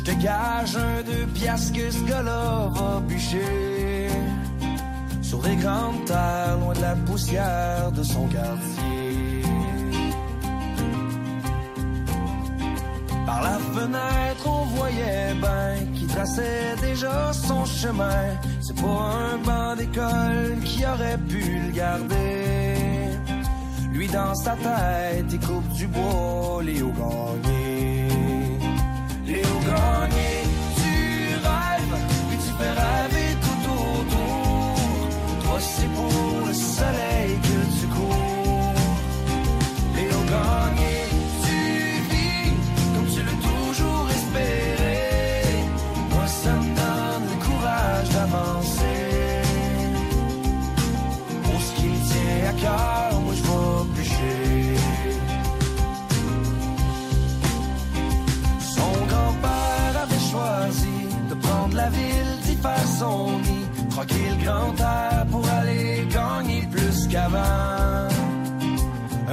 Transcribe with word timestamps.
je 0.00 0.12
te 0.12 0.22
gage 0.22 0.76
un 0.76 1.02
deux 1.02 1.26
piastres 1.34 1.72
que 1.74 1.90
ce 1.90 2.02
gars-là 2.04 2.70
va 2.74 3.00
bûcher 3.00 4.08
sur 5.20 5.40
des 5.40 5.56
grandes 5.56 6.04
terres 6.06 6.56
loin 6.58 6.72
de 6.74 6.80
la 6.80 6.94
poussière 7.06 7.92
de 7.92 8.02
son 8.02 8.26
quartier. 8.28 9.42
Par 13.26 13.42
la 13.42 13.58
fenêtre, 13.74 14.44
on 14.46 14.64
voyait 14.76 15.34
ben 15.40 15.92
qui 15.94 16.06
traçait 16.06 16.76
déjà 16.80 17.32
son 17.32 17.64
chemin. 17.66 18.24
C'est 18.60 18.80
pas 18.80 19.00
un 19.32 19.38
banc 19.44 19.76
d'école 19.76 20.58
qui 20.64 20.84
aurait 20.86 21.18
pu 21.28 21.42
le 21.66 21.72
garder. 21.72 22.74
Lui 23.92 24.08
dans 24.08 24.34
sa 24.34 24.52
tête, 24.52 25.26
il 25.30 25.40
coupe 25.40 25.68
du 25.74 25.86
bois, 25.86 26.62
Léo 26.62 26.90
Gagné. 26.92 27.70
Léo 27.70 27.79
Gagné, 29.70 30.32
tu 30.78 30.92
rêves, 31.46 31.96
puis 32.28 32.38
tu 32.44 32.50
fais 32.58 32.74
rêver 32.82 33.30
tout 33.44 33.62
autour. 33.70 34.74
Toi, 35.44 35.58
c'est 35.60 35.90
pour 35.98 36.46
le 36.46 36.52
soleil 36.52 37.09
son 63.00 63.38
nid, 63.46 63.66
grand 64.44 64.74
air 64.78 65.26
pour 65.30 65.44
aller 65.58 66.06
gagner 66.16 66.62
plus 66.74 66.98
qu'avant. 67.08 68.08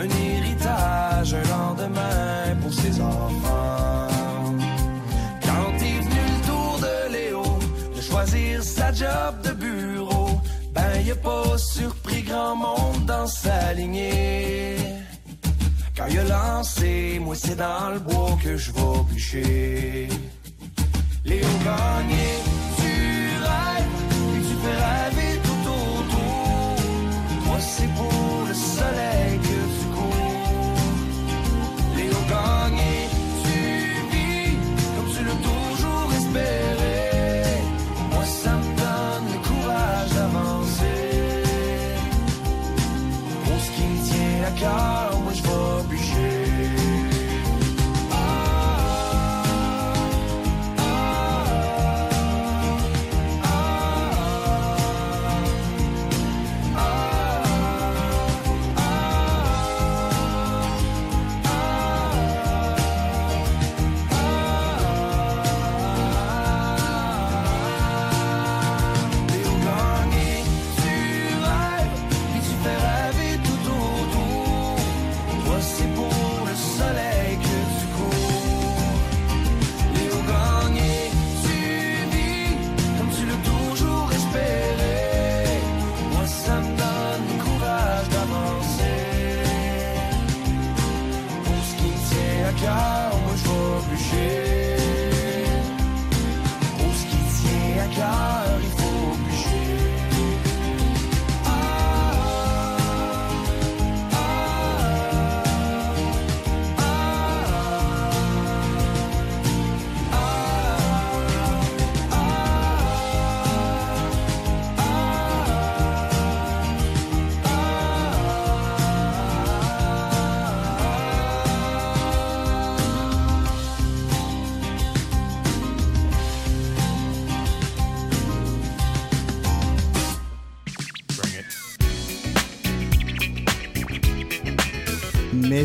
Un 0.02 0.10
héritage, 0.26 1.30
un 1.42 1.48
lendemain 1.56 2.56
pour 2.62 2.74
ses 2.82 2.96
enfants. 3.02 4.08
Quand 5.48 5.74
est 5.90 6.02
venu 6.06 6.24
le 6.34 6.40
tour 6.50 6.74
de 6.88 6.96
Léo 7.16 7.44
de 7.96 8.02
choisir 8.10 8.64
sa 8.64 8.88
job 9.02 9.32
de 9.48 9.52
bureau, 9.66 10.30
ben 10.76 10.94
y 11.06 11.12
a 11.12 11.16
pas 11.16 11.58
surpris 11.58 12.22
grand 12.22 12.56
monde 12.56 13.06
dans 13.06 13.28
sa 13.28 13.74
lignée. 13.74 14.78
Quand 15.96 16.08
il 16.10 16.20
a 16.20 16.24
lancé, 16.24 17.20
moi 17.26 17.36
c'est 17.36 17.58
dans 17.68 17.90
le 17.96 18.00
bois 18.00 18.38
que 18.44 18.56
je 18.56 18.72
vais 18.72 19.00
bûcher. 19.10 20.08
Léo 21.26 21.50
Gagné, 21.66 22.28
et 24.36 24.42
tu 24.48 24.56
fais 24.64 24.78
rêver 24.88 25.40
tout 25.44 25.64
autour. 25.70 26.76
Moi 27.46 27.58
c'est 27.60 27.92
pour 27.96 28.46
le 28.48 28.54
soleil 28.54 29.40
que 29.48 29.60
tu 29.78 29.86
cours. 29.96 30.80
Léo 31.96 32.20
Gagné, 32.30 32.96
tu 33.44 33.58
vis 34.12 34.58
comme 34.96 35.10
tu 35.14 35.22
l'as 35.28 35.42
toujours 35.50 36.10
espéré. 36.20 37.62
Moi 38.14 38.26
ça 38.26 38.54
me 38.56 38.70
donne 38.82 39.26
le 39.34 39.40
courage 39.48 40.12
d'avancer. 40.18 41.44
Pour 43.46 43.60
ce 43.60 43.70
qui 43.76 43.90
tient 44.10 44.44
à 44.48 44.52
cœur, 44.52 45.17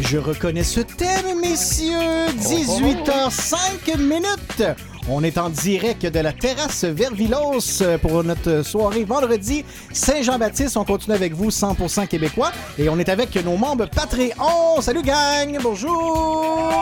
Je 0.00 0.19
reconnais 0.19 0.62
ce 0.62 0.80
thème, 0.80 1.41
messieurs. 1.41 2.26
18h05 2.38 3.98
minutes. 3.98 4.62
On 5.08 5.22
est 5.25 5.36
en 5.36 5.50
direct 5.50 6.06
de 6.06 6.20
la 6.20 6.32
terrasse 6.32 6.84
Vervilos 6.84 7.82
pour 8.00 8.22
notre 8.25 8.62
soirée 8.62 9.04
vendredi 9.04 9.64
Saint-Jean-Baptiste. 9.92 10.76
On 10.76 10.84
continue 10.84 11.16
avec 11.16 11.34
vous, 11.34 11.50
100% 11.50 12.06
québécois. 12.06 12.52
Et 12.78 12.88
on 12.88 12.98
est 12.98 13.08
avec 13.08 13.34
nos 13.44 13.56
membres 13.56 13.86
Patreon. 13.86 14.81
Salut 14.81 15.02
gang, 15.02 15.58
bonjour. 15.62 16.72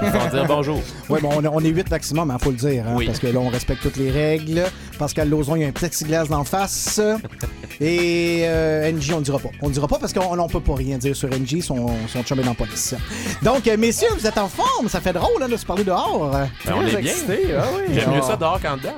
Ils 0.02 0.10
vont 0.10 0.28
dire 0.28 0.44
bonjour. 0.46 0.80
Oui, 1.08 1.20
bon, 1.20 1.30
on, 1.36 1.44
on 1.46 1.60
est 1.60 1.68
8 1.68 1.90
maximum, 1.90 2.34
il 2.38 2.42
faut 2.42 2.50
le 2.50 2.56
dire. 2.56 2.84
hein, 2.86 2.94
Oui. 2.96 3.06
Parce 3.06 3.18
que 3.18 3.26
là, 3.26 3.38
on 3.40 3.48
respecte 3.48 3.82
toutes 3.82 3.96
les 3.96 4.10
règles. 4.10 4.62
Pascal 4.98 5.28
Lozon, 5.28 5.56
il 5.56 5.62
y 5.62 5.64
a 5.64 5.68
un 5.68 5.72
plexiglas 5.72 6.24
d'en 6.26 6.44
face. 6.44 7.00
Et 7.80 8.42
euh, 8.44 8.90
NJ, 8.92 9.12
on 9.14 9.18
ne 9.20 9.24
dira 9.24 9.38
pas. 9.38 9.48
On 9.62 9.68
ne 9.68 9.72
dira 9.72 9.88
pas 9.88 9.98
parce 9.98 10.12
qu'on 10.12 10.38
on 10.38 10.48
peut 10.48 10.60
pas 10.60 10.74
rien 10.74 10.98
dire 10.98 11.16
sur 11.16 11.28
NJ, 11.28 11.60
son, 11.62 11.88
son 12.08 12.22
chum 12.22 12.38
est 12.40 12.42
dans 12.42 12.50
la 12.50 12.54
police. 12.54 12.94
Donc, 13.42 13.66
euh, 13.66 13.76
messieurs, 13.76 14.08
vous 14.18 14.26
êtes 14.26 14.38
en 14.38 14.48
forme. 14.48 14.88
Ça 14.88 15.00
fait 15.00 15.12
drôle 15.12 15.42
hein, 15.42 15.48
de 15.48 15.56
se 15.56 15.64
parler 15.66 15.84
dehors. 15.84 16.30
Ben, 16.30 16.48
on 16.74 16.82
est 16.82 16.90
bien. 16.90 16.98
excité, 16.98 17.40
ah 17.58 17.64
oui. 17.76 17.94
J'aime 17.94 18.10
mieux 18.10 18.18
On- 18.22 18.26
ça 18.26 18.36
dehors 18.36 18.60
qu'en 18.60 18.76
dedans. 18.76 18.90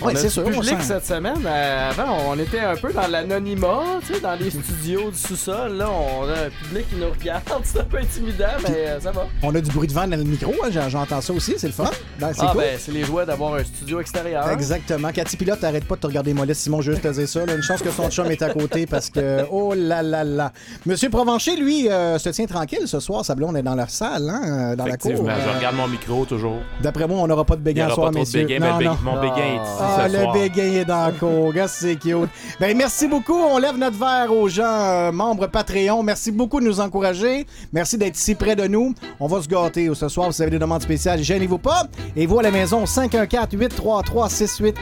Oui, 0.00 0.12
on 0.12 0.16
a 0.16 0.18
c'est 0.18 0.28
sûr. 0.28 0.42
on 0.46 0.50
public 0.50 0.80
sent- 0.80 0.86
cette 0.94 1.06
semaine. 1.06 1.42
Euh, 1.44 1.90
avant, 1.90 2.16
on 2.28 2.38
était 2.38 2.60
un 2.60 2.76
peu 2.76 2.92
dans 2.92 3.06
l'anonymat, 3.08 3.82
tu 4.06 4.14
sais, 4.14 4.20
dans 4.20 4.34
les 4.34 4.50
studios 4.50 5.10
du 5.10 5.16
sous-sol. 5.18 5.74
Là, 5.76 5.88
on 5.90 6.28
a 6.28 6.32
un 6.46 6.50
public 6.62 6.88
qui 6.88 6.96
nous 6.96 7.10
regarde. 7.10 7.42
C'est 7.64 7.80
un 7.80 7.84
peu 7.84 7.98
intimidant, 7.98 8.44
mais 8.62 8.74
euh, 8.76 9.00
ça 9.00 9.10
va. 9.10 9.26
On 9.42 9.54
a 9.54 9.60
du 9.60 9.70
bruit 9.70 9.88
de 9.88 9.92
vent 9.92 10.06
dans 10.06 10.16
le 10.16 10.24
micro, 10.24 10.52
hein, 10.64 10.68
j'en- 10.70 10.88
j'entends 10.88 11.20
ça 11.20 11.32
aussi, 11.32 11.54
c'est 11.58 11.66
le 11.66 11.72
fun. 11.72 11.90
Ben, 12.18 12.30
c'est 12.32 12.42
Ah, 12.44 12.50
cool. 12.52 12.60
ben, 12.62 12.78
c'est 12.78 12.92
les 12.92 13.04
joies 13.04 13.24
d'avoir 13.26 13.54
un 13.54 13.64
studio 13.64 14.00
extérieur. 14.00 14.48
Exactement. 14.50 15.10
Cathy 15.12 15.36
Pilote, 15.36 15.60
t'arrêtes 15.60 15.84
pas 15.86 15.96
de 15.96 16.00
te 16.00 16.06
regarder 16.06 16.32
molette, 16.34 16.56
Simon, 16.56 16.80
juste 16.80 17.02
te 17.02 17.08
dire 17.08 17.28
ça. 17.28 17.44
là. 17.44 17.54
Une 17.54 17.62
chance 17.62 17.82
que 17.82 17.90
son 17.90 18.08
chum 18.10 18.30
est 18.30 18.42
à 18.42 18.50
côté 18.50 18.86
parce 18.86 19.10
que, 19.10 19.44
oh 19.50 19.74
là 19.74 20.02
là 20.02 20.24
là. 20.24 20.52
Monsieur 20.86 21.10
Provencher, 21.10 21.56
lui, 21.56 21.88
euh, 21.90 22.18
se 22.18 22.28
tient 22.30 22.46
tranquille 22.46 22.86
ce 22.86 23.00
soir. 23.00 23.24
Sa 23.24 23.34
blonde 23.34 23.56
est 23.56 23.62
dans 23.62 23.74
leur 23.74 23.90
salle, 23.90 24.28
hein, 24.30 24.74
dans 24.76 24.86
la 24.86 24.96
cour. 24.96 25.12
Je 25.16 25.22
Euh, 25.22 25.56
regarde 25.56 25.76
mon 25.76 25.88
micro 25.88 26.24
toujours. 26.24 26.58
D'après 26.80 27.06
moi, 27.06 27.18
on 27.20 27.26
n'aura 27.26 27.44
pas 27.44 27.56
de 27.56 27.60
béguin 27.62 27.88
ce 27.88 27.94
soir, 27.94 28.06
pas 28.06 28.12
trop 28.12 28.20
de 28.20 28.26
messieurs. 28.26 28.46
béguin, 28.46 28.58
mais 28.60 28.70
Non, 28.70 28.78
le 28.78 28.84
non. 28.84 28.92
bé- 28.92 28.98
mon 29.04 29.20
béguin 29.20 29.36
est 29.36 29.56
ici 29.56 29.82
Ah, 29.88 30.08
ce 30.08 30.12
le 30.12 30.22
soir. 30.22 30.32
béguin 30.34 30.62
est 30.64 30.84
dans 30.84 31.06
la 31.06 31.12
cour. 31.12 31.52
C'est 31.68 31.96
cute. 31.96 32.28
Ben, 32.60 32.76
merci 32.76 33.08
beaucoup. 33.08 33.34
On 33.38 33.58
lève 33.58 33.76
notre 33.76 33.98
verre 33.98 34.32
aux 34.32 34.48
gens 34.48 34.64
euh, 34.64 35.12
membres 35.12 35.46
Patreon. 35.46 36.02
Merci 36.02 36.30
beaucoup 36.32 36.60
de 36.60 36.66
nous 36.66 36.80
encourager. 36.80 37.46
Merci 37.72 37.96
d'être 37.98 38.16
si 38.16 38.34
près 38.34 38.56
de 38.56 38.66
nous. 38.66 38.94
On 39.20 39.26
va 39.26 39.40
se 39.42 39.48
gâter 39.48 39.88
ce 39.94 40.08
soir. 40.08 40.32
Si 40.32 40.38
vous 40.38 40.42
avez 40.42 40.50
des 40.52 40.58
demandes 40.58 40.82
spéciales, 40.82 41.22
gênez-vous 41.22 41.58
pas. 41.58 41.84
Et 42.16 42.26
vous 42.26 42.38
à 42.38 42.42
la 42.42 42.50
maison, 42.50 42.84
514-833-6811 42.84 44.74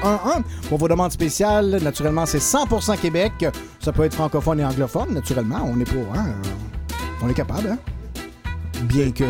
pour 0.68 0.78
vos 0.78 0.88
demandes 0.88 1.12
spéciales. 1.12 1.78
Naturellement, 1.82 2.26
c'est 2.26 2.38
100% 2.38 2.98
Québec. 2.98 3.32
Ça 3.80 3.92
peut 3.92 4.04
être 4.04 4.14
francophone 4.14 4.60
et 4.60 4.64
anglophone, 4.64 5.12
naturellement. 5.14 5.60
On 5.64 5.78
est 5.80 5.84
pour, 5.84 6.14
hein? 6.14 6.26
On 7.22 7.28
est 7.28 7.34
capable, 7.34 7.68
hein? 7.68 7.78
Bien 8.82 9.10
que 9.10 9.24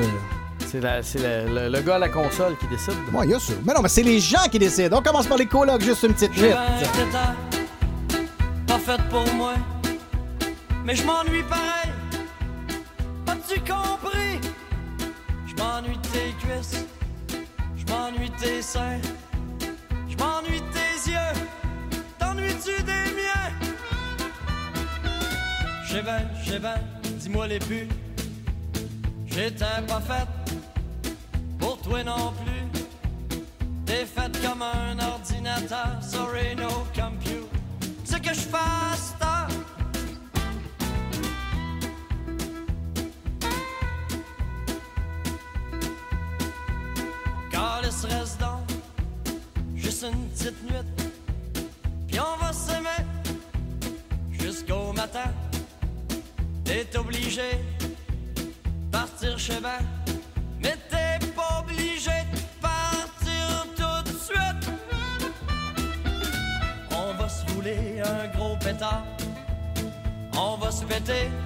C'est 0.66 0.80
la- 0.80 1.02
c'est 1.02 1.18
le, 1.20 1.54
le- 1.54 1.68
le 1.68 1.80
gars 1.80 1.94
à 1.94 1.98
la 1.98 2.08
console 2.08 2.56
qui 2.58 2.66
décide. 2.66 2.94
Moi, 3.12 3.24
il 3.24 3.30
y 3.30 3.34
a 3.34 3.38
ça. 3.40 3.52
Mais 3.64 3.72
non, 3.72 3.82
mais 3.82 3.88
c'est 3.88 4.02
les 4.02 4.18
gens 4.20 4.48
qui 4.50 4.58
décident. 4.58 4.98
On 4.98 5.02
commence 5.02 5.26
par 5.26 5.38
les 5.38 5.46
colocs, 5.46 5.80
juste 5.80 6.02
une 6.02 6.12
petite 6.12 6.32
tétard, 6.34 7.34
pas 8.66 8.78
fait 8.78 9.00
pour 9.08 9.32
moi, 9.34 9.54
mais 10.84 10.94
je 10.96 11.04
m'ennuie 11.04 11.44
pareil. 11.44 11.92
As-tu 13.28 13.60
compris? 13.60 14.40
Je 15.46 15.54
m'ennuie 15.62 15.96
de 15.96 16.08
tes 16.08 16.34
cuisses, 16.40 16.84
je 17.76 17.92
m'ennuie 17.92 18.30
de 18.30 18.36
tes 18.36 18.60
seins, 18.62 18.98
je 20.08 20.16
m'ennuie 20.16 20.60
de 20.60 20.72
tes 20.72 21.10
yeux. 21.10 21.42
T'ennuies-tu 22.18 22.82
des 22.82 23.12
miens? 23.14 23.52
J'ai 25.88 26.02
ben, 26.02 26.22
j'ai 26.44 26.58
ben, 26.58 26.74
dis-moi 27.18 27.46
les 27.46 27.58
buts. 27.60 27.88
J'étais 29.26 29.64
pas 29.86 30.00
faite 30.00 30.28
pour 31.66 31.78
toi 31.78 32.04
non 32.04 32.32
plus. 32.44 32.82
T'es 33.86 34.06
faite 34.06 34.40
comme 34.40 34.62
un 34.62 34.96
ordinateur, 35.00 35.98
sorry 36.00 36.54
no 36.54 36.68
compute. 36.94 37.50
Ce 38.04 38.16
que 38.18 38.32
je 38.32 38.46
fasse, 38.54 39.14
t'as. 39.18 39.48
Calice 47.50 48.04
reste 48.04 48.40
donc, 48.40 48.68
juste 49.74 50.04
une 50.04 50.28
petite 50.28 50.62
nuit. 50.70 50.75
On 71.08 71.45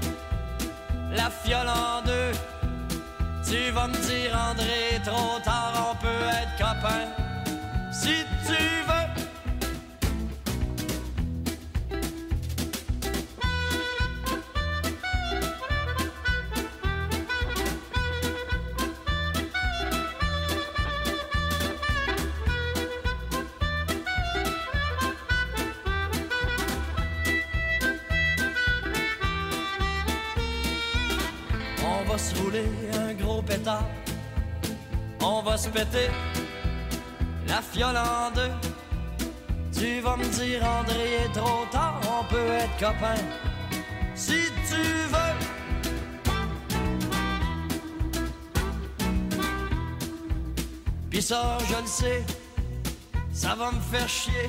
ça 53.33 53.55
va 53.57 53.73
me 53.73 53.81
faire 53.81 54.09
chier. 54.09 54.49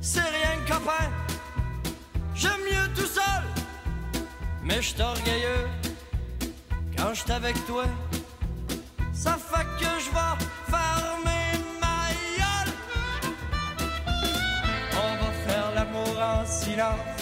C'est 0.00 0.20
rien 0.20 0.56
copain, 0.66 1.08
j'aime 2.34 2.60
mieux 2.70 2.92
tout 2.94 3.06
seul. 3.06 3.42
Mais 4.62 4.82
je 4.82 5.00
orgueilleux 5.00 5.68
quand 6.96 7.14
je 7.14 7.32
avec 7.32 7.54
toi. 7.66 7.84
Ça 9.12 9.36
fait 9.36 9.66
que 9.78 9.92
je 10.04 10.10
vais 10.10 10.34
fermer 10.68 11.46
ma 11.80 12.02
gueule. 12.38 12.74
On 14.92 15.12
va 15.24 15.30
faire 15.46 15.70
l'amour 15.76 16.18
en 16.20 16.44
silence, 16.44 17.20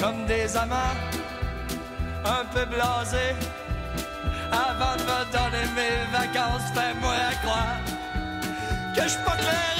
comme 0.00 0.24
des 0.26 0.56
amants, 0.56 0.96
un 2.24 2.44
peu 2.54 2.64
blasés. 2.64 3.36
Avant 4.52 4.96
de 4.96 5.02
me 5.02 5.20
donner 5.32 5.66
mes 5.76 6.18
vacances, 6.18 6.68
fais-moi 6.74 7.14
croire 7.42 7.89
que 9.00 9.08
je 9.08 9.12
suis 9.14 9.79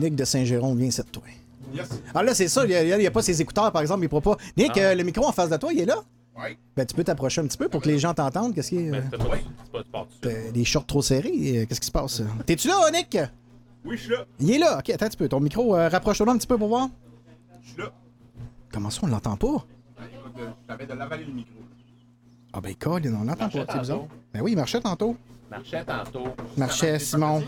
Nick 0.00 0.14
de 0.16 0.24
Saint-Jérôme, 0.24 0.78
viens 0.78 0.88
de 0.88 1.02
toi. 1.10 1.22
Ah 2.14 2.22
là, 2.22 2.34
c'est 2.34 2.48
ça, 2.48 2.64
il 2.66 2.98
n'y 2.98 3.06
a, 3.06 3.10
pas 3.10 3.22
ses 3.22 3.40
écouteurs, 3.40 3.70
par 3.70 3.82
exemple, 3.82 4.02
il 4.04 4.08
pourra 4.08 4.22
pas. 4.22 4.36
Nick, 4.56 4.76
euh, 4.76 4.94
le 4.94 5.04
micro 5.04 5.24
en 5.26 5.32
face 5.32 5.50
de 5.50 5.56
toi, 5.56 5.72
il 5.72 5.80
est 5.80 5.84
là? 5.86 5.96
Oui. 6.36 6.56
Ben, 6.74 6.86
tu 6.86 6.94
peux 6.94 7.04
t'approcher 7.04 7.40
un 7.42 7.46
petit 7.46 7.58
peu 7.58 7.68
pour 7.68 7.82
que 7.82 7.88
les 7.88 7.98
gens 7.98 8.14
t'entendent. 8.14 8.54
Qu'est-ce 8.54 8.70
qu'il 8.70 8.86
y 8.86 8.88
a? 8.88 9.00
Ben, 9.00 9.10
pas, 9.72 9.84
pas. 9.92 10.06
Euh, 10.26 10.50
des 10.52 10.64
shorts 10.64 10.86
trop 10.86 11.02
serrés? 11.02 11.30
euh, 11.34 11.66
Qu'est-ce 11.66 11.80
qui 11.80 11.86
se 11.86 11.92
passe? 11.92 12.22
T'es-tu 12.46 12.66
là, 12.68 12.90
Nick? 12.92 13.16
Oui, 13.84 13.96
je 13.96 14.02
suis 14.02 14.10
là. 14.10 14.24
Il 14.40 14.50
est 14.50 14.58
là. 14.58 14.78
Ok, 14.78 14.90
attends 14.90 15.06
un 15.06 15.08
petit 15.08 15.16
peu. 15.18 15.28
Ton 15.28 15.40
micro, 15.40 15.76
euh, 15.76 15.88
rapproche-toi 15.88 16.30
un 16.30 16.38
petit 16.38 16.46
peu 16.46 16.56
pour 16.56 16.68
voir. 16.68 16.88
Je 17.62 17.68
suis 17.68 17.78
là. 17.78 17.92
Comment 18.72 18.90
ça, 18.90 19.00
on 19.02 19.06
l'entend 19.08 19.36
pas? 19.36 19.46
Ben, 19.98 20.04
écoute, 20.12 20.42
J'avais 20.68 20.86
de 20.86 20.92
l'avaler 20.94 21.24
le 21.24 21.32
micro. 21.32 21.52
Ah 22.52 22.60
ben, 22.60 22.74
Colin, 22.74 23.14
on 23.20 23.24
l'entend 23.24 23.48
pas. 23.48 23.66
C'est 23.72 23.78
bizarre. 23.80 23.98
tantôt. 23.98 24.08
Ben 24.32 24.40
oui, 24.42 24.52
il 24.52 24.56
marchait 24.56 24.80
tantôt. 24.80 25.16
Marchait 25.50 25.84
tantôt. 25.84 26.28
Marchait, 26.56 26.98
Simon. 26.98 27.42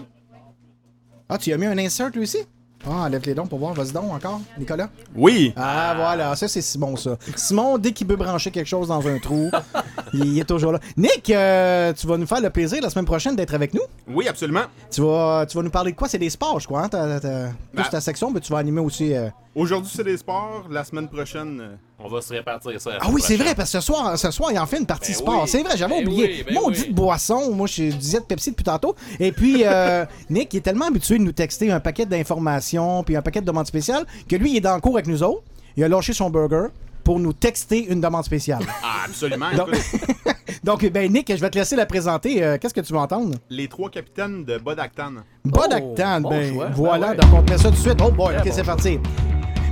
Ah, 1.35 1.39
tu 1.39 1.51
as 1.51 1.57
mis 1.57 1.65
un 1.65 1.79
insert, 1.79 2.11
lui 2.11 2.21
aussi? 2.23 2.39
Ah, 2.85 3.05
enlève 3.05 3.23
les 3.25 3.33
dons 3.35 3.47
pour 3.47 3.59
voir. 3.61 3.73
Vas-y 3.75 3.93
donc 3.93 4.13
encore, 4.13 4.41
Nicolas. 4.59 4.91
Oui. 5.15 5.53
Ah, 5.57 5.95
voilà, 5.97 6.35
ça 6.37 6.47
c'est 6.49 6.61
Simon, 6.61 6.95
ça. 6.97 7.17
Simon, 7.37 7.79
dès 7.79 7.93
qu'il 7.93 8.07
veut 8.09 8.17
brancher 8.17 8.51
quelque 8.51 8.67
chose 8.67 8.89
dans 8.89 9.07
un 9.07 9.19
trou, 9.19 9.51
il 10.13 10.39
est 10.39 10.45
toujours 10.45 10.73
là. 10.73 10.81
Nick, 10.97 11.31
euh, 11.31 11.93
tu 11.95 12.07
vas 12.07 12.19
nous 12.19 12.27
faire 12.27 12.41
le 12.41 12.51
plaisir 12.51 12.83
la 12.83 12.91
semaine 12.91 13.05
prochaine 13.07 13.35
d'être 13.37 13.55
avec 13.55 13.73
nous. 13.73 13.81
Oui, 14.09 14.27
absolument. 14.29 14.65
Tu 14.91 15.01
vas, 15.01 15.47
tu 15.49 15.57
vas 15.57 15.63
nous 15.63 15.71
parler 15.71 15.93
de 15.93 15.97
quoi? 15.97 16.09
C'est 16.09 16.19
des 16.19 16.29
sports, 16.29 16.59
je 16.61 16.67
crois, 16.67 16.83
hein? 16.83 16.89
ta, 16.89 17.21
ta- 17.21 17.29
plus 17.73 17.83
Ben- 17.83 17.89
ta 17.89 18.01
section, 18.01 18.31
mais 18.31 18.41
tu 18.41 18.53
vas 18.53 18.59
animer 18.59 18.81
aussi. 18.81 19.15
euh, 19.15 19.29
Aujourd'hui, 19.55 19.91
c'est 19.95 20.05
des 20.05 20.17
sports. 20.17 20.67
La 20.71 20.83
semaine 20.85 21.09
prochaine, 21.09 21.61
euh, 21.63 21.75
On 22.05 22.09
va 22.09 22.21
se 22.21 22.33
répartir 22.33 22.81
ça. 22.81 22.91
Ah 23.01 23.07
oui, 23.11 23.21
c'est 23.25 23.37
vrai, 23.37 23.55
parce 23.55 23.71
que 23.73 23.79
ce 23.81 23.87
soir, 23.87 24.19
ce 24.19 24.31
soir, 24.31 24.51
il 24.53 24.59
en 24.59 24.67
fait 24.67 24.79
une 24.79 24.87
partie 24.87 25.13
Ben 25.13 25.19
sport. 25.19 25.43
oui. 25.43 25.49
C'est 25.49 25.63
vrai, 25.63 25.77
j'avais 25.77 25.95
Ben 26.03 26.07
oublié. 26.09 26.25
oui, 26.39 26.45
ben 26.47 26.55
Maudite 26.55 26.87
oui. 26.89 26.93
boisson. 26.95 27.53
Moi, 27.55 27.67
je 27.67 27.85
disais 27.85 28.19
de 28.21 28.25
Pepsi 28.25 28.51
depuis 28.51 28.65
tantôt. 28.65 28.95
Et 29.21 29.31
puis, 29.33 29.63
euh, 29.65 30.05
Nick, 30.31 30.53
il 30.55 30.59
est 30.59 30.61
tellement 30.61 30.87
habitué 30.87 31.19
de 31.19 31.23
nous 31.23 31.33
texter 31.33 31.71
un 31.71 31.81
paquet 31.81 32.07
d'informations 32.07 33.03
puis 33.05 33.17
un 33.17 33.23
paquet 33.23 33.41
de 33.41 33.47
demandes 33.47 33.67
spéciales 33.67 34.05
que 34.29 34.37
lui, 34.37 34.51
il 34.53 34.57
est 34.57 34.61
dans 34.61 34.75
le 34.75 34.81
cours 34.81 34.95
avec 34.97 35.07
nous 35.07 35.23
autres. 35.23 35.43
Il 35.77 35.85
a 35.85 35.89
lâché 35.89 36.13
son 36.13 36.29
burger 36.31 36.67
pour 37.05 37.19
nous 37.19 37.33
texter 37.33 37.87
une 37.87 38.01
demande 38.01 38.25
spéciale. 38.25 38.63
ah, 38.83 39.05
absolument. 39.07 39.53
Donc- 39.57 39.69
Donc, 40.65 40.85
ben 40.91 41.11
Nick, 41.13 41.29
je 41.35 41.41
vais 41.41 41.51
te 41.51 41.59
laisser 41.59 41.75
la 41.75 41.87
présenter. 41.87 42.41
Euh, 42.45 42.57
Qu'est-ce 42.57 42.75
que 42.75 42.81
tu 42.81 42.93
vas 42.93 43.01
entendre? 43.01 43.35
les 43.51 43.67
trois 43.67 43.91
capitaines 43.91 44.45
de 44.45 44.59
Bodactan. 44.59 45.13
Bodactan, 45.45 46.21
bon 46.21 46.31
ben 46.31 46.53
choix. 46.55 46.67
voilà, 46.73 47.07
Ben 47.07 47.11
ouais. 47.11 47.17
donc 47.17 47.41
on 47.41 47.43
te 47.43 47.51
met 47.51 47.59
ça 47.59 47.65
tout 47.65 47.75
de 47.75 47.81
suite. 47.81 47.99
Oh 48.05 48.11
boy, 48.13 48.35
ok, 48.37 48.43
Très 48.43 48.51
c'est 48.53 48.61
bon. 48.63 48.67
parti. 48.67 48.99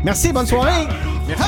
Merci, 0.03 0.33
bonne 0.33 0.47
soirée. 0.47 0.89
Merci. 1.29 1.45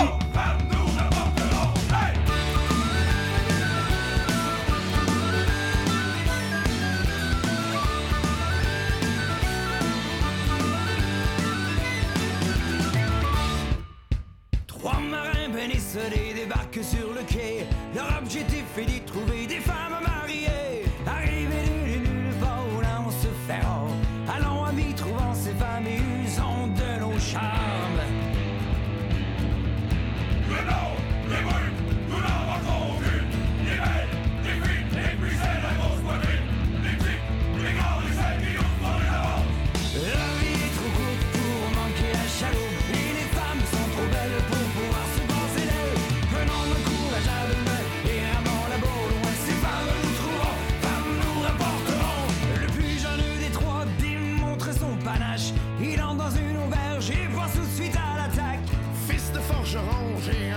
Bénisselés 15.95 16.35
débarquent 16.35 16.83
sur 16.83 17.13
le 17.13 17.23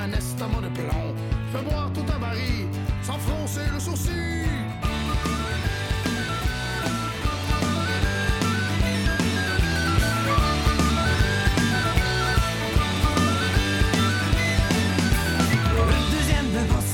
un 0.05 0.13
estomac 0.13 0.61
de 0.61 0.69
plomb. 0.69 1.13
Fais 1.51 1.63
boire 1.63 1.91
tout 1.93 2.05
un 2.15 2.19
baril, 2.19 2.67
sans 3.01 3.17
froncer 3.19 3.61
le 3.73 3.79
sourcil. 3.79 4.45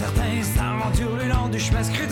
Certains 0.02 0.42
s'aventurent 0.42 1.16
le 1.16 1.28
long 1.28 1.48
du 1.48 1.60
chemin 1.60 1.84
scruté 1.84 2.11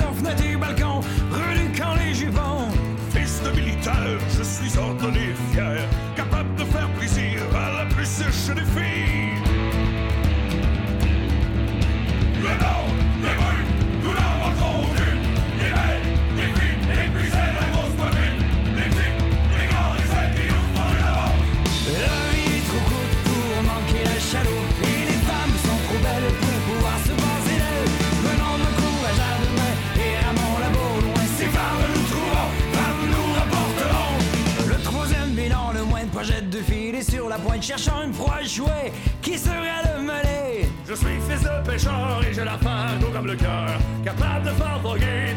Cherchant 37.62 38.04
une 38.04 38.12
proie 38.12 38.42
jouée 38.42 38.92
qui 39.22 39.38
serait 39.38 39.84
le 39.84 40.02
mêlé? 40.02 40.70
Je 40.88 40.94
suis 40.96 41.20
fils 41.30 41.44
de 41.44 41.70
pêcheur 41.70 42.20
et 42.28 42.34
j'ai 42.34 42.44
la 42.44 42.58
fardeau 42.58 43.08
comme 43.14 43.28
le 43.28 43.36
cœur, 43.36 43.78
capable 44.04 44.46
de 44.46 44.52
faire 44.52 44.80
voguer 44.82 45.36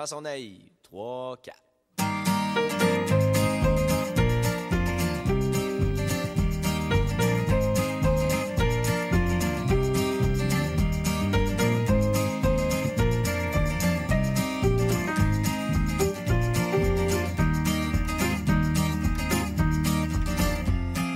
prend 0.00 0.06
son 0.06 0.24
3, 0.82 1.36
4. 1.42 1.56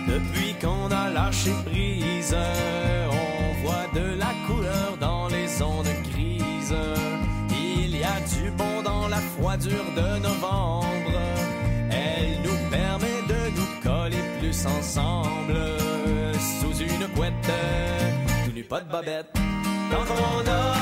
Depuis 0.07 0.55
qu'on 0.61 0.91
a 0.91 1.09
lâché 1.09 1.53
prise. 1.65 2.37
froid 9.61 9.95
de 9.95 10.19
novembre. 10.19 11.21
Elle 11.91 12.43
nous 12.43 12.71
permet 12.71 13.23
de 13.29 13.51
nous 13.57 13.83
coller 13.83 14.23
plus 14.39 14.67
ensemble. 14.67 15.57
Sous 16.61 16.77
une 16.83 17.09
couette, 17.15 17.35
tout 18.45 18.53
nu 18.53 18.65
pas 18.65 18.81
de 18.81 18.91
babette. 18.91 19.33
Quand 19.91 20.05
on 20.11 20.41
aura 20.41 20.75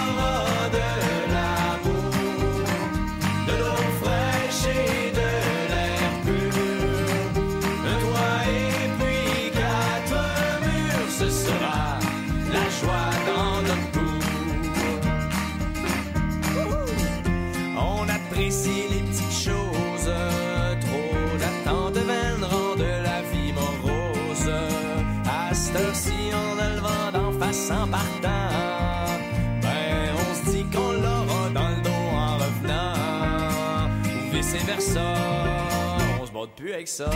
aura 36.43 36.51
plus 36.57 36.73
avec 36.73 36.89
ça. 36.89 37.11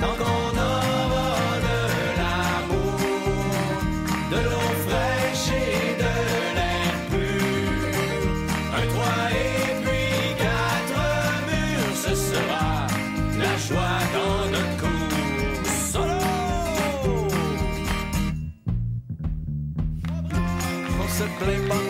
Quand 0.00 0.16
on 0.20 0.56
aura 0.56 1.58
de 1.66 1.78
l'amour, 2.18 2.98
de 4.30 4.36
l'eau 4.36 4.70
fraîche 4.86 5.48
et 5.50 5.94
de 6.02 6.12
l'air 6.56 6.94
pur, 7.10 7.80
un 8.76 8.84
toit 8.92 9.26
et 9.32 9.74
puis 9.82 10.16
quatre 10.44 11.02
murs, 11.48 11.96
ce 12.04 12.14
sera 12.14 12.86
la 13.38 13.54
joie 13.66 14.00
dans 14.16 14.40
notre 14.50 14.76
cour. 14.80 15.14
Solo! 15.92 16.20
On 21.00 21.08
se 21.08 21.24
plaint 21.38 21.64
pas 21.68 21.85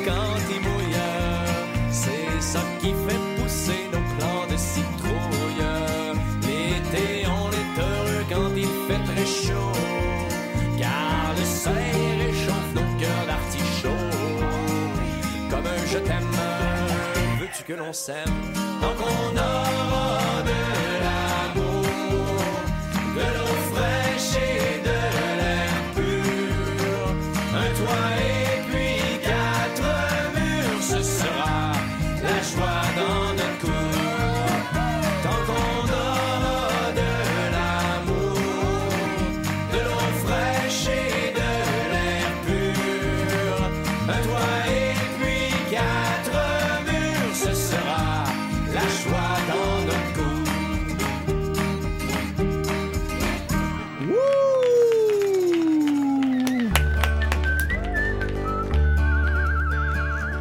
que 17.67 17.73
l'on 17.73 17.93
s'aime. 17.93 18.25
Tant 18.81 18.95
qu'on 18.95 19.37
aura 19.37 20.43
des 20.45 20.75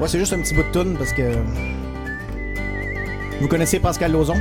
C'est 0.07 0.19
juste 0.19 0.33
un 0.33 0.39
petit 0.39 0.53
bout 0.53 0.63
de 0.63 0.71
tune 0.71 0.95
parce 0.97 1.13
que. 1.13 1.23
Vous 3.41 3.47
connaissez 3.47 3.79
Pascal 3.79 4.11
Lauzon? 4.11 4.35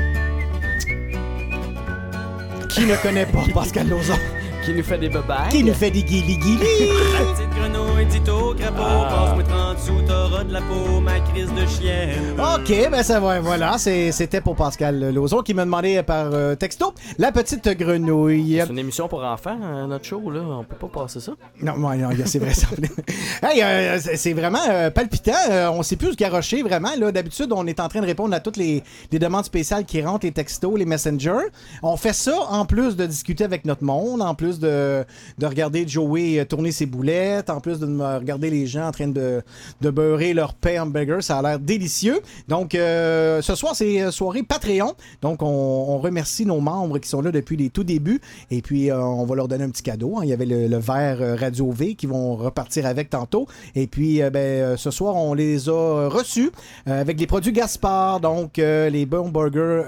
Qui 2.68 2.87
ne 2.87 2.97
connaît 3.02 3.26
pas 3.26 3.44
Pascal 3.54 3.88
Lauzon? 3.88 4.18
Qui 4.64 4.75
nous 4.75 4.83
fait 4.83 4.99
des 4.99 5.09
babayes? 5.09 5.49
Qui 5.50 5.64
nous 5.64 5.75
fait 5.75 5.90
des 5.90 6.02
guili-guili? 6.02 6.59
guili. 7.75 7.85
La 7.85 8.00
petite 8.00 8.04
grenouille 8.04 8.07
dit 8.07 8.31
au 8.31 8.54
crapaud, 8.54 9.04
passe-moi 9.09 9.43
30 9.45 9.78
sous, 9.78 10.02
t'auras 10.07 10.45
de 10.45 10.52
la 10.52 10.61
peau, 10.61 11.00
ma 11.00 11.21
crise 11.21 11.49
de 11.52 11.66
chienne. 11.66 12.35
OK, 12.38 12.90
ben 12.90 13.02
ça 13.02 13.21
va, 13.21 13.40
voilà, 13.40 13.78
c'est- 13.78 14.12
c'était 14.12 14.40
pour 14.40 14.57
Pascal 14.57 15.12
Lozon 15.12 15.43
qui 15.43 15.54
m'a 15.54 15.64
demandé 15.64 16.02
par 16.02 16.33
euh, 16.33 16.54
texto 16.54 16.93
la 17.19 17.33
petite 17.33 17.69
grenouille. 17.69 18.59
C'est 18.64 18.71
une 18.73 18.78
émission 18.78 19.09
pour 19.09 19.25
enfants, 19.25 19.59
euh, 19.62 19.87
notre 19.87 20.04
show, 20.04 20.31
là. 20.31 20.40
On 20.43 20.64
peut 20.64 20.76
pas 20.88 21.02
passer 21.02 21.21
ça. 21.21 21.33
Non, 21.62 21.75
ouais, 21.88 21.97
non, 21.97 22.11
c'est 22.25 22.38
vrai. 22.38 22.54
ça. 22.54 22.69
hey, 23.43 23.62
euh, 23.62 23.99
c'est 24.00 24.16
c'est 24.25 24.33
vraiment 24.33 24.59
euh, 24.71 24.90
palpitant. 24.90 25.33
Euh, 25.50 25.69
on 25.71 25.83
sait 25.83 25.97
plus 25.97 26.12
se 26.12 26.16
garrocher, 26.16 26.62
vraiment. 26.62 26.88
Là, 26.99 27.12
D'habitude, 27.12 27.52
on 27.52 27.66
est 27.66 27.78
en 27.81 27.88
train 27.88 28.00
de 28.00 28.07
répondre 28.07 28.35
à 28.35 28.40
toutes 28.40 28.57
les, 28.57 28.83
les 29.12 29.19
demandes 29.19 29.45
spéciales 29.45 29.85
qui 29.85 30.00
rentrent, 30.02 30.25
les 30.26 30.33
textos, 30.33 30.78
les 30.78 30.85
messengers. 30.87 31.49
On 31.83 31.97
fait 31.97 32.12
ça 32.14 32.35
en 32.50 32.64
plus 32.64 32.97
de 32.97 33.04
discuter 33.07 33.45
avec 33.45 33.64
notre 33.66 33.85
monde, 33.85 34.23
en 34.23 34.35
plus 34.35 34.59
de, 34.59 35.04
de 35.38 35.47
regarder 35.47 35.87
Joey 35.87 36.38
euh, 36.40 36.45
tourner 36.45 36.73
ses 36.73 36.87
boulettes, 36.87 37.50
en 37.50 37.61
plus 37.64 37.78
de 37.78 37.87
me 37.87 38.04
regarder 38.18 38.50
les 38.50 38.66
gens 38.66 38.88
en 38.88 38.92
train 38.92 39.09
de, 39.09 39.42
beurrer 39.80 40.35
leur 40.35 40.52
pain 40.52 40.83
hamburger. 40.83 41.23
Ça 41.23 41.38
a 41.38 41.42
l'air 41.42 41.59
délicieux. 41.59 42.21
Donc, 42.47 42.75
euh, 42.75 43.40
ce 43.40 43.54
soir, 43.54 43.75
c'est 43.75 44.02
euh, 44.02 44.11
soirée 44.11 44.42
Patreon. 44.42 44.92
Donc, 45.23 45.42
on, 45.42 45.97
remercie 45.99 46.44
nos 46.44 46.61
membres 46.61 46.99
qui 46.99 47.09
sont 47.09 47.23
là 47.23 47.30
depuis 47.30 47.56
les 47.56 47.71
tout 47.71 47.85
débuts. 47.85 48.21
Et 48.50 48.61
puis, 48.61 48.90
euh, 48.90 49.00
on 49.00 49.25
va 49.25 49.35
leur 49.35 49.49
donner 49.49 49.64
un 49.64 49.71
petit 49.71 49.83
cadeau. 49.83 50.18
hein. 50.18 50.21
Il 50.25 50.28
y 50.28 50.35
avait 50.35 50.44
le, 50.44 50.76
verre 50.76 51.38
Radio 51.40 51.71
V 51.71 51.94
qui 51.94 52.06
vont 52.06 52.37
repartir 52.37 52.85
avec 52.85 53.09
tantôt. 53.09 53.47
Et 53.75 53.87
puis, 53.87 54.21
ben, 54.30 54.76
ce 54.76 54.90
soir, 54.90 55.16
on 55.16 55.33
les 55.33 55.71
a 55.71 56.09
reçus 56.09 56.50
avec 56.85 57.18
les 57.18 57.26
produits 57.26 57.52
Gaspard. 57.52 58.21
Donc, 58.21 58.59
les 58.59 59.06
bons 59.06 59.30
burgers 59.30 59.85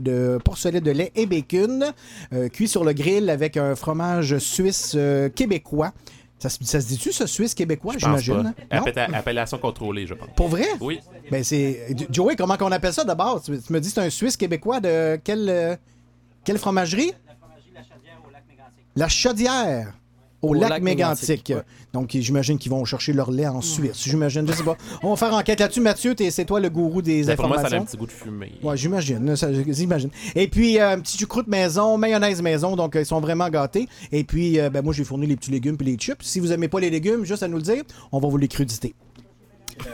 de 0.00 0.40
porcelet 0.44 0.80
de 0.80 0.90
lait 0.90 1.12
et 1.14 1.26
bacon, 1.26 1.92
cuits 2.52 2.66
sur 2.66 2.82
le 2.82 2.92
grill 2.92 3.30
avec 3.30 3.56
un 3.56 3.76
fromage 3.76 4.38
suisse 4.38 4.96
québécois. 5.36 5.92
Ça, 6.44 6.50
se- 6.50 6.62
ça 6.64 6.78
se 6.78 6.86
dit-tu, 6.88 7.10
ce 7.10 7.26
suisse 7.26 7.54
québécois, 7.54 7.94
j'imagine? 7.96 8.52
Appella- 8.70 9.14
Appellation 9.14 9.56
contrôlée, 9.56 10.06
je 10.06 10.12
pense. 10.12 10.28
Pour 10.36 10.48
vrai? 10.48 10.66
Oui. 10.78 11.00
Ben 11.30 11.42
c'est. 11.42 11.96
Joey, 12.10 12.36
comment 12.36 12.58
qu'on 12.58 12.70
appelle 12.70 12.92
ça 12.92 13.02
d'abord? 13.02 13.40
Tu, 13.42 13.58
tu 13.58 13.72
me 13.72 13.80
dis 13.80 13.88
que 13.88 13.94
c'est 13.94 14.00
un 14.02 14.10
Suisse 14.10 14.36
québécois 14.36 14.78
de 14.78 15.16
quelle, 15.24 15.48
euh, 15.48 15.74
quelle 16.44 16.58
fromagerie? 16.58 17.12
La 18.96 19.08
Chaudière. 19.08 19.94
Au, 20.42 20.48
Au 20.50 20.54
lac, 20.54 20.68
lac 20.68 20.82
Mégantic. 20.82 21.28
Mégantic, 21.30 21.48
ouais. 21.56 21.62
Donc, 21.94 22.10
j'imagine 22.12 22.58
qu'ils 22.58 22.70
vont 22.72 22.84
chercher 22.84 23.12
leur 23.14 23.30
lait 23.30 23.46
en 23.46 23.62
Suisse. 23.62 24.02
J'imagine, 24.04 24.46
je 24.46 24.52
sais 24.52 24.62
pas. 24.64 24.76
On 25.02 25.10
va 25.10 25.16
faire 25.16 25.32
enquête 25.32 25.60
là-dessus. 25.60 25.80
Mathieu, 25.80 26.14
t'es- 26.14 26.30
c'est 26.30 26.44
toi 26.44 26.60
le 26.60 26.68
gourou 26.68 27.00
des 27.00 27.22
Ben, 27.24 27.36
pour 27.36 27.46
moi, 27.48 27.56
ça 27.56 27.62
a 27.62 27.66
informations. 27.66 27.82
un 27.82 27.84
petit 27.86 27.96
goût 27.96 28.06
de 28.06 28.10
fumée. 28.12 28.52
Ouais, 28.62 28.76
j'imagine. 28.76 29.36
ça, 29.36 29.48
J'imagine. 29.52 30.10
Et 30.34 30.48
puis, 30.48 30.78
euh, 30.78 30.90
un 30.90 31.00
petit 31.00 31.16
choucroute 31.16 31.46
maison, 31.46 31.96
mayonnaise 31.96 32.42
maison. 32.42 32.76
Donc, 32.76 32.96
euh, 32.96 33.00
ils 33.02 33.06
sont 33.06 33.20
vraiment 33.20 33.48
gâtés. 33.48 33.88
Et 34.12 34.24
puis, 34.24 34.58
euh, 34.60 34.68
ben, 34.70 34.82
moi, 34.82 34.92
j'ai 34.92 35.04
fourni 35.04 35.26
les 35.26 35.36
petits 35.36 35.50
légumes 35.52 35.76
puis 35.76 35.86
les 35.86 35.96
chips. 35.96 36.20
Si 36.22 36.40
vous 36.40 36.52
aimez 36.52 36.68
pas 36.68 36.80
les 36.80 36.90
légumes, 36.90 37.24
juste 37.24 37.42
à 37.44 37.48
nous 37.48 37.56
le 37.56 37.62
dire, 37.62 37.82
on 38.12 38.18
va 38.18 38.28
vous 38.28 38.36
les 38.38 38.48
cruditer. 38.48 38.94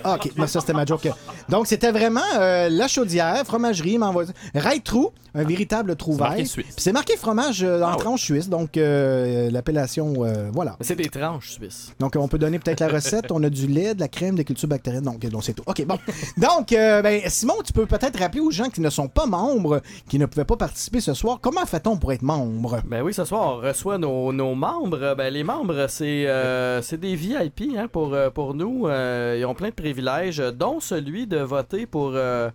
Ah, 0.04 0.14
OK, 0.16 0.30
mais 0.36 0.46
ça 0.46 0.60
c'était 0.60 0.72
ma 0.72 0.84
joke. 0.84 1.08
Donc 1.48 1.66
c'était 1.66 1.90
vraiment 1.90 2.20
euh, 2.38 2.68
la 2.68 2.86
chaudière, 2.88 3.42
fromagerie, 3.46 3.98
m'envoie 3.98 4.24
Right 4.54 4.84
Trou, 4.84 5.10
un 5.34 5.44
véritable 5.44 5.96
trouvaille. 5.96 6.44
Puis 6.44 6.66
c'est 6.76 6.92
marqué 6.92 7.16
fromage 7.16 7.62
euh, 7.62 7.80
en 7.82 7.86
Ah 7.86 7.90
ouais. 7.92 7.98
tranche 7.98 8.22
suisse, 8.22 8.48
donc 8.48 8.76
euh, 8.76 9.50
l'appellation, 9.50 10.14
euh, 10.18 10.50
voilà. 10.52 10.76
C'est 10.80 10.96
des 10.96 11.08
tranches 11.08 11.52
suisses. 11.52 11.92
Donc, 11.98 12.14
on 12.16 12.28
peut 12.28 12.38
donner 12.38 12.58
peut-être 12.58 12.80
la 12.80 12.88
recette. 12.88 13.30
On 13.32 13.42
a 13.42 13.48
du 13.50 13.66
lait, 13.66 13.94
de 13.94 14.00
la 14.00 14.08
crème, 14.08 14.34
de 14.36 14.42
culture 14.42 14.68
bactérienne. 14.68 15.04
Donc, 15.04 15.20
donc 15.20 15.44
c'est 15.44 15.54
tout. 15.54 15.62
OK, 15.66 15.84
bon. 15.86 15.98
Donc, 16.36 16.72
euh, 16.72 17.00
ben, 17.02 17.20
Simon, 17.28 17.54
tu 17.64 17.72
peux 17.72 17.86
peut-être 17.86 18.18
rappeler 18.18 18.40
aux 18.40 18.50
gens 18.50 18.68
qui 18.68 18.80
ne 18.80 18.90
sont 18.90 19.08
pas 19.08 19.26
membres, 19.26 19.80
qui 20.08 20.18
ne 20.18 20.26
pouvaient 20.26 20.44
pas 20.44 20.56
participer 20.56 21.00
ce 21.00 21.14
soir, 21.14 21.38
comment 21.40 21.64
fait-on 21.66 21.96
pour 21.96 22.12
être 22.12 22.22
membre? 22.22 22.80
Ben 22.86 23.02
oui, 23.02 23.14
ce 23.14 23.24
soir, 23.24 23.56
on 23.56 23.66
reçoit 23.66 23.98
nos, 23.98 24.32
nos 24.32 24.54
membres. 24.54 25.14
Ben, 25.16 25.32
les 25.32 25.44
membres, 25.44 25.86
c'est 25.88 26.26
euh, 26.26 26.82
c'est 26.82 26.98
des 27.00 27.14
VIP 27.16 27.62
hein, 27.76 27.86
pour, 27.90 28.14
euh, 28.14 28.30
pour 28.30 28.54
nous. 28.54 28.86
Euh, 28.88 29.38
plein 29.60 29.68
de 29.68 29.74
privilèges, 29.74 30.38
dont 30.38 30.80
celui 30.80 31.26
de 31.26 31.36
voter 31.36 31.84
pour, 31.84 32.12
euh, 32.14 32.48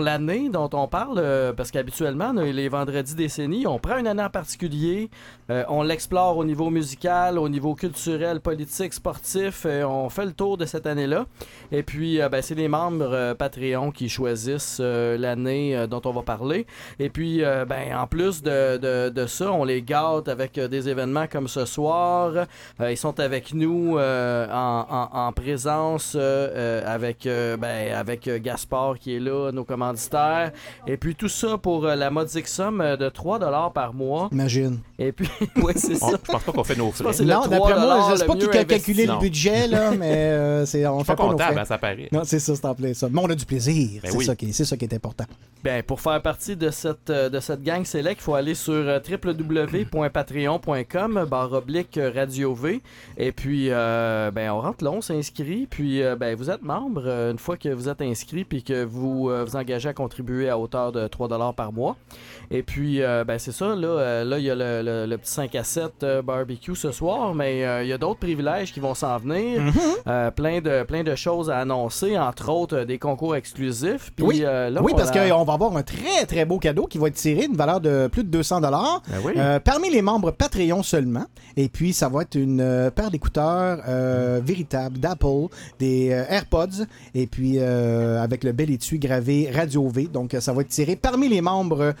l'année 0.00 0.48
dont 0.48 0.68
on 0.72 0.88
parle. 0.88 1.18
euh, 1.18 1.52
parce 1.52 1.70
qu'habituellement, 1.70 2.32
les 2.32 2.68
vendredis 2.68 3.14
décennies, 3.14 3.64
on 3.68 3.78
prend 3.78 3.96
une 3.98 4.08
année 4.08 4.24
en 4.24 4.30
particulier, 4.30 5.08
euh, 5.52 5.64
on 5.68 5.82
l'explore 5.82 6.38
au 6.38 6.44
niveau 6.44 6.70
musical, 6.70 7.38
au 7.38 7.48
niveau 7.48 7.74
culturel, 7.74 8.40
politique, 8.40 8.94
sportif. 8.94 9.66
on 9.66 10.08
fait 10.08 10.24
le 10.24 10.32
tour 10.32 10.56
de 10.56 10.64
cette 10.64 10.86
année-là. 10.86 11.26
Et 11.70 11.82
puis, 11.82 12.20
euh, 12.22 12.28
ben, 12.30 12.40
c'est 12.40 12.54
les 12.54 12.68
membres 12.68 13.10
euh, 13.12 13.34
Patreon 13.34 13.90
qui 13.90 14.08
choisissent 14.08 14.80
l'année 14.80 15.86
dont 15.90 16.00
on 16.06 16.12
va 16.12 16.22
parler. 16.22 16.66
Et 16.98 17.10
puis, 17.10 17.42
ben, 17.68 17.94
en 17.94 18.06
plus 18.06 18.42
de, 18.42 19.10
de, 19.10 19.26
ça, 19.26 19.52
on 19.52 19.64
les 19.64 19.82
gâte 19.82 20.28
avec 20.28 20.58
des 20.58 20.88
événements 20.88 21.26
comme 21.26 21.48
ce 21.48 21.64
soir. 21.66 22.32
Ils 22.80 22.96
sont 22.96 23.20
avec 23.20 23.52
nous 23.52 23.98
en, 23.98 24.86
en- 24.90 25.08
en 25.12 25.32
présence 25.32 26.14
avec, 26.16 27.28
ben, 27.58 28.04
Gaspard 28.42 28.98
qui 28.98 29.16
est 29.16 29.20
là, 29.20 29.50
nos 29.52 29.64
commanditaires. 29.64 30.52
Et 30.86 30.96
puis, 30.96 31.14
tout 31.14 31.28
ça 31.28 31.58
pour 31.58 31.84
la 31.84 32.10
modique 32.10 32.48
somme 32.48 32.96
de 32.98 33.08
3 33.08 33.70
par 33.70 33.92
mois. 33.94 34.28
Imagine. 34.32 34.78
Et 35.06 35.12
puis, 35.12 35.28
ouais, 35.62 35.72
c'est 35.76 36.02
On- 36.02 36.10
ça. 36.10 36.16
je 36.24 36.30
pense 36.32 36.42
pas 36.42 36.52
qu'on 36.52 36.64
fait 36.64 36.76
nos 36.76 36.90
frais. 36.92 37.04
Non, 37.24 37.42
3 37.42 37.48
d'après 37.48 37.74
moi, 37.80 38.08
je 38.12 38.16
sais 38.16 38.24
pas 38.26 38.36
qui 38.36 38.46
mieux 38.46 38.56
a 38.56 38.64
calculé 38.64 39.06
le 39.06 39.18
budget, 39.18 39.66
là, 39.68 39.90
mais 39.98 40.12
euh, 40.14 40.66
c'est, 40.66 40.86
on 40.86 41.00
Je 41.00 41.04
fait 41.04 41.12
pas 41.12 41.16
pas 41.16 41.22
nos 41.24 41.30
comptable, 41.32 41.52
frais. 41.52 41.60
hein, 41.62 41.64
ça 41.64 41.78
paraît. 41.78 42.08
Non, 42.12 42.22
c'est 42.24 42.38
ça, 42.38 42.54
c'est 42.56 42.64
en 42.64 42.74
plein 42.74 42.94
ça. 42.94 43.08
Mais 43.10 43.20
on 43.22 43.28
a 43.30 43.34
du 43.34 43.44
plaisir. 43.44 44.00
Ben 44.02 44.10
c'est, 44.10 44.16
oui. 44.16 44.24
ça 44.24 44.36
qui, 44.36 44.52
c'est 44.52 44.64
ça 44.64 44.76
qui 44.76 44.84
est 44.84 44.94
important. 44.94 45.24
Ben, 45.64 45.82
pour 45.82 46.00
faire 46.00 46.20
partie 46.22 46.56
de 46.56 46.70
cette, 46.70 47.10
euh, 47.10 47.28
de 47.28 47.38
cette 47.40 47.62
gang 47.62 47.84
select, 47.84 48.20
il 48.20 48.24
faut 48.24 48.34
aller 48.34 48.54
sur 48.54 48.72
euh, 48.74 48.98
www.patreon.com 49.92 51.26
barre 51.30 51.52
oblique 51.52 51.98
Radio 52.14 52.54
V. 52.54 52.80
Et 53.16 53.32
puis, 53.32 53.68
euh, 53.70 54.30
ben, 54.32 54.50
on 54.50 54.60
rentre 54.60 54.82
là, 54.84 54.90
on 54.90 55.00
s'inscrit. 55.00 55.66
Puis, 55.70 56.02
euh, 56.02 56.16
ben, 56.16 56.34
vous 56.36 56.50
êtes 56.50 56.62
membre 56.62 57.06
une 57.30 57.38
fois 57.38 57.56
que 57.56 57.68
vous 57.68 57.88
êtes 57.88 58.02
inscrit 58.02 58.44
puis 58.44 58.62
que 58.62 58.84
vous 58.84 59.28
euh, 59.30 59.44
vous 59.44 59.56
engagez 59.56 59.88
à 59.88 59.92
contribuer 59.94 60.48
à 60.48 60.58
hauteur 60.58 60.90
de 60.92 61.06
3 61.06 61.52
par 61.52 61.72
mois. 61.72 61.96
Et 62.54 62.62
puis, 62.62 63.02
euh, 63.02 63.24
ben, 63.24 63.38
c'est 63.38 63.50
ça. 63.52 63.74
Là, 63.74 63.88
euh, 63.88 64.24
là, 64.24 64.38
il 64.38 64.44
y 64.44 64.50
a 64.50 64.54
le, 64.54 64.82
le- 64.82 65.06
le 65.06 65.18
petit 65.18 65.30
5 65.32 65.54
à 65.54 65.64
7 65.64 65.92
euh, 66.02 66.20
barbecue 66.22 66.76
ce 66.76 66.92
soir, 66.92 67.34
mais 67.34 67.60
il 67.82 67.88
y 67.88 67.92
a 67.92 67.98
d'autres 67.98 68.20
privilèges 68.20 68.72
qui 68.72 68.80
vont 68.80 68.94
s'en 68.94 69.16
venir. 69.18 69.60
Euh, 70.06 70.30
plein, 70.30 70.60
de, 70.60 70.82
plein 70.82 71.02
de 71.02 71.14
choses 71.14 71.50
à 71.50 71.58
annoncer, 71.58 72.18
entre 72.18 72.50
autres 72.50 72.84
des 72.84 72.98
concours 72.98 73.36
exclusifs. 73.36 74.12
Puis, 74.14 74.24
Oui. 74.26 74.38
là, 74.40 74.68
oui, 74.82 74.92
on 74.94 74.96
parce 74.96 75.10
a- 75.16 75.28
qu'on 75.30 75.44
va 75.44 75.52
avoir 75.54 75.76
un 75.76 75.82
très, 75.82 76.26
très 76.26 76.44
beau 76.44 76.58
cadeau 76.58 76.86
qui 76.86 76.98
va 76.98 77.08
être 77.08 77.14
tiré 77.14 77.46
d'une 77.48 77.56
valeur 77.56 77.80
de 77.80 78.08
plus 78.12 78.22
de 78.24 78.28
200 78.28 78.60
dollars. 78.60 79.02
Ben 79.08 79.16
oui. 79.24 79.32
Parmi 79.64 79.90
les 79.90 80.02
membres 80.02 80.30
Patreon 80.30 80.82
seulement. 80.82 81.24
Et 81.56 81.68
puis, 81.68 81.92
ça 81.94 82.08
va 82.08 82.22
être 82.22 82.34
une 82.34 82.90
paire 82.94 83.10
d'écouteurs 83.10 83.78
véritables 84.42 84.98
d'Apple, 84.98 85.46
des 85.78 86.06
AirPods, 86.28 86.84
et 87.14 87.26
puis 87.26 87.58
avec 87.60 88.44
le 88.44 88.52
bel 88.52 88.70
étui 88.70 88.98
gravé 88.98 89.50
Radio 89.54 89.88
V. 89.88 90.08
Donc, 90.12 90.36
ça 90.38 90.52
va 90.52 90.62
être 90.62 90.68
tiré 90.68 90.96
parmi 90.96 91.28
les 91.28 91.40
membres 91.40 91.80
euh, 91.80 91.92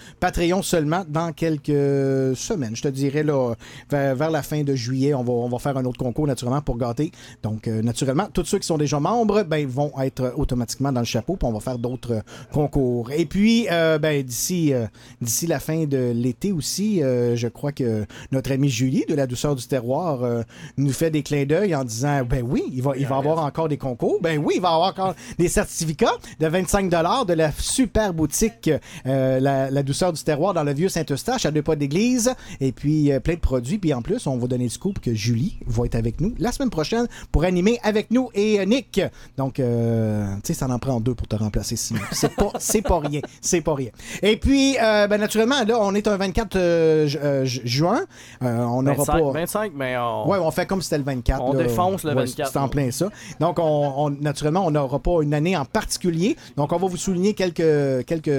Seulement 0.62 1.04
dans 1.08 1.32
quelques 1.32 2.36
semaines. 2.36 2.74
Je 2.74 2.82
te 2.82 2.88
dirais, 2.88 3.22
là, 3.22 3.54
vers, 3.90 4.30
la 4.30 4.42
fin 4.42 4.62
de 4.62 4.74
juillet, 4.74 5.14
on 5.14 5.22
va, 5.22 5.32
on 5.32 5.48
va 5.48 5.58
faire 5.58 5.76
un 5.76 5.84
autre 5.84 5.98
concours, 5.98 6.26
naturellement, 6.26 6.60
pour 6.60 6.78
gâter. 6.78 7.12
Donc, 7.42 7.68
euh, 7.68 7.80
naturellement, 7.80 8.26
tous 8.32 8.44
ceux 8.44 8.58
qui 8.58 8.66
sont 8.66 8.78
déjà 8.78 8.98
membres, 8.98 9.44
ben, 9.44 9.66
vont 9.66 9.92
être 10.00 10.34
automatiquement 10.36 10.90
dans 10.90 11.00
le 11.00 11.06
chapeau, 11.06 11.38
on 11.42 11.52
va 11.52 11.60
faire 11.60 11.78
d'autres 11.78 12.22
concours. 12.52 13.10
Et 13.12 13.24
puis, 13.24 13.68
euh, 13.70 13.98
ben, 13.98 14.22
d'ici 14.22 14.72
euh, 14.72 14.86
d'ici 15.20 15.46
la 15.46 15.60
fin 15.60 15.84
de 15.84 16.12
l'été 16.14 16.52
aussi, 16.52 17.00
je 17.00 17.48
crois 17.48 17.72
que 17.72 18.04
notre 18.30 18.52
ami 18.52 18.68
Julie 18.68 19.04
de 19.08 19.14
la 19.14 19.26
douceur 19.26 19.54
du 19.54 19.66
terroir 19.66 20.44
nous 20.76 20.92
fait 20.92 21.10
des 21.10 21.22
clins 21.22 21.44
d'œil 21.44 21.74
en 21.74 21.84
disant 21.84 22.24
ben 22.24 22.44
oui, 22.46 22.64
il 22.72 22.82
va, 22.82 22.92
il 22.96 23.06
va 23.06 23.16
avoir 23.16 23.44
encore 23.44 23.68
des 23.68 23.76
concours. 23.76 24.18
Ben 24.20 24.38
oui, 24.38 24.54
il 24.56 24.60
va 24.60 24.70
avoir 24.70 24.90
encore 24.90 25.14
des 25.38 25.48
certificats 25.48 26.16
de 26.40 26.46
25 26.46 26.88
de 26.88 27.32
la 27.34 27.52
super 27.52 28.12
boutique 28.14 28.70
la, 29.04 29.70
la 29.70 29.82
douceur 29.82 30.12
du 30.12 30.21
terroir 30.24 30.54
dans 30.54 30.64
le 30.64 30.72
vieux 30.72 30.88
Saint-Eustache 30.88 31.46
à 31.46 31.50
deux 31.50 31.62
pas 31.62 31.76
d'église. 31.76 32.32
Et 32.60 32.72
puis 32.72 33.12
euh, 33.12 33.20
plein 33.20 33.34
de 33.34 33.40
produits. 33.40 33.78
Puis 33.78 33.92
en 33.94 34.02
plus, 34.02 34.26
on 34.26 34.36
va 34.36 34.46
donner 34.46 34.64
le 34.64 34.70
scoop 34.70 34.98
que 35.00 35.14
Julie 35.14 35.58
va 35.66 35.84
être 35.86 35.94
avec 35.94 36.20
nous 36.20 36.34
la 36.38 36.52
semaine 36.52 36.70
prochaine 36.70 37.06
pour 37.30 37.44
animer 37.44 37.78
avec 37.82 38.10
nous 38.10 38.30
et 38.34 38.60
euh, 38.60 38.64
Nick. 38.64 39.00
Donc, 39.36 39.60
euh, 39.60 40.26
tu 40.36 40.40
sais, 40.44 40.54
ça 40.54 40.66
en 40.68 40.78
prend 40.78 41.00
deux 41.00 41.14
pour 41.14 41.26
te 41.28 41.36
remplacer, 41.36 41.76
Simon. 41.76 42.00
C'est 42.12 42.34
pas, 42.34 42.50
c'est 42.58 42.82
pas 42.82 42.98
rien. 43.00 43.20
C'est 43.40 43.60
pas 43.60 43.74
rien. 43.74 43.90
Et 44.22 44.36
puis, 44.36 44.76
ben, 44.78 45.18
naturellement, 45.18 45.62
là, 45.64 45.78
on 45.80 45.94
est 45.94 46.06
un 46.06 46.16
24 46.16 46.56
euh, 46.56 47.06
ju- 47.06 47.18
euh, 47.22 47.44
ju- 47.44 47.60
juin. 47.64 48.00
On 48.40 48.82
n'aura 48.82 48.96
25, 49.04 49.12
pas. 49.12 49.30
25, 49.32 49.72
mais 49.74 49.96
on... 49.98 50.28
Ouais, 50.28 50.38
on 50.38 50.50
fait 50.50 50.66
comme 50.66 50.80
si 50.80 50.86
c'était 50.88 50.98
le 50.98 51.04
24. 51.04 51.40
On 51.42 51.52
là. 51.52 51.62
défonce 51.64 52.04
le 52.04 52.10
Ouais, 52.10 52.24
24. 52.26 52.52
C'est 52.52 52.58
en 52.58 52.68
plein 52.68 52.90
ça. 52.90 53.08
Donc, 53.40 53.58
on, 53.58 53.92
on- 53.96 54.10
naturellement, 54.10 54.66
on 54.66 54.70
n'aura 54.70 54.98
pas 54.98 55.22
une 55.22 55.34
année 55.34 55.56
en 55.56 55.64
particulier. 55.64 56.36
Donc, 56.56 56.72
on 56.72 56.76
va 56.78 56.86
vous 56.86 56.96
souligner 56.96 57.34
quelques, 57.34 58.04
quelques 58.06 58.30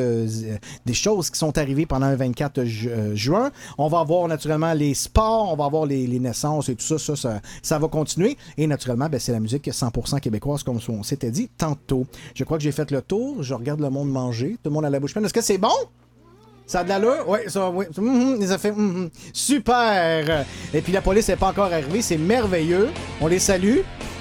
des 0.85 0.93
choses 0.93 1.29
qui 1.29 1.37
sont 1.39 1.57
arrivées 1.57 1.72
pendant 1.87 2.09
le 2.09 2.15
24 2.15 2.59
euh, 2.59 3.15
juin. 3.15 3.51
On 3.77 3.87
va 3.87 3.99
avoir 3.99 4.27
naturellement 4.27 4.73
les 4.73 4.93
sports, 4.93 5.51
on 5.51 5.55
va 5.55 5.65
avoir 5.65 5.85
les, 5.85 6.07
naissances 6.19 6.69
et 6.69 6.75
tout 6.75 6.97
ça, 6.97 7.41
ça, 7.61 7.79
va 7.79 7.87
continuer. 7.87 8.37
Et 8.57 8.67
naturellement, 8.67 9.09
ben, 9.09 9.19
c'est 9.19 9.31
la 9.31 9.39
musique 9.39 9.67
100% 9.67 10.19
québécoise, 10.19 10.63
comme 10.63 10.79
on 10.89 11.03
s'était 11.03 11.31
dit 11.31 11.49
tantôt. 11.57 12.05
Je 12.35 12.43
crois 12.43 12.57
que 12.57 12.63
j'ai 12.63 12.71
fait 12.71 12.91
le 12.91 13.01
tour, 13.01 13.43
je 13.43 13.53
regarde 13.53 13.81
le 13.81 13.89
monde 13.89 14.09
manger, 14.09 14.57
tout 14.63 14.69
le 14.69 14.71
monde 14.71 14.85
à 14.85 14.89
la 14.89 14.99
bouche 14.99 15.13
pleine. 15.13 15.25
Est-ce 15.25 15.33
que 15.33 15.41
c'est 15.41 15.57
bon? 15.57 15.69
Ça 16.65 16.79
a 16.79 16.83
de 16.83 16.89
l'allure? 16.89 17.25
Oui, 17.27 17.39
ça, 17.47 17.69
oui. 17.69 17.85
Mm-hmm, 17.85 18.47
ça 18.47 18.57
fait 18.57 18.71
mm-hmm. 18.71 19.09
super! 19.33 20.45
Et 20.73 20.81
puis 20.81 20.93
la 20.93 21.01
police 21.01 21.27
n'est 21.27 21.35
pas 21.35 21.49
encore 21.49 21.71
arrivée, 21.71 22.01
c'est 22.01 22.17
merveilleux. 22.17 22.89
On 23.19 23.27
les 23.27 23.39
salue. 23.39 23.79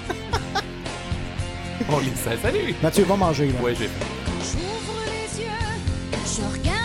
on 1.89 1.99
les 1.99 2.15
salue. 2.15 2.73
Mathieu, 2.81 3.05
va 3.05 3.15
manger. 3.15 3.51
Ouais. 3.63 3.75
J'ouvre 3.75 3.89
les 5.05 5.41
yeux, 5.41 5.47
je 6.25 6.59
regarde. 6.59 6.82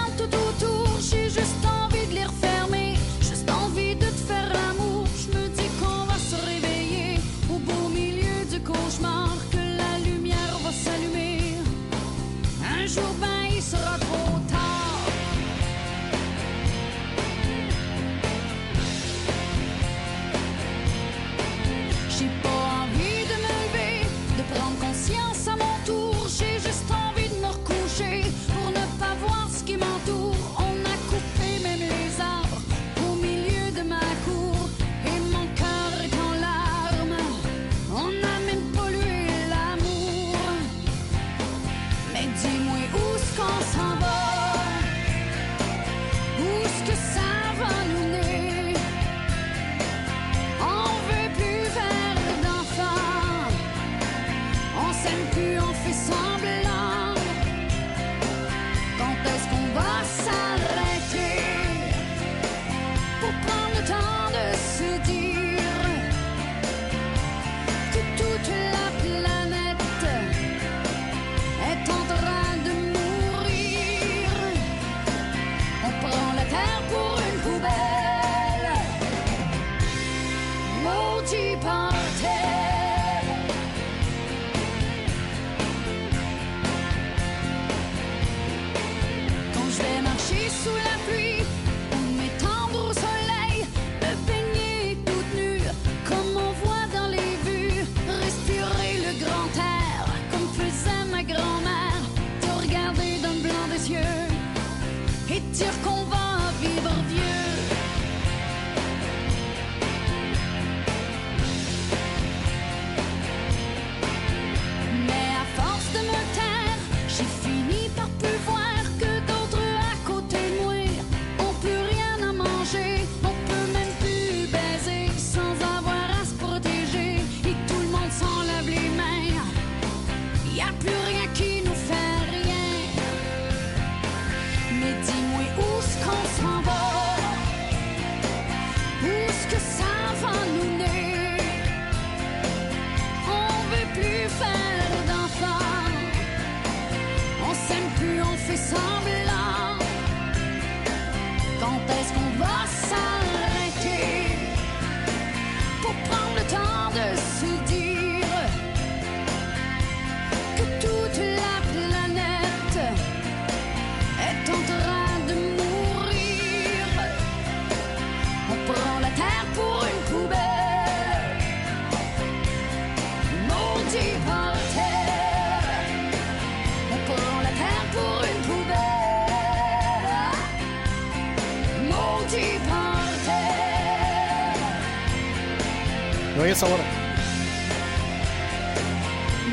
every 148.49 148.57
song. 148.57 148.88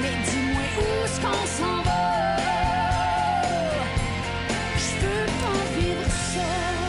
Mais 0.02 0.10
dis-moi 0.26 0.62
où 0.80 1.06
est-ce 1.06 1.22
qu'on 1.22 1.46
s'en 1.46 1.84
va? 1.84 2.06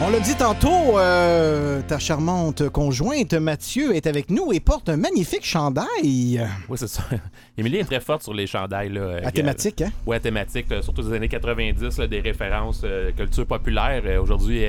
On 0.02 0.10
l'a 0.10 0.20
dit 0.20 0.34
tantôt, 0.34 0.98
euh, 0.98 1.80
ta 1.88 1.98
charmante 1.98 2.68
conjointe 2.68 3.34
Mathieu 3.34 3.94
est 3.96 4.06
avec 4.06 4.30
nous 4.30 4.52
et 4.52 4.60
porte 4.60 4.88
un 4.88 4.96
magnifique 4.96 5.44
chandail. 5.44 6.46
Oui, 6.68 6.76
c'est 6.76 6.88
ça. 6.88 7.02
Émilie 7.58 7.78
est 7.78 7.84
très 7.84 8.00
forte 8.00 8.22
sur 8.22 8.32
les 8.32 8.46
chandails. 8.46 8.90
Là, 8.90 9.00
euh, 9.00 9.20
à 9.22 9.32
thématique, 9.32 9.82
hein? 9.82 9.90
Oui, 10.06 10.16
à 10.16 10.20
thématique, 10.20 10.66
surtout 10.82 11.02
des 11.02 11.14
années 11.14 11.28
90, 11.28 12.00
des 12.08 12.20
références 12.20 12.82
euh, 12.84 13.10
culture 13.12 13.46
populaire. 13.46 14.02
Euh, 14.06 14.20
aujourd'hui, 14.20 14.64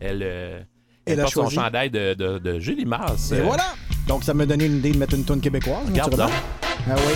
elle 0.00 0.66
elle, 1.12 1.20
elle 1.20 1.28
son 1.28 1.48
chandail 1.48 1.90
de, 1.90 2.14
de, 2.14 2.58
Julie 2.58 2.84
Mars. 2.84 3.32
Et 3.32 3.40
voilà! 3.40 3.64
Donc, 4.06 4.24
ça 4.24 4.34
m'a 4.34 4.46
donné 4.46 4.66
une 4.66 4.78
idée 4.78 4.92
de 4.92 4.98
mettre 4.98 5.14
une 5.14 5.24
toune 5.24 5.40
québécoise. 5.40 5.86
Regarde 5.86 6.16
donc. 6.16 6.30
Ah 6.62 6.94
oui. 6.96 7.14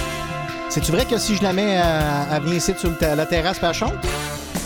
C'est-tu 0.68 0.92
vrai 0.92 1.04
que 1.04 1.18
si 1.18 1.36
je 1.36 1.42
la 1.42 1.52
mets, 1.52 1.76
à, 1.76 2.38
venir 2.40 2.56
ici 2.56 2.72
sur 2.76 2.90
la 3.00 3.26
terrasse, 3.26 3.58
par 3.58 3.74
chante? 3.74 3.94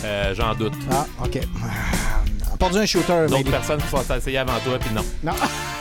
Euh, 0.03 0.33
j'en 0.33 0.55
doute. 0.55 0.73
Ah, 0.91 1.05
OK. 1.23 1.39
Ah, 1.61 2.57
Pas 2.57 2.77
un 2.77 2.85
shooter, 2.85 3.27
D'autres 3.27 3.51
personnes 3.51 3.81
qui 3.81 3.87
sont 3.87 4.15
essayées 4.15 4.39
avant 4.39 4.59
toi, 4.63 4.77
puis 4.79 4.93
non. 4.93 5.03
Non. 5.23 5.33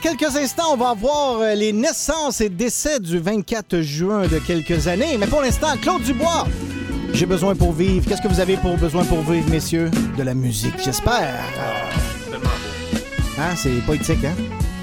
quelques 0.00 0.36
instants, 0.36 0.72
on 0.72 0.76
va 0.76 0.94
voir 0.94 1.40
euh, 1.40 1.54
les 1.54 1.72
naissances 1.72 2.40
et 2.40 2.48
décès 2.48 2.98
du 2.98 3.18
24 3.18 3.80
juin 3.80 4.26
de 4.26 4.38
quelques 4.38 4.88
années. 4.88 5.16
Mais 5.18 5.26
pour 5.26 5.42
l'instant, 5.42 5.76
Claude 5.80 6.02
Dubois, 6.02 6.46
j'ai 7.12 7.26
besoin 7.26 7.54
pour 7.54 7.72
vivre. 7.72 8.06
Qu'est-ce 8.08 8.22
que 8.22 8.28
vous 8.28 8.40
avez 8.40 8.56
pour 8.56 8.76
besoin 8.76 9.04
pour 9.04 9.20
vivre, 9.20 9.48
messieurs? 9.50 9.90
De 10.16 10.22
la 10.22 10.34
musique, 10.34 10.74
j'espère. 10.82 11.34
Beau. 12.32 12.38
Hein, 13.38 13.54
c'est 13.56 13.70
poétique, 13.86 14.24
hein? 14.24 14.34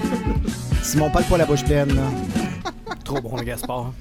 Simon 0.82 1.10
parle 1.10 1.24
pas 1.24 1.36
la 1.36 1.46
bouche 1.46 1.64
pleine, 1.64 1.94
là. 1.94 2.02
Trop 3.04 3.20
bon, 3.20 3.36
le 3.36 3.44
Gaspard. 3.44 3.92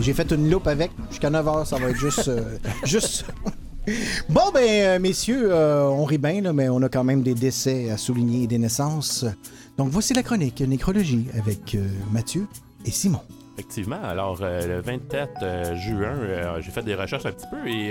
J'ai 0.00 0.12
fait 0.12 0.30
une 0.32 0.50
loupe 0.50 0.66
avec. 0.66 0.90
Jusqu'à 1.10 1.30
9h, 1.30 1.66
ça 1.66 1.78
va 1.78 1.90
être 1.90 1.96
juste. 1.96 2.28
euh, 2.28 2.58
juste. 2.84 3.24
Bon, 4.28 4.50
ben, 4.52 4.62
euh, 4.64 4.98
messieurs, 4.98 5.48
euh, 5.52 5.84
on 5.84 6.04
rit 6.04 6.18
bien, 6.18 6.52
mais 6.52 6.68
on 6.68 6.82
a 6.82 6.88
quand 6.88 7.04
même 7.04 7.22
des 7.22 7.34
décès 7.34 7.90
à 7.90 7.96
souligner 7.96 8.44
et 8.44 8.46
des 8.46 8.58
naissances. 8.58 9.24
Donc, 9.78 9.90
voici 9.90 10.14
la 10.14 10.22
chronique 10.22 10.60
Nécrologie 10.60 11.26
avec 11.38 11.76
Mathieu 12.10 12.46
et 12.84 12.90
Simon. 12.90 13.20
Effectivement. 13.54 14.02
Alors, 14.02 14.38
le 14.40 14.80
24 14.80 15.30
euh, 15.42 15.76
juin, 15.76 16.14
j'ai 16.60 16.70
fait 16.70 16.82
des 16.82 16.94
recherches 16.94 17.26
un 17.26 17.32
petit 17.32 17.46
peu 17.50 17.68
et 17.68 17.88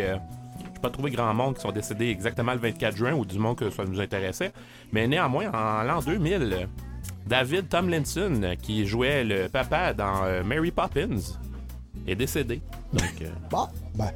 j'ai 0.76 0.82
pas 0.82 0.90
trouvé 0.90 1.12
grand 1.12 1.34
monde 1.34 1.56
qui 1.56 1.62
sont 1.62 1.72
décédés 1.72 2.08
exactement 2.10 2.54
le 2.54 2.60
24 2.60 2.96
juin 2.96 3.14
ou 3.14 3.26
du 3.26 3.40
moins 3.40 3.56
que 3.56 3.70
ça 3.70 3.84
nous 3.86 4.00
intéressait. 4.00 4.52
Mais 4.92 5.08
néanmoins, 5.08 5.50
en 5.52 5.84
l'an 5.84 6.02
2000, 6.02 6.34
euh, 6.34 6.66
David 7.28 7.70
Tomlinson, 7.70 8.40
euh, 8.44 8.56
qui 8.62 8.86
jouait 8.86 9.24
le 9.24 9.48
papa 9.50 9.94
dans 9.94 10.24
euh, 10.26 10.44
Mary 10.44 10.72
Poppins, 10.72 11.18
est 12.08 12.16
décédé. 12.16 12.62
Donc, 12.94 13.04
euh, 13.22 13.26
Bon, 13.50 13.68
ben. 13.96 14.12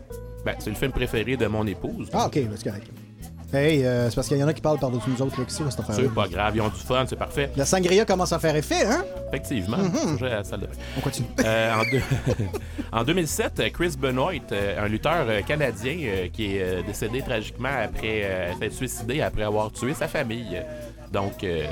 ben, 0.45 0.56
c'est 0.60 0.69
le 0.69 0.76
film 0.76 0.91
préféré 0.91 1.36
de 1.36 1.48
mon 1.48 1.65
épouse. 1.65 2.10
Ah, 2.13 2.28
ok, 2.28 2.36
ben, 2.36 2.52
c'est 2.56 2.69
correct. 2.69 2.88
Hey, 3.52 3.84
euh, 3.84 4.08
c'est 4.12 4.15
parce 4.15 4.28
qu'il 4.28 4.38
y 4.38 4.43
en 4.43 4.48
a 4.48 4.54
qui 4.54 4.62
parlent 4.62 4.78
par-dessus 4.78 5.10
nous 5.10 5.24
autres, 5.24 5.39
là, 5.39 5.45
qui 5.45 5.52
c'est, 5.56 5.67
cette 5.72 5.80
affaire 5.80 5.95
C'est 5.95 6.13
pas 6.13 6.28
grave, 6.28 6.56
ils 6.56 6.62
ont 6.62 6.67
du 6.67 6.76
fun, 6.76 7.04
c'est 7.10 7.15
parfait. 7.15 7.50
La 7.58 7.65
sangria 7.65 8.06
commence 8.06 8.32
à 8.32 8.38
faire 8.38 8.56
effet, 8.56 8.86
hein? 8.86 9.04
Effectivement, 9.30 9.78
Mhm. 9.78 9.91
toujours 10.12 10.28
à 10.28 10.30
la 10.36 10.43
salle 10.43 10.60
de. 10.60 10.67
On 10.95 11.02
continue. 11.02 11.28
Euh, 11.43 11.74
en, 11.74 11.82
deux- 11.82 12.45
en 12.91 13.04
2007, 13.04 13.72
Chris 13.74 13.95
Benoit, 14.00 14.34
un 14.78 14.88
lutteur 14.88 15.26
canadien 15.48 16.30
qui 16.32 16.58
est 16.58 16.84
décédé 16.84 17.24
tragiquement 17.24 17.69
après 17.86 18.54
s'être 18.60 18.74
suicidé 18.74 19.22
après 19.22 19.41
avoir 19.43 19.72
tué 19.72 19.95
sa 19.95 20.08
famille. 20.08 20.62
Donc, 21.12 21.43
euh, 21.43 21.65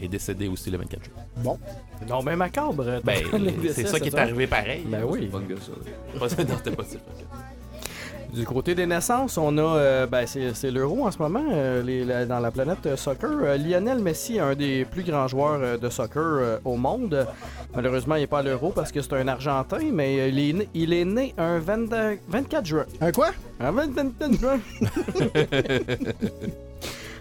est 0.00 0.08
décédé 0.08 0.48
aussi 0.48 0.70
le 0.70 0.78
24 0.78 1.04
juin. 1.04 1.14
Bon. 1.38 1.58
Non, 2.08 2.22
mais 2.22 2.36
macabre. 2.36 3.00
Ben, 3.04 3.16
les 3.38 3.72
c'est 3.72 3.86
ça 3.86 3.98
qui 4.00 4.08
est 4.08 4.18
arrivé 4.18 4.46
pareil. 4.46 4.84
Ben 4.86 5.02
oui. 5.06 5.30
Du 8.32 8.44
côté 8.44 8.74
des 8.74 8.84
naissances, 8.84 9.38
on 9.38 9.56
a, 9.58 9.62
euh, 9.62 10.06
ben, 10.08 10.26
c'est 10.26 10.52
c'est 10.54 10.72
l'euro 10.72 11.06
en 11.06 11.10
ce 11.12 11.18
moment, 11.18 11.44
euh, 11.52 11.84
les- 11.84 12.04
la- 12.04 12.26
dans 12.26 12.40
la 12.40 12.50
planète 12.50 12.84
euh, 12.86 12.96
soccer. 12.96 13.30
Euh, 13.30 13.56
Lionel 13.56 14.00
Messi, 14.00 14.40
un 14.40 14.56
des 14.56 14.84
plus 14.84 15.04
grands 15.04 15.28
joueurs 15.28 15.60
euh, 15.62 15.78
de 15.78 15.88
soccer 15.88 16.20
euh, 16.24 16.58
au 16.64 16.74
monde. 16.76 17.28
Malheureusement, 17.76 18.16
il 18.16 18.22
n'est 18.22 18.26
pas 18.26 18.40
à 18.40 18.42
l'euro 18.42 18.70
parce 18.70 18.90
que 18.90 19.00
c'est 19.02 19.12
un 19.12 19.28
Argentin, 19.28 19.78
mais 19.92 20.18
euh, 20.18 20.28
il 20.30 20.38
est 20.40 20.52
né, 20.52 20.68
il 20.74 20.92
est 20.92 21.04
né 21.04 21.32
un 21.38 21.60
20 21.60 22.16
24 22.28 22.66
juin. 22.66 22.86
Un 23.00 23.12
quoi? 23.12 23.28
Un 23.60 23.70
24 23.70 24.32
juin. 24.40 24.58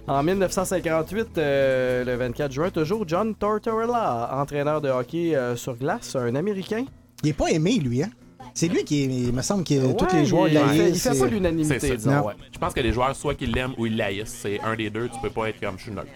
En 0.07 0.21
1958, 0.21 1.37
euh, 1.37 2.03
le 2.03 2.15
24 2.15 2.51
juin, 2.51 2.69
toujours 2.69 3.05
John 3.07 3.33
Tortorella, 3.35 4.31
entraîneur 4.33 4.81
de 4.81 4.89
hockey 4.89 5.33
euh, 5.35 5.55
sur 5.55 5.75
glace, 5.75 6.15
un 6.17 6.35
Américain. 6.35 6.83
Il 7.23 7.29
est 7.29 7.33
pas 7.33 7.47
aimé, 7.51 7.75
lui, 7.79 8.03
hein? 8.03 8.09
C'est 8.53 8.67
lui 8.67 8.83
qui, 8.83 9.03
est- 9.03 9.07
il 9.07 9.33
me 9.33 9.41
semble 9.41 9.63
que 9.63 9.93
tous 9.93 10.03
Ouais, 10.05 10.19
les 10.19 10.25
joueurs 10.25 10.47
il, 10.49 10.53
il 10.55 10.87
il 10.89 10.99
fait 10.99 11.17
pas 11.17 11.25
l'unanimité, 11.25 11.91
ouais. 11.91 12.33
Je 12.51 12.59
pense 12.59 12.73
que 12.73 12.81
les 12.81 12.91
joueurs, 12.91 13.15
soit 13.15 13.33
qu'ils 13.33 13.51
l'aiment 13.53 13.73
ou 13.77 13.85
ils 13.85 13.95
l'haïssent. 13.95 14.37
C'est 14.41 14.59
un 14.59 14.75
des 14.75 14.89
deux. 14.89 15.07
Tu 15.07 15.19
peux 15.21 15.29
pas 15.29 15.47
être 15.49 15.59
comme 15.61 15.77
je 15.77 15.83
suis 15.83 15.91
neutre. 15.91 16.09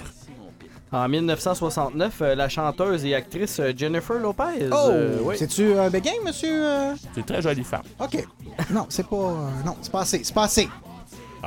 En 0.91 1.07
1969, 1.09 2.21
euh, 2.21 2.35
la 2.35 2.47
chanteuse 2.47 3.03
et 3.05 3.15
actrice 3.15 3.59
euh, 3.59 3.71
Jennifer 3.75 4.19
Lopez. 4.19 4.69
Oh! 4.71 4.75
euh, 4.89 5.19
oui. 5.23 5.35
C'est-tu 5.37 5.73
un 5.77 5.89
béguin, 5.89 6.11
monsieur? 6.25 6.49
euh? 6.65 6.93
C'est 7.13 7.19
une 7.21 7.25
très 7.25 7.41
jolie 7.41 7.63
femme. 7.63 7.81
OK. 7.99 8.25
Non, 8.71 8.85
c'est 8.89 9.05
pas... 9.07 9.15
euh, 9.15 9.49
Non, 9.65 9.75
c'est 9.81 9.91
pas 9.91 10.01
assez. 10.01 10.23
C'est 10.23 10.33
pas 10.33 10.43
assez. 10.43 10.69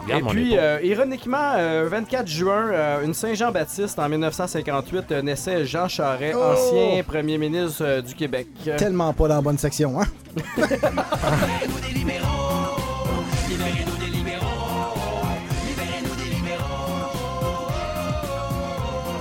Regarde 0.02 0.22
Et 0.22 0.28
puis, 0.28 0.58
euh, 0.58 0.78
ironiquement, 0.82 1.52
euh, 1.56 1.88
24 1.90 2.26
juin, 2.26 2.70
euh, 2.72 3.04
une 3.04 3.14
Saint-Jean-Baptiste, 3.14 3.98
en 3.98 4.08
1958, 4.08 5.12
euh, 5.12 5.22
naissait 5.22 5.64
Jean 5.66 5.88
Charest, 5.88 6.36
Oh! 6.38 6.52
ancien 6.52 7.02
premier 7.02 7.38
ministre 7.38 7.82
euh, 7.84 8.00
du 8.02 8.14
Québec. 8.14 8.48
Euh, 8.66 8.76
Tellement 8.76 9.12
pas 9.12 9.28
dans 9.28 9.36
la 9.36 9.40
bonne 9.40 9.58
section, 9.58 10.00
hein? 10.00 10.06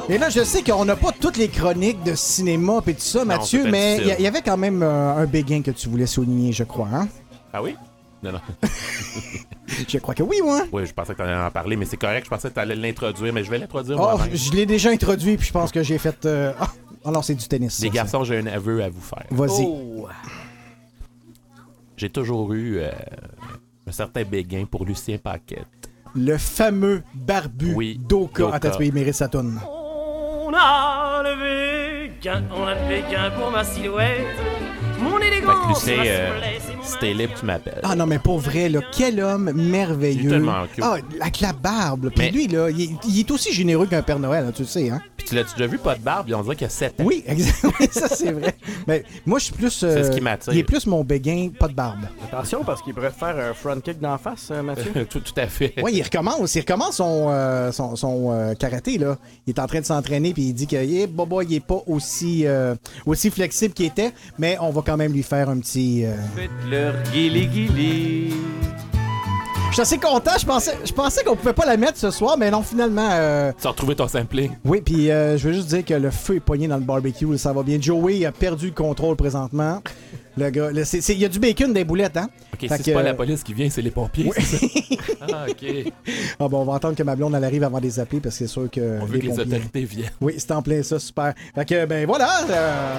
Et 0.10 0.18
là, 0.18 0.30
je 0.30 0.44
sais 0.44 0.64
qu'on 0.64 0.86
n'a 0.86 0.96
pas 0.96 1.12
toutes 1.12 1.38
les 1.38 1.50
chroniques 1.50 2.02
de 2.04 2.16
cinéma 2.16 2.80
et 2.88 2.94
tout 2.96 3.00
ça, 3.02 3.24
Mathieu, 3.26 3.66
mais 3.70 3.98
il 4.02 4.16
y, 4.20 4.24
y 4.24 4.28
avait 4.28 4.42
quand 4.42 4.58
même 4.58 4.82
euh, 4.82 5.16
un 5.16 5.26
béguin 5.26 5.62
que 5.62 5.70
tu 5.70 5.88
voulais 5.88 6.08
souligner, 6.08 6.52
je 6.52 6.64
crois, 6.64 6.88
hein? 6.92 7.08
Ah 7.54 7.62
oui? 7.62 7.76
Non, 8.24 8.34
non. 8.34 8.40
Je 9.88 9.98
crois 10.00 10.14
que 10.14 10.24
oui, 10.24 10.38
moi. 10.44 10.64
Oui, 10.74 10.86
je 10.86 10.94
pensais 10.94 11.14
que 11.14 11.18
tu 11.18 11.24
allais 11.24 11.36
en 11.42 11.52
parler, 11.52 11.76
mais 11.78 11.86
c'est 11.86 11.96
correct. 11.98 12.26
Je 12.26 12.30
pensais 12.30 12.50
que 12.50 12.54
tu 12.56 12.60
allais 12.60 12.76
l'introduire, 12.76 13.32
mais 13.32 13.44
je 13.46 13.50
vais 13.50 13.60
l'introduire 13.60 13.98
Oh, 14.00 14.18
moi-même. 14.18 14.36
je 14.36 14.52
l'ai 14.52 14.66
déjà 14.66 14.90
introduit, 14.90 15.38
puis 15.38 15.48
je 15.48 15.54
pense 15.54 15.72
que 15.72 15.82
j'ai 15.84 15.98
fait... 15.98 16.26
euh, 16.26 16.52
Ah, 16.60 16.68
oh 17.06 17.12
non, 17.12 17.22
c'est 17.22 17.36
du 17.36 17.48
tennis. 17.48 17.80
Les 17.80 17.88
ça. 17.88 17.94
garçons, 17.94 18.24
j'ai 18.26 18.40
un 18.40 18.48
aveu 18.48 18.84
à 18.84 18.90
vous 18.90 19.00
faire. 19.02 19.24
Vas-y. 19.32 19.64
Oh! 19.66 20.08
J'ai 21.96 22.10
toujours 22.10 22.52
eu 22.54 22.80
euh, 22.80 22.90
un 23.88 23.92
certain 23.92 24.24
béguin 24.24 24.66
pour 24.66 24.86
Lucien 24.86 25.18
Paquette. 25.18 25.68
Le 26.16 26.38
fameux 26.38 27.04
barbu 27.14 27.74
Oui, 27.76 27.98
d'Oka. 28.04 28.44
Doka. 28.44 28.56
Attends, 28.56 28.80
il 28.80 28.94
mérite 28.94 29.14
sa 29.16 29.28
toune. 29.30 29.60
On 29.66 30.52
a 30.54 31.22
levé 31.24 32.12
qu'un, 32.20 32.44
on 32.54 32.64
a 32.66 32.74
levé 32.74 33.04
qu'un 33.10 33.30
pour 33.32 33.52
ma 33.52 33.64
silhouette. 33.64 34.26
Mon 35.02 35.76
Fait 35.76 35.96
que 35.96 36.02
euh, 36.06 36.30
mon 36.78 36.84
si 36.84 36.98
t'es 37.00 37.14
libre, 37.14 37.34
tu 37.40 37.46
m'appelles. 37.46 37.80
Ah 37.84 37.96
non, 37.96 38.06
mais 38.06 38.20
pour 38.20 38.40
vrai, 38.40 38.70
là, 38.70 38.80
quel 38.92 39.20
homme 39.20 39.52
merveilleux. 39.54 40.22
Il 40.22 40.28
est 40.28 40.30
tellement 40.30 40.66
cute. 40.74 40.84
Ah, 40.84 40.98
avec 41.22 41.40
la 41.42 41.54
barbe. 41.54 42.10
Puis 42.10 42.26
Mais- 42.26 42.32
lui, 42.32 42.48
là, 42.48 42.70
il 42.70 42.82
est, 42.82 42.90
il 43.08 43.20
est 43.20 43.32
aussi 43.32 43.54
généreux 43.54 43.86
qu'un 43.88 44.02
Père 44.02 44.20
Noël, 44.20 44.46
hein, 44.48 44.52
tu 44.56 44.64
le 44.64 44.68
sais, 44.68 44.90
hein? 44.90 45.02
Puis 45.18 45.28
tu 45.28 45.36
l'as-tu 45.36 45.54
déjà 45.56 45.68
vu, 45.68 45.78
pas 45.78 45.96
de 45.96 46.02
barbe, 46.02 46.32
on 46.34 46.42
dirait 46.44 46.56
qu'il 46.56 46.66
y 46.66 46.68
a 46.68 46.70
7 46.70 47.00
ans. 47.02 47.04
Oui, 47.06 47.24
exactement. 47.28 47.74
ça, 47.92 48.08
c'est 48.08 48.32
vrai. 48.32 48.56
Mais 48.88 49.04
moi, 49.26 49.38
je 49.40 49.46
suis 49.46 49.54
plus. 49.54 49.84
euh, 49.84 49.96
C'est 50.04 50.12
ce 50.12 50.16
qui 50.16 50.22
m'attire. 50.22 50.54
Il 50.54 50.60
est 50.60 50.64
plus 50.64 50.86
mon 50.86 51.04
béguin, 51.04 51.50
pas 51.58 51.68
de 51.68 51.74
barbe. 51.74 52.06
Attention, 52.32 52.64
parce 52.64 52.82
qu'il 52.82 52.94
pourrait 52.94 53.12
te 53.12 53.18
faire 53.18 53.36
un 53.38 53.54
front 53.54 53.80
kick 53.82 54.00
d'en 54.00 54.18
face, 54.18 54.50
euh, 54.52 54.62
Mathieu. 54.64 55.06
tout, 55.10 55.20
tout 55.20 55.34
à 55.38 55.48
fait. 55.48 55.74
Oui, 55.84 55.92
il 55.96 56.04
recommence. 56.04 56.56
Il 56.56 56.62
recommence 56.62 56.96
son, 56.98 57.28
euh, 57.30 57.72
son, 57.72 57.96
son, 57.96 58.32
euh, 58.32 58.54
karaté, 58.56 58.98
là. 58.98 59.18
Il 59.46 59.52
est 59.52 59.60
en 59.60 59.68
train 59.68 59.82
de 59.82 59.86
s'entraîner, 59.86 60.34
puis 60.34 60.44
il 60.44 60.54
dit 60.54 60.68
que 60.68 60.78
eh, 60.78 61.06
Boba, 61.08 61.44
il 61.44 61.54
est 61.54 61.60
pas 61.66 61.82
aussi, 61.88 62.48
euh, 62.48 62.76
aussi 63.06 63.30
flexible 63.30 63.74
qu'il 63.74 63.86
était, 63.88 64.12
mais 64.38 64.58
on 64.62 64.70
va 64.72 64.82
quand 64.90 64.98
même 64.98 65.14
lui 65.14 65.22
faire 65.22 65.50
un 65.50 65.60
petit. 65.60 66.04
euh, 66.04 66.16
Faites-leur. 66.36 66.96
Je 69.68 69.74
suis 69.74 69.82
assez 69.82 69.98
content. 70.00 70.32
Je 70.40 70.46
pensais, 70.48 70.76
je 70.84 70.92
pensais 70.92 71.24
qu'on 71.24 71.36
pouvait 71.36 71.54
pas 71.54 71.68
la 71.68 71.78
mettre 71.78 72.00
ce 72.00 72.10
soir, 72.10 72.38
mais 72.40 72.50
non, 72.50 72.64
finalement. 72.64 73.08
euh, 73.12 73.52
Tu 73.62 73.68
as 73.68 73.70
retrouvé 73.70 73.96
ton 73.96 74.08
sampling. 74.08 74.50
Oui, 74.66 74.82
puis 74.82 75.12
euh, 75.12 75.38
je 75.38 75.48
veux 75.48 75.54
juste 75.54 75.68
dire 75.68 75.86
que 75.86 75.94
le 75.94 76.10
feu 76.10 76.38
est 76.38 76.40
poigné 76.40 76.68
dans 76.68 76.78
le 76.78 76.84
barbecue, 76.84 77.38
ça 77.38 77.54
va 77.54 77.62
bien. 77.62 77.78
Joey 77.80 78.26
a 78.26 78.32
perdu 78.32 78.68
le 78.68 78.72
contrôle 78.72 79.16
présentement. 79.16 79.84
Le 80.38 80.50
gars, 80.50 80.72
le- 80.72 80.86
c'est- 80.86 81.02
c'est- 81.02 81.14
il 81.14 81.20
y 81.20 81.26
a 81.26 81.30
du 81.30 81.38
bacon 81.38 81.72
des 81.72 81.84
boulettes, 81.84 82.18
hein? 82.18 82.30
Ok, 82.54 82.62
si 82.62 82.84
c'est 82.84 82.94
pas 82.94 83.04
la 83.04 83.14
police 83.14 83.44
qui 83.44 83.54
vient, 83.54 83.70
c'est 83.70 83.82
les 83.84 83.92
pompiers. 83.92 84.32
c'est 84.38 84.58
ça? 84.58 84.68
ah, 85.34 85.46
ok. 85.50 85.94
Ah 86.40 86.48
bon, 86.48 86.62
on 86.62 86.66
va 86.66 86.76
attendre 86.76 86.96
que 86.96 87.04
ma 87.04 87.16
blonde 87.16 87.36
elle 87.36 87.44
arrive 87.44 87.64
avant 87.64 87.78
de 87.78 87.84
les 87.84 88.00
appeler 88.00 88.22
parce 88.22 88.36
que 88.40 88.48
c'est 88.48 88.52
sûr 88.52 88.70
que 88.72 89.00
On 89.02 89.06
veut 89.06 89.20
que 89.20 89.24
les 89.26 89.30
pompiers- 89.30 89.46
autorités 89.46 89.84
viennent. 89.84 90.10
Oui, 90.20 90.34
c'est 90.38 90.52
en 90.52 90.64
plein 90.64 90.82
ça, 90.82 90.98
super. 90.98 91.34
Fait 91.54 91.66
que 91.66 91.86
ben 91.86 92.08
voilà. 92.08 92.30
euh, 92.50 92.94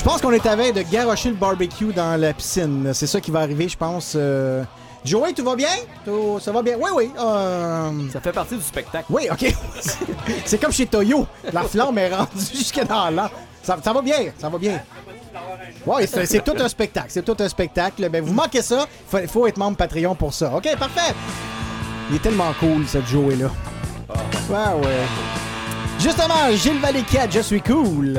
Je 0.00 0.04
pense 0.06 0.22
qu'on 0.22 0.32
est 0.32 0.46
à 0.46 0.56
veille 0.56 0.72
de 0.72 0.80
garocher 0.80 1.28
le 1.28 1.34
barbecue 1.34 1.92
dans 1.92 2.18
la 2.18 2.32
piscine. 2.32 2.90
C'est 2.94 3.06
ça 3.06 3.20
qui 3.20 3.30
va 3.30 3.40
arriver, 3.40 3.68
je 3.68 3.76
pense. 3.76 4.14
euh. 4.16 4.64
Joey, 5.04 5.34
tout 5.34 5.44
va 5.44 5.54
bien? 5.56 5.68
Tout- 6.06 6.38
Ça 6.40 6.52
va 6.52 6.62
bien? 6.62 6.76
Oui, 6.80 6.88
oui. 6.94 7.10
euh, 7.20 7.90
Ça 8.10 8.18
fait 8.22 8.32
partie 8.32 8.56
du 8.56 8.62
spectacle. 8.62 9.04
Oui, 9.10 9.28
OK. 9.30 9.54
C'est 10.46 10.58
comme 10.58 10.72
chez 10.72 10.86
Toyo. 10.86 11.26
La 11.52 11.64
flamme 11.64 11.98
est 11.98 12.14
rendue 12.14 12.30
jusque 12.54 12.82
dans 12.86 13.10
là. 13.10 13.30
Ça, 13.62 13.76
ça 13.84 13.92
va 13.92 14.00
bien, 14.00 14.16
ça 14.38 14.48
va 14.48 14.56
bien. 14.56 14.80
Oui, 15.86 16.02
c'est 16.06 16.42
tout 16.42 16.54
un 16.58 16.68
spectacle. 16.68 17.08
C'est 17.10 17.22
tout 17.24 17.36
un 17.38 17.48
spectacle. 17.48 18.08
Ben, 18.08 18.24
vous 18.24 18.32
manquez 18.32 18.62
ça. 18.62 18.86
Il 19.12 19.26
faut, 19.28 19.28
faut 19.40 19.46
être 19.48 19.58
membre 19.58 19.76
Patreon 19.76 20.14
pour 20.14 20.32
ça. 20.32 20.50
OK, 20.56 20.66
parfait. 20.78 21.12
Il 22.08 22.16
est 22.16 22.20
tellement 22.20 22.52
cool, 22.58 22.86
cette 22.88 23.06
Joey-là. 23.06 23.50
Ouais, 24.48 24.86
ouais. 24.86 24.96
Justement, 25.98 26.50
Gilles 26.54 26.80
Vallée-Cat, 26.80 27.28
je 27.30 27.40
suis 27.40 27.60
cool. 27.60 28.18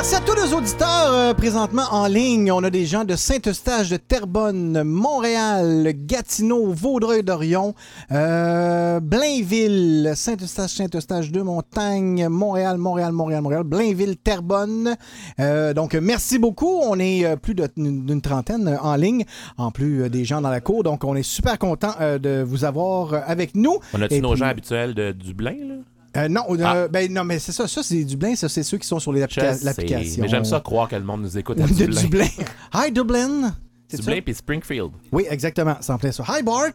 Merci 0.00 0.14
à 0.14 0.20
tous 0.20 0.34
nos 0.34 0.56
auditeurs 0.56 1.12
euh, 1.12 1.34
présentement 1.34 1.82
en 1.90 2.06
ligne. 2.06 2.50
On 2.50 2.64
a 2.64 2.70
des 2.70 2.86
gens 2.86 3.04
de 3.04 3.16
Saint-Eustache, 3.16 3.90
de 3.90 3.98
Terrebonne, 3.98 4.82
Montréal, 4.82 5.92
Gatineau, 5.94 6.72
Vaudreuil-Dorion, 6.72 7.74
euh, 8.10 8.98
Blainville, 9.00 10.14
Saint-Eustache, 10.16 10.70
Saint-Eustache 10.76 11.30
de 11.30 11.42
Montagne, 11.42 12.28
Montréal, 12.28 12.78
Montréal, 12.78 13.12
Montréal, 13.12 13.42
Montréal, 13.42 13.64
Blainville, 13.64 14.16
Terrebonne. 14.16 14.96
Euh, 15.38 15.74
donc, 15.74 15.92
merci 15.94 16.38
beaucoup. 16.38 16.80
On 16.82 16.98
est 16.98 17.36
plus 17.36 17.54
d'une 17.54 18.22
trentaine 18.22 18.78
en 18.80 18.96
ligne, 18.96 19.26
en 19.58 19.70
plus 19.70 20.08
des 20.08 20.24
gens 20.24 20.40
dans 20.40 20.48
la 20.48 20.62
cour. 20.62 20.82
Donc, 20.82 21.04
on 21.04 21.14
est 21.14 21.22
super 21.22 21.58
content 21.58 21.92
de 22.00 22.42
vous 22.42 22.64
avoir 22.64 23.28
avec 23.28 23.54
nous. 23.54 23.76
On 23.92 24.00
a-tu 24.00 24.22
nos 24.22 24.30
puis- 24.30 24.38
gens 24.38 24.46
habituels 24.46 24.94
de 24.94 25.12
Dublin, 25.12 25.56
là? 25.68 25.74
Euh, 26.16 26.28
non, 26.28 26.42
euh, 26.50 26.56
Ah. 26.64 26.88
ben 26.88 27.12
non, 27.12 27.24
mais 27.24 27.38
c'est 27.38 27.52
ça. 27.52 27.68
Ça, 27.68 27.82
c'est 27.82 28.02
Dublin. 28.04 28.34
Ça, 28.34 28.48
c'est 28.48 28.62
ceux 28.62 28.78
qui 28.78 28.86
sont 28.86 28.98
sur 28.98 29.12
l'application. 29.12 30.22
Mais 30.22 30.28
j'aime 30.28 30.44
ça 30.44 30.60
croire 30.60 30.88
que 30.88 30.96
le 30.96 31.04
monde 31.04 31.22
nous 31.22 31.38
écoute 31.38 31.60
à 31.60 31.66
de 31.66 31.72
Dublin. 31.72 32.00
Dublin. 32.02 32.26
Hi, 32.74 32.90
Dublin. 32.92 33.54
Dublin 33.90 34.20
puis 34.24 34.34
Springfield. 34.34 34.90
Oui, 35.12 35.26
exactement. 35.28 35.76
C'est 35.80 35.92
en 35.92 35.98
plein 35.98 36.12
ça. 36.12 36.24
Hi, 36.28 36.42
Bart. 36.42 36.72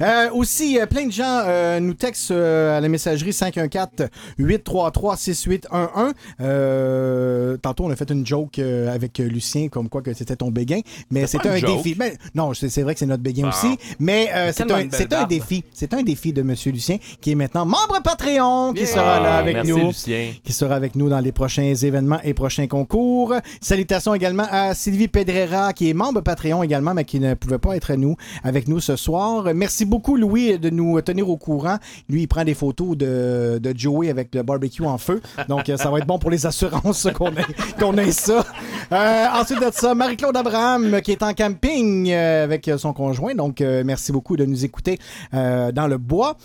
Euh, 0.00 0.30
aussi, 0.32 0.78
euh, 0.80 0.86
plein 0.86 1.06
de 1.06 1.12
gens 1.12 1.42
euh, 1.46 1.80
nous 1.80 1.94
textent 1.94 2.30
euh, 2.30 2.76
à 2.76 2.80
la 2.80 2.88
messagerie 2.88 3.30
514-833-6811. 3.32 6.12
Euh, 6.40 7.56
tantôt, 7.58 7.84
on 7.84 7.90
a 7.90 7.96
fait 7.96 8.10
une 8.10 8.26
joke 8.26 8.58
avec 8.58 9.18
Lucien, 9.18 9.68
comme 9.68 9.88
quoi 9.88 10.02
que 10.02 10.12
c'était 10.14 10.36
ton 10.36 10.50
béguin. 10.50 10.80
Mais 11.10 11.26
C'est 11.26 11.44
un 11.46 11.56
joke. 11.56 11.82
défi. 11.82 11.94
Ben, 11.94 12.12
non, 12.34 12.52
c'est 12.54 12.82
vrai 12.82 12.94
que 12.94 13.00
c'est 13.00 13.06
notre 13.06 13.22
béguin 13.22 13.50
Ah. 13.52 13.56
aussi. 13.56 13.76
Mais 13.98 14.30
c'est 14.52 14.70
un, 14.70 14.84
défi. 15.26 15.64
C'est 15.72 15.94
un 15.94 16.02
défi 16.02 16.32
de 16.32 16.42
Monsieur 16.42 16.72
Lucien, 16.72 16.98
qui 17.20 17.32
est 17.32 17.34
maintenant 17.34 17.64
membre 17.64 18.00
Patreon, 18.02 18.72
qui 18.72 18.82
Yeah. 18.82 18.92
sera 18.94 19.20
là 19.20 19.36
avec 19.38 19.54
merci, 19.56 19.70
nous 19.72 19.86
Lucien. 19.88 20.32
qui 20.44 20.52
sera 20.52 20.74
avec 20.74 20.94
nous 20.94 21.08
dans 21.08 21.20
les 21.20 21.32
prochains 21.32 21.74
événements 21.74 22.20
et 22.24 22.34
prochains 22.34 22.66
concours. 22.66 23.34
Salutations 23.60 24.14
également 24.14 24.46
à 24.50 24.74
Sylvie 24.74 25.08
Pedrera, 25.08 25.72
qui 25.72 25.90
est 25.90 25.94
membre 25.94 26.20
Patreon 26.20 26.62
également, 26.62 26.94
mais 26.94 27.04
qui 27.04 27.20
ne 27.20 27.34
pouvait 27.34 27.58
pas 27.58 27.76
être 27.76 27.90
nous, 27.98 28.16
avec 28.44 28.68
nous 28.68 28.80
ce 28.80 28.96
soir. 28.96 29.44
Merci 29.54 29.84
beaucoup, 29.84 30.16
Louis, 30.16 30.58
de 30.58 30.70
nous 30.70 31.00
tenir 31.00 31.28
au 31.28 31.36
courant. 31.36 31.78
Lui, 32.08 32.22
il 32.22 32.26
prend 32.28 32.44
des 32.44 32.54
photos 32.54 32.96
de, 32.96 33.58
de 33.62 33.74
Joey 33.76 34.08
avec 34.08 34.34
le 34.34 34.42
barbecue 34.42 34.84
en 34.84 34.98
feu. 34.98 35.20
Donc, 35.48 35.68
euh, 35.68 35.76
ça 35.76 35.90
va 35.90 35.98
être 35.98 36.06
bon 36.06 36.18
pour 36.18 36.30
les 36.30 36.46
assurances 36.46 37.08
qu'on 37.78 37.96
ait, 37.98 38.12
ça. 38.12 38.44
Euh, 38.92 39.26
ensuite 39.34 39.60
de 39.60 39.70
ça, 39.72 39.94
Marie-Claude 39.94 40.36
Abraham, 40.36 41.00
qui 41.02 41.12
est 41.12 41.22
en 41.22 41.34
camping 41.34 42.10
euh, 42.10 42.44
avec 42.44 42.70
son 42.78 42.92
conjoint. 42.92 43.34
Donc, 43.34 43.60
merci 43.60 44.12
beaucoup 44.12 44.36
de 44.36 44.44
nous 44.44 44.64
écouter 44.64 44.98
dans 45.32 45.88
le 45.88 45.98
bois. 45.98 46.36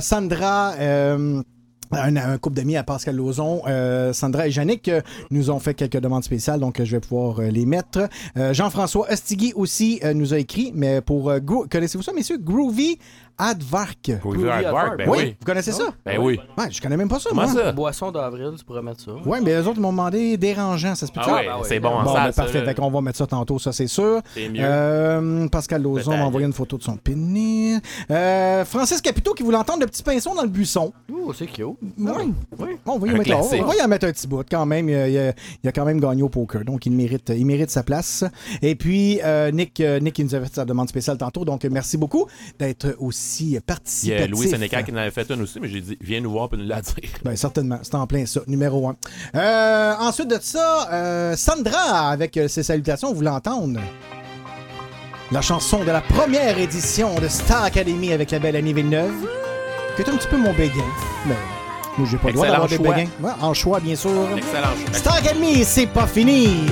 Sandra... 0.00 0.74
un, 1.92 2.16
un 2.16 2.38
couple 2.38 2.56
d'amis 2.56 2.76
à 2.76 2.82
Pascal 2.82 3.16
Lauzon, 3.16 3.62
euh, 3.66 4.12
Sandra 4.12 4.48
et 4.48 4.50
Yannick 4.50 4.88
euh, 4.88 5.00
nous 5.30 5.50
ont 5.50 5.58
fait 5.58 5.74
quelques 5.74 5.98
demandes 6.00 6.24
spéciales, 6.24 6.60
donc 6.60 6.80
euh, 6.80 6.84
je 6.84 6.92
vais 6.92 7.00
pouvoir 7.00 7.40
euh, 7.40 7.48
les 7.48 7.66
mettre. 7.66 8.08
Jean-François 8.52 9.10
Estigui 9.10 9.52
aussi 9.54 10.00
nous 10.14 10.34
a 10.34 10.38
écrit, 10.38 10.72
mais 10.74 11.00
pour... 11.00 11.32
Connaissez-vous 11.70 12.02
ça, 12.02 12.12
messieurs? 12.12 12.38
Groovy 12.38 12.98
Advark. 13.38 13.98
Ben 14.06 14.20
oui, 15.06 15.36
vous 15.38 15.46
connaissez 15.46 15.72
ça? 15.72 15.84
Ben 16.04 16.18
oui. 16.20 16.40
Ouais, 16.56 16.66
je 16.70 16.80
connais 16.80 16.96
même 16.96 17.08
pas 17.08 17.18
ça, 17.18 17.30
Comment 17.30 17.48
moi. 17.48 17.62
ça? 17.62 17.72
Boisson 17.72 18.10
d'avril, 18.10 18.52
tu 18.58 18.64
pourrais 18.64 18.82
mettre 18.82 19.00
ça. 19.00 19.12
Ouais, 19.24 19.40
mais 19.40 19.52
eux 19.54 19.60
autres 19.66 19.76
ils 19.76 19.80
m'ont 19.80 19.92
demandé 19.92 20.36
dérangeant, 20.36 20.94
ça 20.94 21.06
se 21.06 21.12
peut 21.12 21.20
Ah 21.22 21.34
ouais, 21.34 21.46
bah 21.46 21.56
oui. 21.60 21.66
c'est 21.68 21.80
bon 21.80 21.88
en 21.90 22.02
Bon, 22.04 22.12
salle, 22.14 22.24
ben, 22.26 22.32
ça, 22.32 22.42
parfait. 22.42 22.58
là. 22.60 22.64
Fait 22.66 22.74
qu'on 22.74 22.90
va 22.90 23.00
mettre 23.00 23.18
ça 23.18 23.26
tantôt, 23.26 23.58
ça 23.58 23.72
c'est 23.72 23.86
sûr. 23.86 24.20
C'est 24.34 24.48
mieux. 24.48 24.60
Euh, 24.62 25.48
Pascal 25.48 25.82
Peut-être. 25.82 26.08
m'a 26.08 26.24
envoyé 26.24 26.46
une 26.46 26.52
photo 26.52 26.76
de 26.78 26.82
son 26.82 26.96
pénis. 26.96 27.80
Euh, 28.10 28.64
Francis 28.64 29.00
Capito 29.00 29.34
qui 29.34 29.42
voulait 29.42 29.56
entendre 29.56 29.80
le 29.80 29.86
petit 29.86 30.02
pinceau 30.02 30.34
dans 30.34 30.42
le 30.42 30.48
buisson. 30.48 30.92
Ouh, 31.10 31.32
c'est 31.32 31.46
cute. 31.46 31.64
Oui. 31.66 31.76
Oui. 32.58 32.68
On 32.86 32.98
va, 32.98 33.06
y 33.06 33.10
Un 33.10 33.18
mettre, 33.18 33.30
on 33.36 33.64
va 33.66 33.74
y 33.76 33.82
en 33.82 33.88
mettre 33.88 34.06
un 34.06 34.12
petit 34.12 34.26
bout 34.26 34.42
quand 34.50 34.66
même. 34.66 34.88
Il 34.88 34.94
a, 34.94 35.08
il 35.08 35.18
a- 35.18 35.32
il 35.62 35.68
a 35.68 35.72
quand 35.72 35.84
même 35.84 36.00
gagné 36.00 36.22
au 36.22 36.28
poker, 36.28 36.64
donc 36.64 36.86
il 36.86 36.92
mérite, 36.92 37.32
il 37.36 37.46
mérite 37.46 37.70
sa 37.70 37.82
place. 37.82 38.24
Et 38.62 38.74
puis, 38.74 39.20
euh, 39.22 39.50
Nick, 39.50 39.80
euh, 39.80 40.00
Nick, 40.00 40.18
il 40.18 40.24
nous 40.26 40.34
a 40.34 40.40
fait 40.40 40.54
sa 40.54 40.64
demande 40.64 40.88
spéciale 40.88 41.18
tantôt, 41.18 41.44
donc 41.44 41.64
merci 41.64 41.96
beaucoup 41.96 42.26
d'être 42.58 42.96
aussi 42.98 43.27
Il 43.40 43.50
y 43.50 43.60
participatif. 43.60 44.24
a 44.24 44.26
Louis 44.26 44.48
Sénécal 44.48 44.84
qui 44.84 44.92
en 44.92 44.96
avait 44.96 45.10
fait 45.10 45.30
une 45.30 45.42
aussi, 45.42 45.60
mais 45.60 45.68
j'ai 45.68 45.80
dit, 45.80 45.98
viens 46.00 46.20
nous 46.20 46.30
voir 46.30 46.48
pour 46.48 46.58
nous 46.58 46.66
la 46.66 46.80
dire. 46.80 46.94
Ben, 47.24 47.36
certainement. 47.36 47.78
C'est 47.82 47.94
en 47.94 48.06
plein 48.06 48.26
ça. 48.26 48.40
Numéro 48.46 48.88
un. 48.88 48.96
Euh, 49.34 49.94
ensuite 50.00 50.28
de 50.28 50.38
ça, 50.40 50.88
euh, 50.92 51.36
Sandra, 51.36 52.10
avec 52.10 52.36
euh, 52.36 52.48
ses 52.48 52.62
salutations, 52.62 53.12
vous 53.12 53.22
l'entendre. 53.22 53.80
La 55.30 55.42
chanson 55.42 55.84
de 55.84 55.90
la 55.90 56.00
première 56.00 56.58
édition 56.58 57.14
de 57.20 57.28
Star 57.28 57.64
Academy 57.64 58.12
avec 58.12 58.30
la 58.30 58.38
belle 58.38 58.56
Annie 58.56 58.72
Villeneuve. 58.72 59.28
Qui 59.96 60.02
est 60.02 60.08
un 60.08 60.16
petit 60.16 60.28
peu 60.28 60.38
mon 60.38 60.52
béguin. 60.54 60.84
Mais 61.26 61.34
moi, 61.98 62.08
j'ai 62.10 62.16
pas 62.16 62.28
le 62.28 62.34
droit 62.34 62.46
d'avoir 62.46 62.68
des 62.68 62.78
béguins. 62.78 63.08
Ouais, 63.20 63.32
en 63.40 63.52
choix, 63.52 63.80
bien 63.80 63.96
sûr. 63.96 64.10
Excellent. 64.36 64.68
choix. 64.86 64.92
Star 64.94 65.14
Academy, 65.16 65.64
c'est 65.64 65.86
pas 65.86 66.06
fini. 66.06 66.68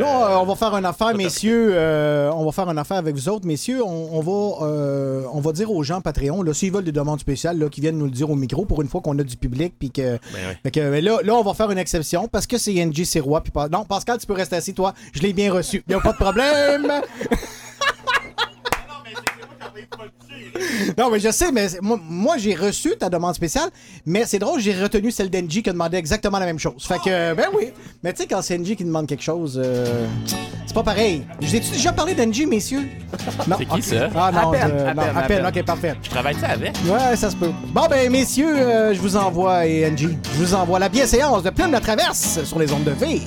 Là, 0.00 0.30
euh, 0.30 0.36
on 0.38 0.44
va 0.46 0.54
faire 0.54 0.74
une 0.76 0.84
affaire, 0.84 1.14
messieurs. 1.14 1.70
euh, 1.72 2.30
on 2.32 2.44
va 2.44 2.52
faire 2.52 2.68
une 2.68 2.78
affaire 2.78 2.96
avec 2.98 3.14
vous 3.14 3.28
autres, 3.28 3.46
messieurs. 3.46 3.82
On, 3.84 4.08
on 4.12 4.20
va, 4.20 4.66
euh, 4.66 5.24
on 5.32 5.40
va 5.40 5.52
dire 5.52 5.70
aux 5.70 5.82
gens 5.82 6.00
Patreon, 6.00 6.42
là, 6.42 6.52
s'ils 6.54 6.72
veulent 6.72 6.84
des 6.84 6.92
demandes 6.92 7.20
spéciales, 7.20 7.58
là, 7.58 7.68
qui 7.68 7.80
viennent 7.80 7.98
nous 7.98 8.04
le 8.06 8.10
dire 8.10 8.30
au 8.30 8.34
micro 8.36 8.64
pour 8.64 8.82
une 8.82 8.88
fois 8.88 9.00
qu'on 9.00 9.18
a 9.18 9.22
du 9.22 9.36
public. 9.36 9.74
Puis 9.78 9.90
que, 9.90 10.12
Ben 10.12 10.18
oui. 10.48 10.54
Fait 10.62 10.70
que, 10.70 10.80
euh, 10.80 11.00
là, 11.00 11.18
là, 11.22 11.34
on 11.34 11.42
va 11.42 11.54
faire 11.54 11.70
une 11.70 11.78
exception 11.78 12.28
parce 12.28 12.46
que 12.46 12.58
c'est 12.58 12.74
NG. 12.74 13.04
Puis 13.42 13.50
pas- 13.52 13.68
non, 13.68 13.84
Pascal, 13.84 14.18
tu 14.18 14.26
peux 14.26 14.32
rester 14.34 14.56
assis, 14.56 14.74
toi. 14.74 14.94
Je 15.12 15.22
l'ai 15.22 15.32
bien 15.32 15.52
reçu. 15.52 15.82
Il 15.88 15.94
a 15.94 16.00
pas 16.00 16.12
de 16.12 16.16
problème. 16.18 16.92
Non, 18.88 18.94
mais 19.04 19.86
je 21.18 21.30
sais, 21.30 21.52
mais 21.52 21.66
moi, 21.80 21.98
moi, 22.08 22.36
j'ai 22.38 22.54
reçu 22.54 22.94
ta 22.98 23.08
demande 23.08 23.34
spéciale, 23.34 23.70
mais 24.04 24.24
c'est 24.26 24.38
drôle, 24.38 24.60
j'ai 24.60 24.72
retenu 24.74 25.10
celle 25.10 25.30
d'Engie 25.30 25.62
qui 25.62 25.70
a 25.70 25.72
demandé 25.72 25.96
exactement 25.96 26.38
la 26.38 26.46
même 26.46 26.58
chose. 26.58 26.84
Fait 26.86 26.98
que, 26.98 27.08
euh, 27.10 27.34
ben 27.34 27.46
oui. 27.54 27.70
Mais 28.02 28.12
tu 28.12 28.22
sais, 28.22 28.28
quand 28.28 28.42
c'est 28.42 28.58
Engie 28.58 28.76
qui 28.76 28.84
demande 28.84 29.06
quelque 29.06 29.22
chose, 29.22 29.60
euh, 29.62 30.06
c'est 30.66 30.74
pas 30.74 30.82
pareil. 30.82 31.24
J'ai-tu 31.40 31.70
déjà 31.72 31.92
parlé 31.92 32.14
d'Engie, 32.14 32.46
messieurs? 32.46 32.82
Non. 33.48 33.56
C'est 33.58 33.66
qui, 33.66 33.82
ça? 33.82 34.08
Ah 34.16 34.30
non, 34.32 34.50
À 34.52 34.56
peine, 34.58 34.70
euh, 34.72 34.90
à 34.90 34.94
non, 34.94 35.02
peine, 35.02 35.16
à 35.16 35.18
à 35.18 35.22
peine. 35.22 35.42
peine. 35.42 35.46
Ok, 35.60 35.64
parfait. 35.64 35.94
Je 36.02 36.10
travaille 36.10 36.34
ça 36.34 36.48
avec? 36.48 36.72
Ouais, 36.86 37.16
ça 37.16 37.30
se 37.30 37.36
peut. 37.36 37.50
Bon, 37.68 37.86
ben, 37.88 38.10
messieurs, 38.10 38.56
euh, 38.56 38.94
je 38.94 39.00
vous 39.00 39.16
envoie, 39.16 39.66
et 39.66 39.86
Angie, 39.86 40.16
je 40.34 40.38
vous 40.38 40.54
envoie 40.54 40.78
la 40.78 40.88
bienséance 40.88 41.42
de 41.42 41.50
Plume 41.50 41.70
la 41.70 41.80
Traverse 41.80 42.42
sur 42.44 42.58
les 42.58 42.72
ondes 42.72 42.84
de 42.84 42.90
vie. 42.92 43.22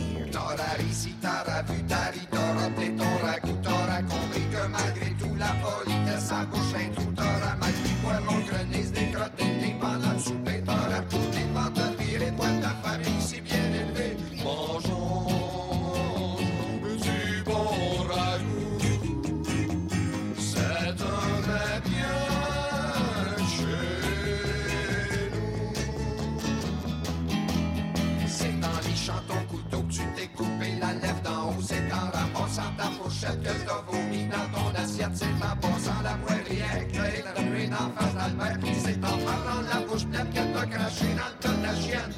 fourchette 33.19 33.43
que 33.43 33.65
t'as 33.65 33.81
vomi 33.87 34.27
dans 34.27 34.59
ton 34.59 34.75
assiette, 34.75 35.11
c'est 35.13 35.25
en 35.25 35.55
passant 35.57 36.01
la 36.03 36.17
rien 36.47 36.85
que 36.85 37.35
t'as 37.35 37.41
nuit 37.43 37.67
d'en 37.67 37.91
face 37.95 38.15
d'Albert, 38.15 38.59
puis 38.59 38.75
c'est 38.75 38.97
en 38.97 39.17
parlant 39.17 39.61
de 39.61 39.69
la 39.73 39.85
bouche 39.85 40.05
pleine 40.05 40.29
que 40.29 40.57
t'as 40.57 40.65
craché 40.65 41.05
dans 41.05 41.27
le 41.27 41.39
tas 41.39 41.49
de 41.49 41.63
la 41.63 41.75
chienne. 41.75 42.13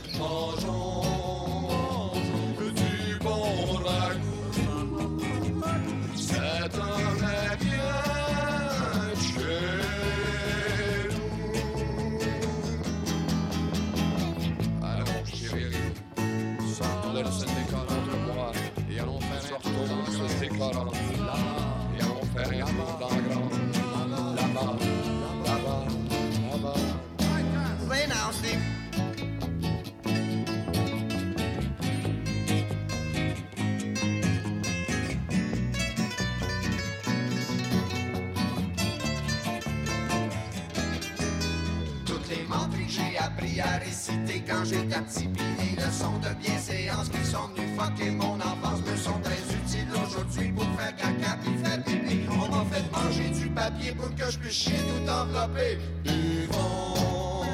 Quand 44.47 44.63
j'étais 44.65 44.99
petit 45.01 45.27
Pis 45.27 45.43
les 45.59 45.75
leçons 45.75 46.17
de 46.19 46.33
bienséance 46.41 47.09
qui 47.09 47.25
sont 47.25 47.47
venues 47.55 47.69
fucker 47.77 48.11
mon 48.11 48.35
enfance 48.35 48.81
Me 48.89 48.95
sont 48.95 49.19
très 49.21 49.39
utiles 49.55 49.87
aujourd'hui 50.05 50.51
pour 50.51 50.65
faire 50.79 50.95
caca 50.95 51.37
puis 51.41 51.53
faire 51.63 51.83
pipi. 51.83 52.19
On 52.29 52.47
m'a 52.49 52.65
fait 52.71 52.83
manger 52.91 53.29
du 53.29 53.49
papier 53.49 53.91
pour 53.93 54.13
que 54.15 54.31
je 54.31 54.37
puisse 54.39 54.53
chier 54.53 54.73
tout 54.77 55.09
enveloppé. 55.09 55.77
Buvons 56.03 57.45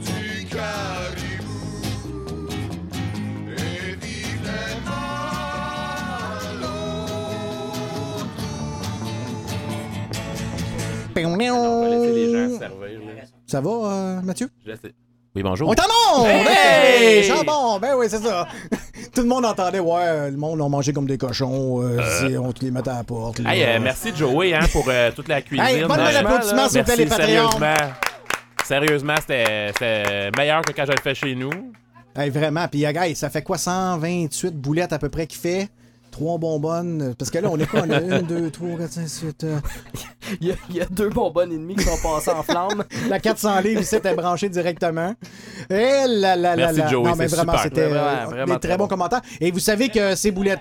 du 0.00 0.44
caribou 0.46 1.60
Et 3.56 3.96
vive 3.96 4.42
les 4.44 5.10
On 11.16 11.80
va 11.80 11.88
laisser 11.88 12.12
les 12.12 12.32
gens 12.32 12.58
servir. 12.58 12.88
Ça 13.46 13.60
va, 13.60 13.70
euh, 13.70 14.22
Mathieu? 14.22 14.48
Je 14.64 14.70
laisse- 14.70 14.80
Oui, 15.34 15.42
bonjour. 15.42 15.68
On 15.68 15.72
est 15.74 15.80
en 15.80 16.18
monde! 16.18 16.26
Hey! 16.46 17.18
Hey! 17.18 17.22
Jambon! 17.24 17.78
Ben 17.80 17.94
oui, 17.96 18.06
c'est 18.08 18.22
ça. 18.22 18.46
Tout 19.14 19.20
le 19.22 19.26
monde 19.26 19.44
entendait, 19.44 19.80
ouais, 19.80 20.30
le 20.30 20.36
monde 20.36 20.60
a 20.62 20.68
mangé 20.68 20.92
comme 20.92 21.06
des 21.06 21.18
cochons. 21.18 21.82
euh, 21.82 21.98
c'est- 22.20 22.36
on 22.38 22.52
te 22.52 22.64
les 22.64 22.70
mettait 22.70 22.90
à 22.90 22.98
la 22.98 23.04
porte. 23.04 23.40
là. 23.40 23.52
Hey, 23.54 23.64
euh, 23.64 23.78
merci 23.82 24.12
Joey 24.14 24.54
hein, 24.54 24.60
pour 24.72 24.84
euh, 24.88 25.10
toute 25.10 25.26
la 25.28 25.42
cuisine. 25.42 25.64
Hey, 25.66 25.82
bonne. 25.84 25.98
Sérieusement, 25.98 26.38
sérieusement 28.64 29.14
c'était 29.20 30.30
meilleur 30.38 30.62
que 30.62 30.72
quand 30.72 30.84
je 30.86 30.92
le 30.92 31.00
fais 31.02 31.14
chez 31.14 31.34
nous. 31.34 31.50
Hey, 32.16 32.30
vraiment. 32.30 32.68
Puis, 32.68 32.84
ça 33.16 33.28
fait 33.28 33.42
quoi, 33.42 33.58
128 33.58 34.54
boulettes 34.54 34.92
à 34.92 34.98
peu 35.00 35.08
près 35.08 35.26
qu'il 35.26 35.40
fait? 35.40 35.68
Trois 36.14 36.38
bonbonnes. 36.38 37.12
Parce 37.18 37.28
que 37.28 37.38
là, 37.38 37.48
on 37.50 37.58
est 37.58 37.66
quoi? 37.66 37.82
On 37.84 37.90
a 37.90 38.00
une, 38.00 38.22
deux, 38.24 38.48
trois, 38.48 38.78
quatre, 38.78 38.92
cinq, 38.92 39.08
sept. 39.08 39.42
euh, 39.42 39.58
Il 40.40 40.46
y, 40.46 40.52
a, 40.52 40.54
il 40.70 40.76
y 40.76 40.80
a 40.80 40.84
deux 40.86 41.08
bonbonnes 41.08 41.50
et 41.50 41.58
demie 41.58 41.74
qui 41.74 41.82
sont 41.82 41.96
passées 42.00 42.30
en 42.30 42.44
flamme. 42.44 42.84
La 43.08 43.18
400 43.18 43.60
livres 43.62 43.80
ici 43.80 43.96
était 43.96 44.14
branchée 44.14 44.48
directement. 44.48 45.12
Et 45.68 45.74
là, 45.74 46.06
là, 46.06 46.36
là, 46.36 46.56
Merci, 46.56 46.78
là. 46.78 46.86
Joey, 46.86 47.10
Non, 47.10 47.16
mais 47.16 47.26
vraiment, 47.26 47.52
c'était 47.60 47.88
Vraiment, 47.88 48.06
euh, 48.06 48.24
vraiment 48.26 48.54
des 48.54 48.60
très, 48.60 48.76
bons 48.76 48.84
bon. 48.84 48.88
commentaires. 48.88 49.22
Et 49.40 49.50
vous 49.50 49.58
savez 49.58 49.88
que 49.88 50.14
ces 50.14 50.30
boulettes. 50.30 50.60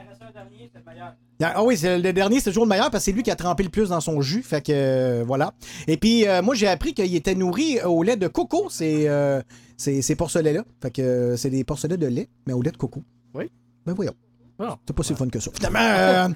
Ah 1.41 1.63
oui, 1.63 1.77
c'est- 1.77 1.99
le 1.99 2.13
dernier, 2.13 2.39
c'est 2.39 2.49
toujours 2.49 2.63
le 2.65 2.69
meilleur 2.69 2.89
parce 2.89 3.03
que 3.03 3.11
c'est 3.11 3.15
lui 3.15 3.21
qui 3.21 3.29
a 3.31 3.35
trempé 3.35 3.61
le 3.63 3.69
plus 3.69 3.89
dans 3.89 4.01
son 4.01 4.21
jus. 4.21 4.41
Fait 4.41 4.61
que 4.65 4.71
euh, 4.73 5.23
voilà. 5.25 5.53
Et 5.87 5.97
puis, 5.97 6.27
euh, 6.27 6.41
moi, 6.41 6.55
j'ai 6.55 6.67
appris 6.67 6.93
qu'il 6.95 7.13
était 7.15 7.35
nourri 7.35 7.79
au 7.85 8.01
lait 8.01 8.15
de 8.17 8.27
coco, 8.27 8.69
ces, 8.71 9.07
euh, 9.07 9.41
ces, 9.77 10.01
ces 10.01 10.15
porcelets-là. 10.15 10.63
Fait 10.81 10.89
que 10.91 11.01
euh, 11.01 11.37
c'est 11.37 11.49
des 11.51 11.63
porcelets 11.63 11.97
de 11.97 12.07
lait, 12.07 12.27
mais 12.47 12.53
au 12.53 12.61
lait 12.61 12.71
de 12.71 12.77
coco. 12.77 13.03
Oui. 13.35 13.51
Ben 13.85 13.93
voyons. 13.93 14.13
Ah. 14.59 14.77
C'est 14.87 14.95
pas 14.95 15.03
si 15.03 15.15
fun 15.15 15.27
que 15.29 15.39
ça. 15.39 15.49
Finalement, 15.55 15.79
euh, 15.81 16.27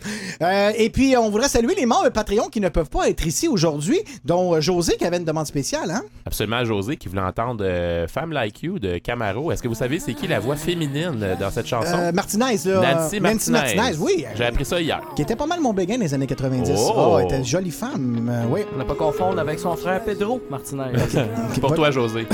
euh, 0.42 0.72
et 0.76 0.90
puis, 0.90 1.16
on 1.18 1.30
voudrait 1.30 1.48
saluer 1.50 1.76
les 1.76 1.86
membres 1.86 2.10
Patreon 2.10 2.50
qui 2.50 2.60
ne 2.60 2.70
peuvent 2.70 2.90
pas 2.90 3.08
être 3.10 3.26
ici 3.26 3.48
aujourd'hui, 3.48 4.00
dont 4.26 4.56
euh, 4.56 4.62
José 4.62 4.98
qui 4.98 5.06
avait 5.06 5.18
une 5.18 5.24
demande 5.26 5.46
spéciale. 5.46 5.92
Hein? 5.92 6.02
Absolument, 6.26 6.66
José, 6.66 6.98
qui 6.98 7.08
voulait 7.10 7.22
entendre 7.22 7.64
euh, 7.64 8.08
Femme 8.08 8.32
Like 8.32 8.64
You 8.64 8.80
de 8.80 8.98
Camaro. 8.98 9.52
Est-ce 9.52 9.62
que 9.62 9.68
vous 9.68 9.76
savez 9.76 10.00
c'est 10.00 10.14
qui 10.14 10.28
la 10.28 10.40
voix 10.40 10.56
féminine 10.56 11.36
dans 11.40 11.52
cette 11.52 11.68
chanson? 11.68 11.96
Euh, 11.96 12.12
Martinez, 12.12 12.58
là. 12.66 12.96
Nancy 12.96 13.20
Martinez. 13.20 13.96
oui. 14.00 14.26
J'ai 14.36 14.46
appris 14.46 14.66
ça 14.66 14.82
hier. 14.82 15.02
Qui 15.16 15.22
était 15.22 15.36
pas 15.36 15.46
mal 15.46 15.60
mon 15.62 15.74
béguin 15.74 15.98
les 15.98 16.14
années 16.14 16.28
90. 16.28 16.72
Oh! 16.76 16.94
Oh, 16.96 17.18
elle 17.20 17.26
était 17.26 17.38
une 17.38 17.46
jolie 17.46 17.72
femme. 17.72 18.30
euh, 18.32 18.46
oui. 18.50 18.62
On 18.76 18.80
ne 18.80 18.84
pas 18.84 18.96
confondre 18.96 19.40
avec 19.40 19.60
son 19.60 19.76
frère 19.76 20.04
Pedro 20.04 20.42
Martinez. 20.50 20.92
Pour 21.62 21.74
toi, 21.76 21.92
José. 21.92 22.26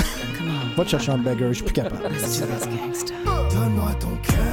Va 0.76 0.84
te 0.84 0.88
chercher 0.90 1.12
un 1.12 1.18
beggar, 1.18 1.48
je 1.50 1.54
suis 1.54 1.64
plus 1.64 1.74
capable. 1.74 2.02
Donne-moi 2.02 3.90
ton 4.00 4.08
cœur, 4.22 4.43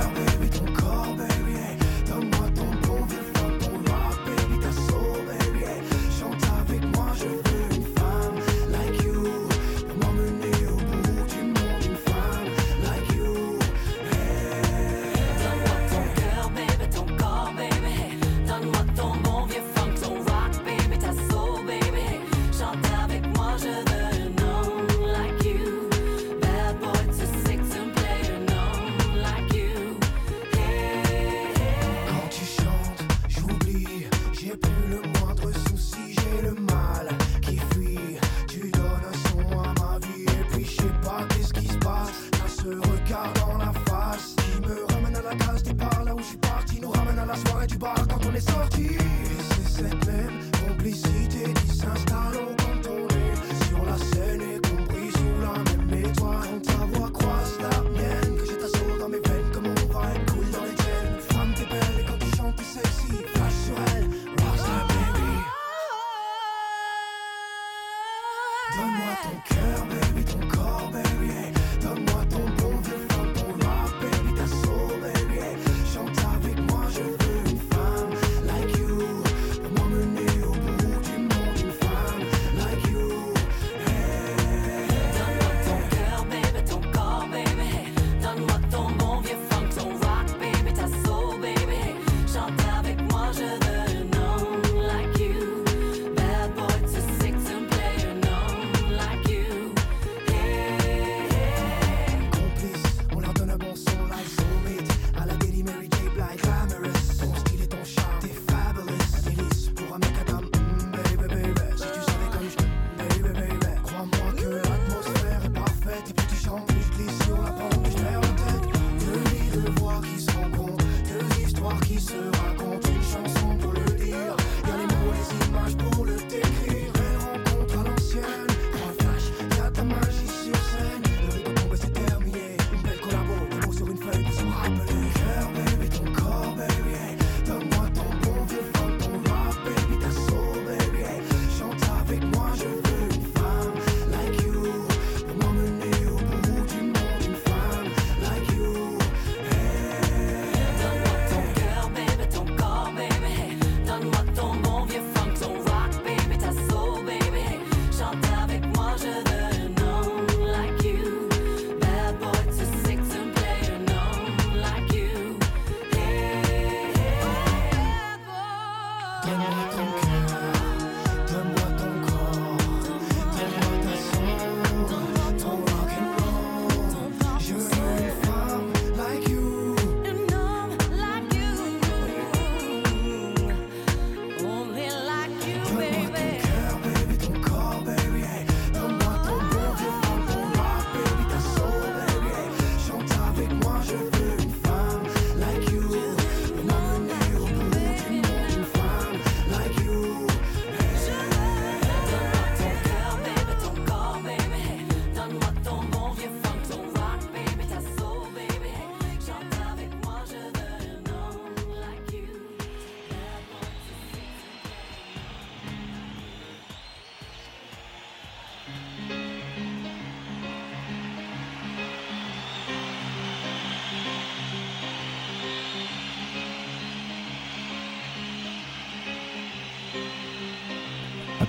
it's 48.42 48.54
all 48.54 48.80
you 48.80 48.81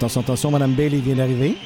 Attention, 0.03 0.23
attention, 0.23 0.51
Madame 0.51 0.73
Bailey 0.73 0.99
vient 0.99 1.15
d'arriver. 1.15 1.57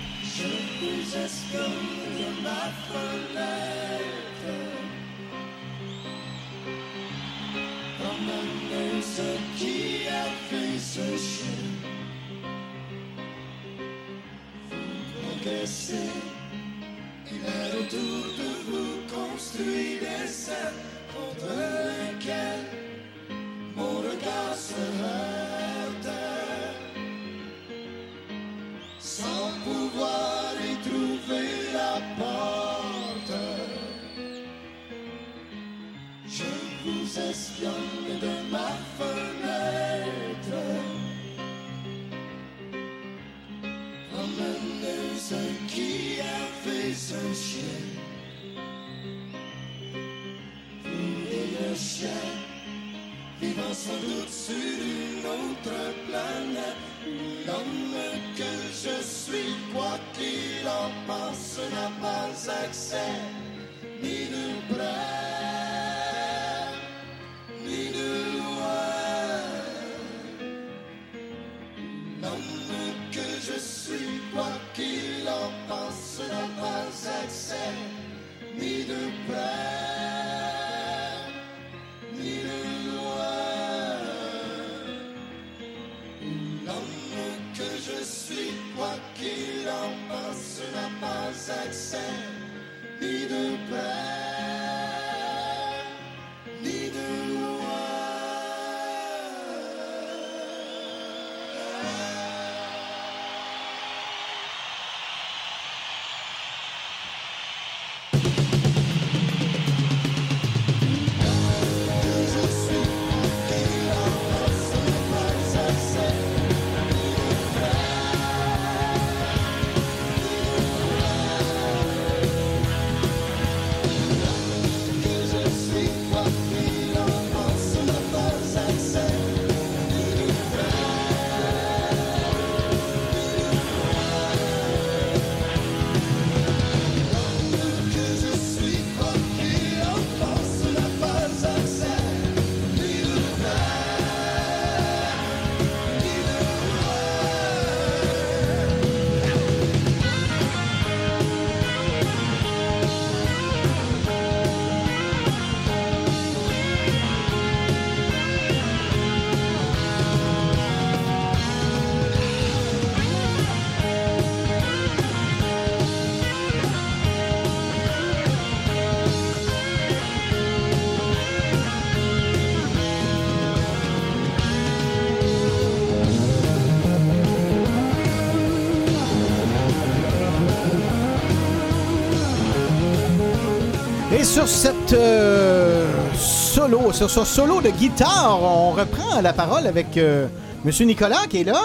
Sur 184.37 184.49
cette 184.49 184.93
euh, 184.93 185.87
solo, 186.15 186.93
sur 186.93 187.09
ce 187.09 187.25
solo 187.25 187.63
de 187.63 187.71
guitare, 187.71 188.39
on 188.43 188.73
reprend 188.73 189.23
la 189.23 189.33
parole 189.33 189.67
avec 189.67 189.97
euh, 189.97 190.27
Monsieur 190.63 190.85
Nicolas 190.85 191.25
qui 191.27 191.41
est 191.41 191.45
là. 191.45 191.59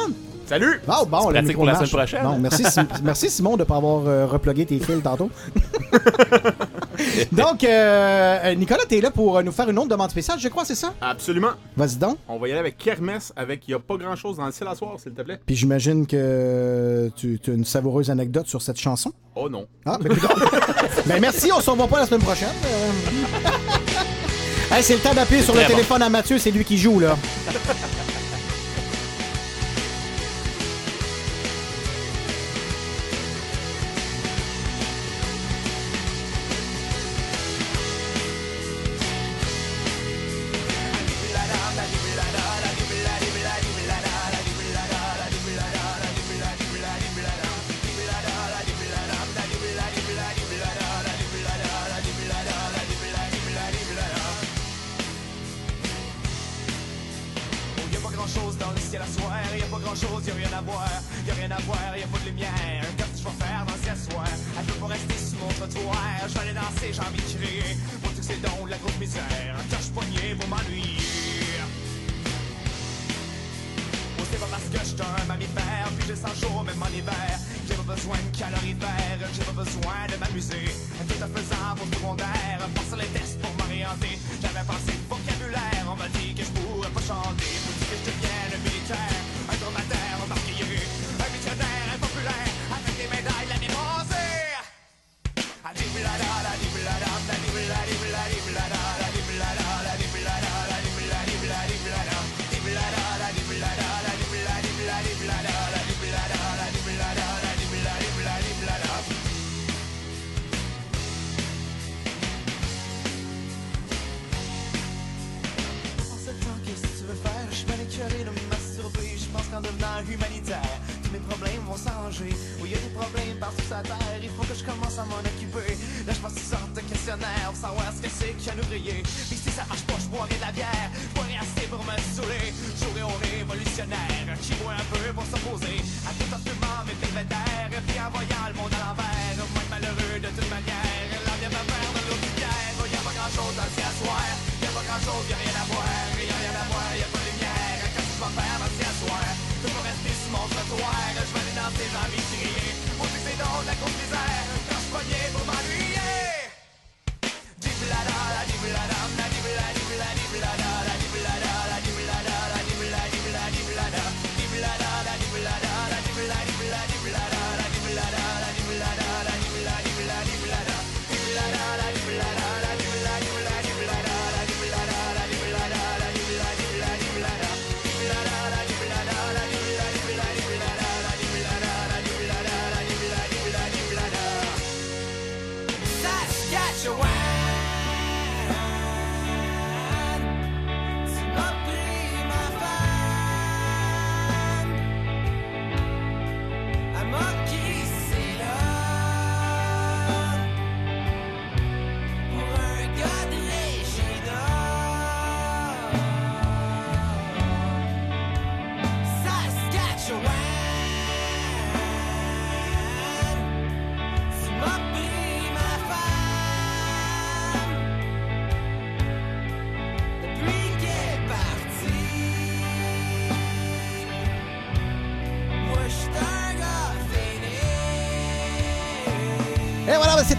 Salut! 0.46 0.80
Oh, 0.88 1.06
bon, 1.06 1.18
le 1.28 1.34
pratique 1.34 1.48
micro 1.50 1.54
pour 1.60 1.66
la 1.66 1.74
marche. 1.74 1.90
semaine 1.90 2.06
prochaine. 2.06 2.24
Bon, 2.24 2.40
merci, 2.40 2.64
merci 3.04 3.30
Simon 3.30 3.56
de 3.56 3.60
ne 3.60 3.64
pas 3.66 3.76
avoir 3.76 4.08
euh, 4.08 4.26
replugué 4.26 4.66
tes 4.66 4.80
fils 4.80 5.04
tantôt. 5.04 5.30
Donc, 7.32 7.64
euh, 7.64 8.40
euh, 8.44 8.56
Nicolas, 8.56 8.84
tu 8.88 8.98
es 8.98 9.02
là 9.02 9.12
pour 9.12 9.38
euh, 9.38 9.44
nous 9.44 9.52
faire 9.52 9.70
une 9.70 9.78
autre 9.78 9.90
demande 9.90 10.10
spéciale, 10.10 10.40
je 10.40 10.48
crois, 10.48 10.66
c'est 10.66 10.76
ça? 10.76 10.94
Absolument. 11.02 11.52
Vas-y 11.76 11.98
donc. 11.98 12.18
On 12.28 12.38
va 12.38 12.48
y 12.48 12.52
aller 12.52 12.60
avec 12.60 12.78
Kermesse, 12.78 13.34
avec 13.36 13.68
Il 13.68 13.72
n'y 13.72 13.76
a 13.76 13.80
pas 13.80 13.96
grand-chose 13.98 14.38
dans 14.38 14.46
le 14.46 14.52
ciel 14.52 14.68
à 14.70 14.76
soir, 14.76 14.96
s'il 15.00 15.14
te 15.14 15.22
plaît. 15.22 15.40
Puis 15.46 15.56
j'imagine 15.56 16.08
que 16.08 17.12
tu, 17.16 17.40
tu 17.42 17.52
as 17.52 17.54
une 17.54 17.66
savoureuse 17.66 18.10
anecdote 18.10 18.48
sur 18.48 18.62
cette 18.62 18.80
chanson. 18.80 19.12
Oh 19.36 19.50
non. 19.50 19.68
Ah, 19.86 19.98
ben, 20.02 20.12
écoute. 20.12 20.30
ben 21.06 21.20
merci, 21.20 21.52
on 21.52 21.62
se 21.62 21.70
revoit 21.70 21.88
pas 21.88 22.00
la 22.00 22.06
semaine 22.06 22.22
prochaine. 22.22 22.50
Euh. 22.66 22.92
Hey, 24.74 24.82
c'est 24.82 24.94
le 24.94 25.02
temps 25.02 25.14
d'appuyer 25.14 25.42
sur 25.42 25.54
le 25.54 25.60
bon. 25.60 25.68
téléphone 25.68 26.02
à 26.02 26.08
Mathieu, 26.08 26.38
c'est 26.38 26.50
lui 26.50 26.64
qui 26.64 26.78
joue, 26.78 27.02
là. 27.02 27.18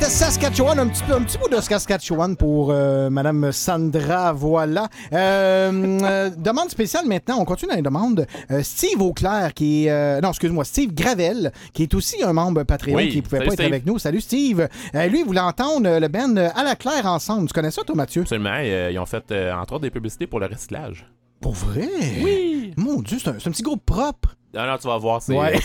C'était 0.03 0.11
Saskatchewan, 0.11 0.79
un 0.81 0.89
petit, 0.89 1.03
peu, 1.05 1.15
un 1.15 1.23
petit 1.23 1.39
bout 1.39 1.49
de 1.49 1.61
Saskatchewan 1.61 2.37
pour 2.37 2.71
euh, 2.71 3.09
Madame 3.09 3.53
Sandra, 3.53 4.33
voilà. 4.33 4.89
Euh, 5.13 6.01
euh, 6.03 6.31
demande 6.37 6.71
spéciale 6.71 7.07
maintenant, 7.07 7.39
on 7.39 7.45
continue 7.45 7.71
dans 7.71 7.77
les 7.77 7.83
demandes. 7.83 8.27
Euh, 8.51 8.65
Steve 8.65 9.01
Auclair, 9.01 9.55
qui 9.55 9.87
est... 9.87 10.21
non, 10.21 10.31
excuse-moi, 10.31 10.65
Steve 10.65 10.93
Gravel, 10.93 11.53
qui 11.73 11.85
est 11.85 11.95
aussi 11.95 12.21
un 12.23 12.33
membre 12.33 12.65
Patreon, 12.65 12.97
Oui, 12.97 13.11
qui 13.11 13.19
ne 13.19 13.23
pouvait 13.23 13.45
pas 13.45 13.53
être 13.53 13.61
avec 13.61 13.87
nous. 13.87 13.99
Salut 14.01 14.21
Steve. 14.21 14.69
Lui, 14.93 15.21
il 15.21 15.25
voulait 15.25 15.41
entendre 15.41 15.99
le 16.01 16.09
band 16.09 16.37
euh, 16.37 16.49
à 16.55 16.65
la 16.65 16.75
claire 16.75 17.07
ensemble. 17.07 17.47
Tu 17.47 17.53
connais 17.53 17.71
ça, 17.71 17.83
toi, 17.85 17.95
Mathieu? 17.95 18.23
Absolument. 18.23 18.59
ils 18.59 18.99
ont 18.99 19.07
fait, 19.07 19.25
entre 19.53 19.75
autres, 19.75 19.83
des 19.83 19.91
publicités 19.91 20.27
pour 20.27 20.41
le 20.41 20.47
recyclage. 20.47 21.07
Pour 21.41 21.53
vrai? 21.53 21.89
Oui! 22.23 22.75
Mon 22.77 23.03
Dieu, 23.03 23.19
c'est 23.23 23.29
un, 23.29 23.35
petit 23.35 23.63
groupe 23.63 23.85
propre. 23.85 24.35
Non, 24.53 24.67
non, 24.67 24.79
tu 24.79 24.89
vas 24.89 24.99
voir, 24.99 25.21
Ouais. 25.29 25.61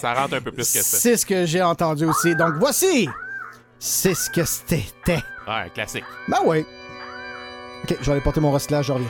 ça 0.00 0.14
rentre 0.14 0.34
un 0.34 0.40
peu 0.40 0.50
plus 0.50 0.70
que 0.72 0.82
ça. 0.82 0.96
C'est 0.98 1.16
ce 1.16 1.24
que 1.24 1.46
j'ai 1.46 1.62
entendu 1.62 2.04
aussi. 2.04 2.34
Donc 2.34 2.54
voici, 2.58 3.08
c'est 3.80 4.14
ce 4.14 4.30
que 4.30 4.44
c'était. 4.44 4.84
Ouais, 5.48 5.70
classique. 5.74 6.04
Ben 6.28 6.42
ouais. 6.44 6.64
Ok, 7.82 7.96
je 7.98 8.04
vais 8.04 8.12
aller 8.12 8.20
porter 8.20 8.40
mon 8.40 8.52
recyclage, 8.52 8.86
je 8.86 8.92
reviens. 8.92 9.08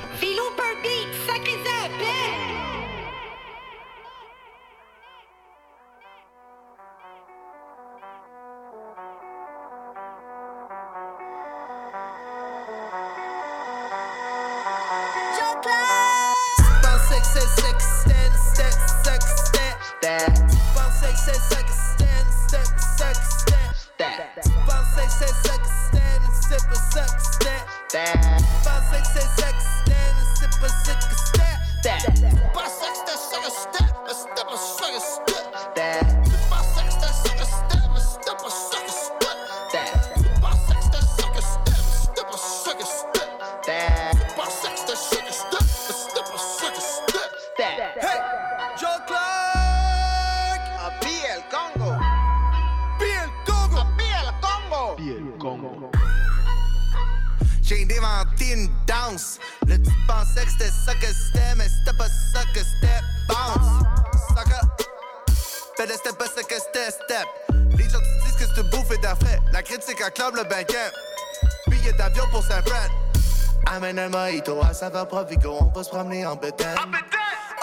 Mojito 74.81 74.87
à 74.87 74.91
saveur 74.91 75.09
Provigo, 75.09 75.57
on 75.61 75.67
va 75.67 75.85
se 75.85 75.91
promener 75.91 76.27
en 76.27 76.37
bétail. 76.37 76.77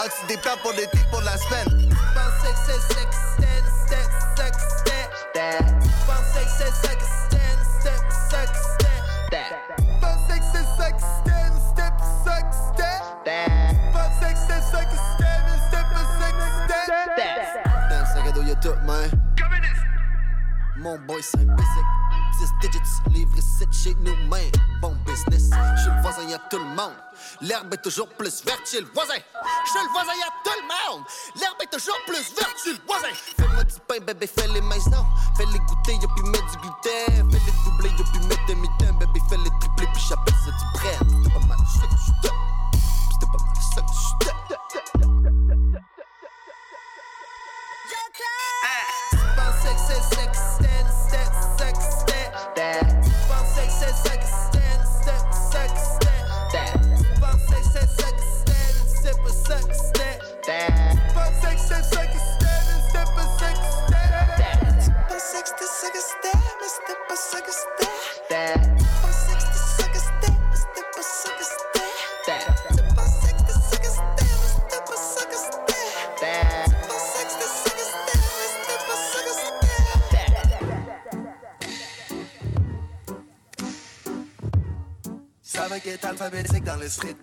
Oxy 0.05 0.27
des 0.27 0.37
plans 0.37 0.57
pour 0.61 0.71
l'été, 0.73 0.99
pour 1.11 1.21
la 1.21 1.37
semaine. 1.37 1.89
Pensais 2.13 2.53
que 2.53 2.59
c'est 2.65 2.93
ça 2.93 3.05
que 3.05 3.15
c'était, 3.15 3.63
c'était 3.81 4.07
ça 4.35 4.49
que 4.49 4.57
c'était. 4.77 5.57
Pensais 6.05 6.45
que 6.45 6.51
c'est 6.57 6.87
ça 6.87 6.95
que 6.95 7.03
c'était, 7.03 7.57
c'était 7.79 7.99
ça 8.29 8.45
que 8.45 8.57
c'était. 8.79 9.49
Pensais 10.01 10.39
que 10.39 10.45
c'est 10.53 10.67
ça 10.77 10.91
que 10.91 11.01
c'était, 11.01 11.47
c'était 11.67 11.91
pas 11.97 12.09
ça 12.23 12.41
que 12.41 12.55
c'était. 12.67 13.47
Pensais 13.93 14.33
que 14.33 14.39
c'est 14.47 14.63
ça 14.71 14.85
que 14.85 14.95
c'était, 14.95 15.37
mais 15.45 15.57
c'était 15.65 15.87
pas 15.93 16.05
ça 16.19 16.27
que 16.31 16.45
c'était. 16.85 17.35
Dans 17.89 17.99
le 17.99 18.05
sac 18.05 18.27
à 18.27 18.31
dos, 18.31 18.43
y'a 18.43 18.55
tout, 18.55 18.77
man. 18.85 19.09
Mon 20.77 20.97
boy, 20.99 21.21
c'est 21.23 21.39
un 21.39 21.55
basic. 21.55 21.87
10 22.61 22.69
digits, 22.69 22.79
livre 23.11 23.41
7 23.41 23.67
chez 23.73 23.95
nous, 24.01 24.15
man. 24.29 24.51
Bon 24.79 24.95
business. 25.07 25.49
Voisin, 26.07 26.29
y'a 26.29 26.39
tout 26.49 26.57
le 26.57 26.63
monde. 26.63 26.95
L'herbe 27.41 27.73
est 27.73 27.81
toujours 27.81 28.07
plus 28.07 28.41
verte 28.45 28.65
chez 28.65 28.79
le 28.79 28.87
voisin. 28.93 29.15
Chez 29.15 29.83
le 29.83 29.91
voisin, 29.91 30.13
y'a 30.13 30.31
tout 30.41 30.55
le 30.55 30.61
monde. 30.63 31.03
L'herbe 31.35 31.61
est 31.61 31.69
toujours 31.69 31.97
plus 32.07 32.33
verte 32.33 32.55
chez 32.63 32.71
le 32.71 32.79
voisin. 32.87 33.09
Fais-moi 33.35 33.63
du 33.65 33.75
pain, 33.85 33.99
bébé, 33.99 34.25
fais 34.25 34.47
les 34.47 34.61
maisons. 34.61 35.05
Fais-les 35.35 35.59
goûter, 35.59 35.95
y'a 35.95 36.07
puis 36.15 36.23
mettre 36.29 36.49
du 36.51 36.57
gluten. 36.59 37.29
Fais-les 37.29 37.51
doubler, 37.65 37.89
y'a 37.89 38.05
mettre 38.25 38.45
des 38.45 38.55
mitaines. 38.55 38.97
Bébé, 38.99 39.19
fais-les 39.29 39.49
tripler, 39.59 39.87
puis 39.93 40.03
j'appelle 40.07 40.35
ça 40.45 40.51
du 40.51 40.63
brand. 40.79 40.95
C'était 41.11 41.33
pas 41.33 41.45
mal. 41.45 41.57
C'était 41.73 42.31
pas 43.25 43.43
mal. 43.43 43.57
Pensais 49.35 50.27
que 50.27 50.37
c'est 50.61 50.66
alphabétique 86.07 86.63
dans 86.63 86.75
le 86.75 86.87
street. 86.87 87.15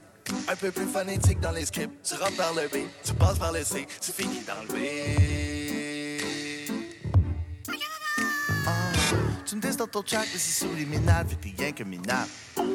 Un 0.48 0.56
peu 0.56 0.70
plus 0.70 0.86
phonétique 0.86 1.40
dans 1.40 1.52
les 1.52 1.66
scripts. 1.66 1.92
Tu 2.02 2.14
rentres 2.14 2.36
par 2.36 2.54
le 2.54 2.68
B, 2.68 2.86
tu 3.04 3.12
passes 3.14 3.38
par 3.38 3.52
le 3.52 3.62
C, 3.62 3.86
tu 4.00 4.12
finis 4.12 4.42
dans 4.46 4.62
le 4.62 4.68
B. 4.68 5.83
Tu 9.54 9.58
me 9.58 9.70
dis 9.70 9.76
dans 9.76 9.86
ton 9.86 10.02
track, 10.02 10.26
mais 10.32 10.38
c'est 10.40 10.64
subliminal, 10.64 11.24
fait 11.28 11.36
t'es 11.36 11.54
rien 11.56 11.70
que 11.70 11.84
minable. 11.84 12.28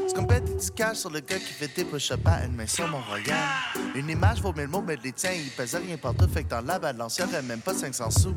C'est 0.08 0.16
comme 0.16 0.28
bête 0.28 0.46
du 0.46 0.72
cash 0.72 1.00
sur 1.00 1.10
le 1.10 1.20
gars 1.20 1.38
qui 1.38 1.52
fait 1.52 1.70
des 1.76 1.84
push-ups 1.84 2.26
à 2.26 2.46
une 2.46 2.56
main 2.56 2.68
sur 2.68 2.88
mon 2.88 3.02
royal. 3.02 3.38
Une 3.96 4.10
image 4.10 4.42
vaut 4.42 4.54
mille 4.54 4.70
mots, 4.70 4.82
mais 4.82 4.96
les 5.04 5.12
tiens, 5.12 5.34
ils 5.34 5.52
pèsent 5.52 5.76
rien 5.76 5.98
partout, 5.98 6.30
fait 6.34 6.46
que 6.46 6.50
dans 6.52 6.62
la 6.62 6.80
balance, 6.80 7.18
y'aurait 7.18 7.42
même 7.42 7.60
pas 7.60 7.74
500 7.74 8.12
sous. 8.12 8.36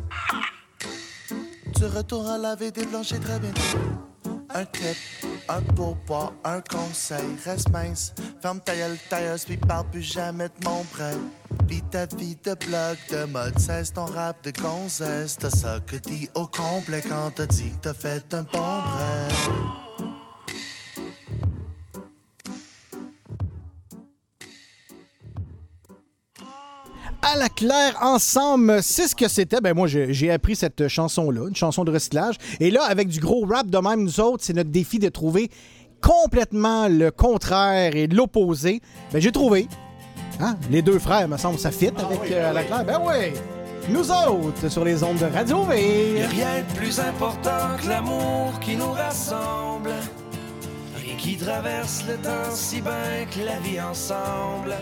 Tu 1.76 1.84
retournes 1.84 2.30
à 2.30 2.38
laver 2.38 2.72
des 2.72 2.84
planchers 2.84 3.20
très 3.20 3.38
bientôt. 3.38 3.61
Un 4.55 4.64
tip, 4.66 4.96
un 5.48 5.61
pourboire, 5.74 6.32
un 6.44 6.61
conseil, 6.61 7.24
reste 7.44 7.70
mince. 7.70 8.12
Ferme 8.42 8.61
ta 8.61 8.74
gueule, 8.76 8.98
tailleuse, 9.09 9.44
puis 9.44 9.57
parle 9.57 9.86
plus 9.90 10.03
jamais 10.03 10.48
de 10.48 10.68
mon 10.68 10.84
prêt. 10.84 11.16
Vis 11.66 11.82
ta 11.90 12.05
vie 12.07 12.36
de 12.44 12.55
blog, 12.66 12.98
de 13.11 13.24
mode, 13.24 13.59
cesse 13.59 13.92
ton 13.92 14.05
rap 14.05 14.36
de 14.44 14.50
gonzesse. 14.61 15.36
T'as 15.38 15.50
ça 15.50 15.78
que 15.86 15.96
dis 15.96 16.28
au 16.34 16.46
complet 16.46 17.03
quand 17.03 17.30
t'as 17.34 17.46
dit 17.46 17.70
que 17.70 17.88
t'as 17.88 17.94
fait 17.94 18.34
un 18.34 18.42
bon 18.42 18.82
bref. 18.82 19.48
À 27.22 27.36
la 27.36 27.48
claire 27.48 27.96
ensemble. 28.00 28.82
C'est 28.82 29.08
ce 29.08 29.14
que 29.14 29.28
c'était. 29.28 29.60
Ben 29.60 29.74
moi, 29.74 29.86
j'ai 29.86 30.30
appris 30.30 30.56
cette 30.56 30.88
chanson-là, 30.88 31.48
une 31.48 31.56
chanson 31.56 31.84
de 31.84 31.92
recyclage. 31.92 32.36
Et 32.60 32.70
là, 32.70 32.82
avec 32.84 33.08
du 33.08 33.20
gros 33.20 33.46
rap 33.46 33.68
de 33.68 33.78
même, 33.78 34.02
nous 34.02 34.20
autres, 34.20 34.44
c'est 34.44 34.52
notre 34.52 34.70
défi 34.70 34.98
de 34.98 35.08
trouver 35.08 35.48
complètement 36.00 36.88
le 36.88 37.10
contraire 37.10 37.96
et 37.96 38.06
l'opposé. 38.08 38.80
Ben 39.12 39.20
j'ai 39.20 39.32
trouvé. 39.32 39.68
Hein? 40.40 40.56
Les 40.70 40.82
deux 40.82 40.98
frères, 40.98 41.28
me 41.28 41.36
semble, 41.36 41.58
ça 41.58 41.70
fit 41.70 41.88
avec 41.88 42.30
euh, 42.30 42.50
à 42.50 42.52
la 42.52 42.64
claire. 42.64 42.84
Ben 42.84 43.00
oui! 43.04 43.38
Nous 43.88 44.10
autres, 44.10 44.68
sur 44.68 44.84
les 44.84 45.02
ondes 45.02 45.18
de 45.18 45.26
Radio 45.26 45.64
V. 45.64 46.24
rien 46.30 46.60
de 46.60 46.76
plus 46.76 47.00
important 47.00 47.76
que 47.80 47.88
l'amour 47.88 48.58
qui 48.60 48.76
nous 48.76 48.92
rassemble. 48.92 49.90
Rien 50.96 51.16
qui 51.16 51.36
traverse 51.36 52.04
le 52.08 52.14
temps 52.16 52.50
si 52.50 52.80
bien 52.80 53.26
que 53.30 53.44
la 53.44 53.58
vie 53.58 53.80
ensemble. 53.80 54.74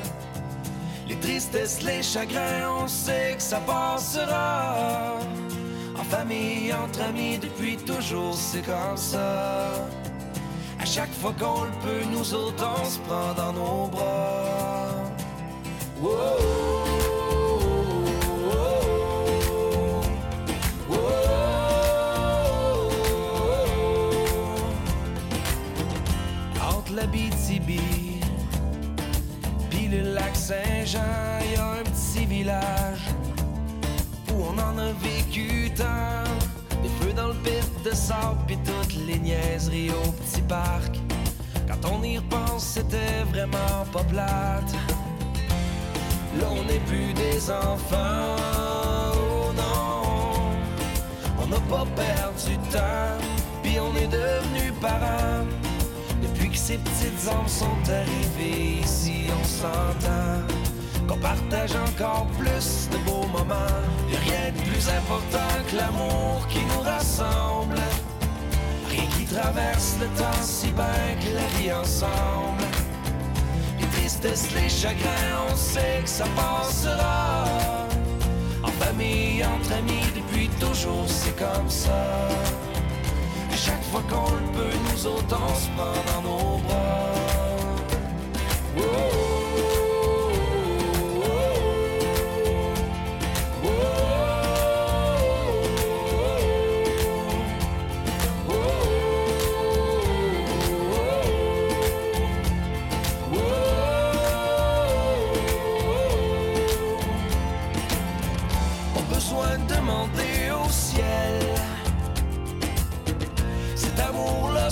Les 1.10 1.16
tristesses, 1.16 1.82
les 1.82 2.04
chagrins, 2.04 2.84
on 2.84 2.86
sait 2.86 3.34
que 3.36 3.42
ça 3.42 3.58
passera. 3.58 5.16
En 5.98 6.04
famille, 6.04 6.72
entre 6.72 7.02
amis, 7.02 7.36
depuis 7.36 7.76
toujours, 7.78 8.36
c'est 8.36 8.62
comme 8.64 8.96
ça. 8.96 9.72
À 10.78 10.84
chaque 10.84 11.12
fois 11.14 11.34
qu'on 11.36 11.64
le 11.64 11.72
peut, 11.82 12.04
nous 12.12 12.32
autres, 12.32 12.64
on 12.64 12.84
se 12.84 12.98
prend 13.00 13.34
dans 13.34 13.52
nos 13.52 13.88
bras. 13.88 14.86
Entre 26.60 26.94
la 26.94 27.06
BTB 27.06 27.70
puis 27.70 27.99
le 29.90 30.14
lac 30.14 30.36
Saint-Jean, 30.36 31.00
y 31.52 31.56
a 31.56 31.72
un 31.72 31.82
petit 31.82 32.24
village 32.24 33.08
où 34.32 34.42
on 34.42 34.58
en 34.58 34.78
a 34.78 34.92
vécu 35.02 35.70
tant. 35.76 36.30
Des 36.82 36.88
feux 37.00 37.12
dans 37.12 37.28
le 37.28 37.34
pit 37.34 37.64
de 37.84 37.94
sable 37.94 38.38
puis 38.46 38.58
toutes 38.64 38.94
les 39.06 39.18
niaiseries 39.18 39.90
au 39.90 40.12
petit 40.12 40.42
parc. 40.42 40.98
Quand 41.66 41.90
on 41.92 42.02
y 42.02 42.18
repense, 42.18 42.64
c'était 42.64 43.24
vraiment 43.30 43.84
pas 43.92 44.04
plate. 44.04 44.72
Là, 46.38 46.46
on 46.50 46.62
n'est 46.64 46.84
plus 46.86 47.12
des 47.14 47.50
enfants, 47.50 48.36
oh 49.14 49.52
non. 49.56 50.52
On 51.42 51.46
n'a 51.48 51.60
pas 51.68 51.86
perdu 51.96 52.56
de 52.56 52.72
temps, 52.72 53.18
puis 53.62 53.78
on 53.80 53.94
est 53.96 54.06
devenus 54.06 54.72
parents. 54.80 55.59
Que 56.50 56.56
ces 56.56 56.78
petites 56.78 57.28
âmes 57.28 57.46
sont 57.46 57.78
arrivées 57.88 58.80
ici, 58.82 59.26
on 59.30 59.44
s'entend. 59.44 60.42
Qu'on 61.06 61.18
partage 61.18 61.70
encore 61.76 62.26
plus 62.38 62.88
de 62.90 62.98
beaux 63.04 63.26
moments. 63.28 63.78
Y 64.10 64.16
a 64.16 64.20
rien 64.20 64.52
de 64.52 64.60
plus 64.68 64.88
important 64.88 65.52
que 65.68 65.76
l'amour 65.76 66.46
qui 66.48 66.58
nous 66.58 66.82
rassemble. 66.82 67.78
Rien 68.88 69.06
qui 69.16 69.24
traverse 69.24 69.96
le 70.00 70.06
temps 70.18 70.42
si 70.42 70.68
bien 70.72 71.14
que 71.20 71.34
la 71.34 71.46
vie 71.58 71.72
ensemble. 71.72 72.64
Les 73.80 73.86
tristesses, 73.86 74.52
les 74.52 74.68
chagrins, 74.68 75.50
on 75.50 75.54
sait 75.54 76.00
que 76.02 76.08
ça 76.08 76.24
passera. 76.34 77.44
En 78.62 78.72
famille, 78.84 79.44
entre 79.44 79.72
amis, 79.72 80.06
depuis 80.16 80.48
toujours, 80.58 81.06
c'est 81.06 81.36
comme 81.38 81.70
ça. 81.70 82.28
Chaque 83.62 83.82
fois 83.82 84.02
qu'on 84.08 84.34
le 84.36 84.52
peut, 84.52 84.76
nous 84.90 85.06
on 85.06 85.54
se 85.54 85.68
prend 85.76 85.92
dans 86.06 86.22
nos 86.22 86.58
bras. 86.60 86.90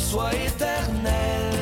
Soit 0.09 0.35
éternel. 0.35 1.53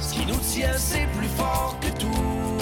Ce 0.00 0.14
qui 0.14 0.24
nous 0.26 0.38
tient, 0.52 0.76
c'est 0.76 1.08
plus 1.18 1.32
fort 1.36 1.76
que 1.80 1.90
tout. 1.98 2.58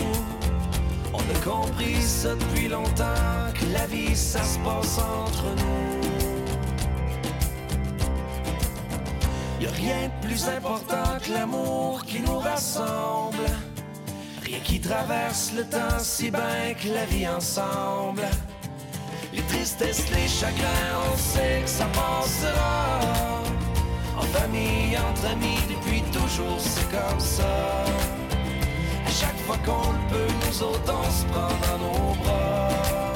On 1.12 1.18
a 1.18 1.38
compris 1.44 2.00
ça 2.00 2.34
depuis 2.34 2.68
longtemps, 2.68 3.52
que 3.54 3.66
la 3.72 3.86
vie, 3.86 4.16
ça 4.16 4.42
se 4.42 4.58
passe 4.60 4.98
entre 4.98 5.48
nous. 5.60 6.00
Y 9.60 9.66
a 9.66 9.70
rien 9.70 10.02
de 10.08 10.26
plus 10.26 10.48
important 10.48 11.18
que 11.22 11.32
l'amour 11.32 12.04
qui 12.06 12.20
nous 12.20 12.38
rassemble. 12.38 13.48
Rien 14.44 14.60
qui 14.64 14.80
traverse 14.80 15.52
le 15.54 15.64
temps 15.64 15.98
si 15.98 16.30
bien 16.30 16.72
que 16.80 16.88
la 16.88 17.04
vie 17.04 17.28
ensemble. 17.28 18.26
Les 19.34 19.42
tristesses, 19.42 20.10
les 20.10 20.26
chagrins, 20.26 20.94
on 21.12 21.16
sait 21.18 21.60
que 21.64 21.68
ça 21.68 21.86
passera. 21.86 23.37
Famille, 24.32 24.96
entre 24.98 25.26
amis, 25.26 25.58
depuis 25.68 26.02
toujours, 26.12 26.58
c'est 26.60 26.90
comme 26.90 27.20
ça. 27.20 27.84
Chaque 29.08 29.38
fois 29.46 29.56
qu'on 29.64 29.92
le 29.92 29.98
peut, 30.10 30.34
nous 30.46 30.62
autres, 30.62 31.10
se 31.10 31.24
prend 31.26 31.48
dans 31.48 31.78
nos 31.78 32.14
bras. 32.22 33.07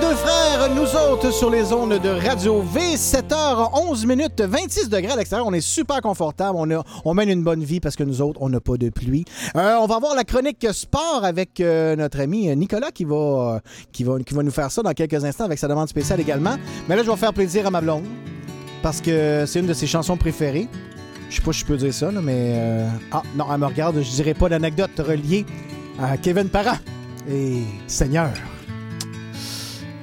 Les 0.00 0.06
deux 0.06 0.14
frères, 0.14 0.70
nous 0.76 0.94
autres, 1.12 1.32
sur 1.32 1.50
les 1.50 1.72
ondes 1.72 1.98
de 2.00 2.08
Radio 2.08 2.62
V, 2.62 2.94
7h, 2.94 3.70
11 3.88 4.06
minutes, 4.06 4.40
26 4.40 4.88
degrés 4.88 5.10
à 5.12 5.16
l'extérieur. 5.16 5.44
On 5.48 5.52
est 5.52 5.60
super 5.60 6.00
confortable. 6.00 6.56
On, 6.56 6.70
a- 6.70 6.84
on 7.04 7.14
mène 7.14 7.28
une 7.30 7.42
bonne 7.42 7.64
vie 7.64 7.80
parce 7.80 7.96
que 7.96 8.04
nous 8.04 8.22
autres, 8.22 8.38
on 8.40 8.48
n'a 8.48 8.60
pas 8.60 8.76
de 8.76 8.90
pluie. 8.90 9.24
Euh, 9.56 9.76
on 9.80 9.86
va 9.86 9.96
avoir 9.96 10.14
la 10.14 10.22
chronique 10.22 10.64
sport 10.72 11.22
avec 11.24 11.58
euh, 11.58 11.96
notre 11.96 12.20
ami 12.20 12.54
Nicolas 12.54 12.92
qui 12.92 13.04
va, 13.04 13.16
euh, 13.56 13.58
qui, 13.90 14.04
va, 14.04 14.20
qui 14.20 14.34
va 14.34 14.44
nous 14.44 14.52
faire 14.52 14.70
ça 14.70 14.82
dans 14.82 14.92
quelques 14.92 15.24
instants 15.24 15.46
avec 15.46 15.58
sa 15.58 15.66
demande 15.66 15.88
spéciale 15.88 16.20
également. 16.20 16.54
Mais 16.88 16.94
là, 16.94 17.02
je 17.02 17.10
vais 17.10 17.16
faire 17.16 17.34
plaisir 17.34 17.66
à 17.66 17.70
ma 17.70 17.80
blonde 17.80 18.04
parce 18.84 19.00
que 19.00 19.46
c'est 19.48 19.58
une 19.58 19.66
de 19.66 19.74
ses 19.74 19.88
chansons 19.88 20.16
préférées. 20.16 20.68
Je 21.28 21.36
sais 21.36 21.42
pas 21.42 21.52
si 21.52 21.60
je 21.60 21.66
peux 21.66 21.76
dire 21.76 21.92
ça, 21.92 22.10
mais. 22.12 22.84
Ah, 23.10 23.22
non, 23.34 23.46
elle 23.52 23.58
me 23.58 23.66
regarde. 23.66 23.96
Je 24.00 24.10
dirais 24.10 24.34
pas 24.34 24.48
d'anecdote 24.48 24.90
reliée 24.98 25.44
à 26.00 26.16
Kevin 26.16 26.48
Parent. 26.48 26.78
Et 27.28 27.62
Seigneur. 27.88 28.30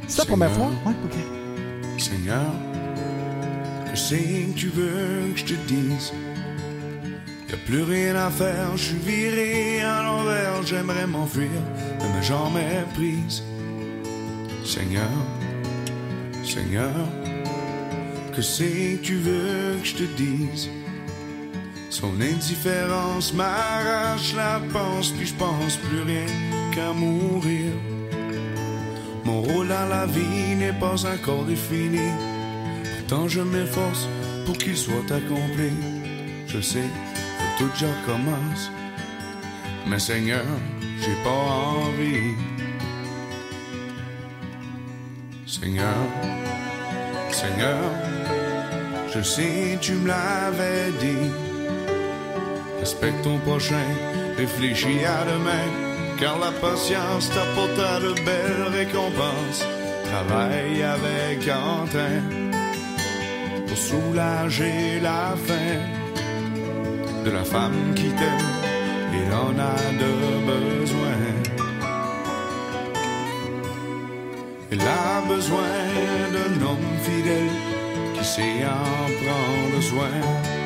C'est 0.07 0.19
la 0.19 0.25
première 0.25 0.51
fois? 0.51 0.69
Ouais, 0.85 0.93
ok. 1.03 1.99
Seigneur, 1.99 2.51
que 3.91 3.97
c'est 3.97 4.17
que 4.17 4.57
tu 4.57 4.67
veux 4.67 5.33
que 5.33 5.39
je 5.39 5.45
te 5.45 5.53
dise? 5.67 6.13
Y 7.49 7.53
a 7.53 7.57
plus 7.65 7.83
rien 7.83 8.15
à 8.15 8.29
faire, 8.29 8.75
je 8.75 8.83
suis 8.83 8.97
viré 8.97 9.81
à 9.81 10.03
l'envers, 10.03 10.63
j'aimerais 10.65 11.07
m'enfuir 11.07 11.49
de 11.99 12.17
mes 12.17 12.23
jambes 12.23 12.53
méprises. 12.53 13.43
Seigneur, 14.63 15.09
Seigneur, 16.43 16.91
que 18.35 18.41
c'est 18.41 18.99
que 18.99 19.05
tu 19.05 19.15
veux 19.17 19.77
que 19.81 19.87
je 19.87 19.95
te 19.95 20.03
dise? 20.17 20.69
Son 21.89 22.19
indifférence 22.19 23.33
m'arrache 23.33 24.33
la 24.35 24.59
pense, 24.73 25.09
puis 25.11 25.27
je 25.27 25.33
pense 25.35 25.77
plus 25.77 26.01
rien 26.01 26.25
qu'à 26.73 26.91
mourir. 26.93 27.71
Mon 29.25 29.41
rôle 29.41 29.67
dans 29.67 29.87
la 29.87 30.05
vie 30.05 30.55
n'est 30.55 30.79
pas 30.79 31.03
encore 31.05 31.45
défini. 31.45 32.11
Pourtant 33.07 33.27
je 33.27 33.41
m'efforce 33.41 34.07
pour 34.45 34.57
qu'il 34.57 34.77
soit 34.77 35.11
accompli. 35.11 35.71
Je 36.47 36.61
sais, 36.61 36.89
faut 37.37 37.63
tout 37.63 37.69
déjà 37.71 37.93
commence. 38.05 38.71
Mais 39.87 39.99
Seigneur, 39.99 40.45
j'ai 41.01 41.15
pas 41.23 41.29
envie. 41.29 42.33
Seigneur, 45.47 45.95
Seigneur, 47.31 47.83
je 49.13 49.21
sais, 49.21 49.77
tu 49.81 49.93
me 49.93 50.07
l'avais 50.07 50.91
dit. 50.99 51.31
Respecte 52.79 53.23
ton 53.23 53.37
prochain, 53.39 53.87
réfléchis 54.37 55.03
à 55.05 55.25
demain, 55.25 55.84
car 56.19 56.39
la 56.39 56.51
patience 56.51 57.29
t'apportera 57.29 57.99
de 57.99 58.13
belles 58.27 58.67
récompenses. 58.71 59.65
Travaille 60.11 60.81
avec 60.83 61.49
entrain 61.49 62.21
pour 63.67 63.77
soulager 63.77 64.99
la 65.01 65.35
faim 65.45 65.81
de 67.25 67.31
la 67.31 67.43
femme 67.43 67.93
qui 67.95 68.09
t'aime, 68.19 68.49
il 69.19 69.33
en 69.33 69.57
a 69.57 69.75
de 70.03 70.11
besoin. 70.51 71.19
Il 74.71 74.81
a 74.81 75.21
besoin 75.27 75.75
d'un 76.33 76.65
homme 76.67 76.91
fidèle 77.01 77.55
qui 78.15 78.25
sait 78.25 78.63
en 78.65 79.05
prendre 79.21 79.81
soin. 79.81 80.64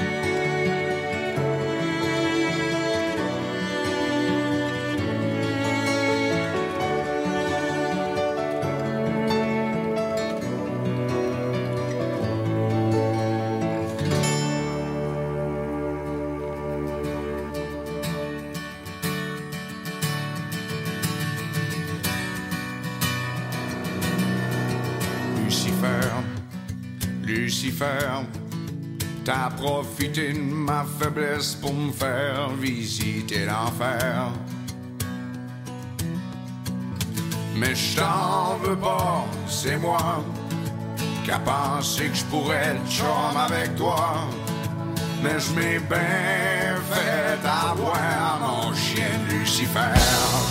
T'as 29.29 29.51
profité 29.51 30.33
de 30.33 30.39
ma 30.39 30.83
faiblesse 30.99 31.53
pour 31.53 31.71
me 31.71 31.91
faire 31.91 32.49
visiter 32.59 33.45
l'enfer. 33.45 34.31
Mais 37.55 37.75
je 37.75 37.97
t'en 37.97 38.57
veux 38.63 38.75
pas, 38.75 39.25
c'est 39.47 39.77
moi 39.77 40.23
qui 41.23 41.29
a 41.29 41.37
pensé 41.37 42.05
que 42.07 42.15
je 42.15 42.25
pourrais 42.25 42.69
être 42.71 42.89
chum 42.89 43.37
avec 43.37 43.75
toi. 43.75 44.27
Mais 45.21 45.39
je 45.39 45.51
m'ai 45.53 45.77
bien 45.77 46.75
fait 46.91 47.47
avoir 47.47 48.39
mon 48.41 48.73
chien 48.73 49.13
Lucifer. 49.29 50.48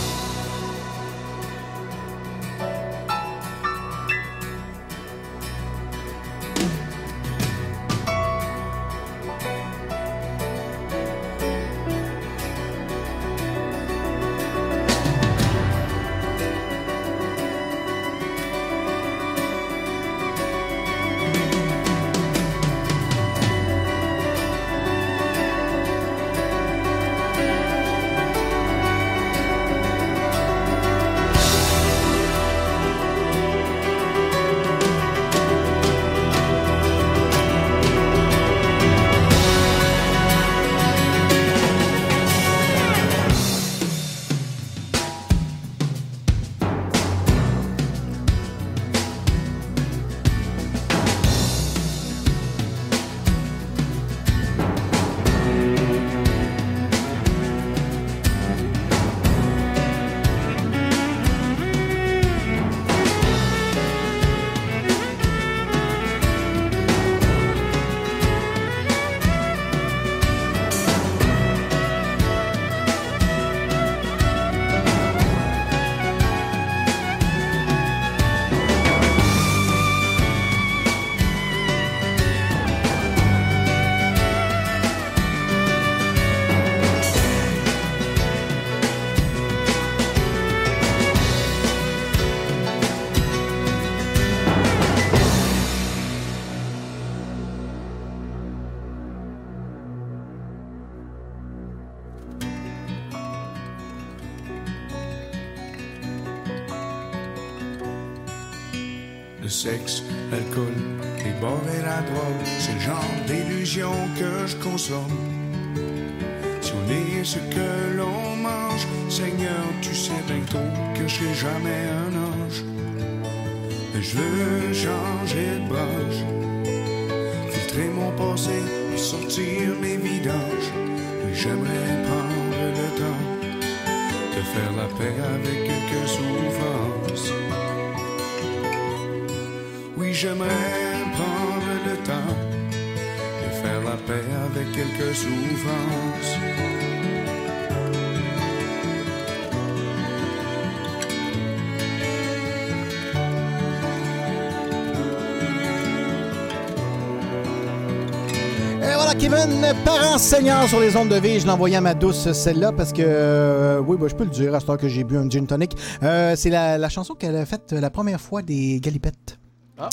Par 159.85 160.15
enseignant 160.15 160.67
sur 160.67 160.81
les 160.81 160.97
ondes 160.97 161.11
de 161.11 161.15
vie, 161.15 161.39
je 161.39 161.45
l'ai 161.45 161.53
envoyé 161.53 161.77
à 161.77 161.81
ma 161.81 161.95
douce 161.95 162.33
celle-là 162.33 162.73
parce 162.73 162.93
que, 162.93 163.03
euh, 163.05 163.79
oui, 163.79 163.97
bah, 163.97 164.07
je 164.09 164.15
peux 164.17 164.25
le 164.25 164.31
dire 164.31 164.53
à 164.53 164.59
ce 164.59 164.67
temps 164.67 164.77
que 164.77 164.89
j'ai 164.89 165.05
bu 165.05 165.17
un 165.17 165.31
gin 165.31 165.47
tonic. 165.47 165.77
Euh, 166.03 166.35
c'est 166.35 166.51
la, 166.51 166.77
la 166.77 166.89
chanson 166.89 167.15
qu'elle 167.15 167.37
a 167.37 167.47
faite 167.47 167.73
la 167.73 167.89
première 167.89 168.21
fois 168.21 168.43
des 168.43 168.81
Galipettes. 168.81 169.39
Ah. 169.79 169.89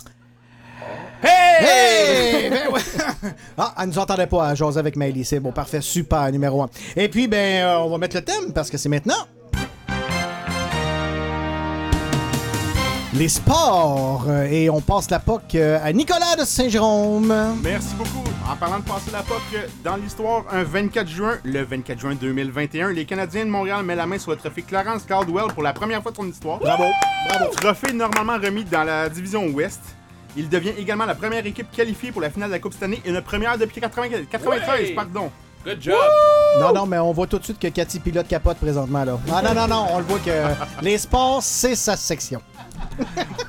Hey! 1.24 2.50
Ben 2.50 2.74
ouais. 2.74 2.82
ah, 3.58 3.76
elle 3.80 3.90
nous 3.90 4.00
entendait 4.00 4.26
pas 4.26 4.48
à 4.48 4.56
jaser 4.56 4.80
avec 4.80 4.96
Maëlie. 4.96 5.24
C'est 5.24 5.40
bon, 5.40 5.52
parfait, 5.52 5.82
super, 5.82 6.32
numéro 6.32 6.64
un. 6.64 6.70
Et 6.96 7.08
puis, 7.08 7.28
ben, 7.28 7.64
euh, 7.64 7.78
on 7.80 7.90
va 7.90 8.00
mettre 8.00 8.16
le 8.16 8.24
thème 8.24 8.52
parce 8.54 8.72
que 8.72 8.78
c'est 8.78 8.90
maintenant. 8.90 9.28
Les 13.18 13.30
sports. 13.30 14.26
Euh, 14.28 14.44
Et 14.50 14.70
on 14.70 14.82
passe 14.82 15.10
la 15.10 15.20
POC 15.20 15.56
euh, 15.56 15.80
à 15.84 15.94
Nicolas 15.94 16.36
de 16.38 16.44
Saint-Jérôme. 16.44 17.34
Merci 17.64 17.96
beaucoup. 17.98 18.24
En 18.52 18.56
parlant 18.58 18.80
de 18.80 18.84
passer 18.84 19.10
la 19.12 19.22
POC, 19.24 19.42
euh, 19.56 19.68
dans 19.84 19.96
l'histoire, 19.96 20.44
un 20.52 20.64
24 20.64 21.08
juin, 21.08 21.38
le 21.44 21.64
24 21.64 22.00
juin 22.00 22.16
2021, 22.20 22.92
les 22.92 23.06
Canadiens 23.06 23.46
de 23.46 23.50
Montréal 23.50 23.84
mettent 23.84 23.98
la 23.98 24.06
main 24.06 24.20
sur 24.20 24.32
le 24.32 24.38
trophée 24.38 24.62
Clarence 24.64 25.04
Caldwell 25.04 25.48
pour 25.54 25.64
la 25.64 25.74
première 25.74 26.02
fois 26.02 26.12
de 26.12 26.18
son 26.18 26.28
histoire. 26.28 26.60
Bravo, 26.60 26.84
bravo. 27.30 27.46
Trophée 27.56 27.94
normalement 27.94 28.38
remis 28.38 28.66
dans 28.66 28.84
la 28.84 29.08
division 29.10 29.46
Ouest. 29.48 29.82
Il 30.38 30.50
devient 30.50 30.74
également 30.78 31.06
la 31.06 31.16
première 31.16 31.46
équipe 31.46 31.72
qualifiée 31.72 32.12
pour 32.12 32.22
la 32.22 32.30
finale 32.30 32.50
de 32.50 32.56
la 32.56 32.60
Coupe 32.60 32.74
cette 32.74 32.84
année 32.84 33.02
et 33.06 33.10
une 33.10 33.22
première 33.22 33.58
depuis 33.58 33.80
80 33.80 34.10
93, 34.30 34.90
Ouais. 34.90 34.94
pardon. 34.94 35.32
Good 35.66 35.82
job! 35.82 35.96
Non, 36.60 36.74
non, 36.74 36.86
mais 36.86 37.00
on 37.00 37.12
voit 37.12 37.26
tout 37.26 37.40
de 37.40 37.44
suite 37.44 37.58
que 37.58 37.68
Cathy 37.70 38.00
Pilote 38.00 38.28
capote 38.28 38.58
présentement, 38.58 39.04
là. 39.04 39.18
Non, 39.28 39.42
non, 39.42 39.54
non, 39.56 39.68
non, 39.68 39.86
on 39.94 39.98
le 40.00 40.04
voit 40.04 40.20
que 40.20 40.84
les 40.84 40.98
sports, 41.00 41.40
c'est 41.42 41.76
sa 41.76 41.96
section. 41.98 42.40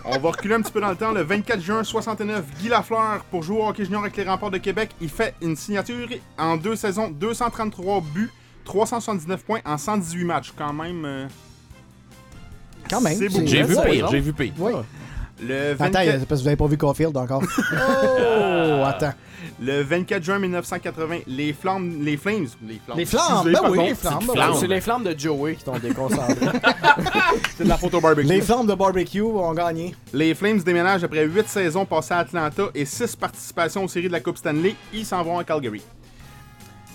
On 0.04 0.18
va 0.18 0.30
reculer 0.30 0.54
un 0.54 0.62
petit 0.62 0.72
peu 0.72 0.80
dans 0.80 0.90
le 0.90 0.96
temps. 0.96 1.12
Le 1.12 1.22
24 1.22 1.60
juin 1.60 1.84
69, 1.84 2.44
Guy 2.60 2.68
Lafleur, 2.68 3.24
pour 3.30 3.42
jouer 3.42 3.58
au 3.60 3.66
hockey 3.68 3.84
junior 3.84 4.02
avec 4.02 4.16
les 4.16 4.24
remparts 4.24 4.50
de 4.50 4.58
Québec, 4.58 4.90
il 5.00 5.08
fait 5.08 5.34
une 5.42 5.56
signature 5.56 6.08
en 6.38 6.56
deux 6.56 6.76
saisons, 6.76 7.08
233 7.10 8.00
buts, 8.14 8.30
379 8.64 9.44
points 9.44 9.60
en 9.64 9.76
118 9.78 10.24
matchs. 10.24 10.52
Quand 10.56 10.72
même. 10.72 11.04
euh, 11.04 11.26
Quand 12.88 13.00
même. 13.00 13.16
C'est 13.18 13.28
beaucoup. 13.28 13.46
J'ai 13.46 13.62
vu 13.62 13.76
Ouais, 13.76 13.90
pire, 13.90 14.04
ouais. 14.04 14.10
j'ai 14.10 14.20
vu 14.20 14.32
pire. 14.32 14.52
Oui. 14.58 14.72
Le 15.42 15.72
Attends, 15.72 15.84
24, 15.84 16.20
c'est 16.20 16.26
parce 16.26 16.40
que 16.40 16.42
vous 16.44 16.48
avez 16.48 16.56
pas 16.56 16.66
vu 16.66 16.78
Caulfield 16.78 17.16
encore. 17.16 17.42
Oh, 18.68 18.82
attends. 18.84 19.12
le 19.60 19.82
24 19.82 20.22
juin 20.22 20.38
1980, 20.38 21.18
les 21.26 21.52
Flammes. 21.52 21.98
Les 22.02 22.16
Flames. 22.16 22.46
Les 22.66 22.78
Flammes. 22.84 22.98
Les 22.98 23.04
flammes, 23.06 23.44
ben 23.44 23.60
oui, 23.70 23.78
les 23.88 23.94
flammes. 23.94 24.18
ben 24.26 24.50
oui. 24.50 24.56
C'est 24.58 24.66
les 24.66 24.80
flammes 24.80 25.04
de 25.04 25.18
Joey 25.18 25.54
qui 25.54 25.64
t'ont 25.64 25.78
déconcentré. 25.78 26.34
C'est 27.56 27.64
de 27.64 27.68
la 27.68 27.76
photo 27.78 28.00
barbecue. 28.00 28.26
Les 28.28 28.40
flammes 28.40 28.66
de 28.66 28.74
barbecue 28.74 29.22
ont 29.22 29.52
gagné. 29.54 29.94
Les 30.12 30.34
Flames 30.34 30.58
déménagent 30.60 31.04
après 31.04 31.24
8 31.26 31.48
saisons 31.48 31.84
passées 31.84 32.14
à 32.14 32.18
Atlanta 32.18 32.64
et 32.74 32.84
6 32.84 33.16
participations 33.16 33.84
aux 33.84 33.88
séries 33.88 34.08
de 34.08 34.12
la 34.12 34.20
Coupe 34.20 34.36
Stanley. 34.38 34.74
Ils 34.92 35.06
s'en 35.06 35.22
vont 35.22 35.38
à 35.38 35.44
Calgary. 35.44 35.82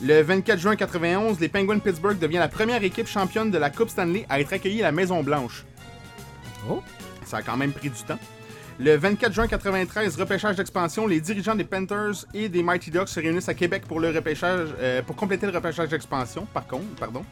Le 0.02 0.22
24 0.22 0.60
juin 0.60 0.76
91, 0.76 1.40
les 1.40 1.48
Penguins 1.48 1.80
Pittsburgh 1.80 2.20
devient 2.20 2.38
la 2.40 2.48
première 2.50 2.84
équipe 2.84 3.08
championne 3.08 3.50
de 3.52 3.58
la 3.58 3.70
Coupe 3.70 3.90
Stanley 3.90 4.26
à 4.30 4.40
être 4.42 4.52
accueillie 4.54 4.82
à 4.82 4.86
la 4.86 4.92
Maison 4.92 5.24
Blanche. 5.24 5.64
Oh. 6.70 6.82
Ça 7.32 7.38
a 7.38 7.42
quand 7.42 7.56
même 7.56 7.72
pris 7.72 7.90
du 7.90 8.04
temps. 8.04 8.20
Le 8.78 8.98
24 8.98 9.32
juin 9.32 9.48
93, 9.48 10.18
repêchage 10.18 10.58
d'expansion, 10.58 11.08
les 11.08 11.22
dirigeants 11.22 11.56
des 11.56 11.64
Panthers 11.64 12.26
et 12.34 12.50
des 12.50 12.62
Mighty 12.62 12.92
Ducks 12.92 13.08
se 13.08 13.22
réunissent 13.22 13.48
à 13.48 13.54
Québec 13.54 13.84
pour 13.88 14.02
le 14.02 14.10
repêchage, 14.10 14.68
euh, 14.82 15.02
pour 15.02 15.16
compléter 15.16 15.46
le 15.46 15.54
repêchage 15.54 15.88
d'expansion. 15.88 16.46
Par 16.54 16.68
contre, 16.68 16.88
pardon. 17.00 17.24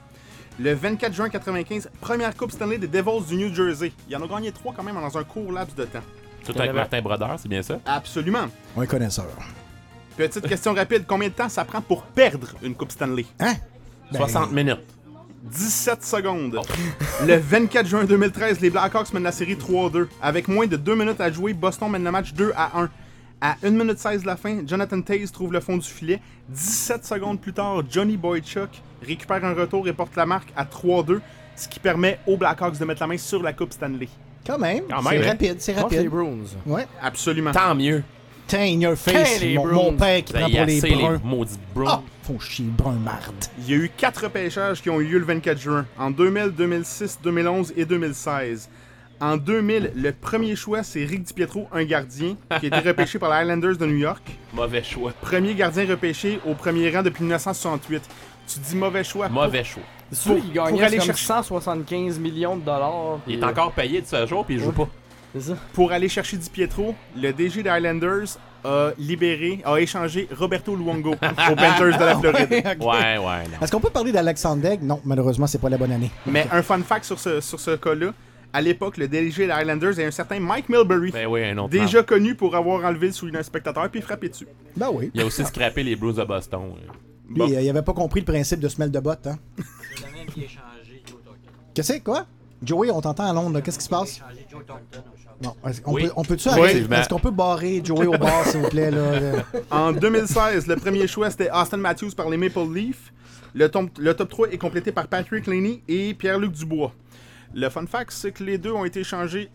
Le 0.58 0.74
24 0.74 1.14
juin 1.14 1.28
95, 1.28 1.90
première 2.00 2.34
Coupe 2.38 2.52
Stanley 2.54 2.78
des 2.78 2.88
Devils 2.88 3.26
du 3.28 3.36
New 3.36 3.54
Jersey. 3.54 3.92
Ils 4.10 4.16
en 4.16 4.22
ont 4.22 4.28
gagné 4.28 4.54
trois 4.54 4.74
quand 4.74 4.84
même 4.84 4.96
dans 4.96 5.18
un 5.18 5.24
court 5.26 5.52
laps 5.52 5.76
de 5.76 5.84
temps. 5.84 6.04
Tout 6.46 6.54
avec 6.58 6.74
Martin 6.74 7.02
Brodeur, 7.02 7.36
c'est 7.38 7.50
bien 7.50 7.62
ça? 7.62 7.78
Absolument. 7.86 8.48
On 8.78 8.82
est 8.84 8.88
connaisseur. 8.88 9.28
Petite 10.16 10.48
question 10.48 10.74
rapide, 10.74 11.04
combien 11.06 11.28
de 11.28 11.34
temps 11.34 11.50
ça 11.50 11.66
prend 11.66 11.82
pour 11.82 12.04
perdre 12.04 12.54
une 12.64 12.74
Coupe 12.74 12.94
Stanley? 12.94 13.26
Hein? 13.42 13.56
Ben, 14.14 14.20
60 14.20 14.54
minutes. 14.54 14.80
17 15.44 16.04
secondes. 16.04 16.60
Le 17.26 17.38
24 17.38 17.88
juin 17.88 18.04
2013, 18.04 18.60
les 18.60 18.70
Blackhawks 18.70 19.14
mènent 19.14 19.24
la 19.24 19.32
série 19.32 19.56
3-2. 19.56 20.08
Avec 20.22 20.48
moins 20.48 20.68
de 20.68 20.76
2 20.76 20.96
minutes 20.96 21.22
à 21.22 21.32
jouer, 21.32 21.54
Boston 21.54 21.90
mène 21.92 22.04
le 22.04 22.12
match 22.12 22.34
2 22.34 22.52
à 22.56 22.80
1. 22.82 22.90
À 23.42 23.56
1 23.64 23.70
minute 23.70 23.98
16 23.98 24.24
de 24.24 24.28
la 24.28 24.36
fin, 24.36 24.60
Jonathan 24.68 25.02
Taze 25.02 25.32
trouve 25.32 25.54
le 25.54 25.62
fond 25.62 25.78
du 25.78 25.88
filet. 25.88 26.20
17 26.50 27.06
secondes 27.06 27.40
plus 27.40 27.54
tard, 27.54 27.84
Johnny 27.90 28.18
Boychuk 28.18 28.70
récupère 29.02 29.44
un 29.46 29.54
retour 29.54 29.88
et 29.88 29.94
porte 29.94 30.16
la 30.18 30.26
marque 30.26 30.50
à 30.58 30.66
3-2, 30.66 31.22
ce 31.56 31.68
qui 31.70 31.80
permet 31.80 32.20
aux 32.28 32.36
Blackhawks 32.36 32.78
de 32.78 32.84
mettre 32.84 33.02
la 33.02 33.08
main 33.08 33.18
sur 33.18 33.42
la 33.42 33.54
Coupe 33.54 33.72
Stanley. 33.72 34.10
Quand 34.46 34.58
même. 34.60 34.84
Quand 34.90 35.02
c'est 35.04 35.10
même, 35.12 35.24
hein? 35.24 35.28
rapide, 35.30 35.56
c'est 35.60 35.74
les 35.74 35.82
rapide. 35.82 36.10
Bruins. 36.10 36.38
Ouais. 36.66 36.86
Absolument. 37.02 37.52
Tant 37.52 37.76
mieux. 37.76 38.04
Tain 38.48 38.62
in 38.64 38.82
your 38.82 38.96
face, 38.98 39.40
les 39.42 39.56
mon, 39.56 39.68
mon 39.68 39.94
père 39.94 40.24
qui 40.24 40.34
Ben, 40.34 40.40
prend 40.42 40.50
pour 40.50 40.66
les 40.66 40.82
bruns. 40.82 41.12
les 41.24 41.30
maudits 41.30 41.60
Browns. 41.74 41.90
Ah, 41.92 42.02
font 42.30 42.40
chier, 42.40 42.66
brun 42.66 42.94
marde. 42.94 43.34
Il 43.60 43.70
y 43.70 43.74
a 43.74 43.78
eu 43.78 43.90
4 43.96 44.24
repêchages 44.26 44.82
qui 44.84 44.90
ont 44.92 45.02
eu 45.02 45.06
lieu 45.06 45.18
le 45.20 45.26
24 45.26 45.60
juin, 45.60 45.86
en 45.98 46.12
2000, 46.12 46.52
2006, 46.52 47.20
2011 47.24 47.74
et 47.76 47.86
2016. 47.86 48.70
En 49.20 49.36
2000, 49.36 49.92
le 49.96 50.12
premier 50.14 50.56
choix, 50.56 50.84
c'est 50.84 51.04
Rick 51.04 51.24
DiPietro, 51.24 51.68
un 51.74 51.84
gardien, 51.84 52.38
qui 52.60 52.68
a 52.72 52.78
été 52.78 52.88
repêché 52.88 53.18
par 53.20 53.32
les 53.36 53.42
Islanders 53.42 53.78
de 53.78 53.86
New 53.88 53.98
York. 53.98 54.22
Mauvais 54.54 54.84
choix. 54.84 55.12
Premier 55.22 55.56
gardien 55.56 55.86
repêché 55.88 56.40
au 56.46 56.54
premier 56.54 56.90
rang 56.96 57.02
depuis 57.04 57.24
1968. 57.24 58.04
Tu 58.48 58.60
dis 58.60 58.76
mauvais 58.76 59.04
choix. 59.04 59.28
Mauvais 59.28 59.64
choix. 59.64 59.84
C'est 60.12 60.30
celui 60.30 60.42
qui 60.42 60.48
pour 60.52 60.66
gagnait 60.66 60.84
aller 60.84 61.00
chercher- 61.00 61.26
175 61.26 62.20
millions 62.20 62.56
de 62.58 62.62
dollars. 62.64 63.20
Il 63.28 63.40
est 63.40 63.44
encore 63.44 63.72
payé 63.74 64.02
de 64.02 64.06
ce 64.08 64.26
jour, 64.28 64.46
puis 64.46 64.56
il 64.56 64.62
joue 64.62 64.72
pas. 64.72 64.88
C'est 65.34 65.42
ça. 65.42 65.58
Pour 65.74 65.92
aller 65.92 66.10
chercher 66.10 66.38
DiPietro, 66.38 66.96
le 67.16 67.32
DG 67.34 67.62
des 67.64 67.70
Islanders 67.70 68.38
a 68.64 68.92
libéré, 68.98 69.62
a 69.66 69.78
échangé 69.78 70.28
Roberto 70.38 70.76
Luongo 70.76 71.12
aux 71.14 71.16
Panthers 71.16 71.98
de 71.98 72.06
la 72.06 72.18
Floride. 72.18 72.52
Ouais, 72.52 73.18
ouais, 73.18 73.18
non. 73.20 73.60
Est-ce 73.62 73.72
qu'on 73.72 73.80
peut 73.80 73.90
parler 73.90 74.12
d'Alexander 74.12 74.70
Degg? 74.70 74.84
Non, 74.84 75.00
malheureusement, 75.06 75.48
c'est 75.48 75.58
pas 75.58 75.70
la 75.70 75.78
bonne 75.78 75.92
année. 75.92 76.12
Mais 76.26 76.46
un 76.52 76.62
fun 76.62 76.80
fact 76.80 77.06
sur 77.06 77.20
ce, 77.20 77.40
sur 77.42 77.60
ce 77.60 77.72
cas-là, 77.72 78.14
à 78.52 78.62
l'époque, 78.62 78.98
le 78.98 79.08
DG 79.08 79.46
des 79.48 79.54
Islanders 79.54 80.00
est 80.00 80.06
un 80.06 80.12
certain 80.12 80.40
Mike 80.40 80.70
Milbury. 80.70 81.12
Ben 81.12 81.28
oui, 81.28 81.44
un 81.44 81.58
autre. 81.60 81.70
Déjà 81.70 82.04
connu 82.04 82.36
pour 82.36 82.56
avoir 82.56 82.84
enlevé 82.84 83.08
le 83.08 83.14
soulier 83.14 83.34
d'un 83.34 83.44
spectateur 83.44 83.90
puis 83.90 84.02
frappé 84.02 84.30
dessus. 84.30 84.48
Ben 84.76 84.90
oui. 84.92 85.12
Il 85.14 85.22
a 85.22 85.26
aussi 85.26 85.46
scrappé 85.46 85.84
les 85.84 85.96
Blues 85.96 86.16
de 86.16 86.24
Boston. 86.24 86.62
Lui, 87.30 87.56
euh, 87.56 87.62
il 87.62 87.70
avait 87.70 87.84
pas 87.84 87.94
compris 87.94 88.22
le 88.22 88.26
principe 88.26 88.60
de 88.60 88.68
semelle 88.68 88.92
de 88.92 89.00
botte, 89.00 89.28
hein? 89.28 89.38
Qu'est-ce 91.74 91.88
que 91.90 91.94
c'est, 91.94 92.00
quoi? 92.00 92.26
Joey, 92.64 92.90
on 92.92 93.00
t'entend 93.02 93.30
à 93.30 93.34
Londres, 93.34 93.54
là. 93.54 93.62
qu'est-ce 93.62 93.78
qui 93.78 93.86
se 93.86 93.90
passe? 93.90 94.20
Non, 95.42 95.56
on 95.64 95.94
Oui. 95.94 96.04
peut, 96.04 96.12
on 96.18 96.22
Oui. 96.24 96.38
arrêter? 96.46 96.70
Effectivement. 96.70 96.96
Est-ce 96.98 97.10
qu'on 97.10 97.20
peut 97.20 97.32
barrer 97.32 97.82
Joey 97.84 98.08
au 98.08 98.18
bar, 98.18 98.46
s'il 98.46 98.60
vous 98.62 98.70
plaît, 98.70 98.92
là? 98.92 99.44
En 99.72 99.92
2016, 99.94 100.68
le 100.68 100.76
premier 100.76 101.08
choix 101.08 101.30
c'était 101.30 101.50
Austin 101.52 101.78
Matthews 101.78 102.12
par 102.16 102.30
les 102.30 102.38
Maple 102.38 102.60
Leafs. 102.74 103.12
Le, 103.54 103.68
top 103.70 104.30
3 104.30 104.50
est 104.50 104.58
complété 104.58 104.92
par 104.92 105.08
Patrick 105.08 105.48
Laney 105.48 105.82
et 105.88 106.14
Pierre-Luc 106.14 106.52
Dubois. 106.52 106.94
Le 107.54 107.68
fun 107.70 107.86
fact, 107.88 108.12
c'est 108.12 108.32
que 108.32 108.44
les 108.44 108.58
deux 108.58 108.72
ont 108.72 108.86
été 108.86 109.00
échangés 109.00 109.50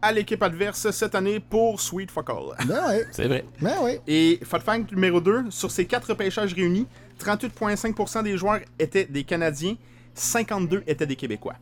à 0.00 0.12
l'équipe 0.12 0.42
adverse 0.42 0.90
cette 0.90 1.14
année 1.14 1.40
pour 1.40 1.80
Sweet 1.80 2.10
Fuck 2.10 2.30
All. 2.30 2.66
Ben 2.66 2.80
oui. 2.88 2.94
C'est 3.10 3.26
vrai. 3.26 3.44
Ben 3.60 3.74
oui. 3.82 3.98
Et 4.06 4.40
fun 4.44 4.60
fact 4.60 4.92
numéro 4.92 5.20
2, 5.20 5.46
sur 5.50 5.70
ces 5.70 5.84
4 5.86 6.10
repêchages 6.10 6.54
réunis, 6.54 6.86
38,5% 7.22 8.22
des 8.22 8.36
joueurs 8.38 8.60
étaient 8.78 9.04
des 9.06 9.24
Canadiens, 9.24 9.74
52 10.14 10.82
étaient 10.86 11.06
des 11.06 11.16
Québécois. 11.16 11.54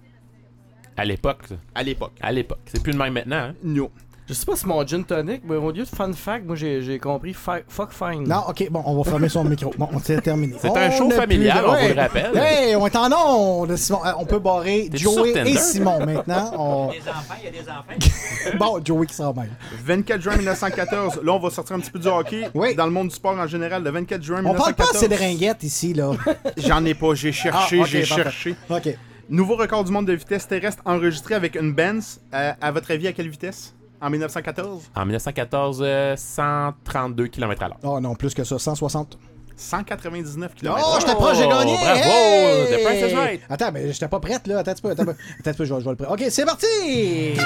À 0.96 1.04
l'époque. 1.04 1.40
ça. 1.48 1.54
À 1.74 1.82
l'époque. 1.82 2.12
À 2.20 2.32
l'époque. 2.32 2.58
C'est 2.66 2.82
plus 2.82 2.92
le 2.92 2.98
même 2.98 3.12
maintenant. 3.14 3.36
Hein? 3.36 3.54
No. 3.62 3.90
Je 4.26 4.32
sais 4.32 4.46
pas 4.46 4.56
si 4.56 4.66
mon 4.66 4.86
gin 4.86 5.04
tonic, 5.04 5.42
mais 5.44 5.56
au 5.56 5.70
lieu 5.70 5.82
de 5.82 5.88
fun 5.88 6.10
fact, 6.14 6.46
moi 6.46 6.56
j'ai 6.56 6.80
j'ai 6.80 6.98
compris 6.98 7.34
fa- 7.34 7.60
fuck 7.68 7.90
fine. 7.92 8.26
Non, 8.26 8.40
ok, 8.48 8.68
bon, 8.70 8.82
on 8.86 8.96
va 8.96 9.04
fermer 9.10 9.28
son 9.28 9.44
micro. 9.44 9.70
Bon, 9.76 9.86
on 9.92 9.98
s'est 9.98 10.18
terminé. 10.22 10.54
C'est 10.58 10.74
un 10.74 10.90
show 10.92 11.10
familial, 11.10 11.62
on 11.66 11.72
vous 11.76 11.88
le 11.94 12.00
rappelle. 12.00 12.30
Hey, 12.34 12.74
on 12.74 12.86
est 12.86 12.96
en 12.96 13.12
onde, 13.12 13.76
Simon. 13.76 14.00
Euh, 14.06 14.12
On 14.18 14.24
peut 14.24 14.38
barrer 14.38 14.88
T'es-tu 14.90 15.04
Joey 15.04 15.14
sur 15.26 15.34
Tinder, 15.34 15.50
et? 15.50 15.56
Simon 15.58 16.06
maintenant. 16.06 16.52
On- 16.58 16.90
Des 16.90 17.00
enfants, 17.00 17.34
il 17.38 17.44
y 17.44 17.48
a 17.48 17.50
des 17.62 17.68
enfants. 17.68 18.56
bon, 18.58 18.80
Joey 18.82 19.06
qui 19.06 19.14
s'en 19.14 19.34
mêle. 19.34 19.50
24 19.84 20.22
juin 20.22 20.36
1914, 20.36 21.20
là 21.22 21.32
on 21.34 21.38
va 21.38 21.50
sortir 21.50 21.76
un 21.76 21.80
petit 21.80 21.90
peu 21.90 21.98
du 21.98 22.08
hockey. 22.08 22.48
Dans 22.78 22.86
le 22.86 22.92
monde 22.92 23.08
du 23.08 23.14
sport 23.14 23.38
en 23.38 23.46
général, 23.46 23.84
le 23.84 23.90
24 23.90 24.22
juin 24.22 24.38
On 24.46 24.54
parle 24.54 24.72
pas 24.72 24.84
1914. 24.84 24.96
assez 24.96 25.08
de 25.08 25.14
ringuettes 25.16 25.62
ici, 25.64 25.92
là. 25.92 26.12
J'en 26.56 26.82
ai 26.86 26.94
pas, 26.94 27.12
j'ai 27.14 27.30
cherché, 27.32 27.76
Ah, 27.78 27.82
ok, 27.82 27.88
j'ai 27.88 28.00
parfait. 28.06 28.22
cherché. 28.22 28.54
Ok. 28.70 28.96
Nouveau 29.28 29.56
record 29.56 29.84
du 29.84 29.92
monde 29.92 30.06
de 30.06 30.12
vitesse 30.12 30.46
terrestre 30.46 30.82
enregistré 30.84 31.34
avec 31.34 31.54
une 31.56 31.72
Benz. 31.72 32.20
Euh, 32.34 32.52
à 32.60 32.70
votre 32.70 32.90
avis, 32.90 33.06
à 33.08 33.12
quelle 33.12 33.28
vitesse? 33.28 33.74
En 34.00 34.10
1914 34.10 34.90
En 34.94 35.04
1914, 35.06 35.80
euh, 35.82 36.14
132 36.16 37.28
km 37.28 37.62
à 37.62 37.68
l'heure. 37.68 37.78
Oh 37.84 38.00
non, 38.00 38.14
plus 38.14 38.34
que 38.34 38.44
ça, 38.44 38.58
160. 38.58 39.18
199 39.56 40.54
km. 40.54 40.78
Oh, 40.84 40.96
je 41.00 41.06
t'approche, 41.06 41.38
j'ai 41.38 41.46
gagné! 41.48 41.74
bravo, 41.76 42.00
Hey! 42.02 42.76
the 42.76 42.84
price 42.84 43.10
is 43.10 43.14
right. 43.14 43.40
Attends, 43.48 43.70
mais 43.72 43.92
j'étais 43.92 44.08
pas 44.08 44.18
prête, 44.20 44.46
là. 44.46 44.58
Attends 44.58 44.72
un 44.72 44.74
petit 44.74 44.82
peu, 44.82 44.90
attends 44.90 45.02
un 45.02 45.06
peu. 45.06 45.10
Attends 45.12 45.20
un 45.38 45.52
petit 45.52 45.56
peu, 45.58 45.64
je 45.64 45.74
vais, 45.74 45.80
je 45.80 45.84
vais 45.84 45.90
le 45.90 45.96
prendre. 45.96 46.12
Ok, 46.12 46.24
c'est 46.28 46.44
parti! 46.44 46.66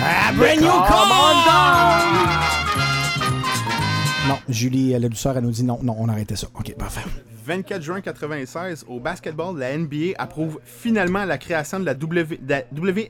Ah, 0.00 0.32
brand 0.32 0.60
new 0.60 0.70
call! 0.86 1.08
Non, 4.28 4.38
Julie, 4.48 4.96
la 4.98 5.08
douceur, 5.08 5.36
elle 5.36 5.42
nous 5.42 5.50
dit 5.50 5.64
non, 5.64 5.80
non, 5.82 5.96
on 5.98 6.08
arrêtait 6.08 6.36
ça. 6.36 6.46
Ok, 6.54 6.72
parfait. 6.76 7.00
24 7.48 7.82
juin 7.82 8.00
96, 8.02 8.84
au 8.88 9.00
basketball, 9.00 9.58
la 9.58 9.76
NBA 9.76 10.12
approuve 10.18 10.60
finalement 10.64 11.24
la 11.24 11.38
création 11.38 11.80
de 11.80 11.86
la, 11.86 11.94
w, 11.94 12.36
de 12.40 12.50
la 12.50 12.62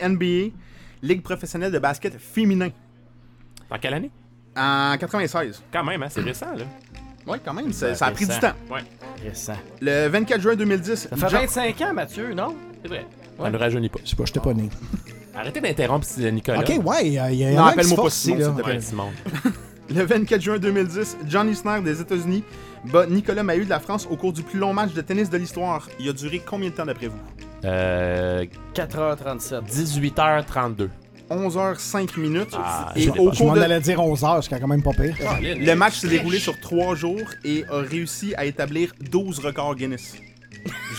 WNBA, 0.09 0.55
Ligue 1.03 1.23
professionnelle 1.23 1.71
de 1.73 1.79
basket 1.79 2.17
féminin. 2.19 2.71
En 3.71 3.79
quelle 3.79 3.95
année? 3.95 4.11
En 4.57 4.97
96. 4.99 5.63
Quand 5.73 5.85
même, 5.85 6.03
hein, 6.03 6.09
c'est 6.09 6.21
récent, 6.23 6.53
là. 6.57 6.65
Ouais, 7.27 7.39
quand 7.45 7.53
même, 7.53 7.73
ça, 7.73 7.95
ça 7.95 8.07
a 8.07 8.11
pris 8.13 8.27
du 8.27 8.39
temps. 8.39 8.53
Ouais. 8.71 8.81
Récent. 9.23 9.57
Le 9.81 10.09
24 10.09 10.41
juin 10.41 10.55
2010. 10.57 10.95
Ça 11.11 11.17
fait 11.17 11.29
Jean- 11.29 11.41
25 11.41 11.81
ans, 11.83 11.95
Mathieu, 11.95 12.33
non? 12.35 12.55
C'est 12.83 12.89
vrai. 12.89 13.07
Ça 13.41 13.51
ne 13.51 13.57
rajeunit 13.59 13.89
pas. 13.89 13.99
Je 14.05 14.11
sais 14.11 14.17
pas, 14.17 14.25
j'étais 14.25 14.41
pas 14.41 14.55
né. 14.55 14.69
Arrêtez 15.37 15.61
d'interrompre 15.61 16.07
euh, 16.21 16.31
Nicolas. 16.31 16.61
Ok, 16.61 16.81
ouais, 16.85 17.07
il 17.07 17.13
y, 17.13 17.19
a- 17.19 17.31
y 17.31 17.45
a 17.45 17.51
Non, 17.53 17.65
appelle-moi 17.67 18.05
pas 18.05 18.11
Simon, 18.11 18.37
s'il 18.39 18.55
te 18.57 18.63
plaît. 18.63 18.79
Le 19.95 20.03
24 20.05 20.41
juin 20.41 20.59
2010, 20.59 21.17
Johnny 21.29 21.55
Sner 21.55 21.81
des 21.83 22.01
États-Unis 22.01 22.43
bat 22.85 23.07
Nicolas 23.07 23.43
Mahut 23.43 23.65
de 23.65 23.71
la 23.71 23.81
France 23.81 24.07
au 24.11 24.17
cours 24.17 24.33
du 24.33 24.43
plus 24.43 24.59
long 24.59 24.73
match 24.73 24.93
de 24.93 25.01
tennis 25.01 25.31
de 25.31 25.37
l'histoire. 25.39 25.89
Il 26.01 26.09
a 26.09 26.13
duré 26.13 26.41
combien 26.45 26.71
de 26.71 26.75
temps 26.75 26.87
d'après 26.87 27.09
vous? 27.09 27.19
Euh, 27.65 28.45
4h37. 28.75 29.63
18h32. 29.69 30.89
11h05 31.31 32.19
minutes. 32.19 32.55
Ah, 32.55 32.93
et 32.97 33.03
Je, 33.03 33.11
au 33.11 33.15
je 33.15 33.43
m'en 33.43 33.51
cours 33.51 33.53
de... 33.55 33.61
allais 33.61 33.81
dire 33.81 34.01
11 34.03 34.25
heures, 34.25 34.43
ce 34.43 34.49
qui 34.49 34.55
est 34.55 34.61
quand 34.61 34.67
même 34.69 34.83
pas 34.83 34.93
pire. 34.93 35.15
Le 35.43 35.75
match 35.75 35.97
s'est 35.99 36.09
déroulé 36.09 36.39
sur 36.39 36.59
3 36.59 36.95
jours 36.95 37.21
et 37.45 37.65
a 37.71 37.81
réussi 37.81 38.35
à 38.37 38.47
établir 38.47 38.93
12 39.11 39.41
records 39.41 39.75
Guinness. 39.77 40.17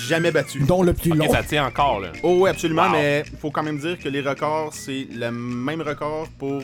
Jamais 0.08 0.32
battu. 0.32 0.60
Dont 0.62 0.84
le 0.84 0.94
plus 0.94 1.12
long. 1.12 1.30
ça 1.32 1.42
tient 1.44 1.66
encore, 1.66 2.00
là. 2.00 2.12
Oh 2.24 2.38
oui, 2.42 2.50
absolument, 2.50 2.84
Wow. 2.86 2.92
mais 2.92 3.24
faut 3.42 3.50
quand 3.52 3.64
même 3.64 3.80
dire 3.80 3.98
que 4.00 4.08
les 4.08 4.22
records, 4.22 4.74
c'est 4.74 5.08
le 5.12 5.32
même 5.32 5.82
record 5.82 6.28
pour 6.38 6.62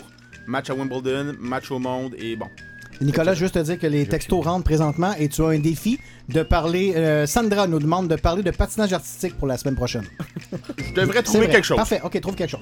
match 0.48 0.70
à 0.70 0.76
Wimbledon, 0.76 1.36
match 1.40 1.72
au 1.72 1.80
monde 1.80 2.16
et 2.20 2.36
bon. 2.36 2.48
Nicolas, 3.02 3.34
juste 3.34 3.56
te 3.56 3.60
dire 3.60 3.78
que 3.78 3.88
les 3.88 4.06
textos 4.08 4.44
rentrent 4.44 4.64
présentement 4.64 5.14
et 5.20 5.28
tu 5.28 5.42
as 5.42 5.48
un 5.48 5.60
défi 5.60 6.00
de 6.30 6.44
parler. 6.44 6.94
euh, 6.96 7.26
Sandra 7.28 7.68
nous 7.68 7.80
demande 7.80 8.08
de 8.08 8.16
parler 8.16 8.42
de 8.42 8.52
patinage 8.52 8.94
artistique 8.94 9.38
pour 9.38 9.48
la 9.48 9.58
semaine 9.58 9.76
prochaine. 9.76 10.06
Je 10.78 10.94
devrais 10.94 11.22
trouver 11.22 11.48
quelque 11.48 11.66
chose. 11.66 11.78
Parfait, 11.78 12.00
ok, 12.04 12.20
trouve 12.22 12.36
quelque 12.36 12.52
chose. 12.52 12.62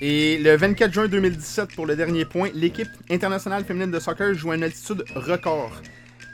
Et 0.00 0.38
le 0.38 0.56
24 0.56 0.92
juin 0.92 1.08
2017, 1.08 1.74
pour 1.74 1.86
le 1.86 1.96
dernier 1.96 2.24
point, 2.24 2.50
l'équipe 2.54 2.88
internationale 3.10 3.64
féminine 3.64 3.90
de 3.90 3.98
soccer 3.98 4.32
joue 4.34 4.52
à 4.52 4.56
une 4.56 4.62
altitude 4.62 5.04
record. 5.14 5.72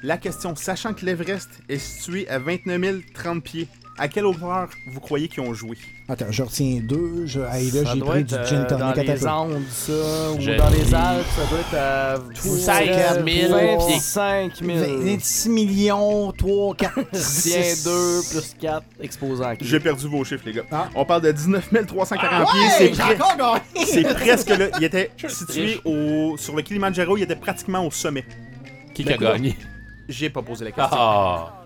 La 0.02 0.16
question, 0.16 0.54
sachant 0.56 0.94
que 0.94 1.04
l'Everest 1.04 1.48
est 1.68 1.78
situé 1.78 2.28
à 2.28 2.38
29 2.38 3.02
030 3.14 3.42
pieds, 3.42 3.68
à 4.00 4.08
quelle 4.08 4.24
hauteur 4.24 4.70
vous 4.86 4.98
croyez 5.00 5.28
qu'ils 5.28 5.42
ont 5.42 5.52
joué? 5.52 5.76
Attends, 6.08 6.26
je 6.30 6.42
retiens 6.42 6.80
deux. 6.82 7.26
Je... 7.26 7.40
Hey, 7.40 7.70
là, 7.70 7.84
j'ai 7.92 8.00
pris 8.00 8.20
être 8.20 8.26
du 8.26 8.34
euh, 8.34 8.46
gin 8.46 8.66
dans 8.66 8.92
tonic. 8.92 9.08
Un 9.10 9.14
les. 9.14 9.26
Andes, 9.26 9.62
ça, 9.70 9.92
ou 9.92 10.40
Je 10.40 10.50
dans 10.52 10.70
les 10.70 10.94
Alpes, 10.94 11.26
ça 11.36 11.42
doit 11.50 11.60
être 11.60 11.74
à 11.74 12.16
5 12.34 12.84
000 12.86 13.24
pieds. 13.24 14.00
5 14.00 14.52
000. 14.56 14.78
26 15.02 15.48
millions, 15.50 16.32
3, 16.32 16.74
4, 16.76 16.94
Tiens 17.12 17.20
6. 17.20 17.84
2 17.84 18.20
plus 18.30 18.56
4 18.58 18.82
exposants. 19.02 19.52
J'ai 19.60 19.80
perdu 19.80 20.08
vos 20.08 20.24
chiffres, 20.24 20.44
les 20.46 20.52
gars. 20.54 20.64
Ah. 20.72 20.88
On 20.94 21.04
parle 21.04 21.22
de 21.22 21.32
19 21.32 21.68
340 21.86 22.40
Ouais, 22.40 22.68
pieds. 22.78 22.94
C'est 23.84 24.00
pre- 24.02 24.14
presque 24.14 24.48
là. 24.48 24.66
Il 24.78 24.84
était 24.84 25.10
situé 25.28 25.78
au... 25.84 26.36
sur 26.38 26.56
le 26.56 26.62
Kilimanjaro, 26.62 27.18
il 27.18 27.22
était 27.24 27.36
pratiquement 27.36 27.86
au 27.86 27.90
sommet. 27.90 28.24
Qui 28.94 29.04
qui 29.04 29.12
a 29.12 29.16
gagné? 29.18 29.56
J'ai 30.08 30.30
pas 30.30 30.42
posé 30.42 30.64
la 30.64 30.72
question. 30.72 30.96
Ah! 30.98 31.59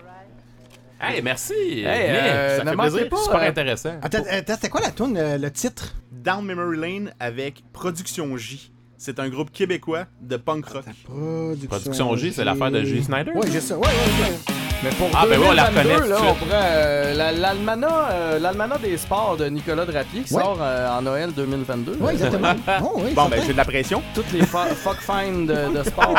Hey, 0.99 1.21
merci! 1.21 1.53
Nick. 1.75 1.85
euh, 1.85 2.57
ça 2.59 2.65
fait 2.71 2.77
plaisir. 2.77 3.09
pas, 3.09 3.17
Super 3.17 3.39
euh, 3.41 3.49
intéressant. 3.49 3.99
Attends, 4.01 4.23
attends, 4.29 4.53
c'était 4.53 4.69
quoi 4.69 4.81
la 4.81 4.91
tune, 4.91 5.17
euh, 5.17 5.37
le 5.37 5.51
titre? 5.51 5.93
Down 6.11 6.45
Memory 6.45 6.77
Lane 6.77 7.13
avec 7.19 7.63
Production 7.73 8.35
J. 8.37 8.71
C'est 8.97 9.19
un 9.19 9.27
groupe 9.29 9.51
québécois 9.51 10.05
de 10.21 10.37
punk 10.37 10.65
rock. 10.67 10.85
Production 11.69 12.15
J, 12.15 12.31
c'est 12.33 12.45
l'affaire 12.45 12.71
de 12.71 12.83
J. 12.83 13.03
Snyder? 13.03 13.31
Ouais, 13.35 13.47
j'ai 13.51 13.59
ça. 13.61 13.75
Ouais, 13.77 13.87
ouais, 13.87 14.23
ouais. 14.29 14.37
Mais 14.83 14.89
pour 14.91 15.07
Ah, 15.13 15.25
ben 15.27 15.39
ouais, 15.39 15.47
on 15.49 15.51
la 15.53 15.69
2022, 15.69 15.93
reconnaît 15.95 16.09
là, 16.09 16.17
on 16.29 16.33
pourrait, 16.35 16.51
euh, 16.53 17.13
la- 17.15 17.31
l'almanach, 17.31 17.91
euh, 18.11 18.77
des 18.81 18.97
sports 18.97 19.35
de 19.37 19.45
Nicolas 19.47 19.85
Drapier 19.85 20.21
qui 20.21 20.33
Ouais. 20.33 20.41
sort 20.43 20.57
euh, 20.61 20.97
en 20.97 21.01
Noël 21.01 21.31
2022. 21.33 21.97
Ouais, 21.99 22.13
exactement. 22.13 22.53
Oh, 22.83 22.91
oui, 22.97 23.11
Bon, 23.13 23.25
ben 23.27 23.41
j'ai 23.45 23.53
de 23.53 23.57
la 23.57 23.65
pression. 23.65 24.01
Toutes 24.13 24.31
les 24.31 24.45
fa- 24.45 24.67
fuck 24.75 24.97
find 24.99 25.47
de, 25.49 25.77
de 25.77 25.83
sport. 25.83 26.13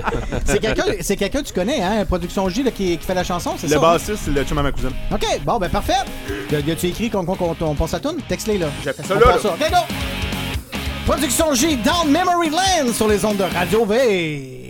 C'est 0.44 0.58
quelqu'un 0.60 0.84
c'est 1.00 1.16
quelqu'un 1.16 1.42
que 1.42 1.48
tu 1.48 1.52
connais, 1.54 1.82
hein? 1.82 2.04
Production 2.04 2.48
J 2.48 2.62
là, 2.62 2.70
qui, 2.70 2.96
qui 2.98 3.04
fait 3.06 3.14
la 3.14 3.24
chanson, 3.24 3.54
c'est 3.56 3.66
Le 3.66 3.72
ça? 3.74 3.78
hein? 3.78 3.80
bassiste, 3.92 4.22
c'est 4.24 4.30
le 4.30 4.44
chum 4.44 4.58
à 4.58 4.62
ma 4.62 4.72
cousine. 4.72 4.90
Ok, 5.10 5.24
bon, 5.44 5.58
ben 5.58 5.68
parfait. 5.70 5.92
Y 6.50 6.54
a- 6.56 6.60
y 6.60 6.70
a-tu 6.70 6.86
écrit 6.88 7.10
qu'on 7.10 7.24
qu'on 7.24 7.34
qu'on- 7.36 7.56
on 7.60 7.74
passe 7.74 7.92
la 7.92 8.00
tune? 8.00 8.18
Texte-les 8.28 8.58
là. 8.58 8.66
J'ai 8.84 8.92
fait 8.92 9.02
ça 9.04 9.14
On 9.16 9.18
là. 9.18 9.26
là. 9.26 9.38
ça. 9.38 9.48
Ok, 9.50 9.70
go! 9.70 9.76
Production 11.06 11.52
J, 11.54 11.76
Down 11.76 12.10
Memory 12.10 12.50
Lane 12.50 12.92
sur 12.92 13.08
les 13.08 13.24
ondes 13.24 13.36
de 13.36 13.42
Radio 13.42 13.84
V. 13.84 14.61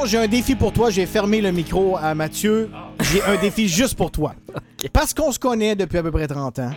Simon, 0.00 0.06
j'ai 0.06 0.18
un 0.18 0.28
défi 0.28 0.54
pour 0.54 0.72
toi. 0.72 0.88
J'ai 0.90 1.04
fermé 1.06 1.40
le 1.40 1.52
micro 1.52 1.96
à 1.96 2.14
Mathieu. 2.14 2.70
J'ai 3.00 3.22
un 3.22 3.36
défi 3.38 3.68
juste 3.68 3.96
pour 3.96 4.10
toi. 4.10 4.34
Parce 4.92 5.12
qu'on 5.12 5.30
se 5.30 5.38
connaît 5.38 5.76
depuis 5.76 5.98
à 5.98 6.02
peu 6.02 6.10
près 6.10 6.26
30 6.26 6.58
ans. 6.60 6.70